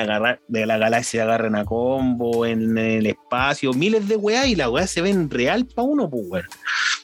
de 0.48 0.66
la 0.66 0.78
galaxia 0.78 1.24
agarren 1.24 1.56
a 1.56 1.66
combo 1.66 2.46
en 2.46 2.78
el 2.78 3.08
espacio, 3.08 3.74
miles 3.74 4.08
de 4.08 4.16
weá, 4.16 4.46
y 4.46 4.56
la 4.56 4.70
weá 4.70 4.86
se 4.86 5.02
ven 5.02 5.30
real 5.30 5.66
para 5.66 5.88
uno, 5.88 6.10
pues, 6.10 6.24
weón. 6.28 6.46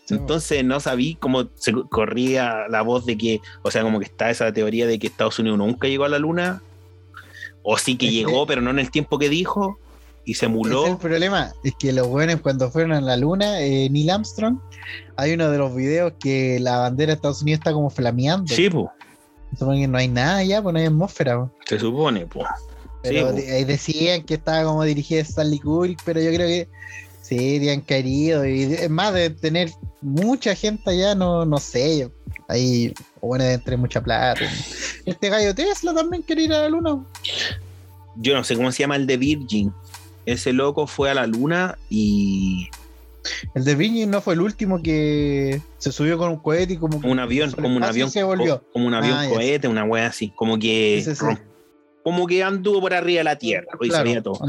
Sí, 0.08 0.16
Entonces 0.16 0.64
no 0.64 0.80
sabí 0.80 1.16
cómo 1.16 1.49
se 1.55 1.74
corría 1.89 2.68
la 2.70 2.82
voz 2.82 3.05
de 3.05 3.18
que, 3.18 3.41
o 3.62 3.72
sea, 3.72 3.84
como 3.84 3.99
que 3.99 4.05
está 4.05 4.30
esa 4.30 4.53
teoría 4.53 4.88
de 4.88 4.97
que 4.99 5.08
Estados 5.08 5.38
Unidos 5.38 5.58
nunca 5.58 5.89
llegó 5.89 6.05
a 6.05 6.10
la 6.10 6.18
luna, 6.18 6.62
o 7.62 7.78
sí 7.78 7.97
que 7.97 8.10
llegó, 8.10 8.47
pero 8.47 8.62
no 8.62 8.70
en 8.70 8.80
el 8.80 8.89
tiempo 8.89 9.20
que 9.20 9.28
dijo, 9.28 9.78
y 10.24 10.36
se 10.36 10.38
es 10.38 10.43
el 10.43 10.49
emuló. 10.51 10.97
problema, 10.97 11.51
es 11.66 11.74
que 11.78 11.91
los 11.91 12.08
buenos 12.08 12.39
cuando 12.39 12.72
fueron 12.72 12.93
a 12.93 13.01
la 13.01 13.18
luna, 13.18 13.60
eh, 13.60 13.89
Neil 13.89 14.10
Armstrong, 14.10 14.60
hay 15.18 15.34
uno 15.34 15.51
de 15.51 15.58
los 15.58 15.76
videos 15.76 16.14
que 16.22 16.58
la 16.62 16.78
bandera 16.78 17.08
de 17.12 17.16
Estados 17.16 17.41
Unidos 17.41 17.60
está 17.60 17.74
como 17.74 17.89
flameando. 17.89 18.53
Sí, 18.53 18.70
pues, 18.70 18.88
Supongo 19.58 19.74
que 19.74 19.88
no 19.88 19.97
hay 19.97 20.08
nada 20.08 20.41
ya, 20.43 20.62
pues 20.62 20.72
no 20.72 20.80
hay 20.80 20.86
atmósfera. 20.86 21.38
po. 21.38 21.51
se 21.66 21.80
supone, 21.80 22.26
pues. 22.28 22.47
Pero 23.03 23.28
po. 23.28 23.34
decían 23.34 24.24
que 24.24 24.36
estaba 24.36 24.64
como 24.64 24.84
dirigida 24.84 25.20
Stanley 25.22 25.60
Kubrick, 25.60 25.99
pero 26.05 26.22
yo 26.22 26.30
creo 26.34 26.47
que 26.47 26.70
sí, 27.28 27.57
habían 27.57 27.82
querido. 27.82 28.45
Y 28.45 28.63
es 28.63 28.89
más, 28.89 29.13
de 29.13 29.30
tener 29.30 29.69
mucha 30.01 30.55
gente 30.55 30.89
allá, 30.91 31.15
no, 31.15 31.45
no 31.45 31.57
sé. 31.57 31.99
yo- 31.99 32.11
Ahí, 32.49 32.93
bueno, 33.21 33.43
de 33.43 33.53
entre 33.53 33.75
mucha 33.75 34.01
plata. 34.01 34.41
Este 35.05 35.30
gallo 35.30 35.53
Tesla 35.53 35.93
también 35.93 36.23
quiere 36.23 36.43
ir 36.43 36.53
a 36.53 36.61
la 36.61 36.69
luna. 36.69 37.03
Yo 38.15 38.34
no 38.34 38.43
sé 38.43 38.55
cómo 38.55 38.71
se 38.71 38.84
llama 38.84 38.95
el 38.95 39.05
de 39.05 39.17
Virgin. 39.17 39.73
Ese 40.25 40.53
loco 40.53 40.88
fue 40.88 41.09
a 41.09 41.13
la 41.13 41.28
luna 41.28 41.78
y 41.89 42.67
El 43.53 43.65
de 43.65 43.75
Virgin 43.75 44.09
no 44.09 44.21
fue 44.21 44.34
el 44.36 44.41
último 44.41 44.82
que 44.82 45.61
se 45.78 45.91
subió 45.91 46.17
con 46.17 46.30
un 46.32 46.38
cohete 46.38 46.73
y 46.73 46.78
como 46.78 46.97
un 46.97 47.19
avión, 47.19 47.49
el 47.49 47.55
como 47.55 47.75
un 47.75 47.84
avión, 47.84 48.09
se 48.09 48.23
volvió. 48.23 48.59
co- 48.59 48.65
como 48.71 48.88
un 48.88 48.93
avión 48.93 49.17
Ah, 49.19 49.28
cohete, 49.30 49.67
una 49.67 49.84
wea 49.84 50.07
así, 50.07 50.30
como 50.30 50.57
que 50.57 51.01
Sí, 51.03 51.11
sí, 51.11 51.15
sí. 51.17 51.25
rom- 51.25 51.39
como 52.03 52.25
que 52.25 52.41
anduvo 52.43 52.80
por 52.80 52.93
arriba 52.93 53.17
de 53.19 53.23
la 53.25 53.38
tierra, 53.38 53.67
y 53.82 53.86
se 53.86 53.89
Claro, 53.89 54.03
veía 54.05 54.21
todo. 54.23 54.39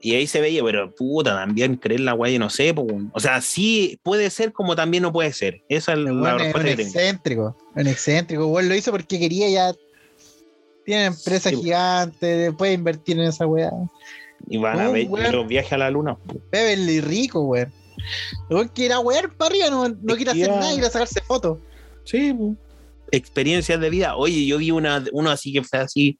Y 0.00 0.14
ahí 0.14 0.26
se 0.26 0.40
veía, 0.40 0.62
pero 0.62 0.94
puta, 0.94 1.34
también 1.34 1.76
creer 1.76 2.00
la 2.00 2.14
weá, 2.14 2.30
yo 2.30 2.38
no 2.38 2.50
sé. 2.50 2.72
po, 2.72 2.82
weón. 2.82 3.10
o 3.14 3.20
sea, 3.20 3.40
sí 3.40 3.98
puede 4.02 4.30
ser 4.30 4.52
como 4.52 4.76
también 4.76 5.02
no 5.02 5.12
puede 5.12 5.32
ser. 5.32 5.62
Esa 5.68 5.92
es 5.92 5.98
el 5.98 6.04
la 6.04 6.12
weón 6.12 6.26
es 6.26 6.32
un 6.32 6.38
respuesta 6.38 6.68
que 6.70 6.76
tengo. 6.76 6.88
excéntrico. 6.88 7.56
Un 7.74 7.86
excéntrico. 7.86 8.46
Weón 8.46 8.68
lo 8.68 8.74
hizo 8.74 8.90
porque 8.90 9.18
quería 9.18 9.48
ya. 9.48 9.74
Tiene 10.84 11.06
empresa 11.06 11.50
Sí, 11.50 11.56
gigante, 11.56 12.52
puede 12.52 12.72
invertir 12.72 13.18
en 13.18 13.26
esa 13.26 13.46
weá. 13.46 13.70
Y 14.48 14.56
van 14.56 14.78
a 14.80 14.88
ver 14.90 15.08
weón. 15.08 15.32
los 15.32 15.46
viajes 15.48 15.72
a 15.72 15.78
la 15.78 15.90
luna. 15.90 16.16
Beverly 16.52 17.00
rico, 17.00 17.40
weón. 17.40 17.72
El 18.48 18.56
weón 18.56 18.68
quiere 18.68 18.86
ir 18.86 18.92
a 18.92 19.00
wear 19.00 19.36
para 19.36 19.50
arriba, 19.50 19.70
no, 19.70 19.88
no 19.88 20.16
quiere 20.16 20.30
hacer 20.30 20.48
nada, 20.48 20.72
quiere 20.72 20.88
sacarse 20.90 21.20
fotos. 21.22 21.58
Sí, 22.04 22.32
po. 22.32 22.54
Experiencias 23.10 23.80
de 23.80 23.90
vida. 23.90 24.16
Oye, 24.16 24.46
yo 24.46 24.58
vi 24.58 24.70
una, 24.70 25.04
uno 25.12 25.30
así 25.30 25.52
que 25.52 25.62
fue 25.62 25.78
así 25.78 26.18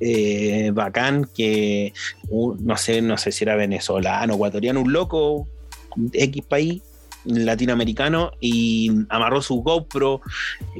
eh, 0.00 0.70
bacán, 0.72 1.28
que 1.34 1.92
no 2.30 2.76
sé, 2.76 3.02
no 3.02 3.16
sé 3.18 3.32
si 3.32 3.44
era 3.44 3.56
venezolano, 3.56 4.34
ecuatoriano, 4.34 4.80
un 4.80 4.92
loco, 4.92 5.48
X 6.12 6.44
país 6.44 6.82
latinoamericano, 7.24 8.32
y 8.40 8.90
amarró 9.08 9.42
su 9.42 9.56
GoPro, 9.56 10.20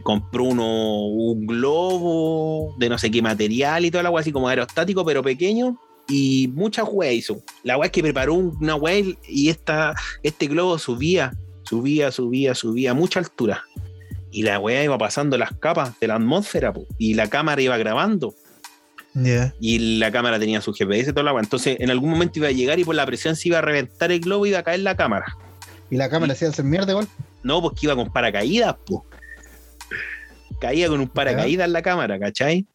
compró 0.02 0.44
uno, 0.44 1.06
un 1.06 1.46
globo 1.46 2.74
de 2.78 2.88
no 2.88 2.98
sé 2.98 3.10
qué 3.10 3.20
material 3.20 3.84
y 3.84 3.90
toda 3.90 4.02
la 4.02 4.08
agua 4.08 4.20
así 4.20 4.32
como 4.32 4.48
aerostático, 4.48 5.04
pero 5.04 5.22
pequeño. 5.22 5.78
Y 6.10 6.48
mucha 6.54 6.84
weá 6.84 7.12
hizo. 7.12 7.42
La 7.64 7.76
weá 7.76 7.86
es 7.86 7.92
que 7.92 8.02
preparó 8.02 8.32
una 8.32 8.76
weá 8.76 9.04
y 9.28 9.50
esta, 9.50 9.94
este 10.22 10.46
globo 10.46 10.78
subía, 10.78 11.34
subía, 11.64 12.10
subía, 12.10 12.54
subía 12.54 12.92
a 12.92 12.94
mucha 12.94 13.20
altura. 13.20 13.62
Y 14.30 14.42
la 14.42 14.58
weá 14.58 14.84
iba 14.84 14.98
pasando 14.98 15.38
las 15.38 15.52
capas 15.54 15.98
de 16.00 16.06
la 16.06 16.16
atmósfera 16.16 16.72
po, 16.72 16.86
y 16.98 17.14
la 17.14 17.28
cámara 17.28 17.60
iba 17.62 17.76
grabando. 17.76 18.34
Y 19.58 19.98
la 19.98 20.12
cámara 20.12 20.38
tenía 20.38 20.60
su 20.60 20.72
GPS 20.72 21.10
y 21.10 21.12
toda 21.12 21.24
la 21.24 21.32
weá. 21.32 21.42
Entonces 21.42 21.76
en 21.80 21.90
algún 21.90 22.10
momento 22.10 22.38
iba 22.38 22.48
a 22.48 22.52
llegar 22.52 22.78
y 22.78 22.84
por 22.84 22.94
la 22.94 23.06
presión 23.06 23.34
se 23.36 23.48
iba 23.48 23.58
a 23.58 23.62
reventar 23.62 24.12
el 24.12 24.20
globo 24.20 24.46
y 24.46 24.50
iba 24.50 24.58
a 24.60 24.62
caer 24.62 24.80
la 24.80 24.96
cámara. 24.96 25.26
Y 25.90 25.96
la 25.96 26.08
cámara 26.08 26.34
se 26.34 26.46
hace 26.46 26.62
mierda 26.62 26.92
igual. 26.92 27.08
No, 27.42 27.62
porque 27.62 27.86
iba 27.86 27.96
con 27.96 28.12
paracaídas, 28.12 28.76
po. 28.86 29.04
Caía 30.60 30.88
con 30.88 31.00
un 31.00 31.08
paracaídas 31.08 31.66
en 31.66 31.72
la 31.72 31.82
cámara, 31.82 32.18
¿cachai? 32.18 32.66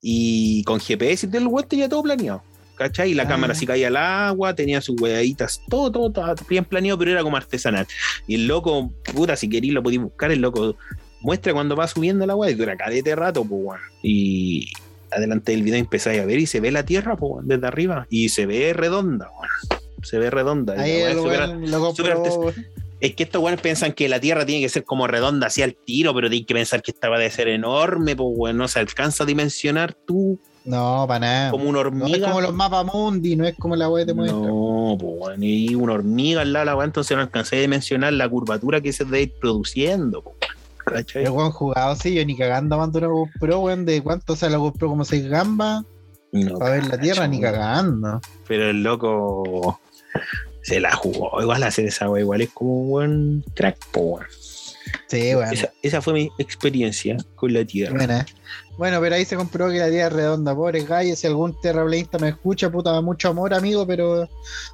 Y 0.00 0.62
con 0.64 0.78
GPS 0.78 1.26
y 1.26 1.28
todo 1.30 1.40
el 1.40 1.46
weón 1.46 1.66
tenía 1.66 1.88
todo 1.88 2.02
planeado. 2.02 2.42
¿Cachai? 2.78 3.10
Y 3.10 3.14
la 3.14 3.24
Ah. 3.24 3.28
cámara 3.28 3.54
si 3.54 3.66
caía 3.66 3.88
al 3.88 3.96
agua, 3.96 4.54
tenía 4.54 4.80
sus 4.80 5.00
hueaditas, 5.00 5.60
todo, 5.68 5.90
todo, 5.90 6.12
todo 6.12 6.34
bien 6.48 6.64
planeado, 6.64 6.96
pero 6.98 7.10
era 7.10 7.22
como 7.22 7.36
artesanal. 7.36 7.86
Y 8.26 8.36
el 8.36 8.46
loco, 8.46 8.92
puta, 9.12 9.36
si 9.36 9.48
queréis 9.48 9.72
lo 9.72 9.82
podéis 9.82 10.00
buscar, 10.00 10.30
el 10.30 10.40
loco 10.40 10.76
muestra 11.20 11.52
cuando 11.52 11.74
va 11.74 11.88
subiendo 11.88 12.24
la 12.24 12.36
weá 12.36 12.50
y 12.50 12.54
dura 12.54 12.76
cadete 12.76 13.14
rato, 13.16 13.44
pues, 13.44 13.60
weón. 13.64 13.80
Y 14.02 14.70
adelante 15.10 15.52
del 15.52 15.62
video 15.62 15.78
empezáis 15.78 16.20
a 16.20 16.24
ver 16.24 16.38
y 16.38 16.46
se 16.46 16.60
ve 16.60 16.70
la 16.70 16.84
tierra, 16.84 17.16
pues, 17.16 17.46
desde 17.46 17.66
arriba. 17.66 18.06
Y 18.08 18.28
se 18.28 18.46
ve 18.46 18.72
redonda, 18.72 19.28
weón. 19.30 19.80
Se 20.02 20.18
ve 20.18 20.30
redonda. 20.30 20.80
Ahí 20.80 20.92
es 20.92 21.10
el 21.10 21.18
es 23.00 23.14
que 23.14 23.22
estos 23.22 23.40
weones 23.42 23.60
piensan 23.60 23.92
que 23.92 24.08
la 24.08 24.18
Tierra 24.18 24.44
tiene 24.44 24.60
que 24.62 24.68
ser 24.68 24.84
como 24.84 25.06
redonda 25.06 25.46
hacia 25.46 25.64
el 25.64 25.76
tiro, 25.76 26.12
pero 26.14 26.28
tienes 26.28 26.46
que 26.46 26.54
pensar 26.54 26.82
que 26.82 26.90
esta 26.90 27.08
va 27.08 27.18
a 27.24 27.30
ser 27.30 27.48
enorme, 27.48 28.16
pues 28.16 28.28
weón, 28.32 28.56
no 28.56 28.66
se 28.66 28.80
alcanza 28.80 29.22
a 29.22 29.26
dimensionar 29.26 29.94
tú 29.94 30.40
No, 30.64 31.04
para 31.08 31.20
nada. 31.20 31.50
como 31.50 31.64
una 31.64 31.72
No 31.72 31.80
es 31.80 31.86
hormiga. 31.86 32.28
como 32.28 32.40
los 32.40 32.52
mapas 32.54 32.84
mundi, 32.84 33.36
no 33.36 33.46
es 33.46 33.56
como 33.56 33.74
la 33.76 33.88
web 33.88 34.06
te 34.06 34.12
muestra. 34.14 34.38
no, 34.38 34.96
pues 35.00 35.38
y 35.40 35.74
una 35.74 35.94
hormiga 35.94 36.42
al 36.42 36.52
lado 36.52 36.64
de 36.64 36.66
la 36.70 36.76
weá, 36.76 36.84
entonces 36.86 37.16
no 37.16 37.22
alcancé 37.22 37.56
a 37.56 37.60
dimensionar 37.60 38.12
la 38.12 38.28
curvatura 38.28 38.80
que 38.80 38.92
se 38.92 39.04
debe 39.04 39.22
ir 39.22 39.32
produciendo, 39.40 40.22
pues, 40.22 40.36
¿cachai? 40.84 41.28
Weón 41.28 41.52
jugado, 41.52 41.96
sí, 41.96 42.14
yo 42.14 42.24
ni 42.26 42.36
cagando 42.36 42.76
mando 42.76 42.98
una 42.98 43.08
GoPro, 43.08 43.60
weón, 43.60 43.84
de 43.86 44.02
cuánto, 44.02 44.36
sea, 44.36 44.50
la 44.50 44.58
GoPro 44.58 44.88
como 44.88 45.04
6 45.04 45.26
gambas 45.28 45.84
No, 46.32 46.58
para 46.58 46.72
ver 46.72 46.86
la 46.86 46.98
tierra, 47.00 47.26
ni 47.28 47.40
cagando. 47.40 48.20
Pero 48.46 48.68
el 48.70 48.82
loco 48.82 49.80
se 50.62 50.80
la 50.80 50.94
jugó, 50.94 51.40
igual 51.40 51.62
hacer 51.62 51.86
esa 51.86 52.10
weá, 52.10 52.22
igual 52.22 52.42
es 52.42 52.50
como 52.50 52.74
un 52.80 52.90
buen 52.90 53.44
crack, 53.54 53.78
pues 53.90 54.04
weón. 54.04 54.26
Sí. 55.08 55.30
Esa, 55.52 55.72
esa 55.82 56.02
fue 56.02 56.12
mi 56.12 56.30
experiencia 56.38 57.16
con 57.34 57.52
la 57.52 57.64
Tierra. 57.64 57.96
Buena. 57.96 58.26
Bueno, 58.76 59.00
pero 59.00 59.16
ahí 59.16 59.24
se 59.24 59.34
comprobó 59.34 59.72
que 59.72 59.78
la 59.78 59.90
tierra 59.90 60.06
es 60.06 60.12
redonda, 60.12 60.54
pobre 60.54 60.84
gallo. 60.84 61.16
Si 61.16 61.26
algún 61.26 61.58
terraplanista 61.60 62.16
me 62.18 62.28
escucha, 62.28 62.70
puta, 62.70 63.00
mucho 63.00 63.30
amor, 63.30 63.52
amigo, 63.52 63.84
pero 63.84 64.28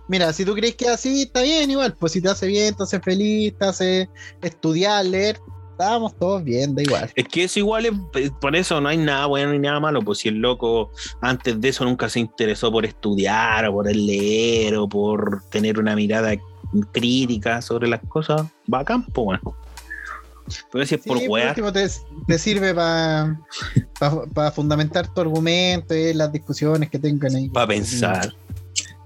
mira, 0.08 0.30
si 0.34 0.44
tú 0.44 0.54
crees 0.54 0.74
que 0.74 0.84
es 0.84 0.90
así, 0.90 1.22
está 1.22 1.40
bien 1.40 1.70
igual. 1.70 1.94
Pues 1.98 2.12
si 2.12 2.20
te 2.20 2.28
hace 2.28 2.46
bien, 2.46 2.74
te 2.74 2.82
hace 2.82 3.00
feliz, 3.00 3.54
te 3.58 3.64
hace 3.64 4.08
estudiar, 4.42 5.06
leer, 5.06 5.38
estábamos 5.70 6.14
todos 6.16 6.44
bien, 6.44 6.74
da 6.74 6.82
igual. 6.82 7.10
Es 7.14 7.28
que 7.28 7.44
eso 7.44 7.58
igual 7.58 7.86
es, 7.86 7.92
eh, 8.16 8.30
por 8.40 8.54
eso 8.54 8.78
no 8.80 8.90
hay 8.90 8.98
nada 8.98 9.24
bueno 9.24 9.52
ni 9.52 9.58
nada 9.58 9.80
malo, 9.80 10.02
pues 10.02 10.18
si 10.18 10.28
el 10.28 10.36
loco 10.36 10.90
antes 11.22 11.58
de 11.60 11.68
eso 11.68 11.84
nunca 11.84 12.10
se 12.10 12.20
interesó 12.20 12.70
por 12.70 12.84
estudiar 12.84 13.66
o 13.66 13.72
por 13.72 13.94
leer 13.94 14.76
o 14.76 14.86
por 14.86 15.42
tener 15.50 15.78
una 15.78 15.96
mirada 15.96 16.34
crítica 16.92 17.62
sobre 17.62 17.88
las 17.88 18.00
cosas, 18.08 18.42
bacán, 18.66 19.04
pues 19.06 19.24
bueno. 19.24 19.63
Pero 20.70 20.86
si 20.86 20.94
es 20.94 21.02
Sí, 21.02 21.08
por 21.08 21.18
weá, 21.28 21.54
te, 21.54 21.62
te 22.26 22.38
sirve 22.38 22.74
para 22.74 24.50
fundamentar 24.54 25.12
tu 25.12 25.20
argumento 25.20 25.94
y 25.94 26.12
las 26.12 26.30
discusiones 26.32 26.90
que 26.90 26.98
tengan 26.98 27.34
ahí. 27.34 27.48
para 27.48 27.66
pensar. 27.66 28.34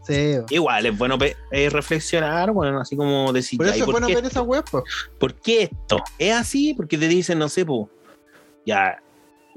Sí, 0.02 0.36
Igual 0.48 0.86
es 0.86 0.96
bueno 0.96 1.18
eh, 1.50 1.68
reflexionar, 1.68 2.50
bueno, 2.50 2.80
así 2.80 2.96
como 2.96 3.30
decir, 3.30 3.58
por 3.58 3.66
ya, 3.66 3.72
eso 3.72 3.78
¿y 3.80 3.82
es 3.82 3.86
bueno 3.86 4.06
ver 4.06 4.24
esa 4.24 4.40
web, 4.40 4.64
pues. 4.70 4.82
por 5.18 5.34
qué 5.34 5.64
esto? 5.64 6.02
¿Es 6.18 6.34
así? 6.34 6.72
Porque 6.72 6.96
te 6.96 7.08
dicen, 7.08 7.38
no 7.38 7.50
sé, 7.50 7.66
pues, 7.66 7.88
ya, 8.64 9.02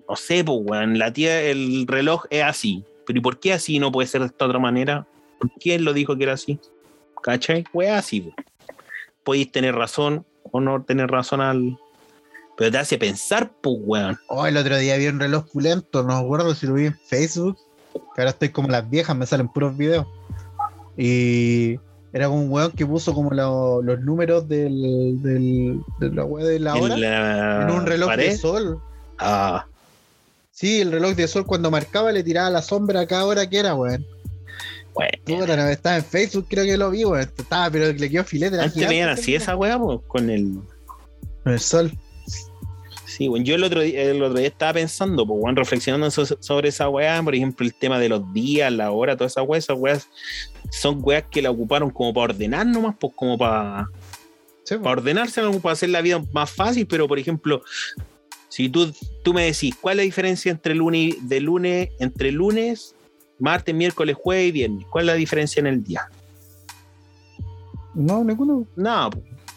no 0.10 0.16
sé, 0.18 0.44
pues, 0.44 0.60
weón, 0.62 1.00
la 1.00 1.14
tía, 1.14 1.42
el 1.42 1.86
reloj 1.88 2.26
es 2.30 2.44
así. 2.44 2.84
Pero 3.08 3.20
¿y 3.20 3.22
por 3.22 3.40
qué 3.40 3.54
así 3.54 3.80
no 3.80 3.94
puede 3.94 4.10
ser 4.10 4.22
de 4.22 4.28
esta 4.28 4.46
otra 4.46 4.60
manera? 4.60 5.08
¿Por 5.40 5.52
qué 5.58 5.76
él 5.76 5.86
lo 5.86 5.94
dijo 5.94 6.18
que 6.18 6.24
era 6.24 6.34
así? 6.34 6.60
¿Cachai? 7.24 7.64
Es 7.74 7.90
así, 7.90 8.20
pues. 8.20 8.36
Podéis 9.24 9.52
tener 9.52 9.74
razón 9.74 10.26
o 10.52 10.60
no 10.62 10.84
tener 10.84 11.10
razón 11.10 11.42
al. 11.42 11.78
Pero 12.58 12.72
te 12.72 12.78
hace 12.78 12.98
pensar, 12.98 13.52
pues, 13.62 13.78
weón. 13.80 14.18
Oh, 14.28 14.46
el 14.46 14.58
otro 14.58 14.78
día 14.78 14.98
vi 14.98 15.08
un 15.08 15.20
reloj 15.20 15.46
pulento, 15.52 16.04
no 16.04 16.16
me 16.20 16.26
acuerdo 16.26 16.54
si 16.54 16.68
lo 16.68 16.74
vi 16.74 16.88
en 16.88 16.98
Facebook, 17.06 17.58
que 17.94 18.22
ahora 18.22 18.32
estoy 18.32 18.50
como 18.50 18.68
las 18.68 18.90
viejas, 18.90 19.16
me 19.16 19.26
salen 19.26 19.48
puros 19.48 19.76
videos. 19.78 20.06
Y 20.98 21.80
era 22.14 22.28
como 22.28 22.42
un 22.44 22.52
weón 22.52 22.72
que 22.74 22.86
puso 22.86 23.14
como 23.14 23.32
lo- 23.32 23.82
los 23.82 24.00
números 24.02 24.48
del, 24.48 25.22
del, 25.22 25.80
de 26.00 26.10
la 26.12 26.26
de 26.26 26.60
la 26.60 26.76
hora 26.76 26.94
en, 26.96 27.02
la 27.02 27.62
en 27.64 27.72
un 27.72 27.86
reloj 27.86 28.10
pared. 28.10 28.30
de 28.32 28.38
sol. 28.38 28.80
Ah, 29.18 29.66
Sí, 30.54 30.82
el 30.82 30.92
reloj 30.92 31.16
de 31.16 31.28
sol 31.28 31.46
cuando 31.46 31.72
marcaba 31.72 32.12
le 32.12 32.24
tiraba 32.24 32.50
la 32.52 32.62
sombra 32.62 33.00
a 33.00 33.08
cada 33.08 33.26
hora 33.26 33.50
que 33.50 33.58
era, 33.58 33.74
weón. 33.74 34.06
Bueno. 34.94 35.12
Puta, 35.26 35.56
no, 35.56 35.68
estaba 35.70 35.98
en 35.98 36.04
Facebook, 36.06 36.48
creo 36.50 36.66
que 36.66 36.78
lo 36.78 36.92
vi, 36.92 37.06
weón. 37.06 37.22
Estaba, 37.22 37.70
pero 37.70 37.92
le 37.92 38.10
quedó 38.10 38.24
filete. 38.24 38.56
era 38.56 38.66
Antes 38.66 38.88
veían 38.88 39.10
así 39.10 39.36
esa 39.36 39.56
weá, 39.56 39.80
con 40.08 40.30
el. 40.30 40.60
Con 41.44 41.54
el 41.54 41.60
sol. 41.60 41.92
Sí, 43.06 43.28
bueno, 43.28 43.44
yo 43.44 43.56
el 43.56 43.64
otro, 43.66 43.82
día, 43.82 44.04
el 44.04 44.24
otro 44.24 44.38
día 44.40 44.48
estaba 44.48 44.74
pensando, 44.74 45.28
pues, 45.28 45.38
bueno, 45.42 45.60
reflexionando 45.60 46.10
so- 46.12 46.38
sobre 46.40 46.70
esa 46.70 46.88
weá, 46.88 47.22
por 47.22 47.36
ejemplo, 47.36 47.66
el 47.66 47.74
tema 47.74 48.00
de 48.00 48.08
los 48.08 48.32
días, 48.34 48.72
la 48.72 48.92
hora, 48.92 49.18
todas 49.18 49.34
esas 49.34 49.44
weas, 49.46 49.66
esas 49.66 49.78
weas 49.78 50.08
son 50.70 51.00
weas 51.02 51.26
que 51.30 51.42
la 51.42 51.52
ocuparon 51.52 51.90
como 51.90 52.14
para 52.14 52.34
ordenar 52.34 52.66
nomás, 52.66 52.96
pues 52.98 53.14
como 53.16 53.38
para, 53.38 53.86
Sí, 54.64 54.76
para 54.78 54.92
ordenarse, 54.92 55.42
para 55.62 55.74
hacer 55.74 55.90
la 55.90 56.02
vida 56.02 56.24
más 56.32 56.52
fácil, 56.52 56.88
pero 56.88 57.06
por 57.08 57.20
ejemplo, 57.20 57.62
si 58.48 58.70
tú, 58.70 58.94
tú 59.24 59.34
me 59.34 59.44
decís, 59.44 59.76
¿cuál 59.82 59.94
es 59.94 59.98
la 59.98 60.04
diferencia 60.04 60.50
entre 60.52 60.74
lunes, 60.74 61.16
de 61.28 61.42
lunes, 61.42 61.90
entre 62.00 62.32
lunes, 62.32 62.96
martes, 63.42 63.74
miércoles, 63.76 64.16
jueves 64.20 64.50
y 64.50 64.52
viernes? 64.52 64.86
¿Cuál 64.90 65.06
es 65.06 65.08
la 65.08 65.14
diferencia 65.16 65.60
en 65.60 65.68
el 65.68 65.84
día? 65.84 66.02
No, 67.94 68.24
ninguno. 68.24 68.66
No. 68.76 69.10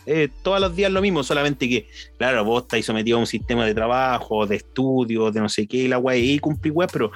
Eh, 0.06 0.28
todos 0.43 0.61
los 0.61 0.77
días 0.77 0.93
lo 0.93 1.01
mismo, 1.01 1.23
solamente 1.23 1.66
que, 1.66 1.89
claro, 2.19 2.44
vos 2.44 2.65
estáis 2.65 2.85
sometido 2.85 3.16
a 3.16 3.20
un 3.20 3.27
sistema 3.27 3.65
de 3.65 3.74
trabajo, 3.74 4.47
de 4.47 4.56
estudio, 4.56 5.31
de 5.31 5.40
no 5.40 5.48
sé 5.48 5.66
qué, 5.66 5.78
y 5.78 5.89
la 5.89 5.98
weá, 5.98 6.16
y 6.16 6.39
cumplí 6.39 6.70
weá, 6.70 6.86
pero, 6.89 7.11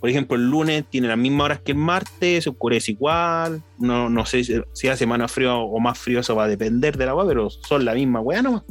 por 0.00 0.10
ejemplo, 0.10 0.36
el 0.36 0.50
lunes 0.50 0.84
tiene 0.90 1.06
las 1.06 1.18
mismas 1.18 1.44
horas 1.44 1.60
que 1.60 1.70
el 1.70 1.78
martes, 1.78 2.42
se 2.42 2.50
oscurece 2.50 2.92
igual, 2.92 3.62
no, 3.78 4.08
no 4.10 4.26
sé 4.26 4.42
si- 4.42 4.88
hace 4.88 5.06
más 5.06 5.30
frío 5.30 5.56
o 5.56 5.78
más 5.78 5.96
frío, 5.96 6.18
eso 6.18 6.34
va 6.34 6.44
a 6.44 6.48
depender 6.48 6.96
de 6.96 7.06
la 7.06 7.14
weá, 7.14 7.26
pero 7.28 7.48
son 7.48 7.84
la 7.84 7.94
misma 7.94 8.18
weá 8.20 8.42
nomás. 8.42 8.62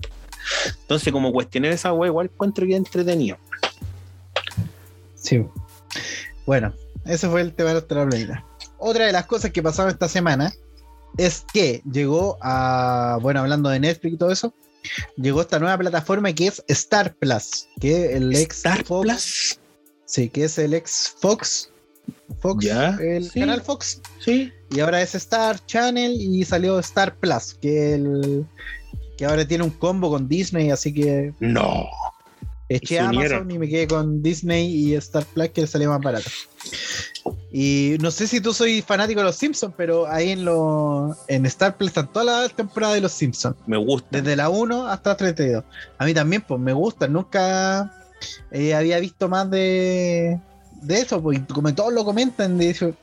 Entonces, 0.82 1.14
como 1.14 1.32
cuestionar 1.32 1.72
esa 1.72 1.94
weá, 1.94 2.10
igual 2.10 2.30
encuentro 2.34 2.66
que 2.68 2.76
entretenido. 2.76 3.38
Sí. 5.16 5.46
Bueno, 6.46 6.74
ese 7.06 7.30
fue 7.30 7.42
el 7.42 7.54
tema 7.54 7.70
de 7.70 7.74
nuestra 7.76 8.08
planeta. 8.08 8.46
Otra 8.78 9.06
de 9.06 9.12
las 9.12 9.26
cosas 9.26 9.52
que 9.52 9.62
pasaron 9.64 9.92
esta 9.92 10.08
semana 10.08 10.54
es 11.18 11.46
que 11.54 11.82
llegó 11.92 12.38
a, 12.42 13.18
bueno, 13.22 13.42
hablando 13.42 13.70
de 13.70 13.80
Netflix 13.80 14.14
y 14.14 14.18
todo 14.18 14.32
eso, 14.32 14.54
llegó 15.18 15.42
esta 15.42 15.60
nueva 15.60 15.78
plataforma 15.78 16.34
que 16.34 16.48
es 16.48 16.64
Star 16.68 17.14
Plus, 17.16 17.68
que 17.80 18.16
el 18.16 18.36
ex 18.36 18.58
Star 18.58 18.84
Fox, 18.84 19.04
Plus. 19.06 19.60
sí, 20.06 20.30
que 20.30 20.46
es 20.46 20.58
el 20.58 20.74
ex 20.74 21.16
Fox, 21.20 21.70
Fox, 22.40 22.66
Ya, 22.66 22.98
el 23.02 23.30
sí. 23.30 23.40
canal 23.42 23.62
Fox, 23.62 24.02
Sí. 24.20 24.52
y 24.72 24.80
ahora 24.80 25.02
es 25.02 25.14
Star 25.16 25.64
Channel 25.66 26.14
y 26.20 26.44
salió 26.46 26.80
Star 26.80 27.16
Plus, 27.18 27.54
que 27.62 27.94
el 27.96 28.46
que 29.18 29.26
ahora 29.26 29.48
tiene 29.48 29.64
un 29.66 29.70
combo 29.70 30.10
con 30.10 30.28
Disney, 30.28 30.72
así 30.72 30.92
que 30.94 31.34
No. 31.40 31.86
Eché 32.76 33.00
a. 33.00 33.10
Amazon 33.10 33.52
y 33.52 33.60
me 33.60 33.68
quedé 33.68 33.88
con 33.88 34.22
Disney 34.22 34.68
y 34.68 34.96
Star 34.96 35.26
Plus 35.26 35.50
que 35.50 35.68
salió 35.68 35.90
más 35.90 36.02
barato. 36.02 36.30
Y 37.52 37.98
no 38.00 38.12
sé 38.12 38.28
si 38.28 38.40
tú 38.40 38.54
soy 38.54 38.82
fanático 38.82 39.20
de 39.20 39.26
los 39.26 39.36
Simpsons, 39.36 39.74
pero 39.76 40.08
ahí 40.08 40.32
en 40.32 40.46
lo, 40.46 41.16
en 41.28 41.46
Star 41.48 41.76
Plus 41.76 41.90
están 41.90 42.12
todas 42.12 42.26
las 42.26 42.56
temporadas 42.56 42.96
de 42.96 43.02
los 43.02 43.12
Simpsons, 43.12 43.58
Me 43.68 43.78
gusta. 43.78 44.08
desde 44.10 44.36
la 44.36 44.50
1 44.50 44.88
hasta 44.88 45.12
la 45.12 45.18
32. 45.18 45.64
A 45.98 46.06
mí 46.06 46.14
también, 46.14 46.44
pues 46.48 46.60
me 46.62 46.72
gusta, 46.74 47.08
nunca 47.08 47.94
eh, 48.52 48.74
había 48.74 49.00
visto 49.00 49.28
más 49.28 49.50
de, 49.52 50.40
de 50.82 51.00
eso, 51.00 51.22
y 51.34 51.40
como 51.40 51.74
todos 51.76 51.94
lo 51.94 52.06
comentan, 52.06 52.60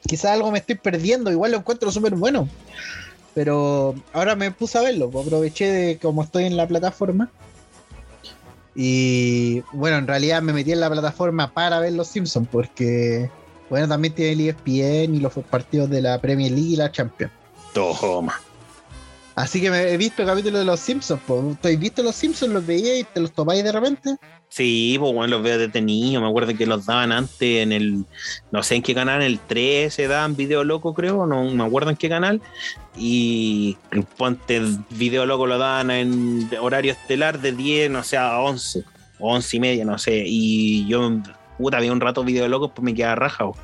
quizás 0.07 0.33
algo 0.33 0.51
me 0.51 0.61
estoy 0.61 0.77
perdiendo, 0.77 1.31
igual 1.31 1.53
lo 1.53 1.59
encuentro 1.59 1.93
súper 1.93 2.15
bueno. 2.15 2.49
Pero 3.35 3.95
ahora 4.15 4.35
me 4.35 4.51
puse 4.51 4.79
a 4.79 4.83
verlo, 4.83 5.11
pues, 5.11 5.27
aproveché 5.27 5.71
de 5.71 5.99
como 5.99 6.23
estoy 6.23 6.45
en 6.45 6.57
la 6.57 6.67
plataforma. 6.67 7.31
Y 8.81 9.65
bueno, 9.73 9.97
en 9.97 10.07
realidad 10.07 10.41
me 10.41 10.53
metí 10.53 10.71
en 10.71 10.79
la 10.79 10.89
plataforma 10.89 11.53
para 11.53 11.81
ver 11.81 11.95
los 11.95 12.07
Simpsons, 12.07 12.47
porque 12.49 13.29
bueno, 13.69 13.89
también 13.89 14.15
tiene 14.15 14.33
el 14.35 14.49
ESPN 14.51 15.17
y 15.17 15.19
los 15.19 15.33
partidos 15.51 15.91
de 15.91 16.01
la 16.01 16.21
Premier 16.21 16.53
League 16.53 16.75
y 16.75 16.77
la 16.77 16.93
Champions. 16.93 17.33
Toma. 17.75 18.41
Así 19.39 19.61
que 19.61 19.71
me 19.71 19.93
he 19.93 19.97
visto 19.97 20.27
capítulos 20.27 20.59
de 20.59 20.65
los 20.65 20.81
Simpsons. 20.81 21.21
¿Tú 21.25 21.57
has 21.63 21.79
visto 21.79 22.03
los 22.03 22.17
Simpsons? 22.17 22.53
¿Los 22.53 22.67
veíais? 22.67 23.07
¿Te 23.15 23.21
los 23.21 23.31
topáis 23.31 23.63
de 23.63 23.71
repente? 23.71 24.17
Sí, 24.49 24.97
pues 24.99 25.15
bueno, 25.15 25.37
los 25.37 25.45
veo 25.45 25.59
desde 25.59 25.81
niño. 25.81 26.21
Me 26.21 26.27
acuerdo 26.27 26.57
que 26.57 26.67
los 26.67 26.87
daban 26.87 27.13
antes 27.13 27.63
en 27.63 27.71
el, 27.71 28.05
no 28.51 28.65
sé 28.65 28.75
en 28.75 28.83
qué 28.83 28.97
canal, 28.97 29.23
en 29.23 29.29
el 29.29 29.39
13 29.39 30.09
daban 30.09 30.35
Video 30.35 30.65
Loco, 30.65 30.93
creo, 30.93 31.25
no 31.25 31.45
me 31.45 31.65
acuerdo 31.65 31.91
en 31.91 31.97
qué 31.97 32.09
canal. 32.09 32.43
Y 32.97 33.77
ponte 34.17 34.57
el 34.57 34.79
Video 34.91 35.25
Loco 35.25 35.47
lo 35.47 35.57
daban 35.57 35.93
en 35.93 36.51
horario 36.61 36.91
estelar 36.91 37.41
de 37.41 37.53
10, 37.53 37.93
no 37.93 38.03
sé, 38.03 38.17
a 38.17 38.41
11, 38.41 38.83
o 39.21 39.37
11 39.37 39.57
y 39.57 39.61
media, 39.61 39.85
no 39.85 39.99
sé. 39.99 40.25
Y 40.27 40.89
yo, 40.89 41.13
puta, 41.59 41.77
había 41.77 41.93
un 41.93 42.01
rato 42.01 42.25
Video 42.25 42.49
Loco, 42.49 42.71
pues 42.75 42.85
me 42.85 42.93
quedaba 42.93 43.15
raja. 43.15 43.45
po. 43.45 43.57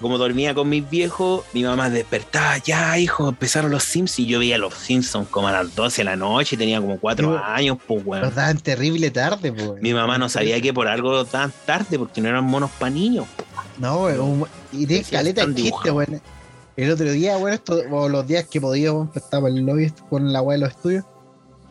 Como 0.00 0.18
dormía 0.18 0.54
con 0.54 0.68
mis 0.68 0.88
viejos, 0.88 1.44
mi 1.54 1.62
mamá 1.64 1.88
despertaba, 1.88 2.58
ya 2.58 2.98
hijo, 2.98 3.30
empezaron 3.30 3.70
los 3.70 3.82
Simpsons. 3.82 4.18
Y 4.20 4.26
yo 4.26 4.38
veía 4.38 4.58
los 4.58 4.74
Simpsons 4.74 5.28
como 5.28 5.48
a 5.48 5.52
las 5.52 5.74
12 5.74 6.02
de 6.02 6.04
la 6.04 6.16
noche, 6.16 6.56
tenía 6.58 6.80
como 6.80 6.98
4 7.00 7.32
Yo- 7.32 7.38
años, 7.44 7.78
pues 7.86 8.04
bueno. 8.04 8.26
Los 8.26 8.34
daban 8.34 8.58
terrible 8.58 9.10
tarde, 9.10 9.52
pues. 9.52 9.80
Mi 9.80 9.94
mamá 9.94 10.18
no 10.18 10.28
sabía 10.28 10.60
que 10.60 10.74
por 10.74 10.86
algo 10.86 11.24
tan 11.24 11.50
tarde, 11.64 11.98
porque 11.98 12.20
no 12.20 12.28
eran 12.28 12.44
monos 12.44 12.70
para 12.78 12.90
niños. 12.90 13.26
No, 13.78 14.02
un- 14.02 14.46
y 14.72 14.86
caleta 15.02 15.46
de 15.46 15.50
están 15.50 15.54
chiste, 15.54 15.90
güey. 15.90 16.06
El 16.76 16.90
otro 16.90 17.10
día, 17.10 17.38
bueno, 17.38 17.54
esto, 17.54 17.80
o 17.90 18.06
los 18.10 18.26
días 18.26 18.46
que 18.48 18.60
podía, 18.60 18.92
pues, 18.92 19.24
estaba 19.24 19.48
en 19.48 19.56
el 19.58 19.64
lobby 19.64 19.90
con 20.10 20.30
la 20.30 20.42
weá 20.42 20.58
de 20.58 20.64
los 20.64 20.70
estudios. 20.74 21.04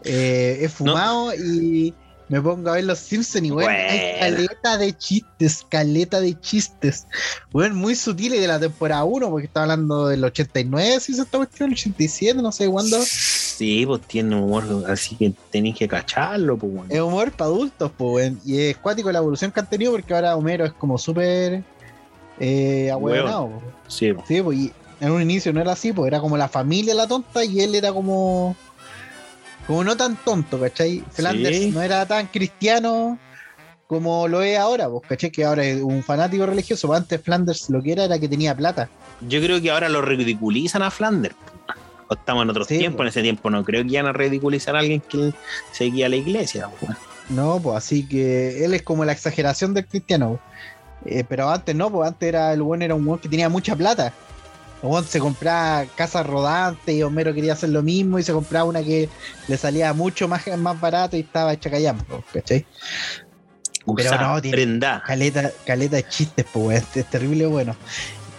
eh, 0.04 0.60
he 0.62 0.70
fumado 0.70 1.34
y 1.34 1.94
me 2.28 2.42
pongo 2.42 2.70
a 2.70 2.74
ver 2.74 2.86
los 2.86 3.00
Simpsons 3.00 3.46
y, 3.46 3.50
güey, 3.50 3.68
hay 3.68 4.32
Buena. 4.32 4.48
caleta 4.48 4.78
de 4.78 4.98
chistes, 4.98 5.66
caleta 5.70 6.20
de 6.20 6.40
chistes. 6.40 7.08
Güey, 7.52 7.72
muy 7.72 7.96
sutiles 7.96 8.42
de 8.42 8.48
la 8.48 8.60
temporada 8.60 9.04
1, 9.04 9.30
porque 9.30 9.48
estaba 9.48 9.66
hablando 9.66 10.08
del 10.08 10.24
89, 10.24 11.00
si 11.00 11.14
se 11.14 11.22
está 11.22 11.38
cuestión, 11.38 11.70
el 11.70 11.74
87, 11.74 12.42
no 12.42 12.52
sé 12.52 12.68
cuándo. 12.68 12.98
Sí, 13.02 13.86
pues 13.86 14.02
tiene 14.02 14.36
humor, 14.36 14.86
así 14.90 15.16
que 15.16 15.34
tenéis 15.52 15.78
que 15.78 15.88
cacharlo, 15.88 16.58
pues 16.58 16.74
bueno. 16.74 16.94
Es 16.94 17.00
humor 17.00 17.32
para 17.32 17.46
adultos, 17.50 17.92
pues, 17.98 18.10
güey. 18.10 18.38
Y 18.44 18.60
es 18.70 18.78
cuático 18.78 19.12
la 19.12 19.20
evolución 19.20 19.52
que 19.52 19.60
han 19.60 19.70
tenido, 19.70 19.92
porque 19.92 20.14
ahora 20.14 20.36
Homero 20.36 20.66
es 20.66 20.74
como 20.74 20.98
súper 20.98 21.64
eh, 22.40 22.90
ahueonado, 22.92 23.50
po. 23.50 23.62
Sí, 23.88 24.14
pues. 24.14 24.28
Sí, 24.28 24.42
pues 24.42 24.58
y 24.58 24.74
en 25.00 25.12
un 25.12 25.22
inicio 25.22 25.54
no 25.54 25.62
era 25.62 25.74
así, 25.74 25.94
pues 25.94 26.08
era 26.08 26.20
como 26.20 26.38
la 26.38 26.48
familia 26.48 26.96
la 26.96 27.08
tonta 27.08 27.44
y 27.44 27.62
él 27.62 27.76
era 27.76 27.94
como. 27.94 28.56
Como 29.68 29.84
no 29.84 29.98
tan 29.98 30.16
tonto, 30.18 30.60
¿cachai? 30.60 31.04
Flanders 31.12 31.58
Sí. 31.58 31.72
no 31.72 31.82
era 31.82 32.06
tan 32.06 32.28
cristiano 32.28 33.18
como 33.88 34.28
lo 34.28 34.42
es 34.42 34.58
ahora, 34.58 34.90
pues, 34.90 35.04
¿cachai? 35.08 35.32
Que 35.32 35.46
ahora 35.46 35.64
es 35.66 35.82
un 35.82 36.04
fanático 36.04 36.46
religioso. 36.46 36.88
pues 36.88 37.00
Antes 37.02 37.22
Flanders 37.22 37.70
lo 37.70 37.82
que 37.82 37.92
era 37.94 38.04
era 38.06 38.20
que 38.20 38.28
tenía 38.28 38.56
plata. 38.56 38.90
Yo 39.28 39.42
creo 39.42 39.62
que 39.62 39.72
ahora 39.72 39.90
lo 39.90 40.02
ridiculizan 40.02 40.84
a 40.84 40.92
Flanders. 40.92 41.36
O 42.08 42.14
estamos 42.14 42.44
en 42.44 42.50
otros 42.52 42.68
Sí, 42.68 42.78
tiempos, 42.78 42.98
pues. 42.98 43.06
en 43.08 43.10
ese 43.10 43.22
tiempo 43.24 43.50
no 43.50 43.64
creo 43.64 43.84
que 43.84 43.90
iban 43.92 44.06
a 44.06 44.14
ridiculizar 44.14 44.76
a 44.76 44.80
alguien 44.80 45.02
que 45.02 45.34
seguía 45.72 46.08
la 46.10 46.16
iglesia. 46.18 46.70
pues. 46.80 46.92
No, 47.30 47.60
pues 47.60 47.78
así 47.78 48.08
que 48.08 48.64
él 48.64 48.76
es 48.76 48.84
como 48.84 49.04
la 49.06 49.12
exageración 49.14 49.74
del 49.74 49.88
cristiano. 49.88 50.40
Eh, 51.06 51.24
pero 51.28 51.50
antes 51.50 51.76
no, 51.76 51.92
pues 51.92 52.08
antes 52.08 52.28
era 52.30 52.54
el 52.54 52.62
bueno 52.62 52.86
era 52.86 52.94
un 52.96 53.06
weón 53.08 53.20
que 53.20 53.30
tenía 53.30 53.50
mucha 53.50 53.76
plata. 53.76 54.14
Weón 54.82 55.06
se 55.06 55.20
compraba 55.20 55.86
casas 55.96 56.28
rodantes 56.28 56.94
y 56.96 57.02
Homero 57.02 57.34
quería 57.34 57.54
hacer 57.54 57.70
lo 57.70 57.82
mismo 57.82 58.20
y 58.20 58.24
se 58.24 58.34
compraba 58.34 58.66
una 58.70 58.84
que 58.84 59.10
le 59.48 59.58
salía 59.58 59.94
mucho 59.94 60.28
más, 60.28 60.46
más 60.58 60.80
barato 60.80 61.18
y 61.18 61.22
estaba 61.22 61.54
hecha 61.54 61.72
callampa, 61.72 62.22
¿cachai? 62.34 62.66
Pero 63.86 63.94
Usar, 64.10 64.22
no, 64.22 64.42
tiene- 64.42 64.58
prenda. 64.58 65.04
Caleta, 65.06 65.52
caleta 65.66 65.96
de 65.98 66.08
chistes, 66.08 66.46
pues, 66.52 66.84
es, 66.84 66.98
es 66.98 67.10
terrible 67.10 67.46
bueno. 67.48 67.76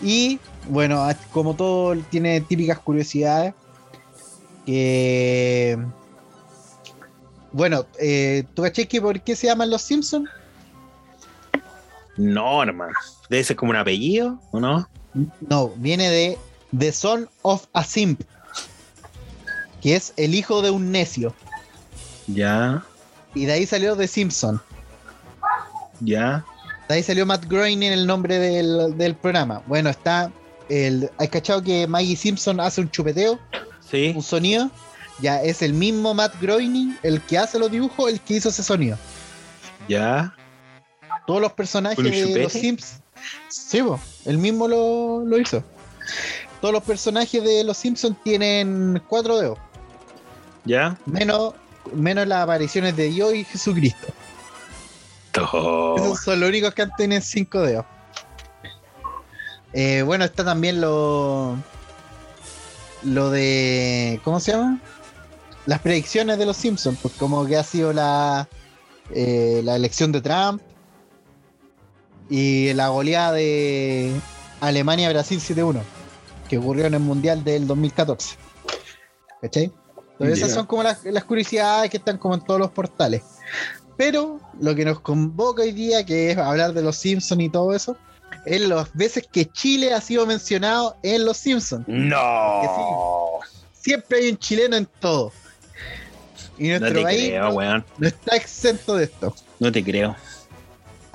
Y 0.02 0.38
bueno, 0.68 1.06
como 1.32 1.54
todo 1.54 1.96
tiene 2.10 2.40
típicas 2.40 2.78
curiosidades. 2.80 3.54
Que. 4.64 5.78
Bueno, 7.52 7.86
eh, 8.00 8.44
¿tú 8.54 8.62
caché 8.62 8.86
que 8.88 9.00
por 9.00 9.20
qué 9.20 9.34
se 9.36 9.46
llaman 9.46 9.70
los 9.70 9.82
Simpsons? 9.82 10.28
No, 12.16 12.62
hermano. 12.62 12.92
Debe 13.30 13.44
ser 13.44 13.56
como 13.56 13.70
un 13.70 13.76
apellido, 13.76 14.40
¿o 14.50 14.60
no? 14.60 14.88
No, 15.48 15.68
viene 15.76 16.10
de 16.10 16.38
The 16.78 16.92
Son 16.92 17.28
of 17.42 17.66
a 17.72 17.84
Simp, 17.84 18.20
que 19.80 19.96
es 19.96 20.12
el 20.16 20.34
hijo 20.34 20.62
de 20.62 20.70
un 20.70 20.90
necio. 20.90 21.34
Ya, 22.26 22.82
Y 23.34 23.44
de 23.44 23.52
ahí 23.52 23.66
salió 23.66 23.96
The 23.96 24.08
Simpson. 24.08 24.60
ya. 26.00 26.44
De 26.88 26.94
ahí 26.94 27.02
salió 27.02 27.26
Matt 27.26 27.46
Groening 27.46 27.92
el 27.92 28.06
nombre 28.06 28.38
del, 28.38 28.96
del 28.96 29.14
programa. 29.16 29.60
Bueno, 29.66 29.90
está 29.90 30.30
el. 30.68 31.10
¿Has 31.18 31.28
cachado 31.30 31.60
que 31.62 31.86
Maggie 31.86 32.14
Simpson 32.16 32.60
hace 32.60 32.80
un 32.80 32.90
chupeteo? 32.90 33.38
Sí, 33.90 34.12
un 34.14 34.22
sonido, 34.22 34.70
ya 35.20 35.42
es 35.42 35.62
el 35.62 35.72
mismo 35.72 36.14
Matt 36.14 36.40
Groening, 36.40 36.96
el 37.02 37.20
que 37.22 37.38
hace 37.38 37.58
los 37.58 37.70
dibujos, 37.70 38.10
el 38.12 38.20
que 38.20 38.34
hizo 38.34 38.48
ese 38.50 38.62
sonido. 38.62 38.96
ya. 39.88 40.34
Todos 41.26 41.40
los 41.40 41.52
personajes 41.54 41.96
¿Con 41.96 42.06
un 42.06 42.12
de 42.12 42.42
los 42.44 42.52
Sims, 42.52 43.00
sí, 43.48 43.82
po, 43.82 44.00
el 44.24 44.38
mismo 44.38 44.68
lo, 44.68 45.24
lo 45.24 45.38
hizo. 45.38 45.62
Todos 46.60 46.72
los 46.72 46.82
personajes 46.82 47.42
de 47.42 47.64
los 47.64 47.76
Simpsons 47.76 48.16
tienen 48.24 49.02
cuatro 49.08 49.38
dedos, 49.38 49.58
Ya. 50.64 50.96
menos, 51.06 51.54
menos 51.92 52.26
las 52.26 52.42
apariciones 52.44 52.96
de 52.96 53.08
Dios 53.08 53.34
y 53.34 53.44
Jesucristo. 53.44 54.06
Toma. 55.32 56.00
Esos 56.00 56.20
son 56.24 56.40
los 56.40 56.48
únicos 56.48 56.72
que 56.74 56.82
han 56.82 56.90
tenido 56.96 57.20
cinco 57.20 57.60
dedos. 57.60 57.84
Eh, 59.72 60.02
bueno, 60.02 60.24
está 60.24 60.44
también 60.44 60.80
lo. 60.80 61.56
Lo 63.02 63.30
de. 63.30 64.18
¿Cómo 64.24 64.40
se 64.40 64.52
llama? 64.52 64.80
Las 65.66 65.80
predicciones 65.80 66.38
de 66.38 66.46
los 66.46 66.56
Simpsons, 66.56 66.98
pues 67.02 67.12
como 67.14 67.44
que 67.46 67.56
ha 67.56 67.62
sido 67.62 67.92
la. 67.92 68.48
eh, 69.10 69.60
la 69.62 69.76
elección 69.76 70.10
de 70.12 70.22
Trump. 70.22 70.62
Y 72.28 72.72
la 72.74 72.88
goleada 72.88 73.32
de 73.32 74.12
Alemania-Brasil 74.60 75.40
7-1. 75.40 75.80
Que 76.48 76.58
ocurrió 76.58 76.86
en 76.86 76.94
el 76.94 77.00
Mundial 77.00 77.44
del 77.44 77.66
2014. 77.66 78.36
¿Cachai? 79.42 79.72
Entonces 80.12 80.38
esas 80.38 80.52
son 80.52 80.66
como 80.66 80.82
las, 80.82 81.04
las 81.04 81.24
curiosidades 81.24 81.90
que 81.90 81.98
están 81.98 82.16
como 82.18 82.34
en 82.34 82.40
todos 82.40 82.58
los 82.58 82.70
portales. 82.70 83.22
Pero 83.96 84.40
lo 84.60 84.74
que 84.74 84.84
nos 84.84 85.00
convoca 85.00 85.62
hoy 85.62 85.72
día, 85.72 86.04
que 86.04 86.30
es 86.30 86.38
hablar 86.38 86.72
de 86.72 86.82
los 86.82 86.96
Simpsons 86.96 87.42
y 87.42 87.48
todo 87.48 87.74
eso, 87.74 87.96
es 88.44 88.60
las 88.60 88.92
veces 88.94 89.26
que 89.30 89.46
Chile 89.46 89.92
ha 89.92 90.00
sido 90.00 90.26
mencionado 90.26 90.96
en 91.02 91.24
los 91.24 91.36
Simpsons. 91.36 91.84
No. 91.86 93.40
Siempre 93.72 94.18
hay 94.18 94.30
un 94.30 94.38
chileno 94.38 94.76
en 94.76 94.86
todo. 95.00 95.32
Y 96.58 96.68
No 96.68 96.80
nuestro 96.80 97.00
te 97.00 97.02
país 97.02 97.28
creo, 97.28 97.50
no, 97.50 97.84
no 97.98 98.08
está 98.08 98.36
exento 98.36 98.96
de 98.96 99.04
esto. 99.04 99.34
No 99.58 99.70
te 99.70 99.84
creo. 99.84 100.16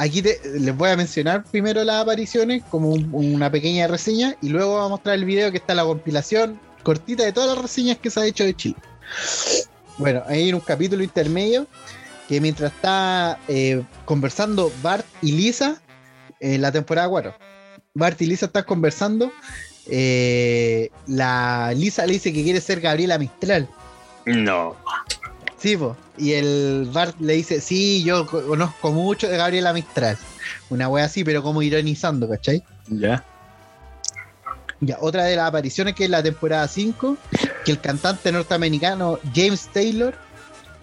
Aquí 0.03 0.23
te- 0.23 0.41
les 0.59 0.75
voy 0.75 0.89
a 0.89 0.97
mencionar 0.97 1.43
primero 1.43 1.83
las 1.83 2.01
apariciones 2.01 2.63
como 2.71 2.89
un- 2.89 3.09
una 3.13 3.51
pequeña 3.51 3.87
reseña 3.87 4.35
y 4.41 4.49
luego 4.49 4.71
voy 4.77 4.85
a 4.85 4.89
mostrar 4.89 5.13
el 5.13 5.25
video 5.25 5.51
que 5.51 5.57
está 5.57 5.75
la 5.75 5.83
compilación 5.83 6.59
cortita 6.81 7.23
de 7.23 7.31
todas 7.31 7.49
las 7.55 7.61
reseñas 7.61 7.97
que 7.99 8.09
se 8.09 8.19
ha 8.19 8.25
hecho 8.25 8.43
de 8.43 8.55
Chile. 8.55 8.77
Bueno, 9.99 10.23
hay 10.25 10.51
un 10.51 10.59
capítulo 10.61 11.03
intermedio 11.03 11.67
que 12.27 12.41
mientras 12.41 12.71
está 12.71 13.37
eh, 13.47 13.83
conversando 14.05 14.71
Bart 14.81 15.05
y 15.21 15.33
Lisa 15.33 15.79
en 16.39 16.61
la 16.63 16.71
temporada 16.71 17.07
4, 17.07 17.35
Bart 17.93 18.19
y 18.23 18.25
Lisa 18.25 18.47
están 18.47 18.63
conversando, 18.63 19.31
eh, 19.85 20.89
la 21.05 21.73
Lisa 21.75 22.07
le 22.07 22.13
dice 22.13 22.33
que 22.33 22.41
quiere 22.41 22.59
ser 22.59 22.81
Gabriela 22.81 23.19
Mistral. 23.19 23.67
No. 24.25 24.75
Sí, 25.61 25.77
po. 25.77 25.95
y 26.17 26.31
el 26.33 26.89
Bart 26.91 27.15
le 27.19 27.33
dice, 27.33 27.61
sí, 27.61 28.03
yo 28.03 28.25
co- 28.25 28.41
conozco 28.47 28.91
mucho 28.91 29.27
de 29.27 29.37
Gabriela 29.37 29.73
Mistral. 29.73 30.17
Una 30.71 30.87
wea 30.89 31.05
así, 31.05 31.23
pero 31.23 31.43
como 31.43 31.61
ironizando, 31.61 32.27
¿cachai? 32.27 32.63
Ya. 32.87 33.23
Ya, 34.79 34.97
otra 34.99 35.25
de 35.25 35.35
las 35.35 35.47
apariciones 35.47 35.93
que 35.93 36.05
es 36.05 36.09
la 36.09 36.23
temporada 36.23 36.67
5, 36.67 37.15
que 37.63 37.71
el 37.71 37.79
cantante 37.79 38.31
norteamericano 38.31 39.19
James 39.35 39.69
Taylor 39.71 40.15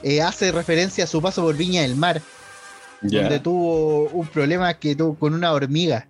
eh, 0.04 0.22
hace 0.22 0.52
referencia 0.52 1.02
a 1.02 1.06
su 1.08 1.20
paso 1.20 1.42
por 1.42 1.56
Viña 1.56 1.82
del 1.82 1.96
Mar, 1.96 2.22
donde 3.00 3.30
Ya. 3.30 3.42
tuvo 3.42 4.04
un 4.10 4.28
problema 4.28 4.74
que 4.74 4.94
tuvo 4.94 5.16
con 5.16 5.34
una 5.34 5.52
hormiga. 5.52 6.06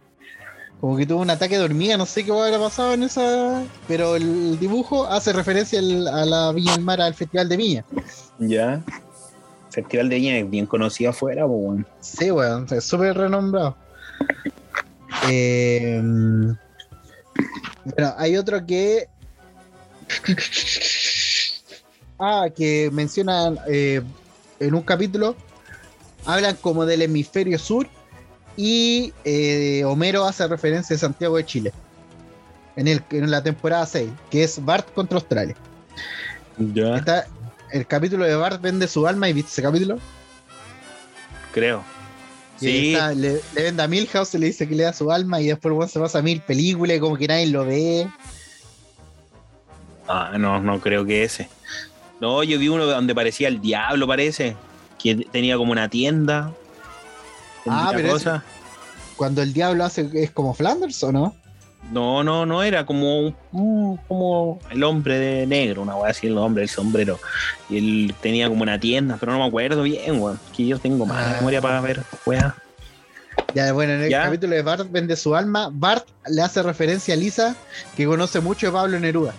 Como 0.81 0.97
que 0.97 1.07
tuvo 1.07 1.23
un 1.23 1.31
ataque 1.31 1.59
de 1.59 1.65
hormiga, 1.65 1.97
no 1.97 2.07
sé 2.07 2.25
qué 2.25 2.31
habrá 2.31 2.59
pasado 2.59 2.93
en 2.95 3.03
esa. 3.03 3.65
Pero 3.89 4.15
el 4.17 4.59
dibujo 4.61 5.07
hace 5.07 5.33
referencia 5.33 5.81
al- 5.81 6.07
a 6.07 6.25
la 6.25 6.53
Viña 6.53 6.73
del 6.73 6.85
Mar, 6.85 7.01
al 7.01 7.15
Festival 7.15 7.49
de 7.49 7.57
Viña. 7.57 7.85
Ya. 8.39 8.81
Festival 9.71 10.09
de 10.09 10.17
Viña 10.17 10.39
es 10.39 10.49
bien 10.49 10.67
conocido 10.67 11.11
afuera, 11.11 11.47
pues, 11.47 11.59
weón. 11.61 11.87
Sí, 12.01 12.31
weón, 12.31 12.67
es 12.71 12.85
súper 12.85 13.17
renombrado. 13.17 13.77
Eh, 15.29 16.01
bueno, 17.85 18.15
hay 18.17 18.37
otro 18.37 18.65
que. 18.65 19.09
Ah, 22.21 22.47
que 22.55 22.89
mencionan 22.93 23.59
eh, 23.69 24.01
en 24.61 24.75
un 24.75 24.83
capítulo. 24.83 25.35
Hablan 26.25 26.57
como 26.57 26.85
del 26.87 27.03
hemisferio 27.03 27.59
sur. 27.59 27.89
Y 28.61 29.13
eh, 29.25 29.85
Homero 29.85 30.25
hace 30.25 30.45
referencia 30.49 30.97
a 30.97 30.99
Santiago 30.99 31.37
de 31.37 31.47
Chile. 31.47 31.73
En, 32.75 32.89
el, 32.89 33.03
en 33.11 33.31
la 33.31 33.41
temporada 33.41 33.87
6, 33.87 34.11
que 34.33 34.43
es 34.43 34.65
Bart 34.65 34.93
contra 34.95 35.17
Australia. 35.19 35.55
Ya. 36.59 36.97
Está, 36.97 37.29
el 37.71 37.87
capítulo 37.87 38.25
de 38.25 38.35
Bart 38.35 38.61
vende 38.61 38.89
su 38.89 39.07
alma. 39.07 39.29
¿Y 39.29 39.33
viste 39.33 39.53
ese 39.53 39.63
capítulo? 39.63 39.99
Creo. 41.55 41.85
Y 42.61 42.65
Sí. 42.67 42.93
está- 42.95 43.13
le, 43.15 43.41
le 43.55 43.63
vende 43.63 43.81
a 43.85 43.87
Milhouse 43.87 44.35
y 44.35 44.39
le 44.39 44.47
dice 44.47 44.67
que 44.69 44.75
le 44.75 44.83
da 44.83 44.93
su 44.93 45.13
alma 45.13 45.41
y 45.41 45.47
después 45.47 45.73
bueno, 45.73 45.89
se 45.89 46.01
pasa 46.01 46.19
a 46.19 46.23
mil 46.23 46.41
películas 46.41 46.97
y 46.97 47.01
como 47.01 47.17
que 47.17 47.29
nadie 47.29 47.47
lo 47.47 47.65
ve. 47.65 48.09
Ah, 50.09 50.33
no, 50.37 50.61
no 50.61 50.81
creo 50.81 51.05
que 51.05 51.23
ese. 51.23 51.49
No, 52.21 52.43
yo 52.43 52.59
vi 52.59 52.69
uno 52.69 52.87
donde 52.87 53.15
parecía 53.15 53.47
el 53.47 53.61
diablo, 53.61 54.07
parece. 54.09 54.57
Que 54.99 55.15
tenía 55.15 55.57
como 55.57 55.71
una 55.71 55.89
tienda. 55.89 56.53
Ah, 57.71 57.93
pero. 57.95 58.17
Cuando 59.17 59.43
el 59.43 59.53
diablo 59.53 59.85
hace, 59.85 60.09
¿es 60.15 60.31
como 60.31 60.55
Flanders 60.55 61.03
o 61.03 61.11
no? 61.13 61.35
No, 61.93 62.23
no, 62.23 62.45
no 62.45 62.63
era 62.63 62.85
como 62.85 63.33
un- 63.53 63.97
como 64.09 64.59
el 64.71 64.83
hombre 64.85 65.19
de 65.19 65.47
negro, 65.47 65.83
una 65.83 65.97
weá 65.97 66.11
así, 66.11 66.27
el 66.27 66.37
hombre 66.39 66.63
del 66.63 66.69
sombrero. 66.69 67.19
Y 67.69 67.79
él 67.79 68.15
tenía 68.21 68.49
como 68.49 68.63
una 68.63 68.79
tienda, 68.79 69.17
pero 69.19 69.33
no 69.33 69.39
me 69.39 69.47
acuerdo 69.47 69.83
bien, 69.83 70.21
weón. 70.21 70.39
Que 70.57 70.67
yo 70.67 70.79
tengo 70.79 71.07
mala 71.07 71.31
Ah. 71.31 71.35
memoria 71.37 71.61
para 71.63 71.81
ver, 71.81 72.03
weá. 72.27 72.55
Ya, 73.55 73.73
bueno, 73.73 73.95
en 73.95 74.03
el 74.03 74.11
¿Ya? 74.11 74.25
capítulo 74.25 74.55
de 74.55 74.63
Bart 74.63 74.87
vende 74.91 75.17
su 75.17 75.35
alma, 75.35 75.71
Bart 75.73 76.07
le 76.29 76.43
hace 76.43 76.63
referencia 76.63 77.15
a 77.15 77.17
Lisa, 77.17 77.57
que 77.97 78.05
conoce 78.07 78.41
mucho 78.41 78.67
de 78.67 78.73
Pablo 78.73 78.99
Neruda, 79.01 79.33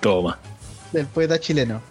Toma. 0.00 0.38
del 0.92 1.06
poeta 1.06 1.38
chileno. 1.38 1.82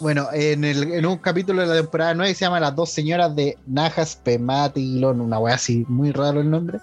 Bueno, 0.00 0.28
en, 0.32 0.64
el- 0.64 0.92
en 0.92 1.06
un 1.06 1.18
capítulo 1.18 1.62
de 1.62 1.68
la 1.68 1.74
temporada 1.74 2.14
9 2.14 2.32
se 2.34 2.44
llama 2.44 2.60
Las 2.60 2.74
dos 2.76 2.90
señoras 2.90 3.34
de 3.34 3.56
Najas 3.66 4.16
Pematilon, 4.16 5.20
una 5.20 5.38
wea 5.38 5.54
así, 5.56 5.84
muy 5.88 6.12
raro 6.12 6.40
el 6.40 6.50
nombre. 6.50 6.78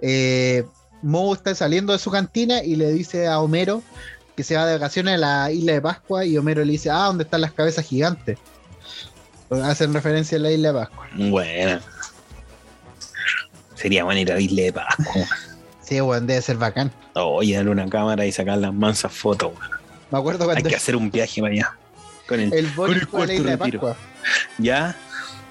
Eh, 0.00 0.64
Moe 1.02 1.36
está 1.36 1.54
saliendo 1.54 1.92
de 1.92 1.98
su 1.98 2.10
cantina 2.10 2.62
y 2.62 2.76
le 2.76 2.90
dice 2.92 3.26
a 3.26 3.40
Homero 3.40 3.82
que 4.36 4.44
se 4.44 4.56
va 4.56 4.64
de 4.66 4.74
vacaciones 4.74 5.14
a 5.14 5.18
la 5.18 5.50
isla 5.52 5.72
de 5.72 5.80
Pascua 5.80 6.24
y 6.24 6.38
Homero 6.38 6.64
le 6.64 6.72
dice, 6.72 6.90
ah, 6.90 7.04
¿dónde 7.06 7.24
están 7.24 7.40
las 7.40 7.52
cabezas 7.52 7.84
gigantes? 7.84 8.38
Hacen 9.50 9.92
referencia 9.92 10.38
a 10.38 10.40
la 10.40 10.50
isla 10.50 10.68
de 10.68 10.74
Pascua. 10.78 11.06
Buena. 11.16 11.80
Sería 13.74 14.04
buena 14.04 14.20
ir 14.20 14.32
a 14.32 14.40
Isla 14.40 14.62
de 14.62 14.72
Pascua. 14.72 15.26
Sí, 15.82 16.00
weón, 16.00 16.26
debe 16.26 16.42
ser 16.42 16.56
bacán. 16.56 16.92
Oye, 17.14 17.56
darle 17.56 17.70
una 17.70 17.88
cámara 17.88 18.26
y 18.26 18.32
sacar 18.32 18.58
las 18.58 18.74
mansas 18.74 19.12
fotos, 19.12 19.52
weón. 19.56 19.70
Me 20.10 20.18
acuerdo 20.18 20.44
Hay 20.44 20.50
cuando 20.56 20.68
que 20.70 20.76
hacer 20.76 20.96
un 20.96 21.10
viaje 21.10 21.40
para 21.40 21.52
allá. 21.52 21.76
Con 22.28 22.40
el, 22.40 22.52
el 22.52 22.66
con 22.66 22.76
Boris 22.76 23.02
el 23.02 23.08
fue 23.08 23.22
a 23.22 23.26
la 23.26 23.26
cuarto 23.26 23.32
isla 23.32 23.50
de. 23.50 23.58
Pascua. 23.58 23.96
¿Ya? 24.58 24.96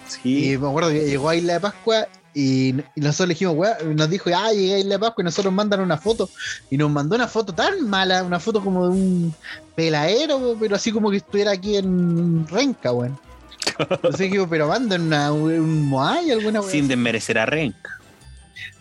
Sí. 0.07 0.51
Y 0.51 0.57
me 0.57 0.67
acuerdo 0.67 0.89
que 0.89 1.05
llegó 1.05 1.29
a 1.29 1.35
Isla 1.35 1.53
de 1.53 1.59
Pascua 1.59 2.07
y, 2.33 2.69
y 2.69 3.01
nosotros 3.01 3.29
le 3.29 3.33
dijimos, 3.33 3.55
weón, 3.55 3.95
nos 3.95 4.09
dijo, 4.09 4.29
ah, 4.35 4.51
llegué 4.51 4.75
a 4.75 4.79
Isla 4.79 4.95
de 4.95 4.99
Pascua 4.99 5.21
y 5.21 5.25
nosotros 5.25 5.53
mandan 5.53 5.81
una 5.81 5.97
foto. 5.97 6.29
Y 6.69 6.77
nos 6.77 6.91
mandó 6.91 7.15
una 7.15 7.27
foto 7.27 7.53
tan 7.53 7.89
mala, 7.89 8.23
una 8.23 8.39
foto 8.39 8.63
como 8.63 8.87
de 8.87 8.91
un 8.91 9.35
peladero, 9.75 10.55
pero 10.59 10.75
así 10.75 10.91
como 10.91 11.09
que 11.09 11.17
estuviera 11.17 11.51
aquí 11.51 11.77
en 11.77 12.47
Renca, 12.47 12.91
weón. 12.91 13.19
Entonces 13.79 14.19
dijimos, 14.19 14.47
pero 14.49 14.67
mandan 14.67 15.01
una, 15.01 15.31
un 15.31 15.89
Moai, 15.89 16.31
alguna 16.31 16.59
weón. 16.61 16.71
Sin 16.71 16.87
desmerecer 16.87 17.39
a 17.39 17.45
Renca. 17.45 17.89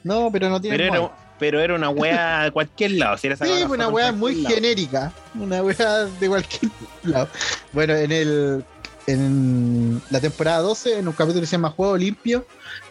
No, 0.05 0.31
pero 0.31 0.49
no 0.49 0.61
tiene 0.61 0.77
Pero 0.77 1.13
pero 1.39 1.61
era 1.61 1.75
una 1.75 1.91
weá 1.91 2.43
de 2.45 2.51
cualquier 2.53 2.93
lado. 2.93 3.17
Si 3.19 3.27
era 3.27 3.37
Sí, 3.37 3.45
una 3.69 3.89
cualquier 3.91 4.13
muy 4.15 4.35
lado. 4.43 4.55
genérica. 4.55 5.13
Una 5.39 5.63
weá 5.63 6.05
de 6.19 6.29
cualquier 6.29 6.71
lado. 7.05 7.29
Bueno, 7.73 7.95
en 7.95 8.13
el 8.13 8.65
en 9.09 10.03
la 10.11 10.21
temporada 10.21 10.59
12, 10.63 10.99
en 10.99 11.07
un 11.07 11.15
capítulo 11.15 11.41
que 11.41 11.47
se 11.47 11.53
llama 11.53 11.71
Juego 11.71 11.97
Limpio, 11.97 12.45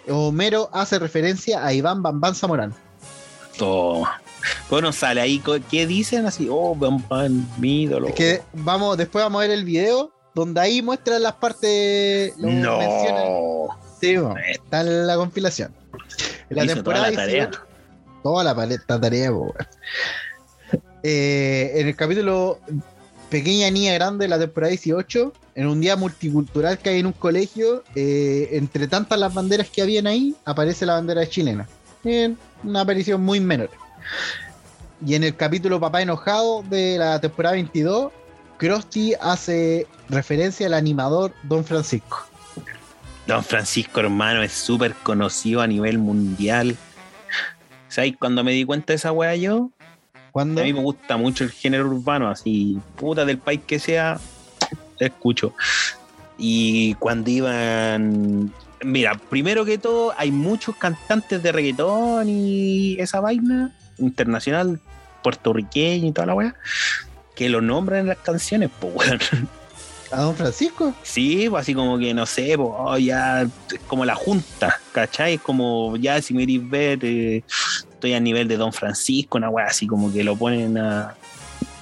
Homero 0.08 0.70
hace 0.72 0.98
referencia 0.98 1.66
a 1.66 1.74
Iván 1.74 2.02
Bambán 2.02 2.36
Zamorano. 2.36 2.74
Toma. 3.58 4.22
Bueno, 4.70 4.92
sale 4.94 5.22
ahí. 5.22 5.42
¿Qué 5.72 5.88
dicen 5.88 6.26
así? 6.26 6.48
Oh, 6.50 6.76
Bam 6.76 7.04
Bam, 7.10 7.48
mi 7.58 7.84
ídolo. 7.84 8.08
Es 8.10 8.16
que 8.16 8.42
vamos, 8.54 8.98
después 8.98 9.24
vamos 9.26 9.40
a 9.40 9.48
ver 9.48 9.52
el 9.58 9.66
video 9.66 10.12
donde 10.34 10.62
ahí 10.62 10.82
muestran 10.82 11.24
las 11.24 11.34
partes. 11.34 12.34
lo 12.38 12.48
mencionan. 12.48 13.24
No. 13.26 13.68
Sí, 14.00 14.18
bueno, 14.18 14.36
está 14.50 14.82
en 14.82 15.08
la 15.08 15.16
compilación. 15.16 15.74
En 16.50 16.58
la 16.58 16.66
Hizo 16.66 16.76
temporada 16.76 17.06
toda 17.10 17.12
la 17.12 17.26
tarea. 17.26 17.46
18, 17.48 17.68
Toda 18.26 18.44
la 18.44 18.56
paleta 18.56 19.00
tarea, 19.00 19.32
po. 19.32 19.54
Eh, 21.04 21.74
en 21.76 21.88
el 21.88 21.96
capítulo 21.96 22.58
Pequeña 23.30 23.70
Niña 23.70 23.94
Grande 23.94 24.26
de 24.26 24.30
la 24.30 24.40
temporada 24.40 24.72
18, 24.72 25.32
en 25.54 25.68
un 25.68 25.80
día 25.80 25.96
multicultural 25.96 26.80
que 26.80 26.90
hay 26.90 27.02
en 27.02 27.06
un 27.06 27.14
colegio, 27.14 27.84
eh, 27.94 28.50
entre 28.54 28.88
tantas 28.88 29.20
las 29.20 29.32
banderas 29.32 29.70
que 29.70 29.84
habían 29.84 30.08
ahí, 30.08 30.36
aparece 30.44 30.88
la 30.88 30.94
bandera 30.94 31.30
chilena. 31.30 31.70
En 32.04 32.36
una 32.64 32.82
aparición 32.82 33.22
muy 33.22 33.40
menor. 33.40 33.70
Y 35.06 35.14
en 35.14 35.24
el 35.24 35.36
capítulo 35.36 35.80
Papá 35.80 36.02
Enojado 36.02 36.64
de 36.64 36.98
la 36.98 37.22
temporada 37.22 37.54
22, 37.54 38.12
Krusty 38.58 39.14
hace 39.22 39.86
referencia 40.10 40.66
al 40.66 40.74
animador 40.74 41.32
Don 41.44 41.64
Francisco. 41.64 42.26
Don 43.28 43.44
Francisco, 43.44 44.00
hermano, 44.00 44.42
es 44.42 44.54
súper 44.54 44.96
conocido 44.96 45.62
a 45.62 45.68
nivel 45.68 46.00
mundial. 46.00 46.76
¿Sabes? 47.96 48.16
Cuando 48.20 48.44
me 48.44 48.52
di 48.52 48.66
cuenta 48.66 48.92
de 48.92 48.96
esa 48.96 49.14
weá 49.14 49.38
yo, 49.38 49.72
Cuando 50.34 50.60
a 50.60 50.66
mí 50.66 50.74
me 50.74 50.82
gusta 50.82 51.16
mucho 51.16 51.46
el 51.46 51.52
género 51.52 51.88
urbano, 51.88 52.28
así, 52.28 52.78
puta 52.98 53.24
del 53.24 53.38
país 53.38 53.62
que 53.66 53.80
sea, 53.80 54.20
escucho. 55.00 55.54
Y 56.38 56.96
cuando 56.96 57.30
iban 57.30 58.52
Mira, 58.84 59.16
primero 59.30 59.64
que 59.64 59.78
todo, 59.78 60.14
hay 60.18 60.30
muchos 60.30 60.76
cantantes 60.76 61.42
de 61.42 61.54
reggaetón 61.54 62.28
y 62.28 62.98
esa 63.00 63.22
vaina 63.22 63.74
internacional, 63.98 64.82
puertorriqueño 65.24 66.10
y 66.10 66.12
toda 66.12 66.28
la 66.28 66.34
weá, 66.34 66.56
que 67.34 67.48
lo 67.48 67.62
nombran 67.62 68.02
en 68.02 68.08
las 68.08 68.18
canciones, 68.18 68.72
pues 68.78 68.94
weón. 68.94 69.20
¿A 70.12 70.22
Don 70.22 70.36
Francisco? 70.36 70.94
Sí, 71.04 71.48
pues 71.50 71.62
así 71.62 71.74
como 71.74 71.98
que 71.98 72.14
no 72.14 72.26
sé, 72.26 72.54
pues 72.56 72.70
oh, 72.72 72.98
ya 72.98 73.48
como 73.88 74.06
la 74.06 74.16
junta, 74.16 74.80
¿cachai? 74.92 75.36
Es 75.36 75.42
como 75.42 75.98
ya 75.98 76.22
si 76.22 76.34
me 76.34 76.42
queréis 76.42 76.70
ver, 76.70 77.00
eh, 77.04 77.44
estoy 77.92 78.14
a 78.14 78.20
nivel 78.20 78.48
de 78.48 78.58
Don 78.58 78.72
Francisco, 78.72 79.38
una 79.38 79.50
weá 79.50 79.66
así 79.66 79.88
como 79.88 80.14
que 80.14 80.24
lo 80.24 80.36
ponen 80.36 80.78
a, 80.78 81.16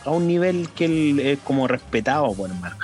a 0.06 0.10
un 0.10 0.26
nivel 0.28 0.70
que 0.70 0.86
él 0.86 1.20
es 1.20 1.40
como 1.40 1.68
respetado, 1.68 2.34
pues 2.34 2.52
hermano. 2.52 2.76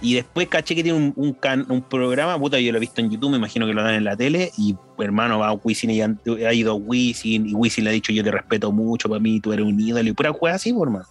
Y 0.00 0.14
después 0.14 0.48
caché 0.48 0.74
que 0.74 0.82
tiene 0.82 0.98
un, 0.98 1.12
un, 1.16 1.32
can- 1.32 1.64
un 1.68 1.80
programa, 1.82 2.36
puta, 2.38 2.58
yo 2.58 2.72
lo 2.72 2.78
he 2.78 2.80
visto 2.80 3.00
en 3.00 3.08
YouTube, 3.10 3.30
me 3.30 3.36
imagino 3.36 3.66
que 3.66 3.72
lo 3.72 3.82
dan 3.84 3.94
en 3.94 4.04
la 4.04 4.16
tele, 4.16 4.50
y 4.58 4.74
hermano 4.98 5.38
va 5.38 5.48
a 5.48 5.52
Wisin 5.52 5.90
y 5.90 6.00
ha 6.02 6.52
ido 6.52 6.74
Wisin, 6.74 7.46
y 7.48 7.54
Wisin 7.54 7.84
le 7.84 7.90
ha 7.90 7.92
dicho 7.92 8.12
yo 8.12 8.24
te 8.24 8.32
respeto 8.32 8.72
mucho, 8.72 9.08
para 9.08 9.20
mí 9.20 9.40
tú 9.40 9.52
eres 9.52 9.64
un 9.64 9.78
ídolo, 9.80 10.08
y 10.08 10.12
pura 10.12 10.32
juega 10.32 10.56
así, 10.56 10.72
pues, 10.72 10.82
hermano. 10.88 11.06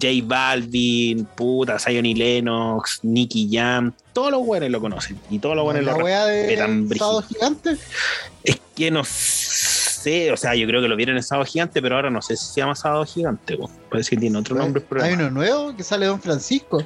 J 0.00 0.08
Balvin, 0.24 1.26
puta, 1.34 1.78
Zion 1.78 2.06
y 2.06 2.14
Lennox, 2.14 3.00
Nicky 3.02 3.48
Jam, 3.52 3.92
todos 4.12 4.30
los 4.30 4.44
buenos 4.44 4.70
lo 4.70 4.80
conocen, 4.80 5.18
y 5.30 5.38
todos 5.38 5.56
los 5.56 5.64
buenos 5.64 5.84
lo 5.84 5.96
respetan. 5.96 6.88
Gigante. 7.28 7.76
Es 8.42 8.60
que 8.74 8.90
no 8.90 9.02
sé, 9.04 10.32
o 10.32 10.36
sea, 10.36 10.54
yo 10.54 10.66
creo 10.66 10.80
que 10.82 10.88
lo 10.88 10.96
vieron 10.96 11.16
en 11.16 11.22
Sábado 11.22 11.46
Gigante, 11.46 11.80
pero 11.80 11.96
ahora 11.96 12.10
no 12.10 12.22
sé 12.22 12.36
si 12.36 12.46
se 12.46 12.60
llama 12.60 12.74
Sábado 12.74 13.04
Gigante, 13.04 13.56
po. 13.56 13.70
parece 13.90 14.10
que 14.10 14.16
tiene 14.16 14.38
otro 14.38 14.56
nombre. 14.56 14.82
Hay 15.02 15.12
uno 15.12 15.30
nuevo 15.30 15.76
que 15.76 15.82
sale 15.82 16.06
Don 16.06 16.20
Francisco. 16.20 16.82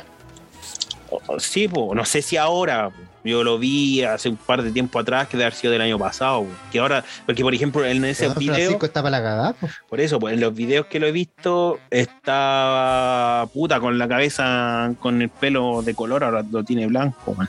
Sí, 1.38 1.68
po, 1.68 1.94
no 1.94 2.04
sé 2.04 2.22
si 2.22 2.36
ahora. 2.36 2.90
Po. 3.24 3.28
Yo 3.28 3.42
lo 3.42 3.58
vi 3.58 4.02
hace 4.04 4.28
un 4.28 4.36
par 4.36 4.62
de 4.62 4.70
tiempo 4.70 4.98
atrás, 4.98 5.26
que 5.28 5.36
debe 5.36 5.46
haber 5.46 5.54
sido 5.58 5.72
del 5.72 5.80
año 5.82 5.98
pasado. 5.98 6.42
po. 6.42 6.48
Que 6.70 6.78
ahora, 6.78 7.04
porque 7.26 7.42
por 7.42 7.54
ejemplo, 7.54 7.84
en 7.84 8.04
ese 8.04 8.26
Don 8.26 8.38
video, 8.38 8.54
Francisco 8.54 8.86
está 8.86 9.02
para 9.02 9.18
la 9.18 9.22
cagada. 9.24 9.52
po. 9.54 9.68
por 9.88 10.00
eso, 10.00 10.18
pues 10.20 10.34
en 10.34 10.40
los 10.40 10.54
videos 10.54 10.86
que 10.86 11.00
lo 11.00 11.06
he 11.06 11.12
visto, 11.12 11.78
está 11.90 13.48
puta 13.52 13.80
con 13.80 13.98
la 13.98 14.08
cabeza, 14.08 14.92
con 15.00 15.22
el 15.22 15.28
pelo 15.28 15.82
de 15.82 15.94
color, 15.94 16.24
ahora 16.24 16.44
lo 16.50 16.62
tiene 16.64 16.86
blanco, 16.86 17.34
man. 17.34 17.48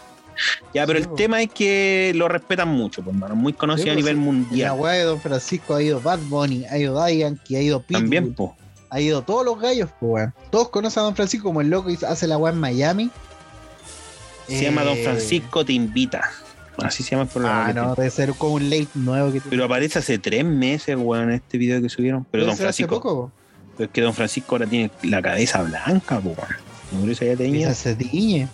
Ya, 0.73 0.85
pero 0.85 0.99
Sí, 0.99 1.03
el 1.03 1.09
po. 1.09 1.15
tema 1.15 1.41
es 1.41 1.49
que 1.53 2.11
lo 2.15 2.27
respetan 2.27 2.67
mucho, 2.67 3.01
pues, 3.01 3.15
hermano. 3.15 3.35
Muy 3.35 3.53
conocido 3.53 3.85
Sí, 3.85 3.89
a 3.91 3.93
pues, 3.93 4.03
nivel 4.03 4.15
sí. 4.15 4.19
La 4.19 4.25
mundial. 4.25 4.75
weá 4.79 4.93
de 4.93 5.03
Don 5.03 5.21
Francisco 5.21 5.75
ha 5.75 5.81
ido 5.81 6.01
Bad 6.01 6.19
Bunny, 6.27 6.65
ha 6.65 6.77
ido 6.77 6.93
Daddy 6.93 7.19
Yankee, 7.19 7.55
ha 7.55 7.61
ido 7.61 7.79
Pitbull, 7.81 8.01
También, 8.01 8.33
pues. 8.33 8.51
ha 8.89 8.99
ido 8.99 9.21
todos 9.21 9.45
los 9.45 9.57
gallos, 9.59 9.89
pues. 9.99 10.27
Todos 10.51 10.69
conocen 10.69 11.01
a 11.01 11.03
Don 11.05 11.15
Francisco 11.15 11.45
como 11.47 11.61
el 11.61 11.69
loco 11.69 11.89
y 11.89 11.97
hace 12.05 12.27
la 12.27 12.37
weá 12.37 12.51
en 12.51 12.59
Miami. 12.59 13.09
Se 14.47 14.63
llama 14.63 14.83
Don 14.83 14.97
Eh, 14.97 15.03
Francisco 15.03 15.65
Te 15.65 15.73
Invita. 15.73 16.21
Así 16.77 17.03
se 17.03 17.11
llama 17.11 17.23
el 17.23 17.29
programa. 17.29 17.65
Ah, 17.67 17.73
no, 17.73 17.81
tiene. 17.81 17.95
debe 17.95 18.09
ser 18.09 18.33
como 18.33 18.55
un 18.55 18.69
late 18.69 18.89
nuevo 18.95 19.31
que 19.31 19.41
Pero 19.41 19.63
aparece 19.65 19.99
hace 19.99 20.17
tres 20.19 20.43
meses, 20.43 20.95
weón, 20.99 21.29
en 21.29 21.35
este 21.35 21.57
video 21.57 21.81
que 21.81 21.89
subieron. 21.89 22.25
Pero 22.31 22.45
Don 22.45 22.55
ser 22.55 22.67
hace 22.67 22.83
Francisco. 22.85 23.01
poco. 23.01 23.31
Pero 23.77 23.85
es 23.87 23.91
que 23.93 24.01
Don 24.01 24.13
Francisco 24.13 24.55
ahora 24.55 24.67
tiene 24.67 24.91
la 25.03 25.21
cabeza 25.21 25.61
blanca, 25.63 26.19
weón. 26.19 26.37
No 26.91 26.97
creo 26.99 27.05
que 27.07 27.15
se 27.15 27.25
haya 27.25 27.37
teñido. 27.37 27.69
Quizás 27.69 27.77
se 27.77 27.95
tiñe. 27.95 28.47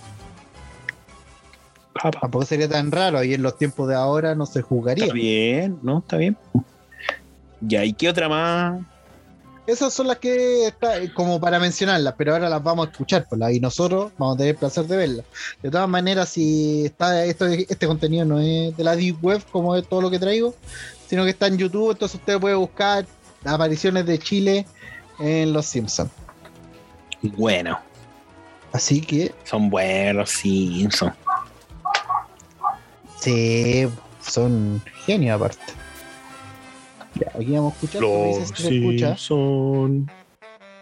Papa. 1.93 2.19
Tampoco 2.21 2.45
sería 2.45 2.69
tan 2.69 2.91
raro. 2.91 3.23
Y 3.23 3.33
en 3.33 3.41
los 3.41 3.57
tiempos 3.57 3.87
de 3.89 3.95
ahora 3.95 4.35
no 4.35 4.45
se 4.45 4.61
jugaría. 4.61 5.05
Está 5.05 5.13
bien, 5.13 5.79
¿no? 5.81 5.99
Está 5.99 6.17
bien. 6.17 6.37
Ya, 7.59 7.83
¿y 7.85 7.93
qué 7.93 8.09
otra 8.09 8.29
más? 8.29 8.81
Esas 9.71 9.93
son 9.93 10.07
las 10.07 10.17
que 10.17 10.67
está 10.67 10.97
eh, 10.97 11.13
como 11.13 11.39
para 11.39 11.59
mencionarlas, 11.59 12.13
pero 12.17 12.33
ahora 12.33 12.49
las 12.49 12.61
vamos 12.61 12.87
a 12.87 12.91
escuchar 12.91 13.27
por 13.27 13.39
y 13.51 13.59
nosotros 13.59 14.11
vamos 14.17 14.35
a 14.35 14.37
tener 14.37 14.55
el 14.55 14.59
placer 14.59 14.85
de 14.85 14.97
verlas. 14.97 15.25
De 15.61 15.71
todas 15.71 15.87
maneras, 15.87 16.29
si 16.29 16.85
está 16.85 17.23
esto, 17.25 17.45
este 17.45 17.87
contenido 17.87 18.25
no 18.25 18.39
es 18.39 18.75
de 18.75 18.83
la 18.83 18.95
Deep 18.95 19.23
Web 19.23 19.43
como 19.51 19.75
es 19.75 19.87
todo 19.87 20.01
lo 20.01 20.11
que 20.11 20.19
traigo, 20.19 20.53
sino 21.07 21.23
que 21.23 21.29
está 21.29 21.47
en 21.47 21.57
YouTube, 21.57 21.91
entonces 21.91 22.19
usted 22.19 22.39
puede 22.39 22.55
buscar 22.55 23.05
apariciones 23.45 24.05
de 24.05 24.19
Chile 24.19 24.65
en 25.19 25.53
Los 25.53 25.67
Simpsons. 25.67 26.11
Bueno, 27.21 27.79
Así 28.73 29.01
que, 29.01 29.33
son 29.43 29.69
buenos, 29.69 30.29
Simpsons. 30.29 31.13
sí, 33.19 33.87
son 34.21 34.81
genios 35.05 35.35
aparte. 35.35 35.80
Ya, 37.15 37.27
aquí 37.35 37.51
vamos 37.51 37.73
a 37.73 37.75
escuchar. 37.75 38.01
¿tú 38.01 38.07
me 38.07 38.27
dices 38.27 38.51
si 38.55 38.63
se 38.63 38.77
escucha? 38.77 39.15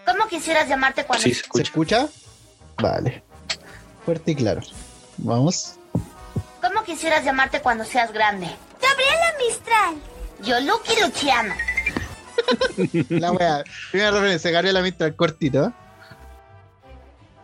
¿Cómo 0.05 0.27
quisieras 0.29 0.67
llamarte 0.69 1.03
cuando 1.05 1.23
Sí, 1.23 1.29
se 1.29 1.35
¿Se 1.35 1.41
escucha. 1.41 1.61
escucha? 1.63 2.07
Vale. 2.81 3.23
Fuerte 4.05 4.31
y 4.31 4.35
claro. 4.35 4.61
Vamos. 5.17 5.75
¿Cómo 6.61 6.83
quisieras 6.83 7.23
llamarte 7.25 7.61
cuando 7.61 7.83
seas 7.85 8.11
grande? 8.11 8.47
Gabriela 8.81 9.33
Mistral. 9.47 9.95
Yo 10.43 10.59
Lucky 10.61 10.93
Luciano. 11.01 11.53
La 13.09 13.31
wea. 13.31 13.63
Primera 13.91 14.11
referencia, 14.11 14.51
Gabriela 14.51 14.81
Mistral, 14.81 15.15
cortito. 15.15 15.73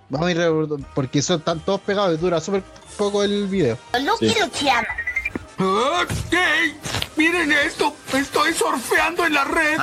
Vamos 0.10 0.28
a 0.28 0.32
ir 0.32 0.38
re- 0.38 0.49
porque 0.94 1.22
son 1.22 1.40
están 1.40 1.60
todos 1.60 1.82
pegados 1.82 2.14
y 2.18 2.22
dura 2.22 2.40
súper 2.40 2.64
poco 2.98 3.24
el 3.24 3.48
video. 3.48 3.78
Yo 3.94 3.99
Lucky 3.99 4.30
Sí. 4.30 4.40
Luciano. 4.40 4.88
¡Ah! 5.60 6.06
¡Ey! 6.32 6.77
¡Miren 7.15 7.52
esto! 7.52 7.95
¡Estoy 8.14 8.53
surfeando 8.53 9.26
en 9.26 9.34
la 9.34 9.44
red! 9.45 9.80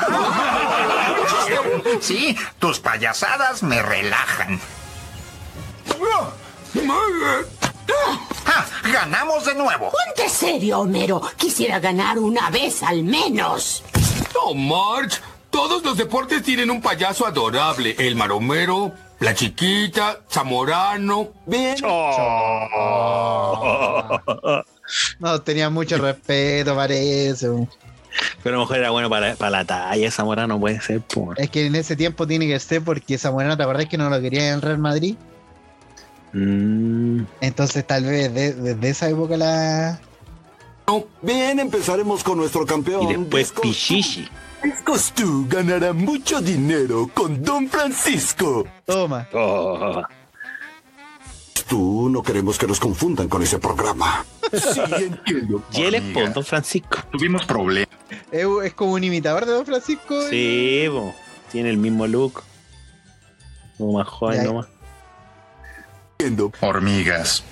Sí, 2.00 2.36
tus 2.58 2.78
payasadas 2.78 3.62
me 3.62 3.80
relajan. 3.82 4.60
¡Ah! 8.46 8.64
¡Ganamos 8.84 9.44
de 9.46 9.54
nuevo! 9.54 9.90
Ponte 9.90 10.28
serio, 10.28 10.80
Homero. 10.80 11.22
Quisiera 11.36 11.80
ganar 11.80 12.18
una 12.18 12.50
vez 12.50 12.82
al 12.82 13.02
menos. 13.02 13.82
¡No, 14.34 14.54
Marge! 14.54 15.20
Todos 15.50 15.84
los 15.84 15.96
deportes 15.98 16.42
tienen 16.42 16.70
un 16.70 16.80
payaso 16.80 17.26
adorable. 17.26 17.94
El 17.98 18.16
maromero, 18.16 18.92
la 19.20 19.34
chiquita, 19.34 20.20
Zamorano. 20.30 21.28
Bien. 21.44 21.76
No, 25.18 25.40
tenía 25.42 25.70
mucho 25.70 25.96
respeto, 25.98 26.74
parece. 26.74 27.48
Pero 28.42 28.56
a 28.56 28.58
lo 28.58 28.64
mejor 28.64 28.76
era 28.78 28.90
bueno 28.90 29.08
para, 29.08 29.34
para 29.36 29.50
la 29.50 29.64
talla, 29.64 30.10
Zamorano 30.10 30.60
puede 30.60 30.80
ser, 30.80 31.00
por. 31.00 31.40
Es 31.40 31.48
que 31.50 31.66
en 31.66 31.74
ese 31.76 31.96
tiempo 31.96 32.26
tiene 32.26 32.46
que 32.46 32.58
ser 32.60 32.82
porque 32.82 33.16
Zamorano, 33.18 33.56
¿te 33.56 33.62
acordás 33.62 33.86
que 33.86 33.96
no 33.96 34.10
lo 34.10 34.20
quería 34.20 34.48
en 34.48 34.54
el 34.54 34.62
Real 34.62 34.78
Madrid? 34.78 35.16
Mm, 36.32 37.22
Entonces 37.40 37.86
tal 37.86 38.04
vez 38.04 38.32
de- 38.32 38.54
desde 38.54 38.88
esa 38.88 39.08
época 39.08 39.36
la... 39.36 40.00
Bien, 41.22 41.58
empezaremos 41.58 42.22
con 42.22 42.36
nuestro 42.38 42.66
campeón. 42.66 43.02
y 43.04 43.06
después 43.14 43.48
Disco- 43.50 43.62
Pichichi. 43.62 44.28
Discos 44.62 45.12
tú 45.12 45.46
ganará 45.48 45.92
mucho 45.92 46.40
dinero 46.40 47.08
con 47.14 47.42
Don 47.42 47.68
Francisco. 47.68 48.64
Toma. 48.84 49.26
Oh, 49.32 50.02
Tú 51.68 52.08
no 52.08 52.22
queremos 52.22 52.58
que 52.58 52.66
nos 52.66 52.80
confundan 52.80 53.28
con 53.28 53.42
ese 53.42 53.58
programa. 53.58 54.24
Sí, 54.52 54.80
entiendo. 54.98 55.62
y 55.72 55.82
él 55.82 55.94
es 55.94 56.02
por 56.12 56.32
Don 56.32 56.44
Francisco. 56.44 56.98
Tuvimos 57.10 57.46
problemas. 57.46 57.88
Es, 58.30 58.74
como 58.74 58.92
un 58.92 59.04
imitador 59.04 59.46
de 59.46 59.52
Don 59.52 59.64
Francisco. 59.64 60.28
Sí, 60.28 60.88
tiene 61.50 61.70
el 61.70 61.78
mismo 61.78 62.06
look. 62.06 62.42
Como 63.78 63.98
más 63.98 64.08
joven 64.08 64.44
nomás. 64.44 64.66
Entiendo. 66.18 66.52
Hormigas. 66.60 67.44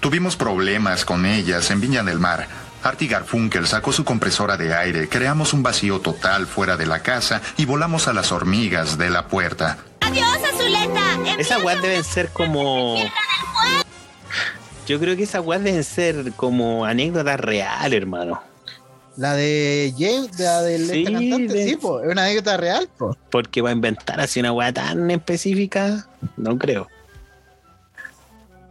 Tuvimos 0.00 0.36
problemas 0.36 1.04
con 1.04 1.26
ellas 1.26 1.70
en 1.70 1.80
Viña 1.80 2.02
del 2.02 2.18
Mar. 2.18 2.46
Artie 2.84 3.08
Garfunkel 3.08 3.66
sacó 3.66 3.92
su 3.92 4.04
compresora 4.04 4.58
de 4.58 4.74
aire, 4.74 5.08
creamos 5.08 5.54
un 5.54 5.62
vacío 5.62 6.00
total 6.00 6.46
fuera 6.46 6.76
de 6.76 6.84
la 6.84 7.00
casa 7.00 7.40
y 7.56 7.64
volamos 7.64 8.08
a 8.08 8.12
las 8.12 8.30
hormigas 8.30 8.98
de 8.98 9.08
la 9.08 9.26
puerta. 9.28 9.78
Adiós, 10.06 10.38
Azuleta. 10.52 11.02
Esas 11.38 11.62
weas 11.62 11.80
deben 11.82 12.04
ser 12.04 12.28
como. 12.30 12.96
Yo 14.86 15.00
creo 15.00 15.16
que 15.16 15.22
esas 15.22 15.44
weas 15.44 15.62
deben 15.64 15.82
ser 15.84 16.32
como 16.32 16.84
anécdotas 16.84 17.40
reales, 17.40 17.96
hermano. 18.00 18.42
La 19.16 19.34
de 19.34 19.94
James, 19.96 20.38
la 20.40 20.60
del 20.62 20.88
Sí, 20.90 21.00
este 21.04 21.12
cantante, 21.12 21.54
de- 21.54 21.64
sí, 21.68 21.76
po, 21.76 22.00
es 22.02 22.10
una 22.10 22.24
anécdota 22.24 22.56
real, 22.56 22.88
po. 22.98 23.16
Porque 23.30 23.62
va 23.62 23.70
a 23.70 23.72
inventar 23.72 24.20
así 24.20 24.40
una 24.40 24.52
wea 24.52 24.72
tan 24.72 25.08
específica, 25.10 26.06
no 26.36 26.58
creo. 26.58 26.88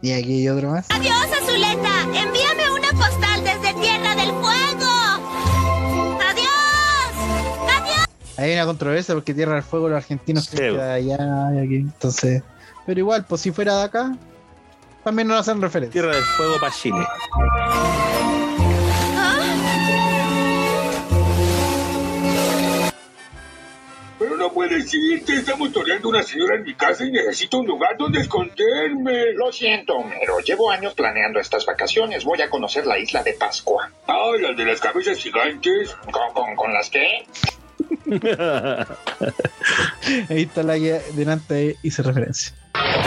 Y 0.02 0.12
aquí 0.12 0.40
hay 0.42 0.48
otro 0.50 0.70
más. 0.70 0.86
Adiós, 0.90 1.16
Azuleta. 1.42 2.02
Envíame 2.02 2.70
una 2.72 2.90
postal 2.90 3.42
desde 3.42 3.72
Tierra 3.80 4.14
del 4.16 4.30
Fuego. 4.32 4.63
Hay 8.36 8.52
una 8.52 8.66
controversia 8.66 9.14
porque 9.14 9.32
Tierra 9.32 9.54
del 9.54 9.62
Fuego 9.62 9.88
los 9.88 9.96
argentinos 9.96 10.46
Sí, 10.46 10.56
creen 10.56 10.74
que 10.76 10.82
allá 10.82 11.50
y 11.54 11.58
aquí. 11.58 11.76
Entonces, 11.76 12.42
pero 12.84 12.98
igual, 13.00 13.24
pues 13.28 13.40
si 13.40 13.52
fuera 13.52 13.78
de 13.78 13.84
acá, 13.84 14.16
también 15.04 15.28
nos 15.28 15.40
hacen 15.40 15.60
referencia. 15.60 15.92
Tierra 15.92 16.14
del 16.14 16.24
Fuego 16.24 16.54
para 16.60 16.72
Chile. 16.74 17.06
Pero 24.18 24.36
no 24.36 24.52
puede 24.52 24.76
decirte, 24.76 25.34
estamos 25.34 25.72
toreando 25.72 26.08
una 26.08 26.22
señora 26.22 26.56
en 26.56 26.62
mi 26.62 26.74
casa 26.74 27.04
y 27.04 27.10
necesito 27.10 27.58
un 27.58 27.66
lugar 27.66 27.96
donde 27.98 28.20
esconderme. 28.20 29.32
Lo 29.34 29.52
siento, 29.52 29.94
Homero. 29.94 30.38
Llevo 30.40 30.70
años 30.70 30.94
planeando 30.94 31.40
estas 31.40 31.66
vacaciones. 31.66 32.24
Voy 32.24 32.40
a 32.40 32.48
conocer 32.48 32.86
la 32.86 32.98
isla 32.98 33.22
de 33.22 33.34
Pascua. 33.34 33.90
Ah, 34.06 34.30
la 34.40 34.52
de 34.52 34.64
las 34.64 34.80
cabezas 34.80 35.18
gigantes. 35.18 35.94
¿Con, 36.10 36.32
con, 36.32 36.56
con 36.56 36.72
las 36.72 36.90
qué? 36.90 37.26
Ahí 40.28 40.42
está 40.42 40.62
la 40.62 40.74
que 40.74 41.00
delante 41.14 41.78
hice 41.82 42.02
referencia. 42.02 42.52
¡Ay, 42.74 43.00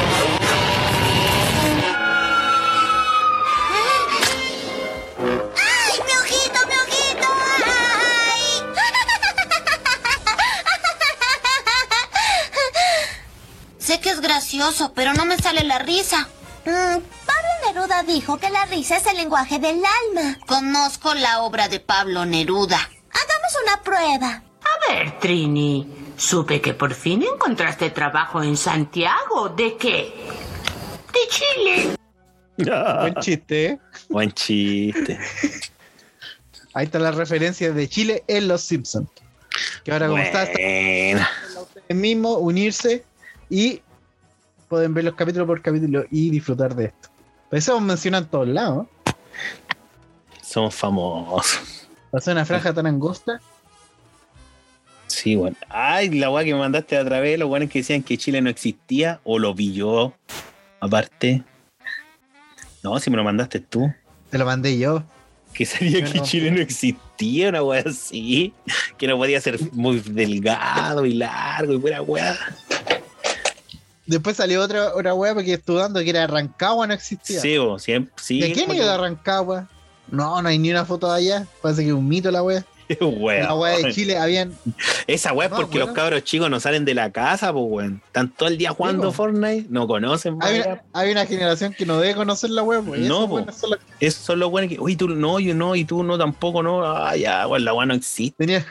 mi 6.06 6.12
ojito, 6.14 6.60
mi 6.68 6.74
ojito! 6.74 7.28
¡Ay! 7.66 8.64
Sé 13.80 14.00
que 14.00 14.10
es 14.10 14.20
gracioso, 14.22 14.94
pero 14.94 15.14
no 15.14 15.26
me 15.26 15.38
sale 15.38 15.64
la 15.64 15.80
risa. 15.80 16.28
Mm, 16.66 16.98
Pablo 17.26 17.50
Neruda 17.66 18.04
dijo 18.04 18.38
que 18.38 18.50
la 18.50 18.66
risa 18.66 18.98
es 18.98 19.06
el 19.08 19.18
lenguaje 19.18 19.60
del 19.60 19.82
alma. 19.86 20.38
Conozco 20.46 21.14
la 21.14 21.42
obra 21.42 21.68
de 21.70 21.80
Pablo 21.80 22.26
Neruda. 22.26 22.78
Hagamos 23.12 23.56
una 23.64 23.82
prueba. 23.84 24.44
A 24.68 24.94
ver, 24.94 25.20
Trini, 25.20 25.88
supe 26.16 26.62
que 26.62 26.74
por 26.74 26.94
fin 26.94 27.24
encontraste 27.24 27.90
trabajo 27.92 28.44
en 28.44 28.58
Santiago. 28.58 29.50
¿De 29.50 29.78
qué? 29.78 30.14
De 31.14 31.20
Chile. 31.30 31.98
Buen 33.02 33.16
chiste, 33.16 33.66
¿eh? 33.66 33.80
Buen 34.10 34.32
chiste. 34.32 35.20
Ahí 36.74 36.86
está 36.86 37.00
la 37.00 37.12
referencia 37.12 37.72
de 37.72 37.88
Chile 37.88 38.24
en 38.28 38.48
Los 38.48 38.62
Simpsons. 38.62 39.10
Que 39.84 39.92
ahora 39.92 40.08
como 40.08 40.22
está, 40.22 40.44
ustedes 40.44 41.26
mismos, 41.90 42.38
unirse 42.40 43.04
y 43.50 43.82
pueden 44.68 44.94
ver 44.94 45.06
los 45.06 45.16
capítulos 45.16 45.48
por 45.48 45.62
capítulo 45.62 46.06
y 46.12 46.30
disfrutar 46.30 46.76
de 46.76 46.86
esto. 46.86 47.10
Pero 47.50 47.60
eso 47.60 47.80
menciona 47.80 48.20
en 48.20 48.26
todos 48.26 48.48
lados. 48.48 48.86
¿eh? 48.86 49.12
Somos 50.42 50.76
famosos. 50.76 51.88
Pasó 52.12 52.32
una 52.32 52.46
franja 52.46 52.74
tan 52.74 52.88
angosta. 52.88 53.40
Sí, 55.08 55.36
bueno. 55.36 55.58
Ay, 55.70 56.10
la 56.10 56.30
weá 56.30 56.44
que 56.44 56.54
me 56.54 56.60
mandaste 56.60 56.98
a 56.98 57.06
través, 57.06 57.40
los 57.40 57.48
buenos 57.48 57.70
que 57.70 57.80
decían 57.80 58.04
que 58.04 58.18
Chile 58.18 58.42
no 58.42 58.50
existía, 58.50 59.20
o 59.24 59.40
lo 59.40 59.54
vi 59.54 59.74
yo, 59.74 60.14
aparte. 60.80 61.44
No, 62.84 63.00
si 63.00 63.10
me 63.10 63.18
lo 63.18 63.24
mandaste 63.24 63.60
tú. 63.60 63.92
Te 64.30 64.38
lo 64.38 64.46
mandé 64.46 64.78
yo. 64.78 65.04
Que 65.54 65.66
sabía 65.66 66.04
que 66.04 66.20
no. 66.20 66.24
Chile 66.24 66.52
no 66.52 66.62
existía, 66.62 67.50
una 67.50 67.64
weá 67.64 67.84
así. 67.86 68.54
Que 68.98 69.08
no 69.08 69.18
podía 69.18 69.42
ser 69.42 69.60
muy 69.74 70.00
delgado 70.00 71.06
y 71.06 71.14
largo 71.14 71.74
y 71.74 71.78
buena 71.78 72.02
weá. 72.02 72.38
Después 74.06 74.38
salió 74.38 74.62
otra, 74.62 74.96
otra 74.96 75.14
wea 75.14 75.34
porque 75.34 75.54
estudiando 75.54 76.02
que 76.02 76.10
era 76.10 76.26
Rancagua 76.28 76.88
no 76.88 76.94
existía. 76.94 77.42
Sí, 77.42 77.58
bo, 77.58 77.78
siempre, 77.78 78.14
sí. 78.18 78.40
¿De 78.40 78.54
quién 78.54 78.72
era 78.72 78.98
Rancagua? 78.98 79.68
No, 80.10 80.42
no 80.42 80.48
hay 80.48 80.58
ni 80.58 80.72
una 80.72 80.86
foto 80.86 81.12
de 81.12 81.18
allá. 81.18 81.48
Parece 81.62 81.82
que 81.82 81.90
es 81.90 81.94
un 81.94 82.08
mito 82.08 82.32
la 82.32 82.42
wea. 83.02 83.54
Wea 83.54 83.78
de 83.78 83.92
Chile 83.94 84.18
habían. 84.18 84.54
Esa 85.08 85.34
weá 85.34 85.48
es 85.48 85.52
No, 85.52 85.58
porque 85.58 85.74
bueno. 85.80 85.86
los 85.88 85.96
cabros 85.96 86.24
chicos 86.24 86.50
no 86.50 86.60
salen 86.60 86.86
de 86.86 86.94
la 86.94 87.12
casa, 87.12 87.52
pues 87.52 87.66
weón. 87.68 88.02
Están 88.06 88.30
todo 88.32 88.50
el 88.50 88.58
día 88.58 88.72
jugando. 88.72 89.12
Fortnite, 89.12 89.68
no 89.70 89.88
conocen, 89.88 90.38
Hay 90.42 90.62
una, 90.62 90.84
hay 90.94 91.12
una 91.12 91.26
generación 91.26 91.74
que 91.74 91.86
no 91.86 92.00
debe 92.00 92.16
conocer 92.16 92.50
la 92.50 92.64
wea. 92.64 92.82
Pues, 92.82 93.02
No, 93.02 93.28
po. 93.28 93.40
son 93.52 93.72
los- 93.72 93.80
Esos 94.00 94.24
son 94.24 94.40
los 94.40 94.50
buenos 94.50 94.70
que, 94.70 94.80
uy, 94.80 94.96
tú 94.96 95.08
no, 95.10 95.40
yo 95.40 95.54
no, 95.54 95.76
y 95.76 95.84
tú 95.86 96.04
no 96.04 96.18
tampoco, 96.18 96.62
no. 96.64 96.86
Ah, 96.86 97.16
ya, 97.16 97.48
weón, 97.48 97.66
la 97.66 97.74
weá 97.74 97.86
no 97.86 97.94
existe. 97.94 98.36
Tenía, 98.46 98.66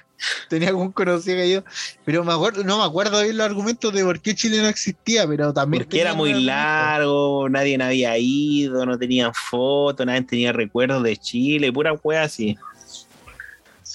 tenía 0.48 0.68
algún 0.68 0.92
conocido 0.92 1.36
que 1.36 1.50
yo. 1.50 1.62
Pero 2.04 2.24
me 2.24 2.32
acuerdo, 2.32 2.64
no 2.64 2.78
me 2.78 2.84
acuerdo 2.84 3.22
bien 3.22 3.36
los 3.36 3.44
argumentos 3.46 3.92
de 3.92 4.02
por 4.04 4.20
qué 4.20 4.34
Chile 4.34 4.62
no 4.62 4.68
existía, 4.68 5.26
pero 5.26 5.52
también. 5.52 5.82
Porque 5.84 6.00
era 6.00 6.14
muy 6.14 6.32
largo, 6.42 7.48
nadie 7.48 7.82
había 7.82 8.16
ido, 8.18 8.86
no 8.86 8.98
tenían 8.98 9.32
fotos, 9.34 10.06
nadie 10.06 10.22
tenía 10.22 10.52
recuerdos 10.52 11.02
de 11.02 11.16
Chile, 11.16 11.72
pura 11.72 11.92
weá 12.02 12.22
así. 12.24 12.56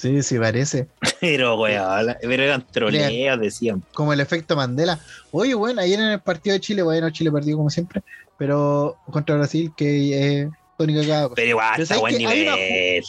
Sí, 0.02 0.24
sí, 0.24 0.40
parece. 0.40 0.88
Pero 1.22 1.60
weón, 1.60 2.18
pero 2.22 2.42
eran 2.42 2.66
troleos, 2.72 3.40
decían. 3.40 3.84
Como 3.94 4.14
el 4.14 4.20
efecto 4.20 4.56
Mandela. 4.56 5.00
Oye, 5.30 5.54
bueno, 5.54 5.80
ayer 5.80 6.00
en 6.00 6.08
el 6.08 6.20
partido 6.20 6.56
de 6.56 6.60
Chile, 6.60 6.82
bueno, 6.82 7.12
Chile 7.12 7.32
partido 7.32 7.58
como 7.58 7.70
siempre, 7.70 8.02
pero 8.36 8.98
contra 9.12 9.36
Brasil, 9.36 9.72
que 9.78 10.42
es 10.42 10.50
tónica 10.76 11.06
cada 11.06 11.24
cosa. 11.26 11.36
Pero 11.36 11.50
igual, 11.50 11.70
Pero 11.74 11.84
está 11.84 11.96
¿sabes 11.96 12.02
buen 12.02 12.18
qué? 12.18 12.28
Hay 12.28 12.42
una 12.42 12.56
nivel. 12.56 13.04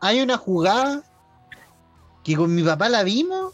Hay 0.00 0.20
una 0.20 0.36
jugada 0.36 1.02
que 2.22 2.36
con 2.36 2.54
mi 2.54 2.62
papá 2.62 2.88
la 2.88 3.02
vimos 3.02 3.52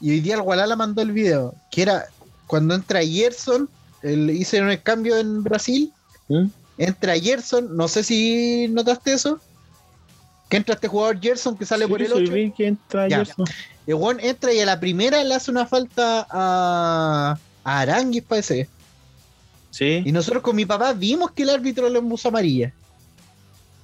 y 0.00 0.12
hoy 0.12 0.20
día 0.20 0.36
el 0.36 0.42
Gualala 0.42 0.76
mandó 0.76 1.02
el 1.02 1.10
video, 1.10 1.56
que 1.72 1.82
era 1.82 2.06
cuando 2.46 2.76
entra 2.76 3.02
Gerson, 3.02 3.68
el, 4.02 4.30
hice 4.30 4.62
un 4.62 4.76
cambio 4.76 5.16
en 5.16 5.42
Brasil, 5.42 5.92
¿Mm? 6.28 6.46
entra 6.78 7.18
Gerson, 7.18 7.76
no 7.76 7.88
sé 7.88 8.04
si 8.04 8.68
notaste 8.68 9.14
eso, 9.14 9.40
que 10.52 10.56
entra 10.58 10.74
este 10.74 10.86
jugador 10.88 11.18
Gerson 11.20 11.56
que 11.56 11.64
sale 11.66 11.86
Sí, 11.86 11.90
por 11.90 12.02
el 12.02 12.08
sí, 12.08 12.12
8. 12.14 12.32
vi 12.32 12.50
que 12.52 12.66
entra 12.66 13.08
Ya. 13.08 13.16
Gerson. 13.24 13.46
El 13.86 13.94
weón 13.94 14.20
entra 14.20 14.52
y 14.52 14.60
a 14.60 14.66
la 14.66 14.78
primera 14.78 15.24
le 15.24 15.34
hace 15.34 15.50
una 15.50 15.66
falta 15.66 16.26
a, 16.30 17.36
a 17.64 17.80
Aranguis, 17.80 18.22
parece. 18.22 18.68
Sí, 19.70 20.02
Y 20.04 20.12
nosotros 20.12 20.42
con 20.42 20.54
mi 20.54 20.66
papá 20.66 20.92
vimos 20.92 21.30
que 21.32 21.42
el 21.44 21.50
árbitro 21.50 21.88
le 21.88 22.00
puso 22.02 22.28
amarilla, 22.28 22.74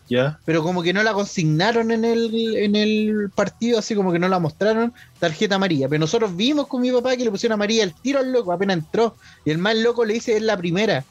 ya. 0.08 0.38
pero 0.44 0.62
como 0.62 0.82
que 0.82 0.92
no 0.92 1.02
la 1.02 1.14
consignaron 1.14 1.90
en 1.90 2.04
el, 2.04 2.54
en 2.56 2.76
el 2.76 3.30
partido, 3.34 3.78
así 3.78 3.94
como 3.94 4.12
que 4.12 4.18
no 4.18 4.28
la 4.28 4.38
mostraron, 4.38 4.92
tarjeta 5.18 5.54
amarilla. 5.54 5.88
Pero 5.88 6.00
nosotros 6.00 6.36
vimos 6.36 6.66
con 6.66 6.82
mi 6.82 6.92
papá 6.92 7.16
que 7.16 7.24
le 7.24 7.30
pusieron 7.30 7.54
amarilla 7.54 7.84
el 7.84 7.94
tiro 7.94 8.20
al 8.20 8.30
loco, 8.30 8.52
apenas 8.52 8.76
entró. 8.76 9.16
Y 9.46 9.50
el 9.50 9.58
más 9.58 9.76
loco 9.76 10.04
le 10.04 10.14
dice 10.14 10.36
es 10.36 10.42
la 10.42 10.56
primera. 10.58 11.04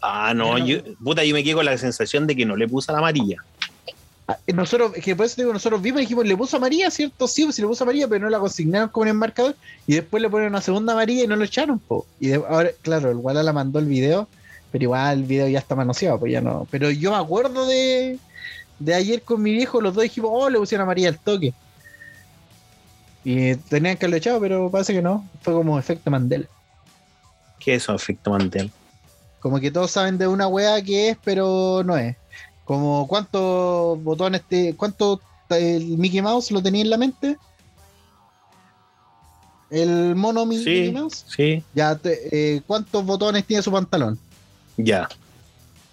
Ah, 0.00 0.32
no, 0.34 0.58
yo, 0.58 0.78
puta, 1.02 1.24
yo 1.24 1.34
me 1.34 1.42
quedé 1.42 1.54
con 1.54 1.64
la 1.64 1.76
sensación 1.76 2.26
de 2.26 2.36
que 2.36 2.46
no 2.46 2.56
le 2.56 2.68
puso 2.68 2.92
la 2.92 2.98
amarilla. 2.98 3.36
Ah, 4.28 4.38
Nosotros, 4.48 4.92
es 4.94 5.02
que 5.04 5.16
por 5.16 5.26
eso 5.26 5.36
digo, 5.40 5.52
nosotros 5.52 5.80
vimos 5.82 6.00
y 6.00 6.04
dijimos, 6.04 6.26
le 6.26 6.36
puso 6.36 6.56
amarilla, 6.56 6.90
¿cierto? 6.90 7.26
Sí, 7.26 7.44
pues 7.44 7.56
sí 7.56 7.62
le 7.62 7.68
puso 7.68 7.84
amarilla, 7.84 8.06
pero 8.06 8.24
no 8.24 8.30
la 8.30 8.38
consignaron 8.38 8.90
como 8.90 9.04
en 9.06 9.08
el 9.10 9.14
marcador. 9.16 9.56
Y 9.86 9.94
después 9.94 10.22
le 10.22 10.28
ponen 10.30 10.48
una 10.48 10.60
segunda 10.60 10.92
amarilla 10.92 11.24
y 11.24 11.26
no 11.26 11.34
lo 11.36 11.44
echaron, 11.44 11.78
po. 11.78 12.06
Y 12.20 12.28
de- 12.28 12.34
ahora, 12.48 12.70
claro, 12.82 13.10
el 13.10 13.16
Guala 13.16 13.52
mandó 13.52 13.78
el 13.78 13.86
video, 13.86 14.28
pero 14.70 14.84
igual 14.84 15.18
el 15.18 15.24
video 15.24 15.48
ya 15.48 15.58
está 15.58 15.74
manoseado, 15.74 16.20
pues 16.20 16.30
ya 16.32 16.40
no. 16.40 16.68
Pero 16.70 16.90
yo 16.90 17.10
me 17.10 17.16
acuerdo 17.16 17.66
de, 17.66 18.18
de 18.78 18.94
ayer 18.94 19.22
con 19.22 19.42
mi 19.42 19.52
viejo, 19.52 19.80
los 19.80 19.94
dos 19.94 20.02
dijimos, 20.02 20.30
oh, 20.32 20.50
le 20.50 20.58
pusieron 20.58 20.84
amarilla 20.84 21.08
al 21.08 21.18
toque. 21.18 21.52
Y 23.24 23.56
tenían 23.56 23.96
que 23.96 24.06
haberlo 24.06 24.16
echado, 24.16 24.40
pero 24.40 24.70
parece 24.70 24.92
que 24.92 25.02
no. 25.02 25.28
Fue 25.42 25.52
como 25.54 25.78
efecto 25.78 26.10
Mandela. 26.10 26.46
¿Qué 27.58 27.74
es 27.74 27.82
eso, 27.82 27.94
efecto 27.94 28.30
mantel? 28.30 28.70
Como 29.40 29.60
que 29.60 29.70
todos 29.70 29.90
saben 29.90 30.18
de 30.18 30.26
una 30.26 30.48
weá 30.48 30.82
que 30.82 31.10
es, 31.10 31.18
pero 31.24 31.82
no 31.84 31.96
es. 31.96 32.16
Como 32.64 33.06
cuántos 33.08 34.02
botones 34.02 34.42
te. 34.46 34.74
¿Cuánto 34.76 35.20
el 35.50 35.96
Mickey 35.96 36.20
Mouse 36.20 36.50
lo 36.50 36.62
tenía 36.62 36.82
en 36.82 36.90
la 36.90 36.98
mente? 36.98 37.36
El 39.70 40.14
mono 40.14 40.46
Mi- 40.46 40.56
Mickey 40.58 40.86
Sí, 40.86 40.92
Mouse. 40.92 41.24
sí, 41.28 41.64
Ya, 41.74 41.96
te- 41.96 42.56
eh, 42.56 42.62
¿cuántos 42.66 43.04
botones 43.04 43.44
tiene 43.46 43.62
su 43.62 43.70
pantalón? 43.70 44.18
ya. 44.76 45.08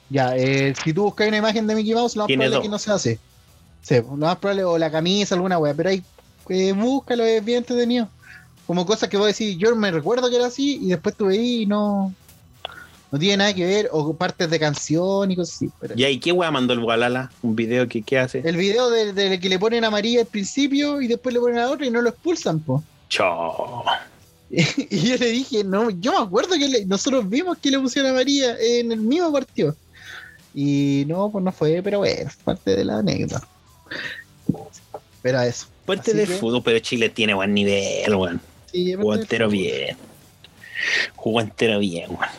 Ya, 0.10 0.36
eh, 0.38 0.74
si 0.84 0.94
tú 0.94 1.04
buscas 1.04 1.28
una 1.28 1.38
imagen 1.38 1.66
de 1.66 1.76
Mickey 1.76 1.94
Mouse, 1.94 2.16
lo 2.16 2.24
más 2.24 2.32
probable 2.32 2.56
es 2.58 2.62
que 2.62 2.70
no 2.70 2.78
se 2.80 2.92
hace. 2.92 3.20
Sí, 3.82 3.96
lo 3.96 4.16
más 4.18 4.38
probable, 4.38 4.64
o 4.64 4.78
la 4.78 4.92
camisa, 4.92 5.36
alguna 5.36 5.58
weá, 5.58 5.74
pero 5.74 5.90
ahí 5.90 6.04
eh, 6.50 6.74
búscalo, 6.74 7.24
es 7.24 7.44
bien 7.44 7.60
entretenido. 7.60 8.08
Como 8.68 8.86
cosas 8.86 9.10
que 9.10 9.18
vos 9.18 9.28
decís, 9.28 9.58
yo 9.58 9.76
me 9.76 9.92
recuerdo 9.92 10.30
que 10.30 10.36
era 10.36 10.46
así, 10.48 10.80
y 10.82 10.90
después 10.90 11.16
tú 11.16 11.26
veís 11.28 11.64
y 11.64 11.66
no. 11.66 12.14
No 13.16 13.20
tiene 13.20 13.38
nada 13.38 13.54
que 13.54 13.66
ver, 13.66 13.88
o 13.94 14.14
partes 14.14 14.50
de 14.50 14.60
canción 14.60 15.32
y 15.32 15.38
cosas 15.38 15.56
así. 15.56 15.70
Pero 15.80 15.94
¿Y 15.96 16.04
ahí 16.04 16.20
qué 16.20 16.34
weá 16.34 16.52
mandó 16.52 16.74
el 16.74 16.82
Gualala? 16.82 17.32
¿Un 17.44 17.56
video 17.56 17.88
que 17.88 18.02
qué 18.02 18.20
hace? 18.20 18.40
el 18.44 18.58
video 18.58 18.90
del 18.90 19.16
de 19.16 19.40
que 19.40 19.48
le 19.48 19.58
ponen 19.58 19.86
amarilla 19.86 20.20
al 20.20 20.26
principio 20.28 21.00
y 21.02 21.08
después 21.08 21.34
le 21.34 21.40
ponen 21.40 21.60
a 21.60 21.72
otra 21.72 21.86
y 21.86 21.92
no 21.92 22.02
lo 22.02 22.10
expulsan, 22.10 22.60
po. 22.60 22.84
Chao. 23.08 23.86
y 24.50 24.98
yo 25.00 25.16
le 25.16 25.28
dije, 25.28 25.64
no, 25.64 25.92
yo 25.92 26.12
me 26.12 26.18
acuerdo 26.26 26.58
que 26.60 26.68
le- 26.68 26.86
nosotros 26.86 27.30
vimos 27.30 27.58
que 27.58 27.72
le 27.72 27.80
pusieron 27.80 28.12
amarilla 28.12 28.58
en 28.60 28.92
el 28.92 29.00
mismo 29.00 29.32
partido. 29.32 29.74
Y 30.54 31.06
no, 31.08 31.30
pues 31.32 31.42
no 31.42 31.54
fue, 31.54 31.82
pero 31.82 32.00
bueno, 32.00 32.30
parte 32.44 32.76
de 32.76 32.84
la 32.84 32.98
anécdota. 32.98 33.48
Pero 35.22 35.40
eso. 35.42 35.68
Parte 35.86 36.14
de 36.14 36.26
que- 36.28 36.34
fútbol, 36.34 36.64
pero 36.66 36.80
Chile 36.80 37.08
tiene 37.08 37.34
buen 37.34 37.54
nivel, 37.54 38.14
weón. 38.14 38.42
Sí, 38.74 38.94
Jugó 38.94 39.16
entero 39.16 39.48
bien. 39.48 39.96
Jugó 41.16 41.40
entero 41.40 41.80
bien, 41.80 42.10
weón. 42.10 42.30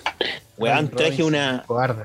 Weón, 0.58 0.88
traje 0.88 1.22
Robinson, 1.22 1.26
una. 1.26 1.64
cobarde. 1.66 2.04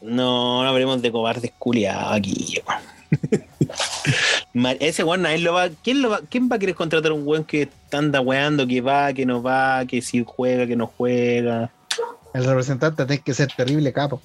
No, 0.00 0.62
no 0.62 0.68
hablemos 0.68 1.02
de 1.02 1.10
cobardes 1.10 1.52
culiados 1.58 2.12
aquí, 2.12 2.60
weón. 2.66 2.82
Ese 4.80 5.04
weón 5.04 5.22
nadie 5.22 5.38
lo 5.38 5.52
va. 5.52 5.68
¿Quién, 5.82 6.02
lo 6.02 6.10
va, 6.10 6.20
¿Quién 6.28 6.48
va 6.50 6.56
a 6.56 6.58
querer 6.58 6.74
contratar 6.74 7.12
a 7.12 7.14
un 7.14 7.26
weón 7.26 7.44
que 7.44 7.68
anda 7.92 8.20
weando, 8.20 8.66
que 8.66 8.80
va, 8.80 9.12
que 9.12 9.24
no 9.26 9.42
va, 9.42 9.84
que 9.86 10.02
si 10.02 10.24
juega, 10.26 10.66
que 10.66 10.76
no 10.76 10.86
juega? 10.86 11.70
El 12.34 12.44
representante 12.44 13.04
tiene 13.06 13.22
que 13.22 13.34
ser 13.34 13.48
terrible 13.56 13.92
capo. 13.92 14.20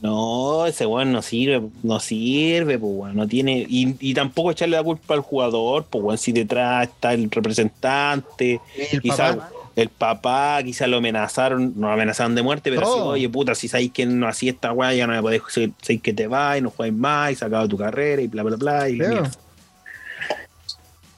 No, 0.00 0.66
ese 0.66 0.86
weón 0.86 1.12
no 1.12 1.22
sirve, 1.22 1.68
no 1.82 1.98
sirve, 1.98 2.78
pues 2.78 2.92
weón, 2.94 3.16
no 3.16 3.26
tiene, 3.26 3.66
y, 3.68 3.96
y 3.98 4.14
tampoco 4.14 4.52
echarle 4.52 4.76
la 4.76 4.82
culpa 4.84 5.14
al 5.14 5.20
jugador, 5.20 5.86
pues 5.90 6.04
weón, 6.04 6.18
si 6.18 6.30
detrás 6.30 6.86
está 6.86 7.12
el 7.14 7.28
representante, 7.30 8.60
El 8.92 9.02
quizás 9.02 9.36
papá. 9.36 9.50
El 9.78 9.90
papá, 9.90 10.60
quizás 10.64 10.88
lo 10.88 10.96
amenazaron, 10.96 11.72
no 11.76 11.86
lo 11.86 11.92
amenazaron 11.92 12.34
de 12.34 12.42
muerte, 12.42 12.70
pero 12.70 12.82
Todo. 12.82 13.14
sí, 13.14 13.20
oye 13.20 13.28
puta, 13.28 13.54
si 13.54 13.68
sabéis 13.68 13.92
que 13.92 14.06
no 14.06 14.26
hacía 14.26 14.50
esta 14.50 14.72
weá, 14.72 14.92
ya 14.92 15.06
no 15.06 15.12
me 15.12 15.22
podéis 15.22 15.42
decir 15.54 16.00
que 16.00 16.12
te 16.12 16.26
vas 16.26 16.58
y 16.58 16.62
no 16.62 16.70
juegas 16.70 16.96
más, 16.96 17.32
y 17.32 17.34
se 17.36 17.44
acaba 17.44 17.68
tu 17.68 17.78
carrera 17.78 18.20
y 18.20 18.26
bla 18.26 18.42
bla 18.42 18.56
bla. 18.56 18.88
Y 18.88 18.94
mierda. 18.94 19.30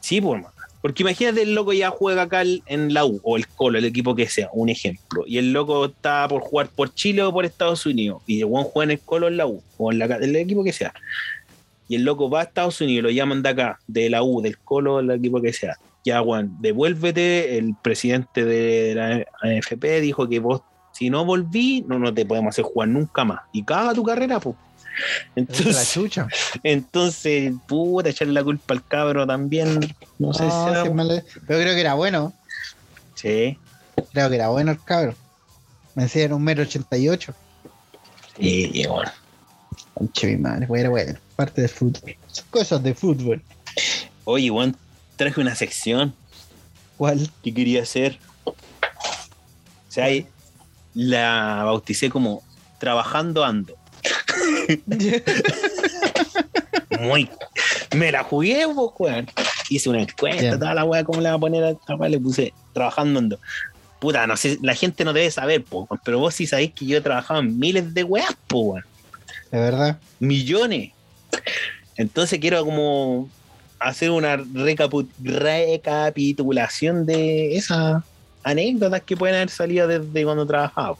Sí, 0.00 0.20
pues. 0.20 0.44
Porque 0.82 1.02
imagínate 1.02 1.42
el 1.42 1.54
loco 1.54 1.72
ya 1.72 1.90
juega 1.90 2.22
acá 2.22 2.42
en 2.42 2.94
la 2.94 3.04
U 3.04 3.20
o 3.22 3.36
el 3.36 3.46
Colo, 3.48 3.78
el 3.78 3.84
equipo 3.84 4.14
que 4.14 4.28
sea, 4.28 4.48
un 4.52 4.70
ejemplo. 4.70 5.24
Y 5.26 5.38
el 5.38 5.52
loco 5.52 5.86
está 5.86 6.26
por 6.26 6.40
jugar 6.40 6.68
por 6.68 6.94
Chile 6.94 7.22
o 7.22 7.32
por 7.32 7.44
Estados 7.44 7.84
Unidos. 7.84 8.22
Y 8.26 8.40
el 8.40 8.46
Juan 8.46 8.64
juega 8.64 8.84
en 8.84 8.98
el 8.98 9.00
Colo 9.00 9.28
en 9.28 9.36
la 9.36 9.46
U 9.46 9.62
o 9.76 9.92
en 9.92 9.98
la, 9.98 10.06
el 10.06 10.36
equipo 10.36 10.64
que 10.64 10.72
sea. 10.72 10.94
Y 11.90 11.96
el 11.96 12.04
loco 12.04 12.30
va 12.30 12.38
a 12.40 12.44
Estados 12.44 12.80
Unidos, 12.80 13.02
lo 13.02 13.10
llaman 13.10 13.42
de 13.42 13.48
acá, 13.48 13.80
de 13.88 14.08
la 14.08 14.22
U, 14.22 14.40
del 14.40 14.58
Colo, 14.58 14.98
del 14.98 15.10
equipo 15.10 15.42
que 15.42 15.52
sea. 15.52 15.76
Ya, 16.04 16.20
Juan, 16.20 16.54
devuélvete. 16.60 17.58
El 17.58 17.74
presidente 17.82 18.44
de 18.44 18.94
la 18.94 19.26
AFP 19.42 20.00
dijo 20.00 20.28
que 20.28 20.38
vos, 20.38 20.62
si 20.92 21.10
no 21.10 21.24
volví, 21.24 21.84
no, 21.88 21.98
no 21.98 22.14
te 22.14 22.24
podemos 22.24 22.50
hacer 22.54 22.64
jugar 22.64 22.90
nunca 22.90 23.24
más. 23.24 23.40
Y 23.52 23.64
caga 23.64 23.92
tu 23.92 24.04
carrera, 24.04 24.38
pues. 24.38 24.54
Es 24.54 24.86
la 25.34 25.40
Entonces, 25.42 25.90
chucha. 25.92 26.28
entonces, 26.62 27.52
puta, 27.66 28.10
echarle 28.10 28.34
la 28.34 28.44
culpa 28.44 28.72
al 28.74 28.86
cabro 28.86 29.26
también. 29.26 29.80
No 30.20 30.32
sé 30.32 30.44
No, 30.44 30.82
si 30.82 30.88
sí, 30.88 30.94
mal- 30.94 31.24
Pero 31.48 31.60
creo 31.60 31.74
que 31.74 31.80
era 31.80 31.94
bueno. 31.94 32.32
Sí, 33.14 33.58
Creo 34.12 34.28
que 34.30 34.36
era 34.36 34.48
bueno 34.50 34.70
el 34.70 34.80
cabro. 34.84 35.14
Me 35.96 36.04
decía 36.04 36.22
era 36.24 36.36
un 36.36 36.48
y 36.48 37.08
ocho. 37.08 37.34
sí, 38.38 38.84
bueno. 38.86 39.10
Conche 40.00 40.28
mi 40.28 40.36
madre, 40.38 40.66
era 40.78 40.88
bueno. 40.88 41.18
Parte 41.36 41.60
del 41.60 41.68
fútbol. 41.68 42.16
Son 42.28 42.46
cosas 42.48 42.82
de 42.82 42.94
fútbol. 42.94 43.42
Oye, 44.24 44.48
Juan, 44.48 44.74
traje 45.16 45.38
una 45.38 45.54
sección 45.54 46.14
¿Cuál? 46.96 47.30
que 47.44 47.52
quería 47.52 47.82
hacer. 47.82 48.18
O 48.44 48.54
sea, 49.88 50.06
ahí 50.06 50.26
la 50.94 51.64
bauticé 51.66 52.08
como 52.08 52.42
Trabajando 52.78 53.44
Ando. 53.44 53.74
Muy. 56.98 57.28
Me 57.94 58.10
la 58.10 58.24
jugué, 58.24 58.66
pues, 58.74 58.90
weón. 58.98 59.26
Hice 59.68 59.90
una 59.90 60.00
encuesta, 60.00 60.58
toda 60.58 60.72
la 60.72 60.84
weá, 60.84 61.04
¿cómo 61.04 61.20
le 61.20 61.28
va 61.28 61.34
a 61.34 61.38
poner 61.38 61.76
a 61.86 61.96
weá? 61.96 62.08
Le 62.08 62.18
puse 62.18 62.54
Trabajando 62.72 63.18
Ando. 63.18 63.38
Puta, 63.98 64.26
no 64.26 64.34
sé, 64.38 64.58
la 64.62 64.74
gente 64.74 65.04
no 65.04 65.12
debe 65.12 65.30
saber, 65.30 65.62
po, 65.62 65.86
pero 66.06 66.20
vos 66.20 66.34
sí 66.34 66.46
sabéis 66.46 66.72
que 66.72 66.86
yo 66.86 66.96
he 66.96 67.02
trabajado 67.02 67.40
en 67.40 67.58
miles 67.58 67.92
de 67.92 68.02
weas, 68.02 68.34
po, 68.46 68.60
weón. 68.60 68.89
De 69.50 69.58
verdad. 69.58 69.98
millones. 70.18 70.92
Entonces 71.96 72.38
quiero 72.38 72.62
como 72.64 73.28
hacer 73.78 74.10
una 74.10 74.36
recapitulación 74.36 77.06
de 77.06 77.56
esas 77.56 78.02
anécdotas 78.42 79.02
que 79.02 79.16
pueden 79.16 79.36
haber 79.36 79.50
salido 79.50 79.88
desde 79.88 80.24
cuando 80.24 80.46
trabajaba. 80.46 80.96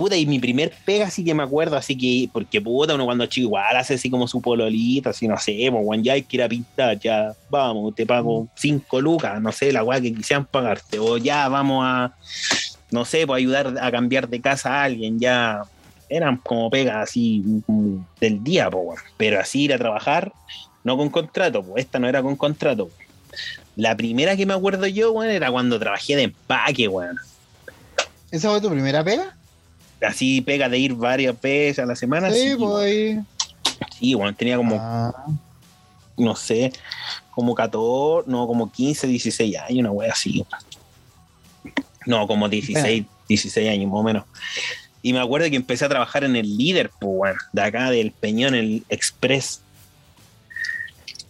Puta, 0.00 0.16
y 0.16 0.24
mi 0.24 0.38
primer 0.38 0.72
pega 0.86 1.10
sí 1.10 1.22
que 1.22 1.34
me 1.34 1.42
acuerdo, 1.42 1.76
así 1.76 1.94
que, 1.94 2.26
porque 2.32 2.58
puta, 2.58 2.94
uno 2.94 3.04
cuando 3.04 3.26
chico 3.26 3.48
igual 3.48 3.76
hace 3.76 3.94
así 3.94 4.08
como 4.08 4.26
su 4.26 4.40
pololita, 4.40 5.10
así 5.10 5.28
no 5.28 5.36
sé, 5.36 5.68
pues, 5.70 5.82
weón, 5.84 6.02
ya 6.02 6.14
hay 6.14 6.22
que 6.22 6.38
ir 6.38 6.42
a 6.42 6.48
pintar, 6.48 6.98
ya, 6.98 7.34
vamos, 7.50 7.94
te 7.94 8.06
pago 8.06 8.48
cinco 8.54 8.98
lucas, 8.98 9.42
no 9.42 9.52
sé, 9.52 9.70
la 9.72 9.84
weá 9.84 10.00
que 10.00 10.14
quisieran 10.14 10.46
pagarte, 10.46 10.98
o 10.98 11.18
ya 11.18 11.46
vamos 11.48 11.84
a, 11.86 12.14
no 12.90 13.04
sé, 13.04 13.26
pues 13.26 13.40
ayudar 13.40 13.76
a 13.78 13.90
cambiar 13.90 14.26
de 14.26 14.40
casa 14.40 14.72
a 14.72 14.84
alguien, 14.84 15.20
ya, 15.20 15.64
eran 16.10 16.36
como 16.38 16.68
pegas 16.68 17.08
así 17.08 17.42
del 18.20 18.42
día, 18.42 18.68
po, 18.68 18.94
pero 19.16 19.40
así 19.40 19.62
ir 19.62 19.72
a 19.72 19.78
trabajar, 19.78 20.32
no 20.84 20.96
con 20.96 21.08
contrato, 21.08 21.62
pues 21.62 21.84
esta 21.84 21.98
no 21.98 22.08
era 22.08 22.22
con 22.22 22.36
contrato. 22.36 22.88
po. 22.88 22.94
La 23.76 23.96
primera 23.96 24.36
que 24.36 24.44
me 24.44 24.54
acuerdo 24.54 24.86
yo, 24.86 25.12
weón, 25.12 25.30
era 25.30 25.50
cuando 25.50 25.78
trabajé 25.78 26.16
de 26.16 26.24
empaque, 26.24 26.88
weón. 26.88 27.16
¿Esa 28.30 28.50
fue 28.50 28.60
tu 28.60 28.68
primera 28.68 29.02
pega? 29.02 29.36
Así 30.06 30.40
pega 30.40 30.68
de 30.68 30.78
ir 30.78 30.94
varias 30.94 31.40
veces 31.40 31.78
a 31.78 31.86
la 31.86 31.96
semana. 31.96 32.30
Sí, 32.30 32.54
pues. 32.58 33.18
sí, 33.98 34.14
weón, 34.14 34.34
tenía 34.34 34.56
como, 34.56 34.76
Ah, 34.78 35.26
no 36.16 36.34
sé, 36.34 36.72
como 37.30 37.54
14, 37.54 38.28
no, 38.30 38.46
como 38.46 38.70
15, 38.70 39.06
16 39.06 39.56
años, 39.56 39.78
una 39.78 39.92
wea 39.92 40.12
así. 40.12 40.44
No, 42.06 42.26
como 42.26 42.48
16, 42.48 43.04
16 43.28 43.70
años 43.70 43.90
más 43.90 44.00
o 44.00 44.02
menos. 44.02 44.24
Y 45.02 45.12
me 45.12 45.20
acuerdo 45.20 45.48
que 45.48 45.56
empecé 45.56 45.84
a 45.84 45.88
trabajar 45.88 46.24
en 46.24 46.36
el 46.36 46.56
líder, 46.56 46.90
pues, 47.00 47.12
weón, 47.14 47.36
de 47.52 47.62
acá 47.62 47.90
del 47.90 48.12
Peñón, 48.12 48.54
el 48.54 48.84
Express. 48.88 49.62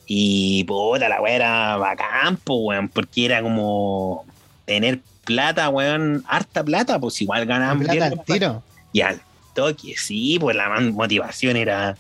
Y 0.07 0.65
puta, 0.65 1.09
la 1.09 1.21
weá 1.21 1.35
era 1.35 1.77
bacán, 1.77 2.37
pues, 2.37 2.59
weón, 2.63 2.89
porque 2.89 3.27
era 3.27 3.43
como 3.43 4.25
tener 4.65 5.01
plata, 5.25 5.69
weón, 5.69 6.25
harta 6.27 6.65
plata, 6.65 6.99
pues 6.99 7.21
igual 7.23 7.47
ganaban 7.47 7.79
plata 7.79 8.07
al 8.07 8.25
tiro. 8.25 8.63
Y 8.93 9.03
al 9.03 9.21
toque, 9.55 9.95
sí, 9.97 10.39
pues 10.41 10.57
la 10.57 10.69
motivación 10.81 11.57
era. 11.57 11.97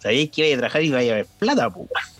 Sabíais 0.00 0.30
que 0.30 0.48
iba 0.48 0.56
a 0.56 0.58
trabajar 0.58 0.82
y 0.82 0.86
iba 0.86 0.98
a 0.98 1.00
haber 1.00 1.26
plata, 1.26 1.70
pues. 1.70 1.88
weón. 1.88 2.14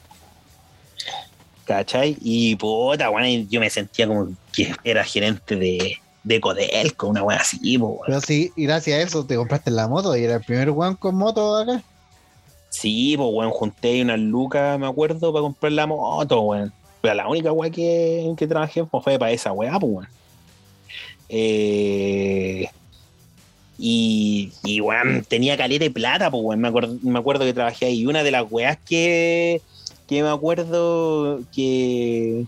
¿Cachai? 1.64 2.16
Y 2.20 2.54
puta, 2.54 3.10
weón, 3.10 3.48
yo 3.48 3.58
me 3.58 3.70
sentía 3.70 4.06
como 4.06 4.28
que 4.52 4.72
era 4.84 5.02
gerente 5.02 5.56
de, 5.56 5.98
de 6.24 6.40
Codelco, 6.40 7.08
una 7.08 7.22
weá 7.22 7.38
así, 7.38 7.78
pues, 7.78 7.90
weón. 7.92 8.02
Pero 8.06 8.20
sí, 8.22 8.52
y 8.56 8.64
gracias 8.64 8.98
a 8.98 9.02
eso 9.02 9.26
te 9.26 9.36
compraste 9.36 9.70
la 9.70 9.86
moto 9.86 10.16
y 10.16 10.24
era 10.24 10.36
el 10.36 10.42
primer 10.42 10.70
weón 10.70 10.96
con 10.96 11.14
moto 11.14 11.56
acá. 11.56 11.82
Sí, 12.70 13.14
pues, 13.16 13.28
weón, 13.30 13.50
junté 13.50 14.02
unas 14.02 14.18
lucas, 14.18 14.78
me 14.80 14.86
acuerdo, 14.86 15.32
para 15.32 15.42
comprar 15.42 15.72
la 15.72 15.86
moto, 15.86 16.40
weón. 16.40 16.72
Pero 17.02 17.14
la 17.14 17.28
única 17.28 17.52
weá 17.52 17.70
que, 17.70 18.32
que 18.36 18.46
trabajé 18.46 18.84
pues, 18.84 19.04
fue 19.04 19.18
para 19.18 19.32
esa 19.32 19.52
weá, 19.52 19.78
pues, 19.78 19.92
weón. 19.92 20.08
Eh, 21.28 22.68
y, 23.78 24.52
y, 24.64 24.80
weón, 24.80 25.24
tenía 25.28 25.56
caleta 25.56 25.84
de 25.84 25.90
plata, 25.90 26.30
pues, 26.30 26.42
weón. 26.42 26.60
Me 26.60 26.68
acuerdo, 26.68 26.96
me 27.02 27.18
acuerdo 27.18 27.44
que 27.44 27.52
trabajé 27.52 27.86
ahí. 27.86 28.00
Y 28.00 28.06
una 28.06 28.22
de 28.22 28.30
las 28.30 28.50
weás 28.50 28.78
que, 28.78 29.60
que 30.08 30.22
me 30.22 30.30
acuerdo 30.30 31.42
que, 31.54 32.46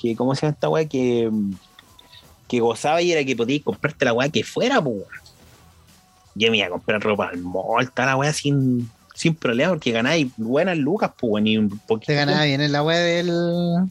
que. 0.00 0.16
¿Cómo 0.16 0.34
se 0.34 0.42
llama 0.42 0.54
esta 0.54 0.68
weá? 0.68 0.88
Que, 0.88 1.30
que 2.54 2.60
gozaba 2.60 3.02
y 3.02 3.12
era 3.12 3.24
que 3.24 3.36
podías 3.36 3.62
comprarte 3.62 4.04
la 4.04 4.12
weá 4.12 4.28
que 4.28 4.44
fuera, 4.44 4.82
pues. 4.82 5.04
Yo 6.34 6.50
me 6.50 6.58
iba 6.58 6.66
a 6.66 6.70
comprar 6.70 7.00
ropa 7.00 7.28
al 7.28 7.38
mall, 7.38 7.90
toda 7.92 8.06
la 8.06 8.16
weá 8.16 8.32
sin, 8.32 8.90
sin 9.14 9.34
problema, 9.34 9.70
porque 9.70 9.92
ganáis 9.92 10.32
buenas 10.36 10.78
lucas, 10.78 11.12
pues. 11.18 11.44
Y 11.46 11.58
un 11.58 11.68
poquito. 11.70 12.12
Te 12.12 12.14
ganaba 12.14 12.44
bien 12.44 12.60
en 12.60 12.72
la 12.72 12.82
web 12.82 13.02
del. 13.02 13.90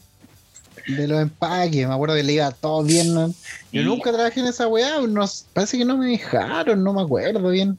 De 0.86 1.08
los 1.08 1.22
empaques, 1.22 1.88
me 1.88 1.94
acuerdo 1.94 2.14
que 2.14 2.22
le 2.22 2.34
iba 2.34 2.50
todo 2.50 2.82
bien. 2.82 3.14
¿no? 3.14 3.32
Yo 3.72 3.82
nunca 3.84 4.12
trabajé 4.12 4.40
en 4.40 4.46
esa 4.46 4.68
weá, 4.68 4.96
parece 5.54 5.78
que 5.78 5.84
no 5.84 5.96
me 5.96 6.08
dejaron, 6.08 6.84
no 6.84 6.92
me 6.92 7.00
acuerdo 7.00 7.48
bien 7.48 7.78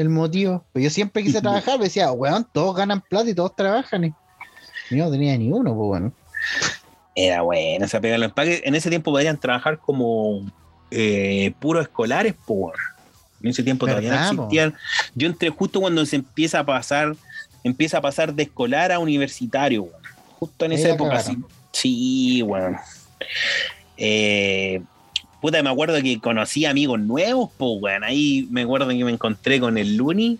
el 0.00 0.08
motivo. 0.08 0.64
Pero 0.72 0.84
yo 0.84 0.90
siempre 0.90 1.22
quise 1.22 1.40
trabajar, 1.42 1.78
decía, 1.78 2.10
weón, 2.12 2.46
todos 2.52 2.76
ganan 2.76 3.00
plata 3.00 3.30
y 3.30 3.34
todos 3.34 3.54
trabajan. 3.54 4.04
Y 4.04 4.14
yo 4.90 5.04
no 5.04 5.10
tenía 5.10 5.36
ni 5.36 5.50
uno, 5.50 5.74
pues 5.74 5.86
bueno. 5.86 6.12
Era 7.20 7.42
bueno, 7.42 7.84
esa 7.84 8.00
pega 8.00 8.14
en 8.14 8.20
los 8.20 8.28
empaques. 8.28 8.62
En 8.64 8.76
ese 8.76 8.90
tiempo 8.90 9.10
podían 9.10 9.36
trabajar 9.38 9.78
como 9.78 10.48
eh, 10.92 11.52
puros 11.58 11.82
escolares, 11.82 12.34
weón. 12.46 12.76
En 13.42 13.50
ese 13.50 13.64
tiempo 13.64 13.86
todavía 13.88 14.14
no 14.14 14.42
existían. 14.44 14.74
Yo 15.16 15.26
entré 15.26 15.50
justo 15.50 15.80
cuando 15.80 16.06
se 16.06 16.14
empieza 16.14 16.60
a 16.60 16.64
pasar, 16.64 17.16
empieza 17.64 17.98
a 17.98 18.00
pasar 18.00 18.32
de 18.32 18.44
escolar 18.44 18.92
a 18.92 19.00
universitario, 19.00 19.82
weón. 19.82 20.02
Justo 20.38 20.64
en 20.64 20.72
esa 20.72 20.90
época, 20.90 21.16
cagaron. 21.16 21.44
sí. 21.72 22.40
Weón. 22.42 22.76
Eh, 23.96 24.80
puta, 25.40 25.60
me 25.60 25.70
acuerdo 25.70 26.00
que 26.00 26.20
conocí 26.20 26.66
amigos 26.66 27.00
nuevos, 27.00 27.50
pues, 27.58 27.72
weón. 27.80 28.04
Ahí 28.04 28.46
me 28.52 28.62
acuerdo 28.62 28.86
que 28.86 29.04
me 29.04 29.10
encontré 29.10 29.58
con 29.58 29.76
el 29.76 29.96
Luni, 29.96 30.38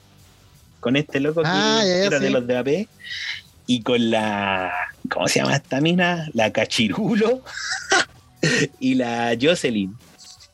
con 0.79 0.95
este 0.95 1.19
loco 1.19 1.43
que 1.43 1.49
Ah, 1.51 1.83
era 1.85 2.21
de 2.21 2.31
los 2.31 2.47
de 2.47 2.57
AP, 2.57 2.89
y 3.69 3.83
con 3.83 4.11
la. 4.11 4.73
¿Cómo 5.09 5.29
se 5.29 5.39
llama 5.39 5.55
esta 5.55 5.81
mina? 5.81 6.29
La 6.35 6.51
Cachirulo 6.53 7.45
y 8.81 8.95
la 8.97 9.37
Jocelyn. 9.41 9.95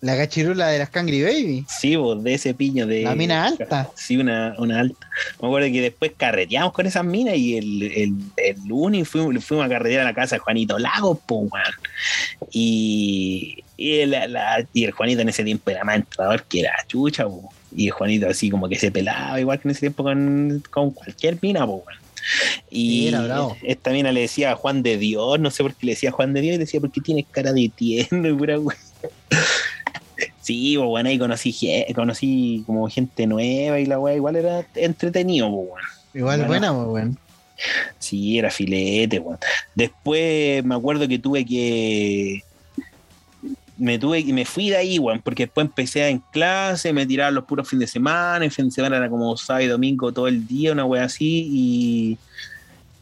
La 0.00 0.18
cachirula 0.18 0.68
de 0.68 0.78
las 0.78 0.90
Cangri 0.90 1.22
Baby. 1.22 1.64
Sí, 1.66 1.96
vos, 1.96 2.22
de 2.22 2.34
ese 2.34 2.52
piño 2.52 2.86
de. 2.86 3.04
La 3.04 3.14
mina 3.14 3.46
alta. 3.46 3.88
Sí, 3.96 4.18
una, 4.18 4.54
una 4.58 4.80
alta. 4.80 5.08
Me 5.40 5.48
acuerdo 5.48 5.68
que 5.72 5.80
después 5.80 6.12
carreteamos 6.14 6.74
con 6.74 6.84
esas 6.84 7.06
minas 7.06 7.36
y 7.38 7.56
el, 7.56 7.82
el, 7.84 8.14
el 8.36 8.56
Luni 8.66 9.06
fuimos, 9.06 9.42
fuimos 9.42 9.64
a 9.64 9.68
carretear 9.70 10.02
a 10.02 10.04
la 10.04 10.12
casa 10.12 10.36
de 10.36 10.40
Juanito 10.40 10.78
Lagos, 10.78 11.20
pues. 11.24 11.50
Y, 12.52 13.64
y, 13.78 14.00
el, 14.00 14.10
la- 14.10 14.66
y 14.74 14.84
el 14.84 14.90
Juanito 14.92 15.22
en 15.22 15.30
ese 15.30 15.42
tiempo 15.42 15.70
era 15.70 15.84
más 15.84 15.96
entrador 15.96 16.42
que 16.44 16.60
era 16.60 16.72
chucha, 16.86 17.24
po. 17.24 17.50
Y 17.74 17.86
el 17.86 17.92
Juanito 17.92 18.28
así 18.28 18.50
como 18.50 18.68
que 18.68 18.78
se 18.78 18.92
pelaba, 18.92 19.40
igual 19.40 19.58
que 19.58 19.68
en 19.68 19.72
ese 19.72 19.80
tiempo 19.80 20.02
con, 20.04 20.62
con 20.70 20.90
cualquier 20.90 21.38
mina, 21.40 21.66
pues, 21.66 21.78
weón. 21.86 22.03
Y 22.70 23.10
bravo. 23.10 23.56
esta 23.62 23.90
mina 23.90 24.12
le 24.12 24.22
decía 24.22 24.54
Juan 24.54 24.82
de 24.82 24.96
Dios, 24.98 25.38
no 25.40 25.50
sé 25.50 25.62
por 25.62 25.74
qué 25.74 25.86
le 25.86 25.92
decía 25.92 26.10
Juan 26.10 26.32
de 26.32 26.40
Dios, 26.40 26.54
y 26.54 26.58
le 26.58 26.64
decía, 26.64 26.80
porque 26.80 27.00
tienes 27.00 27.26
cara 27.30 27.52
de 27.52 27.70
tierno 27.74 28.28
y 28.28 28.34
pura. 28.34 28.58
Sí, 30.40 30.74
pues 30.76 30.86
bueno, 30.88 31.08
ahí 31.08 31.18
conocí, 31.18 31.56
conocí 31.94 32.62
como 32.66 32.86
gente 32.88 33.26
nueva 33.26 33.80
y 33.80 33.86
la 33.86 33.98
weá 33.98 34.14
igual 34.14 34.36
era 34.36 34.66
entretenido, 34.74 35.50
pues 35.50 35.68
bueno. 35.70 35.88
Igual 36.12 36.36
Bueno. 36.40 36.48
buena, 36.48 36.74
pues, 36.74 36.86
weón. 36.88 37.18
Sí, 37.98 38.38
era 38.38 38.50
filete, 38.50 39.18
weón. 39.20 39.38
Después 39.74 40.62
me 40.64 40.74
acuerdo 40.74 41.08
que 41.08 41.18
tuve 41.18 41.46
que. 41.46 42.42
Me 43.76 43.98
tuve 43.98 44.20
y 44.20 44.32
me 44.32 44.44
fui 44.44 44.70
de 44.70 44.76
ahí, 44.76 44.98
weón, 44.98 45.20
porque 45.20 45.46
después 45.46 45.66
empecé 45.66 46.08
en 46.08 46.20
clase, 46.32 46.92
me 46.92 47.06
tiraban 47.06 47.34
los 47.34 47.44
puros 47.44 47.68
fines 47.68 47.88
de 47.88 47.92
semana, 47.92 48.44
el 48.44 48.50
fin 48.50 48.66
de 48.66 48.70
semana 48.70 48.96
era 48.96 49.08
como 49.08 49.36
sábado 49.36 49.64
y 49.64 49.68
domingo 49.68 50.12
todo 50.12 50.28
el 50.28 50.46
día, 50.46 50.72
una 50.72 50.84
wea 50.84 51.04
así, 51.04 51.48
y. 51.50 52.18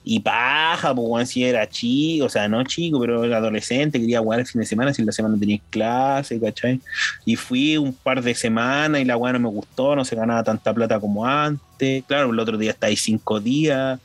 Y 0.04 0.18
paja, 0.18 0.92
pues 0.92 1.06
weón, 1.08 1.26
si 1.28 1.44
era 1.44 1.68
chico, 1.68 2.26
o 2.26 2.28
sea, 2.28 2.48
no 2.48 2.64
chico, 2.64 2.98
pero 2.98 3.22
era 3.22 3.36
adolescente, 3.36 4.00
quería 4.00 4.18
jugar 4.18 4.40
el 4.40 4.46
fin 4.46 4.60
de 4.60 4.66
semana, 4.66 4.92
si 4.92 5.00
en 5.00 5.06
la 5.06 5.12
semana 5.12 5.36
tenía 5.38 5.60
clase, 5.70 6.40
¿cachai? 6.40 6.80
Y 7.24 7.36
fui 7.36 7.76
un 7.76 7.92
par 7.92 8.20
de 8.20 8.34
semanas 8.34 9.00
y 9.00 9.04
la 9.04 9.16
weá 9.16 9.32
no 9.32 9.38
me 9.38 9.48
gustó, 9.48 9.94
no 9.94 10.04
se 10.04 10.16
ganaba 10.16 10.42
tanta 10.42 10.74
plata 10.74 10.98
como 10.98 11.24
antes. 11.24 12.02
Claro, 12.08 12.32
el 12.32 12.40
otro 12.40 12.58
día 12.58 12.72
estáis 12.72 13.00
cinco 13.00 13.38
días 13.38 14.00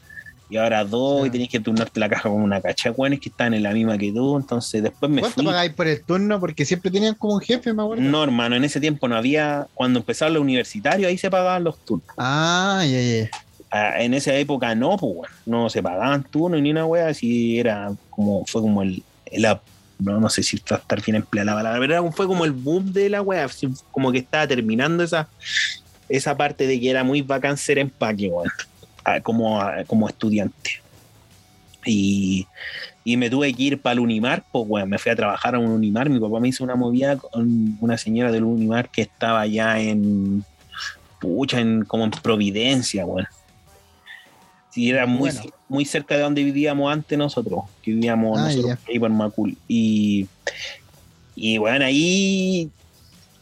y 0.49 0.57
ahora 0.57 0.86
dos 0.86 1.28
y 1.28 1.30
tenías 1.30 1.49
que 1.49 1.60
turnarte 1.60 1.99
la 1.99 2.07
caja 2.07 2.30
con 2.30 2.41
una 2.41 2.61
cacha 2.61 2.91
de 2.91 3.19
que 3.19 3.30
están 3.30 3.53
en 3.53 3.64
la 3.64 3.72
misma 3.74 3.98
que 3.98 4.11
tú. 4.11 4.38
Entonces 4.38 4.82
después 4.82 5.11
me 5.11 5.22
¿Cuánto 5.22 5.36
fui. 5.41 5.45
pagáis 5.45 5.74
por 5.74 5.88
el 5.88 6.02
turno? 6.03 6.40
Porque 6.40 6.65
siempre 6.65 6.90
tenían 6.90 7.15
como 7.15 7.36
un 7.36 7.41
jefe, 7.41 7.74
me 7.74 7.84
acuerdo. 7.84 8.03
No, 8.03 8.24
hermano, 8.24 8.56
en 8.56 8.64
ese 8.64 8.80
tiempo 8.80 9.07
no 9.07 9.15
había. 9.15 9.68
Cuando 9.74 9.99
empezaron 9.99 10.34
los 10.34 10.41
universitarios, 10.41 11.10
ahí 11.10 11.18
se 11.18 11.30
pagaban 11.30 11.64
los 11.64 11.78
turnos. 11.84 12.07
Ah, 12.18 12.84
ya, 12.86 13.02
ya. 13.02 13.30
Ah, 13.69 14.02
en 14.02 14.14
esa 14.14 14.34
época 14.36 14.74
no, 14.76 14.98
pues 14.98 15.14
bueno, 15.14 15.34
no 15.45 15.69
se 15.69 15.84
pagaban 15.84 16.24
turnos 16.24 16.61
ni 16.61 16.72
una 16.72 16.86
wea, 16.86 17.07
así 17.07 17.60
era 17.60 17.91
como, 18.10 18.45
fue 18.45 18.61
como 18.61 18.82
el, 18.82 19.03
el 19.26 19.45
no, 19.99 20.19
no 20.19 20.30
sé 20.30 20.44
si 20.44 20.56
está 20.56 20.76
estar 20.76 21.03
bien 21.03 21.18
empleada 21.18 21.52
la 21.52 21.57
palabra, 21.57 21.80
pero 21.80 22.11
fue 22.14 22.28
como 22.28 22.45
el 22.45 22.52
boom 22.52 22.94
de 22.94 23.10
la 23.10 23.26
así 23.44 23.68
como 23.91 24.11
que 24.11 24.19
estaba 24.19 24.48
terminando 24.48 25.03
esa, 25.03 25.28
esa 26.07 26.38
parte 26.38 26.68
de 26.68 26.80
que 26.80 26.90
era 26.90 27.03
muy 27.03 27.22
bacán 27.22 27.57
ser 27.57 27.80
empaque, 27.80 28.30
weón, 28.30 28.48
como, 29.24 29.62
como 29.88 30.08
estudiante. 30.08 30.82
Y, 31.86 32.46
y 33.06 33.16
me 33.18 33.30
tuve 33.30 33.54
que 33.54 33.64
ir 33.64 33.82
para 33.82 33.94
el 33.94 34.00
Unimar, 34.02 34.44
pues 34.52 34.66
weón, 34.68 34.90
me 34.90 34.98
fui 34.98 35.12
a 35.12 35.16
trabajar 35.16 35.56
a 35.56 35.60
un 35.60 35.72
Unimar, 35.72 36.10
mi 36.10 36.20
papá 36.20 36.40
me 36.40 36.50
hizo 36.50 36.64
una 36.64 36.76
movida 36.76 37.16
con 37.18 37.78
una 37.80 37.98
señora 37.98 38.32
del 38.32 38.44
Unimar 38.44 38.90
que 38.90 39.04
estaba 39.04 39.42
allá 39.42 39.80
en, 39.80 40.44
pucha, 41.22 41.60
en, 41.62 41.86
como 41.86 42.04
en 42.04 42.12
Providencia, 42.12 43.06
weón. 43.06 43.28
Sí, 44.72 44.90
era 44.90 45.06
muy, 45.06 45.32
Bueno. 45.32 45.42
muy 45.70 45.86
cerca 45.86 46.16
de 46.16 46.22
donde 46.22 46.44
vivíamos 46.44 46.92
antes 46.92 47.18
nosotros, 47.18 47.62
que 47.82 47.92
vivíamos 47.92 48.38
Ah, 48.38 48.48
nosotros 48.48 48.78
ahí 48.88 49.00
por 49.00 49.10
Macul. 49.10 49.58
Y, 49.68 50.28
y 51.36 51.58
bueno, 51.58 51.86
ahí 51.86 52.70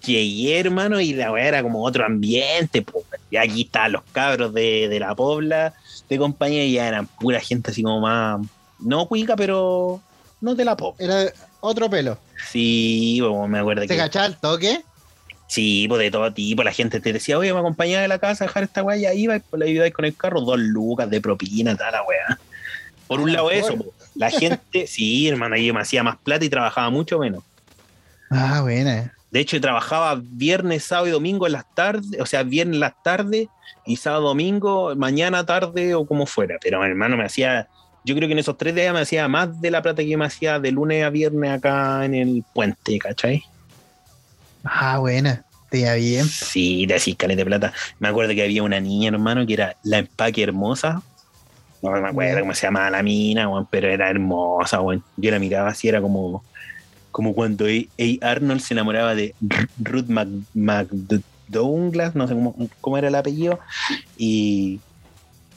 llegué, 0.06 0.60
hermano, 0.60 1.00
y 1.00 1.14
la 1.14 1.32
weá 1.32 1.48
era 1.48 1.64
como 1.64 1.84
otro 1.84 2.06
ambiente, 2.06 2.82
pues. 2.82 3.06
Y 3.30 3.38
aquí 3.38 3.64
estaban 3.64 3.94
los 3.94 4.04
cabros 4.12 4.54
de, 4.54 4.88
de 4.90 5.00
la 5.00 5.16
pobla 5.16 5.74
de 6.10 6.18
compañía 6.18 6.64
y 6.66 6.74
ya 6.74 6.88
eran 6.88 7.08
pura 7.08 7.40
gente 7.40 7.72
así 7.72 7.82
como 7.82 8.00
más, 8.02 8.42
no 8.80 9.08
cuica, 9.08 9.36
pero 9.36 10.02
no 10.42 10.56
de 10.56 10.66
la 10.66 10.78
pop. 10.78 10.96
Era 11.00 11.32
otro 11.60 11.90
pelo. 11.90 12.18
Sí, 12.52 13.20
pues, 13.22 13.50
me 13.50 13.60
acuerdo 13.60 13.82
¿Te 13.82 13.88
que... 13.88 13.98
cachaba 13.98 14.28
el 14.28 14.38
toque? 14.38 14.84
Sí, 15.48 15.86
pues 15.88 16.00
de 16.00 16.10
todo 16.10 16.34
tipo, 16.34 16.64
la 16.64 16.72
gente 16.72 17.00
te 17.00 17.14
decía, 17.14 17.38
oye, 17.38 17.54
me 17.54 17.60
acompañaba 17.60 18.02
de 18.02 18.08
la 18.08 18.18
casa 18.18 18.44
a 18.44 18.48
dejar 18.48 18.64
esta 18.64 18.82
weá, 18.82 18.98
y 18.98 19.06
ahí 19.06 19.22
iba, 19.24 19.40
la 19.52 19.66
ayudáis 19.66 19.94
con 19.94 20.06
el 20.06 20.16
carro, 20.16 20.42
dos 20.42 20.58
lucas 20.60 21.10
de 21.10 21.22
propina, 21.22 21.76
tal 21.76 21.92
la 21.92 22.04
weá. 22.04 22.40
Por 23.08 23.22
un 23.22 23.32
lado 23.32 23.52
eso, 23.52 23.78
po. 23.78 23.94
la 24.16 24.32
gente, 24.32 24.88
sí, 24.88 25.28
hermano, 25.28 25.56
yo 25.56 25.74
me 25.74 25.82
hacía 25.82 26.04
más 26.04 26.18
plata 26.18 26.44
y 26.44 26.50
trabajaba 26.50 26.90
mucho 26.90 27.20
menos. 27.20 27.44
Ah, 28.32 28.62
buena. 28.62 29.15
De 29.36 29.42
hecho, 29.42 29.60
trabajaba 29.60 30.18
viernes, 30.18 30.86
sábado 30.86 31.08
y 31.08 31.12
domingo 31.12 31.46
en 31.46 31.52
las 31.52 31.66
tardes, 31.76 32.22
o 32.22 32.26
sea, 32.26 32.44
viernes 32.44 32.76
en 32.76 32.80
las 32.80 33.04
tardes 33.04 33.50
y 33.86 33.98
sábado, 33.98 34.30
domingo, 34.30 34.96
mañana, 34.96 35.46
tarde 35.46 35.94
o 35.94 36.06
como 36.06 36.26
fuera. 36.26 36.56
Pero 36.62 36.82
hermano, 36.86 37.18
me 37.18 37.26
hacía, 37.26 37.68
yo 38.06 38.16
creo 38.16 38.30
que 38.30 38.32
en 38.32 38.40
esos 38.40 38.58
tres 38.58 38.74
días 38.74 38.94
me 38.94 39.02
hacía 39.02 39.28
más 39.28 39.60
de 39.60 39.72
la 39.72 39.82
plata 39.82 40.06
que 40.06 40.16
me 40.16 40.24
hacía 40.24 40.58
de 40.58 40.72
lunes 40.72 41.04
a 41.04 41.10
viernes 41.10 41.52
acá 41.52 42.06
en 42.06 42.16
el 42.16 42.46
puente, 42.54 42.98
¿cachai? 42.98 43.44
Ah, 44.64 45.00
buena. 45.00 45.44
Te 45.70 45.80
iba 45.80 45.96
bien. 45.96 46.24
Sí, 46.24 46.86
de 46.86 46.94
así, 46.94 47.14
caleta 47.14 47.40
de 47.40 47.46
plata. 47.46 47.74
Me 48.00 48.08
acuerdo 48.08 48.34
que 48.36 48.42
había 48.42 48.64
una 48.64 48.80
niña, 48.80 49.10
hermano, 49.10 49.46
que 49.46 49.56
era 49.56 49.76
la 49.84 49.98
empaque 49.98 50.44
hermosa. 50.44 51.02
No 51.82 51.92
me 51.92 52.08
acuerdo 52.08 52.40
cómo 52.40 52.54
se 52.54 52.68
llamaba 52.68 52.90
la 52.90 53.04
mina, 53.04 53.50
weón, 53.50 53.68
pero 53.70 53.90
era 53.90 54.10
hermosa, 54.10 54.80
weón. 54.80 55.04
Yo 55.18 55.30
la 55.30 55.40
miraba 55.40 55.72
así, 55.72 55.90
era 55.90 56.00
como, 56.00 56.42
como 57.16 57.34
cuando 57.34 57.66
A. 57.66 58.28
Arnold 58.30 58.60
se 58.60 58.74
enamoraba 58.74 59.16
de 59.16 59.34
Ruth 59.82 60.08
Mac, 60.08 60.28
McDouglas, 60.54 62.14
no 62.14 62.28
sé 62.28 62.34
cómo, 62.34 62.54
cómo 62.82 62.98
era 62.98 63.08
el 63.08 63.16
apellido, 63.16 63.58
y, 64.18 64.82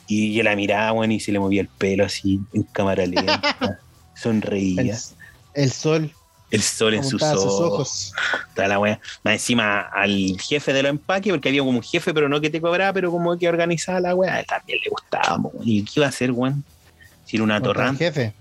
y 0.07 0.33
yo 0.33 0.43
la 0.43 0.55
miraba, 0.55 0.93
weón, 0.93 1.11
y 1.11 1.19
se 1.19 1.33
le 1.33 1.39
movía 1.39 1.59
el 1.59 1.67
pelo 1.67 2.05
así, 2.05 2.39
en 2.53 2.63
cámara 2.63 3.05
lenta, 3.05 3.77
sonreía, 4.15 4.97
El, 5.53 5.63
el 5.63 5.69
sol. 5.69 6.13
el 6.49 6.61
sol 6.61 6.93
en 6.93 7.03
sus 7.03 7.21
ojos. 7.21 7.43
sus 7.43 7.51
ojos. 7.59 8.13
Toda 8.55 8.69
la 8.69 8.79
wea. 8.79 9.01
Más 9.25 9.33
encima 9.33 9.81
al 9.81 10.39
jefe 10.39 10.71
de 10.71 10.83
los 10.83 10.91
empaques, 10.91 11.33
porque 11.33 11.49
había 11.49 11.59
como 11.59 11.71
un 11.71 11.83
jefe, 11.83 12.13
pero 12.13 12.29
no 12.29 12.39
que 12.39 12.49
te 12.49 12.61
cobraba, 12.61 12.93
pero 12.93 13.11
como 13.11 13.37
que 13.37 13.49
organizaba 13.49 13.99
la 13.99 14.15
wea, 14.15 14.45
también 14.45 14.79
le 14.81 14.89
gustaba. 14.91 15.37
¿Y 15.61 15.83
qué 15.83 15.91
iba 15.97 16.05
a 16.05 16.09
hacer, 16.09 16.31
weón? 16.31 16.63
Si 17.25 17.35
era 17.35 17.43
una 17.43 17.61
torrante 17.61 18.05
jefe. 18.05 18.33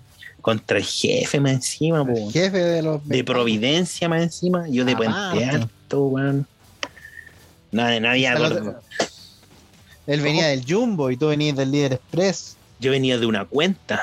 Contra 0.48 0.78
el 0.78 0.84
jefe 0.84 1.40
más 1.40 1.52
encima, 1.52 2.06
El 2.10 2.32
jefe 2.32 2.56
de 2.56 2.80
los. 2.80 3.06
de 3.06 3.22
Providencia 3.22 4.08
más 4.08 4.22
encima, 4.22 4.66
yo 4.66 4.82
de 4.86 4.96
Puente 4.96 5.14
Aparte. 5.14 5.44
Alto, 5.44 6.06
weón. 6.06 6.46
Nada, 7.70 7.98
acuerdo. 8.32 8.60
lo- 8.64 8.80
Él 10.06 10.22
venía 10.22 10.46
del 10.46 10.64
Jumbo 10.66 11.10
y 11.10 11.18
tú 11.18 11.26
venías 11.28 11.54
del 11.54 11.70
Líder 11.70 11.92
Express. 11.92 12.56
Yo 12.80 12.92
venía 12.92 13.18
de 13.18 13.26
una 13.26 13.44
cuenta. 13.44 14.00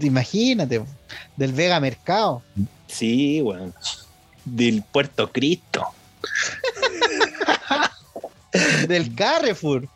Imagínate. 0.00 0.84
Del 1.36 1.52
Vega 1.52 1.80
Mercado. 1.80 2.42
Sí, 2.86 3.42
weón. 3.42 3.74
Del 4.44 4.84
Puerto 4.84 5.32
Cristo. 5.32 5.84
Del 8.86 9.12
Carrefour. 9.16 9.88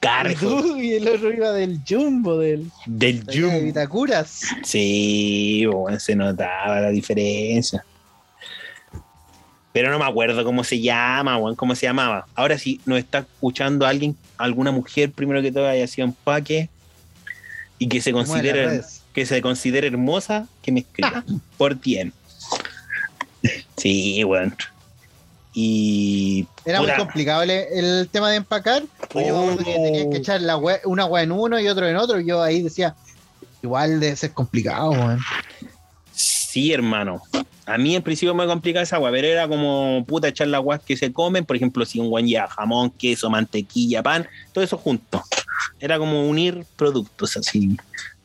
Carrefour. 0.00 0.60
Y 0.60 0.62
tú 0.62 0.76
y 0.78 0.92
el 0.94 1.08
otro 1.08 1.32
iba 1.32 1.52
del 1.52 1.80
Jumbo, 1.88 2.38
del 2.38 2.70
Del 2.86 3.24
de 3.24 3.40
Jumbo. 3.40 3.60
Vitacuras. 3.60 4.40
Sí, 4.64 5.66
weón, 5.66 6.00
se 6.00 6.16
notaba 6.16 6.80
la 6.80 6.88
diferencia. 6.88 7.84
Pero 9.72 9.90
no 9.90 9.98
me 9.98 10.04
acuerdo 10.04 10.42
cómo 10.44 10.64
se 10.64 10.80
llama, 10.80 11.36
weón, 11.36 11.54
cómo 11.54 11.76
se 11.76 11.86
llamaba. 11.86 12.26
Ahora 12.34 12.58
si 12.58 12.80
nos 12.86 12.98
está 12.98 13.18
escuchando 13.18 13.86
alguien, 13.86 14.16
alguna 14.36 14.72
mujer, 14.72 15.12
primero 15.12 15.40
que 15.42 15.52
todo, 15.52 15.68
haya 15.68 15.86
sido 15.86 16.08
empaque 16.08 16.68
y 17.78 17.88
que 17.88 18.00
se 18.00 18.12
considere, 18.12 18.80
que 19.12 19.26
se 19.26 19.40
considere 19.40 19.86
hermosa, 19.86 20.48
que 20.62 20.72
me 20.72 20.80
escriba 20.80 21.24
por 21.56 21.78
DM. 21.78 22.12
Sí, 23.76 24.24
weón. 24.24 24.56
Y 25.52 26.46
Era 26.64 26.80
muy 26.80 26.92
complicado 26.96 27.42
el, 27.42 27.50
el 27.50 28.08
tema 28.10 28.30
de 28.30 28.36
empacar. 28.36 28.84
Pues 29.08 29.26
yo 29.26 29.56
que 29.58 29.64
tenía 29.64 30.08
que 30.08 30.18
echar 30.18 30.40
la 30.40 30.56
una 30.84 31.02
agua 31.02 31.22
en 31.22 31.32
uno 31.32 31.58
y 31.58 31.68
otro 31.68 31.88
en 31.88 31.96
otro. 31.96 32.20
Y 32.20 32.26
yo 32.26 32.42
ahí 32.42 32.62
decía, 32.62 32.94
igual 33.62 34.00
debe 34.00 34.16
ser 34.16 34.32
complicado, 34.32 34.90
weón. 34.90 35.20
Sí, 36.12 36.72
hermano. 36.72 37.22
A 37.66 37.78
mí 37.78 37.94
en 37.94 38.02
principio 38.02 38.34
me 38.34 38.46
complicaba 38.46 38.82
esa 38.82 38.96
agua, 38.96 39.10
pero 39.12 39.28
era 39.28 39.46
como 39.46 40.04
puta 40.06 40.28
echar 40.28 40.48
las 40.48 40.58
aguas 40.58 40.80
que 40.80 40.96
se 40.96 41.12
comen. 41.12 41.44
Por 41.44 41.56
ejemplo, 41.56 41.84
si 41.84 42.00
un 42.00 42.08
guan 42.08 42.26
lleva 42.26 42.48
jamón, 42.48 42.90
queso, 42.90 43.30
mantequilla, 43.30 44.02
pan, 44.02 44.26
todo 44.52 44.64
eso 44.64 44.76
junto. 44.76 45.22
Era 45.78 45.98
como 45.98 46.28
unir 46.28 46.66
productos 46.76 47.36
así. 47.36 47.76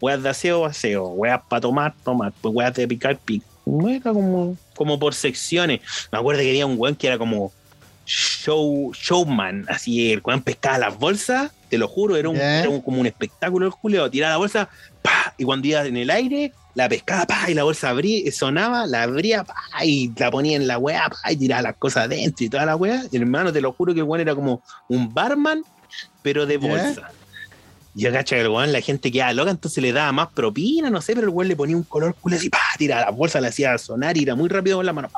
Hueas 0.02 0.24
de 0.24 0.30
aseo, 0.30 0.66
aseo. 0.66 1.08
Hueas 1.10 1.42
para 1.48 1.62
tomar, 1.62 1.94
tomar. 2.04 2.34
Pues 2.42 2.54
hueas 2.54 2.74
de 2.74 2.88
picar, 2.88 3.18
picar. 3.18 3.48
Era 3.88 4.14
como, 4.14 4.58
como 4.76 5.00
por 5.00 5.14
secciones. 5.16 5.82
Me 6.12 6.20
acuerdo 6.20 6.42
que 6.42 6.50
había 6.50 6.66
un 6.66 6.76
weón 6.78 6.96
que 6.96 7.08
era 7.08 7.18
como 7.18 7.52
show, 8.06 8.92
showman. 8.94 9.66
Así, 9.68 10.12
el 10.12 10.22
weón 10.24 10.42
pescaba 10.42 10.78
las 10.78 10.98
bolsas, 10.98 11.52
te 11.70 11.78
lo 11.78 11.88
juro, 11.88 12.16
era, 12.16 12.30
un, 12.30 12.36
era 12.62 12.70
un- 12.70 12.82
como 12.82 13.00
un 13.02 13.08
espectáculo 13.08 13.66
el 13.66 13.72
Julio. 13.72 14.10
Tiraba 14.10 14.34
la 14.34 14.38
bolsa, 14.38 14.70
pa, 15.02 15.34
y 15.38 15.44
cuando 15.44 15.68
iba 15.68 15.84
en 15.86 15.98
el 15.98 16.10
aire, 16.12 16.52
la 16.76 16.88
pescaba, 16.90 17.26
pa, 17.26 17.50
y 17.50 17.54
la 17.54 17.64
bolsa 17.64 17.90
abría, 17.90 18.32
sonaba, 18.32 18.86
la 18.86 19.04
abría, 19.04 19.44
pa, 19.44 19.56
y 19.84 20.12
la 20.18 20.30
ponía 20.30 20.56
en 20.56 20.68
la 20.68 20.78
weá, 20.78 21.10
y 21.30 21.36
tiraba 21.38 21.62
las 21.64 21.78
cosas 21.78 22.06
adentro 22.06 22.46
y 22.46 22.50
toda 22.50 22.66
la 22.66 22.76
weá. 22.76 23.04
Hermano, 23.12 23.52
te 23.52 23.62
lo 23.62 23.72
juro 23.74 23.94
que 23.94 24.02
el 24.02 24.06
weón 24.06 24.22
era 24.22 24.36
como 24.36 24.62
un 24.88 25.12
barman, 25.14 25.64
pero 26.22 26.46
de 26.46 26.58
bolsa. 26.58 27.10
Yo 27.96 28.12
cacho 28.12 28.36
que 28.36 28.42
el 28.42 28.50
weón, 28.50 28.72
la 28.74 28.82
gente 28.82 29.12
quedaba 29.12 29.34
loca, 29.34 29.52
entonces 29.52 29.82
le 29.82 29.94
daba 29.94 30.12
más 30.12 30.28
propina, 30.30 30.90
no 30.90 31.02
sé, 31.02 31.16
pero 31.16 31.28
el 31.28 31.34
weón 31.34 31.48
le 31.48 31.56
ponía 31.56 31.78
un 31.78 31.84
color 31.84 32.14
culo 32.16 32.36
así, 32.36 32.50
pa, 32.50 32.60
tiraba 32.78 33.06
las 33.06 33.16
bolsas, 33.16 33.42
le 33.42 33.48
hacía 33.48 33.78
sonar 33.78 34.18
y 34.18 34.24
era 34.24 34.36
muy 34.36 34.50
rápido 34.50 34.78
con 34.78 34.86
la 34.86 34.94
mano. 34.94 35.10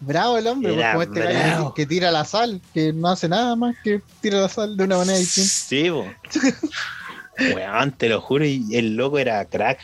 Bravo 0.00 0.36
el 0.36 0.46
hombre, 0.46 0.74
Era 0.74 0.92
como 0.92 1.02
este 1.02 1.20
gallo 1.20 1.74
que, 1.74 1.86
tira 1.86 2.10
la 2.10 2.24
sal, 2.24 2.60
que 2.74 2.92
no 2.92 3.08
hace 3.08 3.28
nada 3.28 3.56
más 3.56 3.76
que 3.82 4.02
tira 4.20 4.40
la 4.40 4.48
sal 4.48 4.76
de 4.76 4.84
una 4.84 4.98
manera 4.98 5.18
distinta. 5.18 5.50
Sí. 5.50 5.90
Weón, 7.54 7.92
te 7.92 8.08
lo 8.08 8.20
juro, 8.20 8.44
y 8.44 8.64
el 8.74 8.96
loco 8.96 9.18
era 9.18 9.44
crack. 9.44 9.78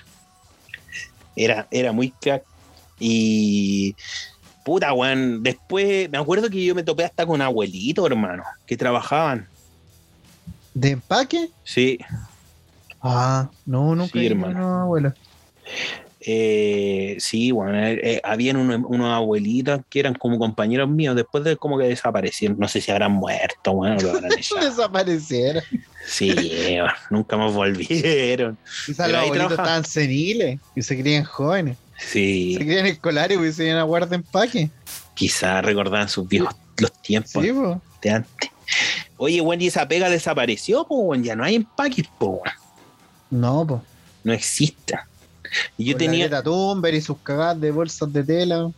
Era, 1.37 1.67
era 1.71 1.93
muy 1.93 2.11
crack. 2.11 2.45
Y, 2.99 3.95
Puta, 4.65 4.93
weón. 4.93 5.43
Después, 5.43 6.09
me 6.11 6.19
acuerdo 6.19 6.49
que 6.49 6.65
yo 6.65 6.75
me 6.75 6.83
topé 6.83 7.05
hasta 7.05 7.27
con 7.27 7.43
abuelitos, 7.43 8.07
hermano, 8.07 8.45
que 8.67 8.77
trabajaban. 8.77 9.49
¿De 10.75 10.91
empaque? 10.91 11.51
Sí. 11.65 11.99
Ah, 13.01 13.51
no, 13.67 13.95
nunca 13.95 14.13
Sí, 14.19 14.27
hermano. 14.27 14.59
una 14.67 14.83
abuela. 14.83 15.15
Eh, 16.25 17.17
sí, 17.19 17.51
bueno, 17.51 17.77
eh, 17.85 17.99
eh, 18.01 18.21
habían 18.23 18.57
unos, 18.57 18.81
unos 18.89 19.13
abuelitos 19.13 19.81
que 19.91 19.99
eran 19.99 20.15
como 20.15 20.39
compañeros 20.39 20.89
míos, 20.89 21.17
después 21.17 21.43
de 21.43 21.57
como 21.57 21.79
que 21.79 21.85
desaparecieron. 21.89 22.59
No 22.61 22.69
sé 22.69 22.81
si 22.81 22.93
habrán 22.93 23.13
muerto, 23.13 23.73
bueno, 23.73 23.97
lo 24.01 24.11
habrán 24.11 24.31
echado. 24.39 24.65
Desapareciera. 24.65 25.63
Sí, 26.07 26.33
bueno, 26.33 26.93
nunca 27.11 27.37
más 27.37 27.53
volvieron. 27.53 28.57
Quizás 28.87 29.11
los 29.11 29.21
abuelitos 29.21 29.51
estaban 29.53 29.85
seniles 29.85 30.61
y 30.77 30.83
se 30.83 31.01
creían 31.01 31.25
jóvenes. 31.25 31.77
Sí, 31.99 32.55
Se 32.59 32.65
creían 32.65 32.87
escolares 32.87 33.39
y 33.41 33.53
se 33.53 33.67
iban 33.67 33.79
a 33.79 33.83
guardar 33.83 34.15
empaque. 34.15 34.71
quizás 35.15 35.65
recordaban 35.65 36.09
sus 36.09 36.29
viejos 36.29 36.55
los 36.79 36.93
tiempos 37.03 37.43
Sí, 37.43 37.51
de 38.03 38.11
antes. 38.11 38.51
Oye, 39.17 39.41
bueno, 39.41 39.63
y 39.63 39.67
esa 39.69 39.87
pega 39.87 40.09
desapareció, 40.11 40.85
pues, 40.87 41.23
ya 41.23 41.37
no 41.37 41.45
hay 41.45 41.55
empaques, 41.57 42.07
pues, 42.19 42.31
bueno, 42.41 42.53
No, 43.31 43.67
pues. 43.67 43.81
no 44.25 44.33
existe. 44.33 44.99
Y 45.77 45.85
yo 45.85 45.93
Con 45.93 45.99
tenía, 45.99 46.29
La 46.29 46.43
Thunberg 46.43 46.95
y 46.97 47.01
sus 47.01 47.19
cagadas 47.19 47.61
de 47.61 47.71
bolsas 47.71 48.13
de 48.13 48.25
tela. 48.25 48.71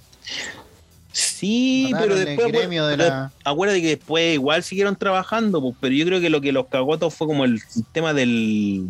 Sí, 1.12 1.88
Mataron 1.92 2.16
pero 2.16 2.24
después. 2.26 2.68
de 2.68 2.96
la- 2.96 3.30
Acuérdate 3.44 3.80
que 3.80 3.88
después 3.96 4.34
igual 4.34 4.64
siguieron 4.64 4.96
trabajando, 4.96 5.60
pues, 5.60 5.76
pero 5.80 5.94
yo 5.94 6.04
creo 6.06 6.20
que 6.20 6.30
lo 6.30 6.40
que 6.40 6.50
los 6.50 6.66
cagó 6.66 6.98
fue 7.10 7.26
como 7.26 7.44
el 7.44 7.62
tema 7.92 8.12
del. 8.12 8.88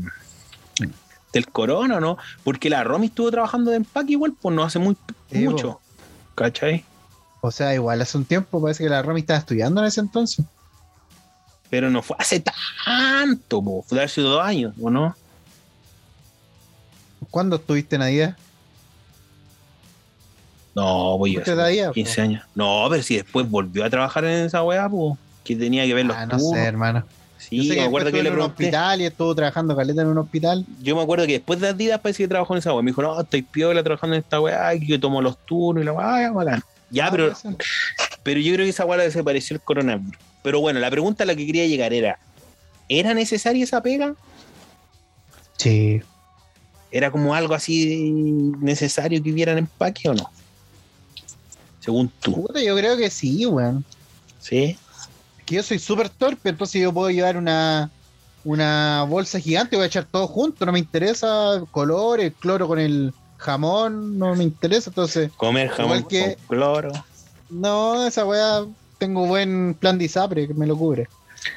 del 1.35 1.49
corona, 1.49 1.99
¿no? 2.01 2.17
Porque 2.45 2.71
la 2.71 2.85
Romy 2.85 3.07
estuvo 3.09 3.29
trabajando 3.31 3.73
de 3.73 3.79
empaque 3.79 4.13
igual, 4.13 4.35
pues 4.41 4.55
no 4.55 4.63
hace 4.63 4.79
muy 4.79 4.97
Sí, 5.33 5.39
mucho. 5.41 5.81
¿Cachai? 6.37 6.85
O 7.41 7.51
sea, 7.51 7.75
igual 7.75 8.01
hace 8.01 8.17
un 8.17 8.25
tiempo 8.25 8.63
parece 8.63 8.85
que 8.85 8.89
la 8.91 9.03
Romy 9.03 9.21
estaba 9.21 9.41
estudiando 9.41 9.81
en 9.81 9.89
ese 9.89 10.01
entonces. 10.01 10.47
Pero 11.75 11.91
no 11.91 12.03
fue 12.03 12.15
hace 12.21 12.41
tanto, 12.85 13.61
pues, 13.61 13.87
fue 13.89 14.01
hace 14.01 14.21
dos 14.21 14.41
años, 14.41 14.73
¿o 14.81 14.91
no? 14.91 15.13
¿Cuándo 17.33 17.57
estuviste 17.57 17.97
en 17.97 18.01
Navidad? 18.03 18.37
No, 20.77 21.17
pues 21.19 21.33
yo 21.33 21.39
¿Fuiste 21.41 21.51
hace 21.51 21.61
de 21.61 21.81
ahí, 21.81 21.85
po? 21.89 21.93
15 21.93 22.21
años. 22.21 22.45
No, 22.55 22.87
pero 22.89 23.03
si 23.03 23.17
después 23.17 23.51
volvió 23.51 23.85
a 23.85 23.91
trabajar 23.91 24.25
en 24.25 24.45
esa 24.47 24.63
weá, 24.63 24.89
pues, 24.89 25.19
que 25.43 25.57
tenía 25.57 25.85
que 25.85 25.95
ver 25.95 26.07
los 26.07 26.17
Ah, 26.17 26.27
no 26.27 26.39
sé, 26.39 26.59
hermano. 26.61 27.05
Sí, 27.39 27.57
Yo 27.57 27.75
sé 27.75 27.81
me 27.81 27.87
acuerdo 27.87 28.13
que 28.13 28.23
le 28.23 28.29
estuvo 28.29 28.45
en 28.45 28.51
un 28.51 28.55
pregunté. 28.55 28.65
hospital 28.67 29.01
y 29.01 29.05
estuvo 29.07 29.35
trabajando 29.35 29.75
caleta 29.75 30.03
en 30.03 30.07
un 30.07 30.19
hospital. 30.19 30.65
Yo 30.81 30.95
me 30.95 31.03
acuerdo 31.03 31.27
que 31.27 31.33
después 31.33 31.59
de 31.59 31.71
Adidas 31.71 31.99
parece 31.99 32.23
que 32.23 32.29
trabajó 32.29 32.55
en 32.55 32.59
esa 32.61 32.73
weá. 32.73 32.83
Me 32.85 32.93
dijo, 32.93 33.03
no, 33.03 33.21
estoy 33.21 33.43
piola 33.43 33.83
trabajando 33.83 34.15
en 34.15 34.23
esta 34.23 34.41
weá, 34.41 34.79
que 34.79 34.97
tomo 35.01 35.21
los 35.21 35.37
turnos 35.45 35.83
y 35.83 35.87
la 35.87 35.93
weá, 35.93 36.33
ya, 36.93 37.07
Ah, 37.07 37.11
pero, 37.11 37.33
pero 38.23 38.39
yo 38.39 38.55
creo 38.55 38.65
que 38.65 38.71
esa 38.71 38.85
weá 38.85 38.99
le 38.99 39.05
desapareció 39.07 39.57
el 39.57 39.61
coronavirus. 39.61 40.15
Pero 40.45 40.61
bueno, 40.61 40.79
la 40.79 40.91
pregunta 40.91 41.25
a 41.25 41.27
la 41.27 41.35
que 41.35 41.47
quería 41.47 41.67
llegar 41.67 41.95
era: 41.95 42.19
¿era 42.89 43.15
necesaria 43.15 43.65
esa 43.65 43.83
pega? 43.83 44.15
Sí. 45.57 46.03
¿Era 46.91 47.11
como 47.11 47.35
algo 47.35 47.55
así 47.55 48.13
necesario 48.61 49.21
que 49.23 49.33
hubieran 49.33 49.57
empaque 49.57 50.09
o 50.11 50.15
no? 50.15 50.31
Según 51.81 52.13
tú, 52.21 52.47
yo 52.65 52.77
creo 52.77 52.97
que 52.97 53.09
sí, 53.11 53.47
weón. 53.47 53.85
¿sí? 54.39 54.77
Es 55.39 55.45
que 55.47 55.55
yo 55.57 55.63
soy 55.63 55.79
súper 55.79 56.11
torpe, 56.11 56.51
entonces 56.51 56.83
yo 56.83 56.93
puedo 56.93 57.11
llevar 57.11 57.39
una, 57.39 57.91
una 58.45 59.05
bolsa 59.09 59.41
gigante, 59.41 59.77
voy 59.77 59.85
a 59.85 59.87
echar 59.89 60.05
todo 60.05 60.27
junto, 60.29 60.67
no 60.67 60.73
me 60.73 60.79
interesa 60.79 61.63
color, 61.71 62.21
el 62.21 62.33
cloro 62.35 62.69
con 62.69 62.79
el 62.79 63.15
jamón, 63.39 64.19
no 64.19 64.35
me 64.37 64.45
interesa, 64.45 64.91
entonces, 64.91 65.31
Comer 65.37 65.69
jamón 65.71 66.05
que- 66.05 66.37
con 66.37 66.47
cloro. 66.59 66.93
no, 67.51 68.07
esa 68.07 68.25
weá, 68.25 68.65
tengo 69.05 69.27
buen 69.27 69.75
plan 69.75 69.99
de 69.99 70.07
ISAPRE 70.07 70.49
que 70.49 70.55
me 70.55 70.67
lo 70.67 70.79
cubre. 70.79 71.09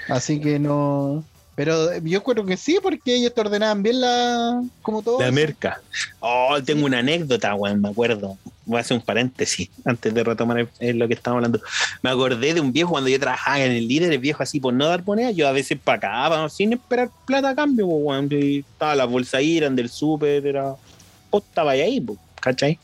Así 0.10 0.42
que 0.42 0.60
no. 0.60 1.24
Pero 1.56 1.98
yo 2.00 2.22
creo 2.22 2.46
que 2.46 2.58
sí, 2.58 2.78
porque 2.84 3.16
ellos 3.16 3.34
te 3.34 3.40
ordenaban 3.42 3.82
bien 3.82 4.02
la. 4.02 4.62
como 4.82 5.02
todo. 5.02 5.22
La 5.22 5.32
merca. 5.32 5.82
Oh, 6.20 6.58
tengo 6.64 6.86
una 6.86 7.00
anécdota, 7.00 7.56
weón, 7.56 7.82
me 7.82 7.90
acuerdo. 7.90 8.38
Voy 8.66 8.78
a 8.78 8.82
hacer 8.82 8.98
un 8.98 9.04
paréntesis 9.04 9.70
antes 9.86 10.14
de 10.14 10.24
retomar 10.26 10.68
lo 10.80 11.08
que 11.08 11.14
estábamos 11.14 11.46
hablando. 11.46 11.62
Me 12.02 12.10
acordé 12.10 12.54
de 12.54 12.60
un 12.60 12.74
viejo 12.74 12.92
cuando 12.92 13.10
yo 13.10 13.18
trabajaba 13.18 13.62
en 13.62 13.72
el 13.72 13.88
líder, 13.88 14.12
el 14.12 14.20
viejo 14.20 14.44
así 14.44 14.60
por 14.60 14.74
no 14.74 14.88
dar 14.88 15.06
moneda, 15.06 15.32
yo 15.32 15.48
a 15.48 15.54
veces 15.54 15.80
pagaba 15.82 16.50
sin 16.50 16.74
esperar 16.74 17.10
plata 17.26 17.52
a 17.52 17.56
cambio, 17.56 17.88
weón. 17.88 18.30
Estaba 18.30 18.94
las 18.94 19.10
bolsas 19.10 19.36
ahí, 19.36 19.58
eran 19.58 19.76
del 19.76 19.90
súper, 19.90 20.46
era. 20.46 20.76
Estaba 21.32 21.72
ahí, 21.72 22.06
¿cachai? 22.42 22.78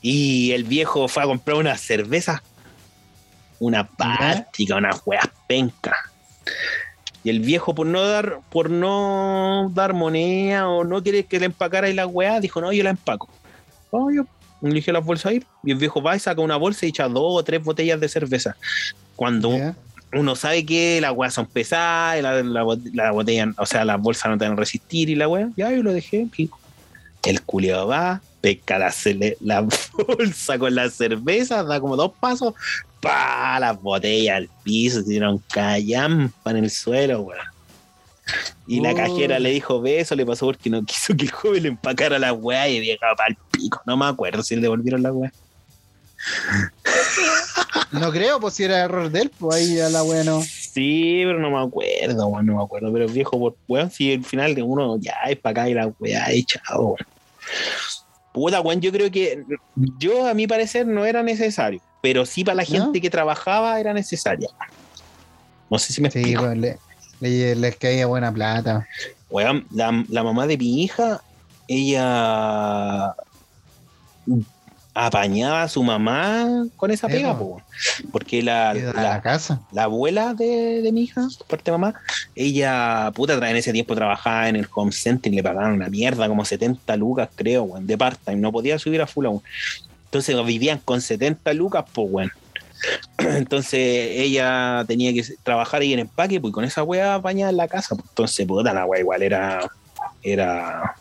Y 0.00 0.52
el 0.52 0.64
viejo 0.64 1.08
fue 1.08 1.22
a 1.22 1.26
comprar 1.26 1.56
unas 1.56 1.80
cervezas, 1.80 2.40
una 3.60 3.86
plástica, 3.86 4.76
unas 4.76 5.00
weas 5.06 5.28
pencas. 5.46 5.96
Y 7.22 7.30
el 7.30 7.40
viejo, 7.40 7.74
por 7.74 7.86
no 7.86 8.02
dar, 8.02 8.40
por 8.50 8.68
no 8.68 9.70
dar 9.74 9.94
moneda 9.94 10.68
o 10.68 10.84
no 10.84 11.02
querer 11.02 11.24
que 11.24 11.40
le 11.40 11.46
empacara 11.46 11.86
ahí 11.86 11.94
la 11.94 12.06
weá, 12.06 12.38
dijo, 12.40 12.60
no, 12.60 12.72
yo 12.72 12.84
la 12.84 12.90
empaco. 12.90 13.28
Oh, 13.90 14.10
yo 14.10 14.26
dije 14.60 14.92
las 14.92 15.04
bolsas 15.04 15.32
ahí. 15.32 15.42
Y 15.62 15.70
el 15.72 15.78
viejo 15.78 16.02
va 16.02 16.16
y 16.16 16.20
saca 16.20 16.40
una 16.42 16.56
bolsa 16.56 16.84
y 16.84 16.90
echa 16.90 17.08
dos 17.08 17.40
o 17.40 17.42
tres 17.42 17.62
botellas 17.62 17.98
de 17.98 18.08
cerveza. 18.08 18.56
Cuando 19.16 19.50
uno 20.12 20.36
sabe 20.36 20.66
que 20.66 21.00
las 21.00 21.12
weas 21.12 21.32
son 21.32 21.46
pesadas, 21.46 22.22
la, 22.22 22.42
la, 22.42 22.62
bot- 22.62 22.90
la 22.92 23.10
botella, 23.12 23.52
o 23.56 23.64
sea, 23.64 23.84
las 23.84 24.00
bolsas 24.00 24.30
no 24.30 24.36
te 24.36 24.44
van 24.44 24.52
a 24.52 24.56
resistir 24.56 25.08
y 25.08 25.14
la 25.14 25.26
wea, 25.26 25.48
ya 25.56 25.70
yo 25.70 25.82
lo 25.82 25.92
dejé. 25.92 26.26
El 27.24 27.42
culiao 27.42 27.86
va, 27.86 28.20
pesca 28.44 28.78
la, 28.78 28.92
la 29.40 29.60
bolsa 30.06 30.58
con 30.58 30.74
la 30.74 30.90
cerveza, 30.90 31.62
da 31.64 31.80
como 31.80 31.96
dos 31.96 32.12
pasos, 32.20 32.52
pa 33.00 33.58
las 33.58 33.80
botellas 33.80 34.36
al 34.36 34.50
piso, 34.62 35.00
dieron 35.02 35.38
callampa 35.50 36.50
en 36.50 36.58
el 36.58 36.70
suelo, 36.70 37.22
weón. 37.22 37.40
Y 38.66 38.80
la 38.80 38.92
Oh. 38.92 38.96
cajera 38.96 39.38
le 39.38 39.50
dijo, 39.50 39.80
ve, 39.80 40.00
eso 40.00 40.14
le 40.14 40.26
pasó 40.26 40.44
porque 40.44 40.68
no 40.68 40.84
quiso 40.84 41.16
que 41.16 41.24
el 41.24 41.30
joven 41.30 41.62
le 41.62 41.68
empacara 41.70 42.18
la 42.18 42.34
weá 42.34 42.68
y 42.68 42.86
dejaba 42.86 43.16
para 43.16 43.30
el 43.30 43.36
pico. 43.50 43.80
No 43.86 43.96
me 43.96 44.04
acuerdo 44.06 44.42
si 44.42 44.56
le 44.56 44.60
devolvieron 44.62 45.02
la 45.02 45.12
weá. 45.12 45.32
No 47.92 48.10
creo, 48.12 48.40
pues 48.40 48.54
si 48.54 48.64
era 48.64 48.80
error 48.84 49.10
de 49.10 49.22
él, 49.22 49.30
pues 49.38 49.56
ahí 49.56 49.78
a 49.80 49.88
la 49.88 50.02
weá 50.02 50.22
no. 50.24 50.42
Sí, 50.42 51.22
pero 51.24 51.38
no 51.38 51.50
me 51.50 51.66
acuerdo, 51.66 52.26
weón, 52.26 52.44
no 52.46 52.56
me 52.58 52.62
acuerdo. 52.62 52.92
Pero 52.92 53.08
viejo, 53.08 53.38
por 53.38 53.56
weón, 53.68 53.90
si 53.90 54.12
al 54.12 54.24
final 54.24 54.54
de 54.54 54.62
uno 54.62 54.98
ya 54.98 55.14
es 55.28 55.38
para 55.38 55.62
acá 55.62 55.68
y 55.70 55.74
la 55.74 55.86
weá 55.98 56.30
y 56.34 56.44
chao. 56.44 56.82
weón. 56.82 57.06
Puta, 58.34 58.60
weón, 58.60 58.80
yo 58.80 58.90
creo 58.90 59.10
que 59.12 59.44
yo, 59.98 60.26
a 60.26 60.34
mi 60.34 60.48
parecer, 60.48 60.86
no 60.88 61.04
era 61.04 61.22
necesario. 61.22 61.80
Pero 62.02 62.26
sí 62.26 62.42
para 62.44 62.56
la 62.56 62.64
gente 62.64 63.00
que 63.00 63.08
trabajaba 63.08 63.78
era 63.78 63.94
necesaria. 63.94 64.48
No 65.70 65.78
sé 65.78 65.92
si 65.92 66.02
me 66.02 66.10
Sí, 66.10 66.18
explico. 66.18 66.42
pues 66.42 66.58
le, 66.58 66.78
le- 67.20 67.54
les 67.54 67.76
caía 67.76 68.06
buena 68.06 68.32
plata. 68.32 68.86
Weón, 69.30 69.66
la, 69.70 70.04
la 70.08 70.22
mamá 70.24 70.48
de 70.48 70.58
mi 70.58 70.82
hija, 70.82 71.22
ella 71.68 73.14
apañaba 74.94 75.62
a 75.64 75.68
su 75.68 75.82
mamá 75.82 76.66
con 76.76 76.90
esa 76.92 77.08
pega, 77.08 77.36
po, 77.36 77.60
porque 78.12 78.42
la, 78.42 78.72
la- 78.74 78.92
la 78.92 79.20
casa. 79.22 79.60
la 79.72 79.84
abuela 79.84 80.34
de, 80.34 80.82
de 80.82 80.92
mi 80.92 81.02
hija, 81.02 81.26
parte 81.48 81.70
de 81.70 81.76
mamá, 81.78 81.94
ella, 82.36 83.10
puta, 83.14 83.34
en 83.50 83.56
ese 83.56 83.72
tiempo 83.72 83.94
trabajaba 83.96 84.48
en 84.48 84.56
el 84.56 84.68
home 84.72 84.92
center 84.92 85.32
y 85.32 85.36
le 85.36 85.42
pagaban 85.42 85.72
una 85.72 85.88
mierda, 85.88 86.28
como 86.28 86.44
70 86.44 86.96
lucas, 86.96 87.28
creo, 87.34 87.64
weón, 87.64 87.86
de 87.86 87.98
part-time, 87.98 88.36
no 88.36 88.52
podía 88.52 88.78
subir 88.78 89.02
a 89.02 89.06
full 89.08 89.26
aún. 89.26 89.42
Entonces 90.04 90.36
vivían 90.46 90.78
con 90.84 91.00
70 91.00 91.52
lucas, 91.54 91.84
pues, 91.92 92.06
weón. 92.10 92.30
Entonces 93.18 93.80
ella 93.80 94.84
tenía 94.86 95.12
que 95.12 95.24
trabajar 95.42 95.80
ahí 95.82 95.92
en 95.92 96.00
empaque, 96.00 96.40
pues 96.40 96.50
y 96.50 96.52
con 96.52 96.64
esa 96.64 96.82
weá 96.84 97.14
apañada 97.16 97.50
en 97.50 97.56
la 97.56 97.66
casa. 97.66 97.96
pues. 97.96 98.08
Entonces, 98.10 98.46
puta, 98.46 98.72
la 98.72 98.84
weá 98.86 99.00
igual 99.00 99.22
era. 99.22 99.68
Era. 100.22 100.94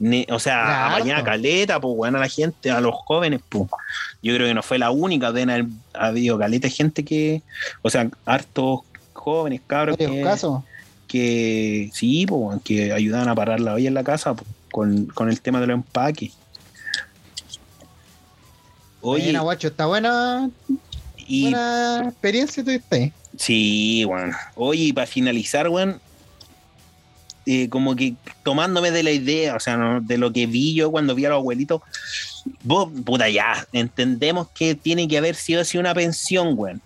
Ne- 0.00 0.26
o 0.30 0.40
sea, 0.40 0.88
apañada 0.88 1.18
harto. 1.20 1.30
caleta, 1.30 1.80
pues, 1.80 1.94
weón, 1.96 2.16
a 2.16 2.18
la 2.18 2.28
gente, 2.28 2.70
a 2.72 2.80
los 2.80 2.94
jóvenes, 2.94 3.40
pues. 3.48 3.68
Yo 4.22 4.34
creo 4.34 4.48
que 4.48 4.54
no 4.54 4.62
fue 4.64 4.78
la 4.78 4.90
única, 4.90 5.30
de 5.30 5.42
haber 5.42 5.66
ha 5.94 6.06
habido 6.06 6.36
caleta 6.38 6.66
de 6.66 6.72
gente 6.74 7.04
que. 7.04 7.42
O 7.82 7.90
sea, 7.90 8.10
hartos 8.24 8.80
jóvenes, 9.12 9.60
cabros 9.66 9.96
que, 9.96 10.22
casos. 10.22 10.62
que 11.06 11.90
sí, 11.92 12.26
pues, 12.26 12.60
que 12.64 12.92
ayudaban 12.92 13.28
a 13.28 13.34
parar 13.34 13.60
la 13.60 13.74
olla 13.74 13.86
en 13.86 13.94
la 13.94 14.02
casa 14.02 14.34
pues, 14.34 14.48
con, 14.72 15.06
con 15.06 15.28
el 15.28 15.40
tema 15.40 15.60
de 15.60 15.68
los 15.68 15.74
empaques. 15.74 16.32
Oye, 19.02 19.24
Buena, 19.24 19.40
guacho, 19.40 19.68
está 19.68 19.86
buena, 19.86 20.50
y 21.16 21.42
buena 21.42 22.02
experiencia 22.08 22.62
tuviste. 22.62 23.12
Sí, 23.36 24.04
weón. 24.04 24.32
Oye, 24.56 24.92
para 24.92 25.06
finalizar, 25.06 25.68
weón, 25.68 26.00
eh, 27.52 27.68
como 27.68 27.96
que 27.96 28.14
tomándome 28.44 28.92
de 28.92 29.02
la 29.02 29.10
idea, 29.10 29.56
o 29.56 29.58
sea, 29.58 29.76
¿no? 29.76 30.00
de 30.00 30.18
lo 30.18 30.32
que 30.32 30.46
vi 30.46 30.72
yo 30.72 30.92
cuando 30.92 31.16
vi 31.16 31.24
a 31.24 31.30
los 31.30 31.38
abuelitos, 31.38 31.82
vos, 32.62 32.88
puta, 33.04 33.28
ya, 33.28 33.66
entendemos 33.72 34.46
que 34.50 34.76
tiene 34.76 35.08
que 35.08 35.18
haber 35.18 35.34
sido 35.34 35.62
así 35.62 35.76
una 35.76 35.92
pensión, 35.92 36.54
weón. 36.56 36.80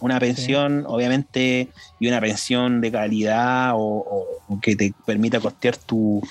Una 0.00 0.18
pensión, 0.18 0.84
obviamente, 0.86 1.68
y 2.00 2.08
una 2.08 2.22
pensión 2.22 2.80
de 2.80 2.90
calidad 2.90 3.72
o, 3.74 4.26
que 4.62 4.76
te 4.76 4.94
permita 5.04 5.40
costear 5.40 5.76
tu 5.76 6.22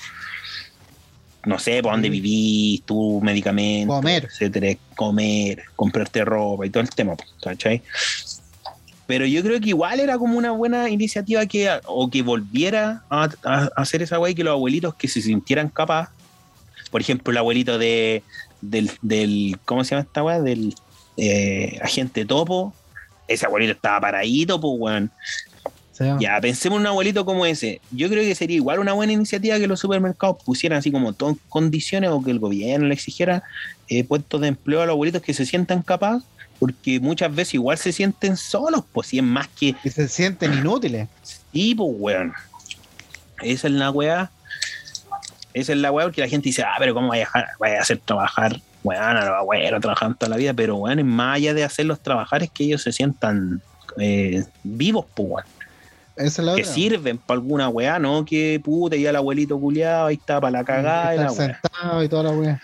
no 1.45 1.59
sé, 1.59 1.83
por 1.83 1.91
dónde 1.91 2.09
vivís, 2.09 2.81
tu 2.81 3.21
medicamento, 3.21 3.93
Comer. 3.93 4.25
etcétera, 4.25 4.75
comer, 4.95 5.61
comprarte 5.75 6.25
ropa 6.25 6.65
y 6.65 6.71
todo 6.71 6.81
el 6.81 6.89
tema, 6.89 7.13
¿cachai? 7.43 7.83
Pero 9.07 9.25
yo 9.25 9.43
creo 9.43 9.59
que 9.59 9.69
igual 9.69 9.99
era 9.99 10.17
como 10.17 10.37
una 10.37 10.51
buena 10.51 10.89
iniciativa 10.89 11.45
que, 11.45 11.69
o 11.85 12.09
que 12.09 12.21
volviera 12.21 13.03
a, 13.09 13.29
hacer 13.75 14.01
esa 14.01 14.19
wey 14.19 14.33
que 14.33 14.43
los 14.43 14.53
abuelitos 14.53 14.95
que 14.95 15.07
se 15.07 15.21
sintieran 15.21 15.69
capaz. 15.69 16.09
Por 16.89 17.01
ejemplo, 17.01 17.31
el 17.31 17.37
abuelito 17.37 17.77
de 17.77 18.23
del, 18.61 18.89
del 19.01 19.57
¿cómo 19.65 19.83
se 19.83 19.91
llama 19.91 20.07
esta 20.07 20.23
weá? 20.23 20.41
Del 20.41 20.73
eh, 21.17 21.79
agente 21.81 22.25
topo. 22.25 22.73
Ese 23.27 23.45
abuelito 23.45 23.73
estaba 23.73 24.01
paradito, 24.01 24.59
pues 24.59 24.73
weón. 24.77 25.11
Ya, 26.19 26.41
pensemos 26.41 26.77
en 26.77 26.81
un 26.81 26.87
abuelito 26.87 27.25
como 27.25 27.45
ese. 27.45 27.79
Yo 27.91 28.09
creo 28.09 28.21
que 28.21 28.35
sería 28.35 28.57
igual 28.57 28.79
una 28.79 28.91
buena 28.91 29.13
iniciativa 29.13 29.57
que 29.57 29.67
los 29.67 29.79
supermercados 29.79 30.37
pusieran 30.43 30.79
así 30.79 30.91
como 30.91 31.15
condiciones 31.47 32.09
o 32.09 32.21
que 32.21 32.31
el 32.31 32.39
gobierno 32.39 32.87
le 32.87 32.93
exigiera 32.93 33.43
eh, 33.87 34.03
puestos 34.03 34.41
de 34.41 34.49
empleo 34.49 34.81
a 34.81 34.85
los 34.85 34.93
abuelitos 34.93 35.21
que 35.21 35.33
se 35.33 35.45
sientan 35.45 35.81
capaz, 35.83 36.23
porque 36.59 36.99
muchas 36.99 37.33
veces 37.33 37.55
igual 37.55 37.77
se 37.77 37.91
sienten 37.91 38.37
solos, 38.37 38.83
pues 38.93 39.07
si 39.07 39.17
es 39.17 39.23
más 39.23 39.47
que 39.49 39.73
Que 39.83 39.91
se 39.91 40.07
sienten 40.07 40.53
inútiles. 40.53 41.07
Sí, 41.51 41.75
pues, 41.75 41.89
weón. 41.97 42.33
Esa 43.41 43.67
es 43.67 43.73
la 43.73 43.91
weá. 43.91 44.31
Esa 45.53 45.71
es 45.73 45.77
la 45.77 45.91
weá 45.91 46.05
porque 46.05 46.21
la 46.21 46.27
gente 46.27 46.49
dice, 46.49 46.63
ah, 46.63 46.75
pero 46.79 46.93
¿cómo 46.93 47.09
vaya 47.09 47.23
a, 47.23 47.25
dejar- 47.27 47.47
vaya 47.59 47.77
a 47.79 47.81
hacer 47.81 47.97
trabajar, 48.03 48.59
weón, 48.83 49.01
a 49.17 49.21
los 49.25 49.29
abuelos 49.35 49.81
trabajando 49.81 50.17
toda 50.17 50.29
la 50.29 50.37
vida? 50.37 50.53
Pero, 50.53 50.75
weón, 50.77 50.99
es 50.99 51.05
más 51.05 51.35
allá 51.35 51.53
de 51.53 51.63
hacerlos 51.63 51.99
trabajar 52.01 52.43
es 52.43 52.49
que 52.49 52.63
ellos 52.65 52.81
se 52.83 52.91
sientan 52.91 53.61
eh, 53.97 54.43
vivos, 54.63 55.05
pues, 55.13 55.29
weón. 55.29 55.45
Esa 56.17 56.41
es 56.41 56.45
la 56.45 56.55
Que 56.55 56.61
otra. 56.61 56.73
sirven 56.73 57.17
para 57.17 57.37
alguna 57.39 57.67
weá, 57.67 57.99
¿no? 57.99 58.23
Que 58.23 58.61
puta, 58.63 58.95
ya 58.95 59.09
el 59.09 59.15
abuelito 59.17 59.59
culiado, 59.59 60.05
ahí 60.07 60.15
está 60.15 60.39
para 60.39 60.51
la 60.59 60.63
cagada. 60.63 61.13
y 61.13 61.17
la 61.17 61.25
Estar 61.27 61.37
weá. 61.49 61.59
sentado 61.61 62.03
y 62.03 62.09
toda 62.09 62.23
la 62.23 62.31
wea. 62.31 62.61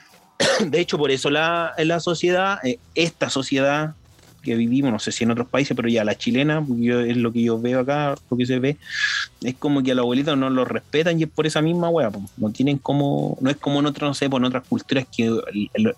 De 0.65 0.79
hecho, 0.79 0.97
por 0.97 1.11
eso 1.11 1.29
la, 1.29 1.73
la 1.77 1.99
sociedad, 1.99 2.59
eh, 2.63 2.77
esta 2.95 3.29
sociedad 3.29 3.93
que 4.43 4.55
vivimos, 4.55 4.91
no 4.91 4.97
sé 4.97 5.11
si 5.11 5.23
en 5.23 5.29
otros 5.29 5.47
países, 5.49 5.75
pero 5.75 5.87
ya 5.87 6.03
la 6.03 6.15
chilena, 6.17 6.65
yo- 6.67 7.01
es 7.01 7.15
lo 7.15 7.31
que 7.31 7.43
yo 7.43 7.61
veo 7.61 7.81
acá, 7.81 8.15
lo 8.27 8.35
que 8.37 8.47
se 8.47 8.57
ve, 8.57 8.75
es 9.43 9.53
como 9.53 9.83
que 9.83 9.91
a 9.91 9.93
los 9.95 10.01
abuelitos 10.01 10.35
no 10.35 10.49
los 10.49 10.67
respetan 10.67 11.19
y 11.19 11.23
es 11.25 11.29
por 11.29 11.45
esa 11.45 11.61
misma 11.61 11.89
wea, 11.89 12.09
po. 12.09 12.23
no 12.37 12.49
tienen 12.51 12.79
como, 12.79 13.37
no 13.39 13.51
es 13.51 13.57
como 13.57 13.79
en 13.81 13.85
otras, 13.85 14.07
no 14.09 14.13
sé, 14.15 14.31
por 14.31 14.43
otras 14.43 14.63
culturas 14.67 15.05
que 15.15 15.29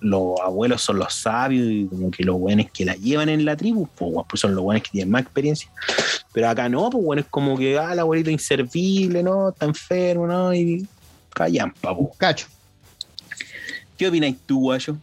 los 0.01 0.41
abuelos 0.43 0.81
son 0.81 0.99
los 0.99 1.13
sabios 1.13 1.65
y 1.69 1.87
como 1.87 2.11
que 2.11 2.25
los 2.25 2.37
buenos 2.37 2.65
que 2.73 2.83
la 2.83 2.95
llevan 2.95 3.29
en 3.29 3.45
la 3.45 3.55
tribu, 3.55 3.87
pues, 3.95 4.11
pues 4.29 4.41
son 4.41 4.53
los 4.55 4.61
buenos 4.61 4.83
que 4.83 4.89
tienen 4.91 5.09
más 5.09 5.21
experiencia. 5.21 5.69
Pero 6.33 6.49
acá 6.49 6.67
no, 6.67 6.89
pues 6.89 7.01
bueno, 7.01 7.21
es 7.21 7.27
como 7.29 7.57
que, 7.57 7.77
ah, 7.79 7.93
el 7.93 7.99
abuelito 7.99 8.29
inservible, 8.29 9.23
¿no? 9.23 9.49
Está 9.51 9.67
enfermo, 9.67 10.27
¿no? 10.27 10.53
Y 10.53 10.85
callampa, 11.33 11.95
po. 11.95 12.11
Cacho. 12.17 12.47
¿Qué 13.97 14.07
opináis 14.07 14.37
tú, 14.45 14.59
guayo? 14.61 14.95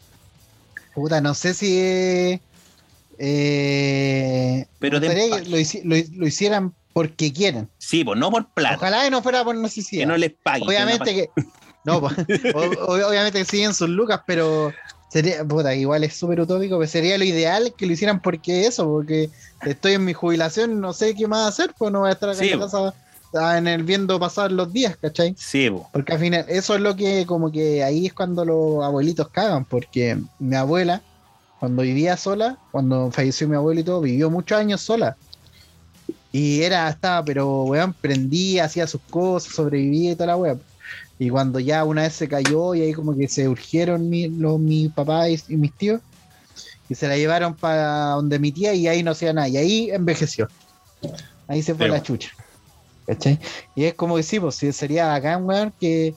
Puta, 0.95 1.21
no 1.21 1.35
sé 1.35 1.55
si. 1.55 1.79
eh, 1.79 2.41
eh, 3.19 4.67
Pero 4.79 4.99
gustaría 4.99 5.43
que 5.43 5.49
lo, 5.49 5.57
hici- 5.59 5.83
lo- 5.85 6.19
lo 6.19 6.27
hicieran 6.27 6.75
porque 6.93 7.33
quieren. 7.33 7.69
Sí, 7.79 8.05
pues 8.05 8.19
no 8.19 8.31
por 8.31 8.53
plata. 8.53 8.77
Ojalá 8.77 9.05
que 9.05 9.11
no 9.11 9.23
fuera 9.23 9.45
por 9.45 9.55
necesidad. 9.57 10.03
que 10.03 10.07
no 10.07 10.17
les 10.17 10.33
paguen. 10.43 10.69
Obviamente 10.69 11.15
que. 11.15 11.31
No, 11.85 12.01
pues, 12.01 12.15
obviamente 12.55 13.39
que 13.39 13.45
siguen 13.45 13.73
sus 13.75 13.89
lucas, 13.89 14.21
pero 14.27 14.73
sería, 15.09 15.45
puta, 15.45 15.75
igual 15.75 16.05
es 16.05 16.15
súper 16.15 16.41
utópico, 16.41 16.79
pero 16.79 16.91
sería 16.91 17.17
lo 17.17 17.25
ideal 17.25 17.73
que 17.77 17.87
lo 17.87 17.93
hicieran 17.93 18.21
porque 18.21 18.67
eso, 18.67 18.85
porque 18.87 19.31
estoy 19.65 19.95
en 19.95 20.05
mi 20.05 20.13
jubilación, 20.13 20.81
no 20.81 20.93
sé 20.93 21.15
qué 21.15 21.27
más 21.27 21.49
hacer, 21.49 21.73
pues 21.79 21.91
no 21.93 22.01
voy 22.01 22.11
a 22.11 22.13
estar 22.13 22.29
acá 22.29 22.39
Sí, 22.41 22.51
en 22.51 22.59
la 22.61 22.67
casa 22.67 22.95
ah, 23.35 23.59
en 23.59 23.69
el 23.69 23.83
viendo 23.83 24.19
pasar 24.19 24.53
los 24.53 24.73
días, 24.73 24.97
¿cachai? 24.97 25.35
Sí, 25.37 25.71
po. 25.71 25.89
Porque 25.93 26.13
al 26.13 26.19
final, 26.19 26.45
eso 26.49 26.75
es 26.75 26.81
lo 26.81 26.97
que, 26.97 27.27
como 27.27 27.51
que 27.51 27.83
ahí 27.83 28.07
es 28.07 28.13
cuando 28.13 28.45
los 28.45 28.85
abuelitos 28.85 29.29
cagan, 29.29 29.65
porque 29.65 30.19
mi 30.39 30.57
abuela, 30.57 31.03
cuando 31.59 31.83
vivía 31.83 32.17
sola, 32.17 32.59
cuando 32.71 33.11
falleció 33.11 33.49
mi 33.49 33.57
abuelo 33.57 33.81
y 33.81 33.85
todo, 33.85 34.01
vivió 34.01 34.31
muchos 34.31 34.59
años 34.59 34.81
sola. 34.81 35.17
Y 36.33 36.63
era, 36.63 36.89
estaba, 36.89 37.25
pero 37.25 37.65
weón, 37.65 37.93
prendía, 37.93 38.65
hacía 38.65 38.87
sus 38.87 39.01
cosas, 39.11 39.53
sobrevivía 39.53 40.13
y 40.13 40.15
toda 40.15 40.29
la 40.29 40.37
weón. 40.37 40.63
Y 41.19 41.29
cuando 41.29 41.59
ya 41.61 41.85
una 41.85 42.03
vez 42.03 42.15
se 42.15 42.29
cayó 42.29 42.75
y 42.75 42.83
ahí 42.83 42.93
como 42.95 43.15
que 43.17 43.29
se 43.29 43.49
urgieron 43.49 44.09
mi, 44.09 44.29
los, 44.29 44.59
mi 44.59 44.89
papá 44.89 45.29
y, 45.29 45.39
y 45.49 45.57
mis 45.57 45.73
tíos, 45.75 46.01
y 46.89 46.95
se 46.95 47.07
la 47.07 47.17
llevaron 47.17 47.55
para 47.55 48.11
donde 48.11 48.39
mi 48.39 48.51
tía 48.51 48.75
y 48.75 48.89
ahí 48.89 49.03
no 49.03 49.13
hacía 49.13 49.33
nada. 49.33 49.49
Y 49.49 49.57
ahí 49.57 49.91
envejeció. 49.91 50.49
Ahí 51.47 51.63
se 51.63 51.75
fue 51.75 51.89
la 51.89 52.03
chucha. 52.03 52.31
¿Cachai? 53.11 53.39
Y 53.75 53.85
es 53.85 53.95
como 53.95 54.21
sí, 54.23 54.39
pues 54.39 54.55
sí, 54.55 54.73
sería 54.73 55.07
bacán, 55.09 55.45
weón, 55.45 55.73
que. 55.81 56.15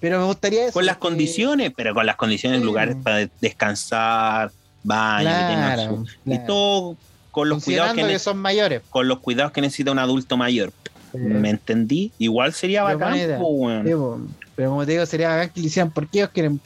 Pero 0.00 0.18
me 0.20 0.24
gustaría 0.26 0.64
eso. 0.64 0.72
Con 0.72 0.86
las 0.86 0.96
que- 0.96 1.00
condiciones, 1.00 1.72
pero 1.76 1.94
con 1.94 2.06
las 2.06 2.16
condiciones, 2.16 2.60
Sí. 2.60 2.64
lugares 2.64 2.96
para 3.02 3.28
descansar, 3.40 4.50
baño, 4.82 5.24
Claro, 5.28 6.04
y 6.24 6.38
todo 6.46 6.96
con 7.30 7.48
los 7.48 7.64
cuidados 7.64 7.94
que, 7.94 8.06
que, 8.06 8.18
son 8.18 8.38
mayores. 8.38 8.82
con 8.90 9.08
los 9.08 9.18
cuidados 9.20 9.52
que 9.52 9.60
necesita 9.60 9.90
un 9.92 9.98
adulto 9.98 10.36
mayor. 10.36 10.72
¿Me 11.12 11.50
entendí? 11.50 12.12
Igual 12.18 12.52
sería 12.52 12.84
Pero 12.84 12.98
bacán, 12.98 13.12
po. 13.38 13.70
Sí, 13.84 13.90
po. 13.94 14.20
Pero 14.54 14.70
como 14.70 14.84
te 14.86 14.92
digo, 14.92 15.06
sería 15.06 15.28
bacán 15.30 15.48
que 15.50 15.60
lo 15.60 15.66
hicieran 15.66 15.90
porque 15.90 16.18
ellos 16.18 16.30
quieren. 16.30 16.60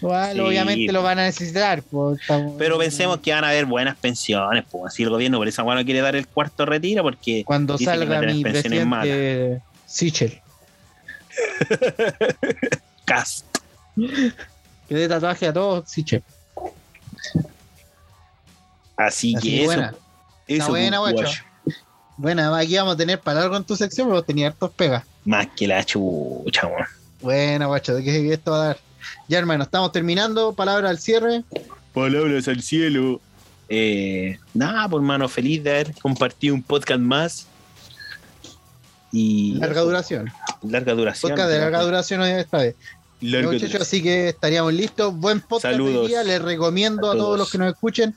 Igual, 0.00 0.32
Sí, 0.34 0.40
obviamente 0.40 0.92
lo 0.92 1.02
van 1.02 1.18
a 1.18 1.24
necesitar. 1.24 1.78
estamos- 2.18 2.54
Pero 2.58 2.78
pensemos 2.78 3.18
que 3.20 3.32
van 3.32 3.44
a 3.44 3.48
haber 3.50 3.66
buenas 3.66 3.96
pensiones, 3.98 4.64
pues 4.70 4.94
si 4.94 5.02
el 5.02 5.10
gobierno 5.10 5.38
por 5.38 5.46
esa 5.48 5.62
no 5.62 5.84
quiere 5.84 6.00
dar 6.00 6.16
el 6.16 6.26
cuarto 6.26 6.64
retiro, 6.64 7.02
porque 7.02 7.44
Cuando 7.44 7.76
salga 7.76 8.20
mi 8.22 8.42
pensiones 8.42 8.86
malas. 8.86 9.04
presidente 9.06 9.62
Sichel, 9.86 10.40
Cast. 13.04 13.44
que 14.88 14.94
dé 14.94 15.08
tatuaje 15.08 15.48
a 15.48 15.52
todos, 15.52 15.88
Sichel. 15.90 16.22
Así, 18.96 19.34
Así 19.34 19.34
que 19.34 19.40
que 19.40 19.56
eso, 19.62 19.66
buena. 19.66 19.94
eso 20.46 20.68
buena, 20.68 21.00
pues. 21.00 21.42
Bueno, 22.16 22.54
aquí 22.54 22.76
vamos 22.76 22.94
a 22.94 22.96
tener 22.98 23.18
para 23.20 23.42
algo 23.42 23.56
en 23.56 23.64
tu 23.64 23.74
sección, 23.76 24.08
pero 24.08 24.22
tenía 24.22 24.48
hartos 24.48 24.70
pegas. 24.72 25.04
Más 25.24 25.46
que 25.56 25.66
la 25.66 25.82
chucha. 25.84 26.68
Bueno, 27.20 27.68
guacho, 27.68 27.94
¿de 27.94 28.04
qué 28.04 28.32
esto 28.32 28.50
va 28.52 28.62
a 28.62 28.66
dar? 28.68 28.78
Ya, 29.28 29.38
hermano, 29.38 29.64
estamos 29.64 29.92
terminando. 29.92 30.52
Palabra 30.52 30.88
al 30.90 30.98
cierre. 30.98 31.44
Palabras 31.94 32.46
al 32.48 32.62
cielo. 32.62 33.20
Eh, 33.68 34.38
nada, 34.54 34.88
por 34.88 35.00
hermano, 35.00 35.28
feliz 35.28 35.62
de 35.62 35.70
haber 35.70 35.94
compartido 36.00 36.54
un 36.54 36.62
podcast 36.62 37.00
más. 37.00 37.46
Y 39.12 39.54
Larga 39.54 39.80
duración. 39.82 40.30
larga 40.62 40.94
duración. 40.94 41.30
Podcast 41.32 41.50
de 41.50 41.58
larga 41.58 41.82
duración 41.82 42.20
hoy 42.20 42.30
esta 42.30 42.58
vez. 42.58 42.74
Larga 43.20 43.50
duración. 43.52 43.82
así 43.82 44.02
que 44.02 44.28
estaríamos 44.28 44.72
listos. 44.72 45.14
Buen 45.14 45.40
podcast 45.40 45.72
Saludos. 45.74 46.02
hoy 46.02 46.08
día. 46.08 46.22
Les 46.22 46.40
recomiendo 46.40 47.08
a, 47.08 47.14
A 47.14 47.16
todos 47.16 47.26
todos. 47.26 47.38
los 47.38 47.50
que 47.50 47.58
nos 47.58 47.72
escuchen. 47.72 48.14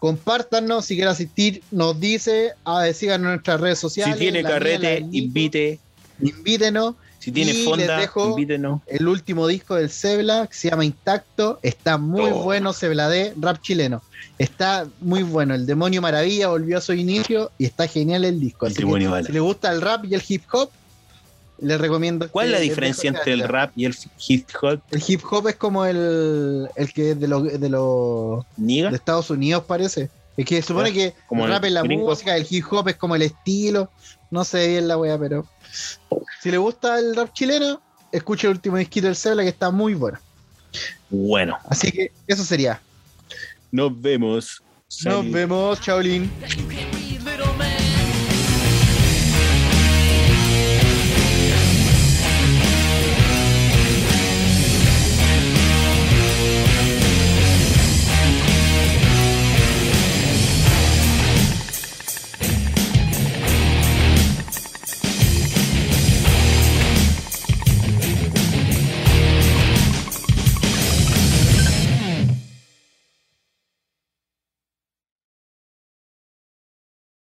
Compártanos 0.00 0.84
si 0.84 0.96
quieren 0.96 1.12
asistir, 1.12 1.62
nos 1.70 1.98
dice, 1.98 2.52
a 2.64 2.84
síganos 2.92 3.24
en 3.26 3.32
nuestras 3.32 3.60
redes 3.60 3.78
sociales. 3.78 4.14
Si 4.16 4.20
tiene 4.20 4.42
mía, 4.42 4.50
carrete, 4.50 5.06
invite. 5.12 5.78
Invítenos. 6.20 6.94
Si 7.24 7.32
tiene 7.32 7.52
Y 7.52 7.64
fonda, 7.64 8.10
invítenos. 8.28 8.82
El 8.86 9.08
último 9.08 9.46
disco 9.46 9.76
del 9.76 9.88
Cebla, 9.88 10.46
que 10.46 10.54
se 10.54 10.68
llama 10.68 10.84
Intacto, 10.84 11.58
está 11.62 11.96
muy 11.96 12.20
Oh. 12.30 12.42
bueno, 12.42 12.74
Cebla 12.74 13.08
de 13.08 13.32
rap 13.40 13.62
chileno. 13.62 14.02
Está 14.38 14.86
muy 15.00 15.22
bueno. 15.22 15.54
El 15.54 15.64
Demonio 15.64 16.02
Maravilla 16.02 16.48
volvió 16.48 16.76
a 16.76 16.80
su 16.82 16.92
inicio 16.92 17.50
y 17.56 17.64
está 17.64 17.86
genial 17.88 18.26
el 18.26 18.40
disco. 18.40 18.66
Así 18.66 18.76
que, 18.76 18.84
Maravilla. 18.84 19.22
si 19.24 19.32
le 19.32 19.40
gusta 19.40 19.72
el 19.72 19.80
rap 19.80 20.04
y 20.04 20.14
el 20.14 20.22
hip 20.28 20.42
hop, 20.52 20.68
les 21.60 21.80
recomiendo. 21.80 22.28
¿Cuál 22.30 22.46
es 22.48 22.52
la 22.52 22.58
diferencia 22.58 23.08
entre 23.08 23.32
el 23.32 23.48
rap 23.48 23.72
y 23.74 23.86
el 23.86 23.96
hip 24.28 24.46
hop? 24.60 24.80
El 24.90 25.02
hip 25.06 25.22
hop 25.30 25.48
es 25.48 25.56
como 25.56 25.86
el, 25.86 26.68
el 26.76 26.92
que 26.92 27.12
es 27.12 27.20
de 27.20 27.26
los 27.28 27.44
de, 27.58 27.68
los- 27.70 28.44
¿Niga? 28.58 28.90
de 28.90 28.96
Estados 28.96 29.30
Unidos, 29.30 29.64
parece. 29.66 30.10
Es 30.36 30.44
que 30.44 30.60
supone 30.60 30.92
que 30.92 31.14
como 31.26 31.44
el 31.46 31.50
rap 31.52 31.64
es 31.64 31.72
la 31.72 31.84
música, 31.84 32.36
el 32.36 32.46
hip 32.50 32.66
hop 32.70 32.88
es 32.88 32.96
como 32.96 33.14
el 33.16 33.22
estilo. 33.22 33.88
No 34.30 34.44
sé 34.44 34.68
bien 34.68 34.88
la 34.88 34.98
wea, 34.98 35.16
pero. 35.16 35.46
Si 36.40 36.50
le 36.50 36.58
gusta 36.58 36.98
el 36.98 37.14
rap 37.16 37.32
chileno, 37.32 37.80
escuche 38.12 38.46
el 38.46 38.54
último 38.54 38.76
disquito 38.76 39.06
del 39.06 39.16
Cebla 39.16 39.42
que 39.42 39.48
está 39.48 39.70
muy 39.70 39.94
bueno. 39.94 40.18
Bueno, 41.10 41.58
Así 41.68 41.90
que 41.92 42.12
eso 42.26 42.44
sería. 42.44 42.80
nos 43.70 44.00
vemos. 44.00 44.62
Nos 44.86 44.94
Salud. 45.02 45.32
vemos, 45.32 45.80
Chaolín. 45.80 46.30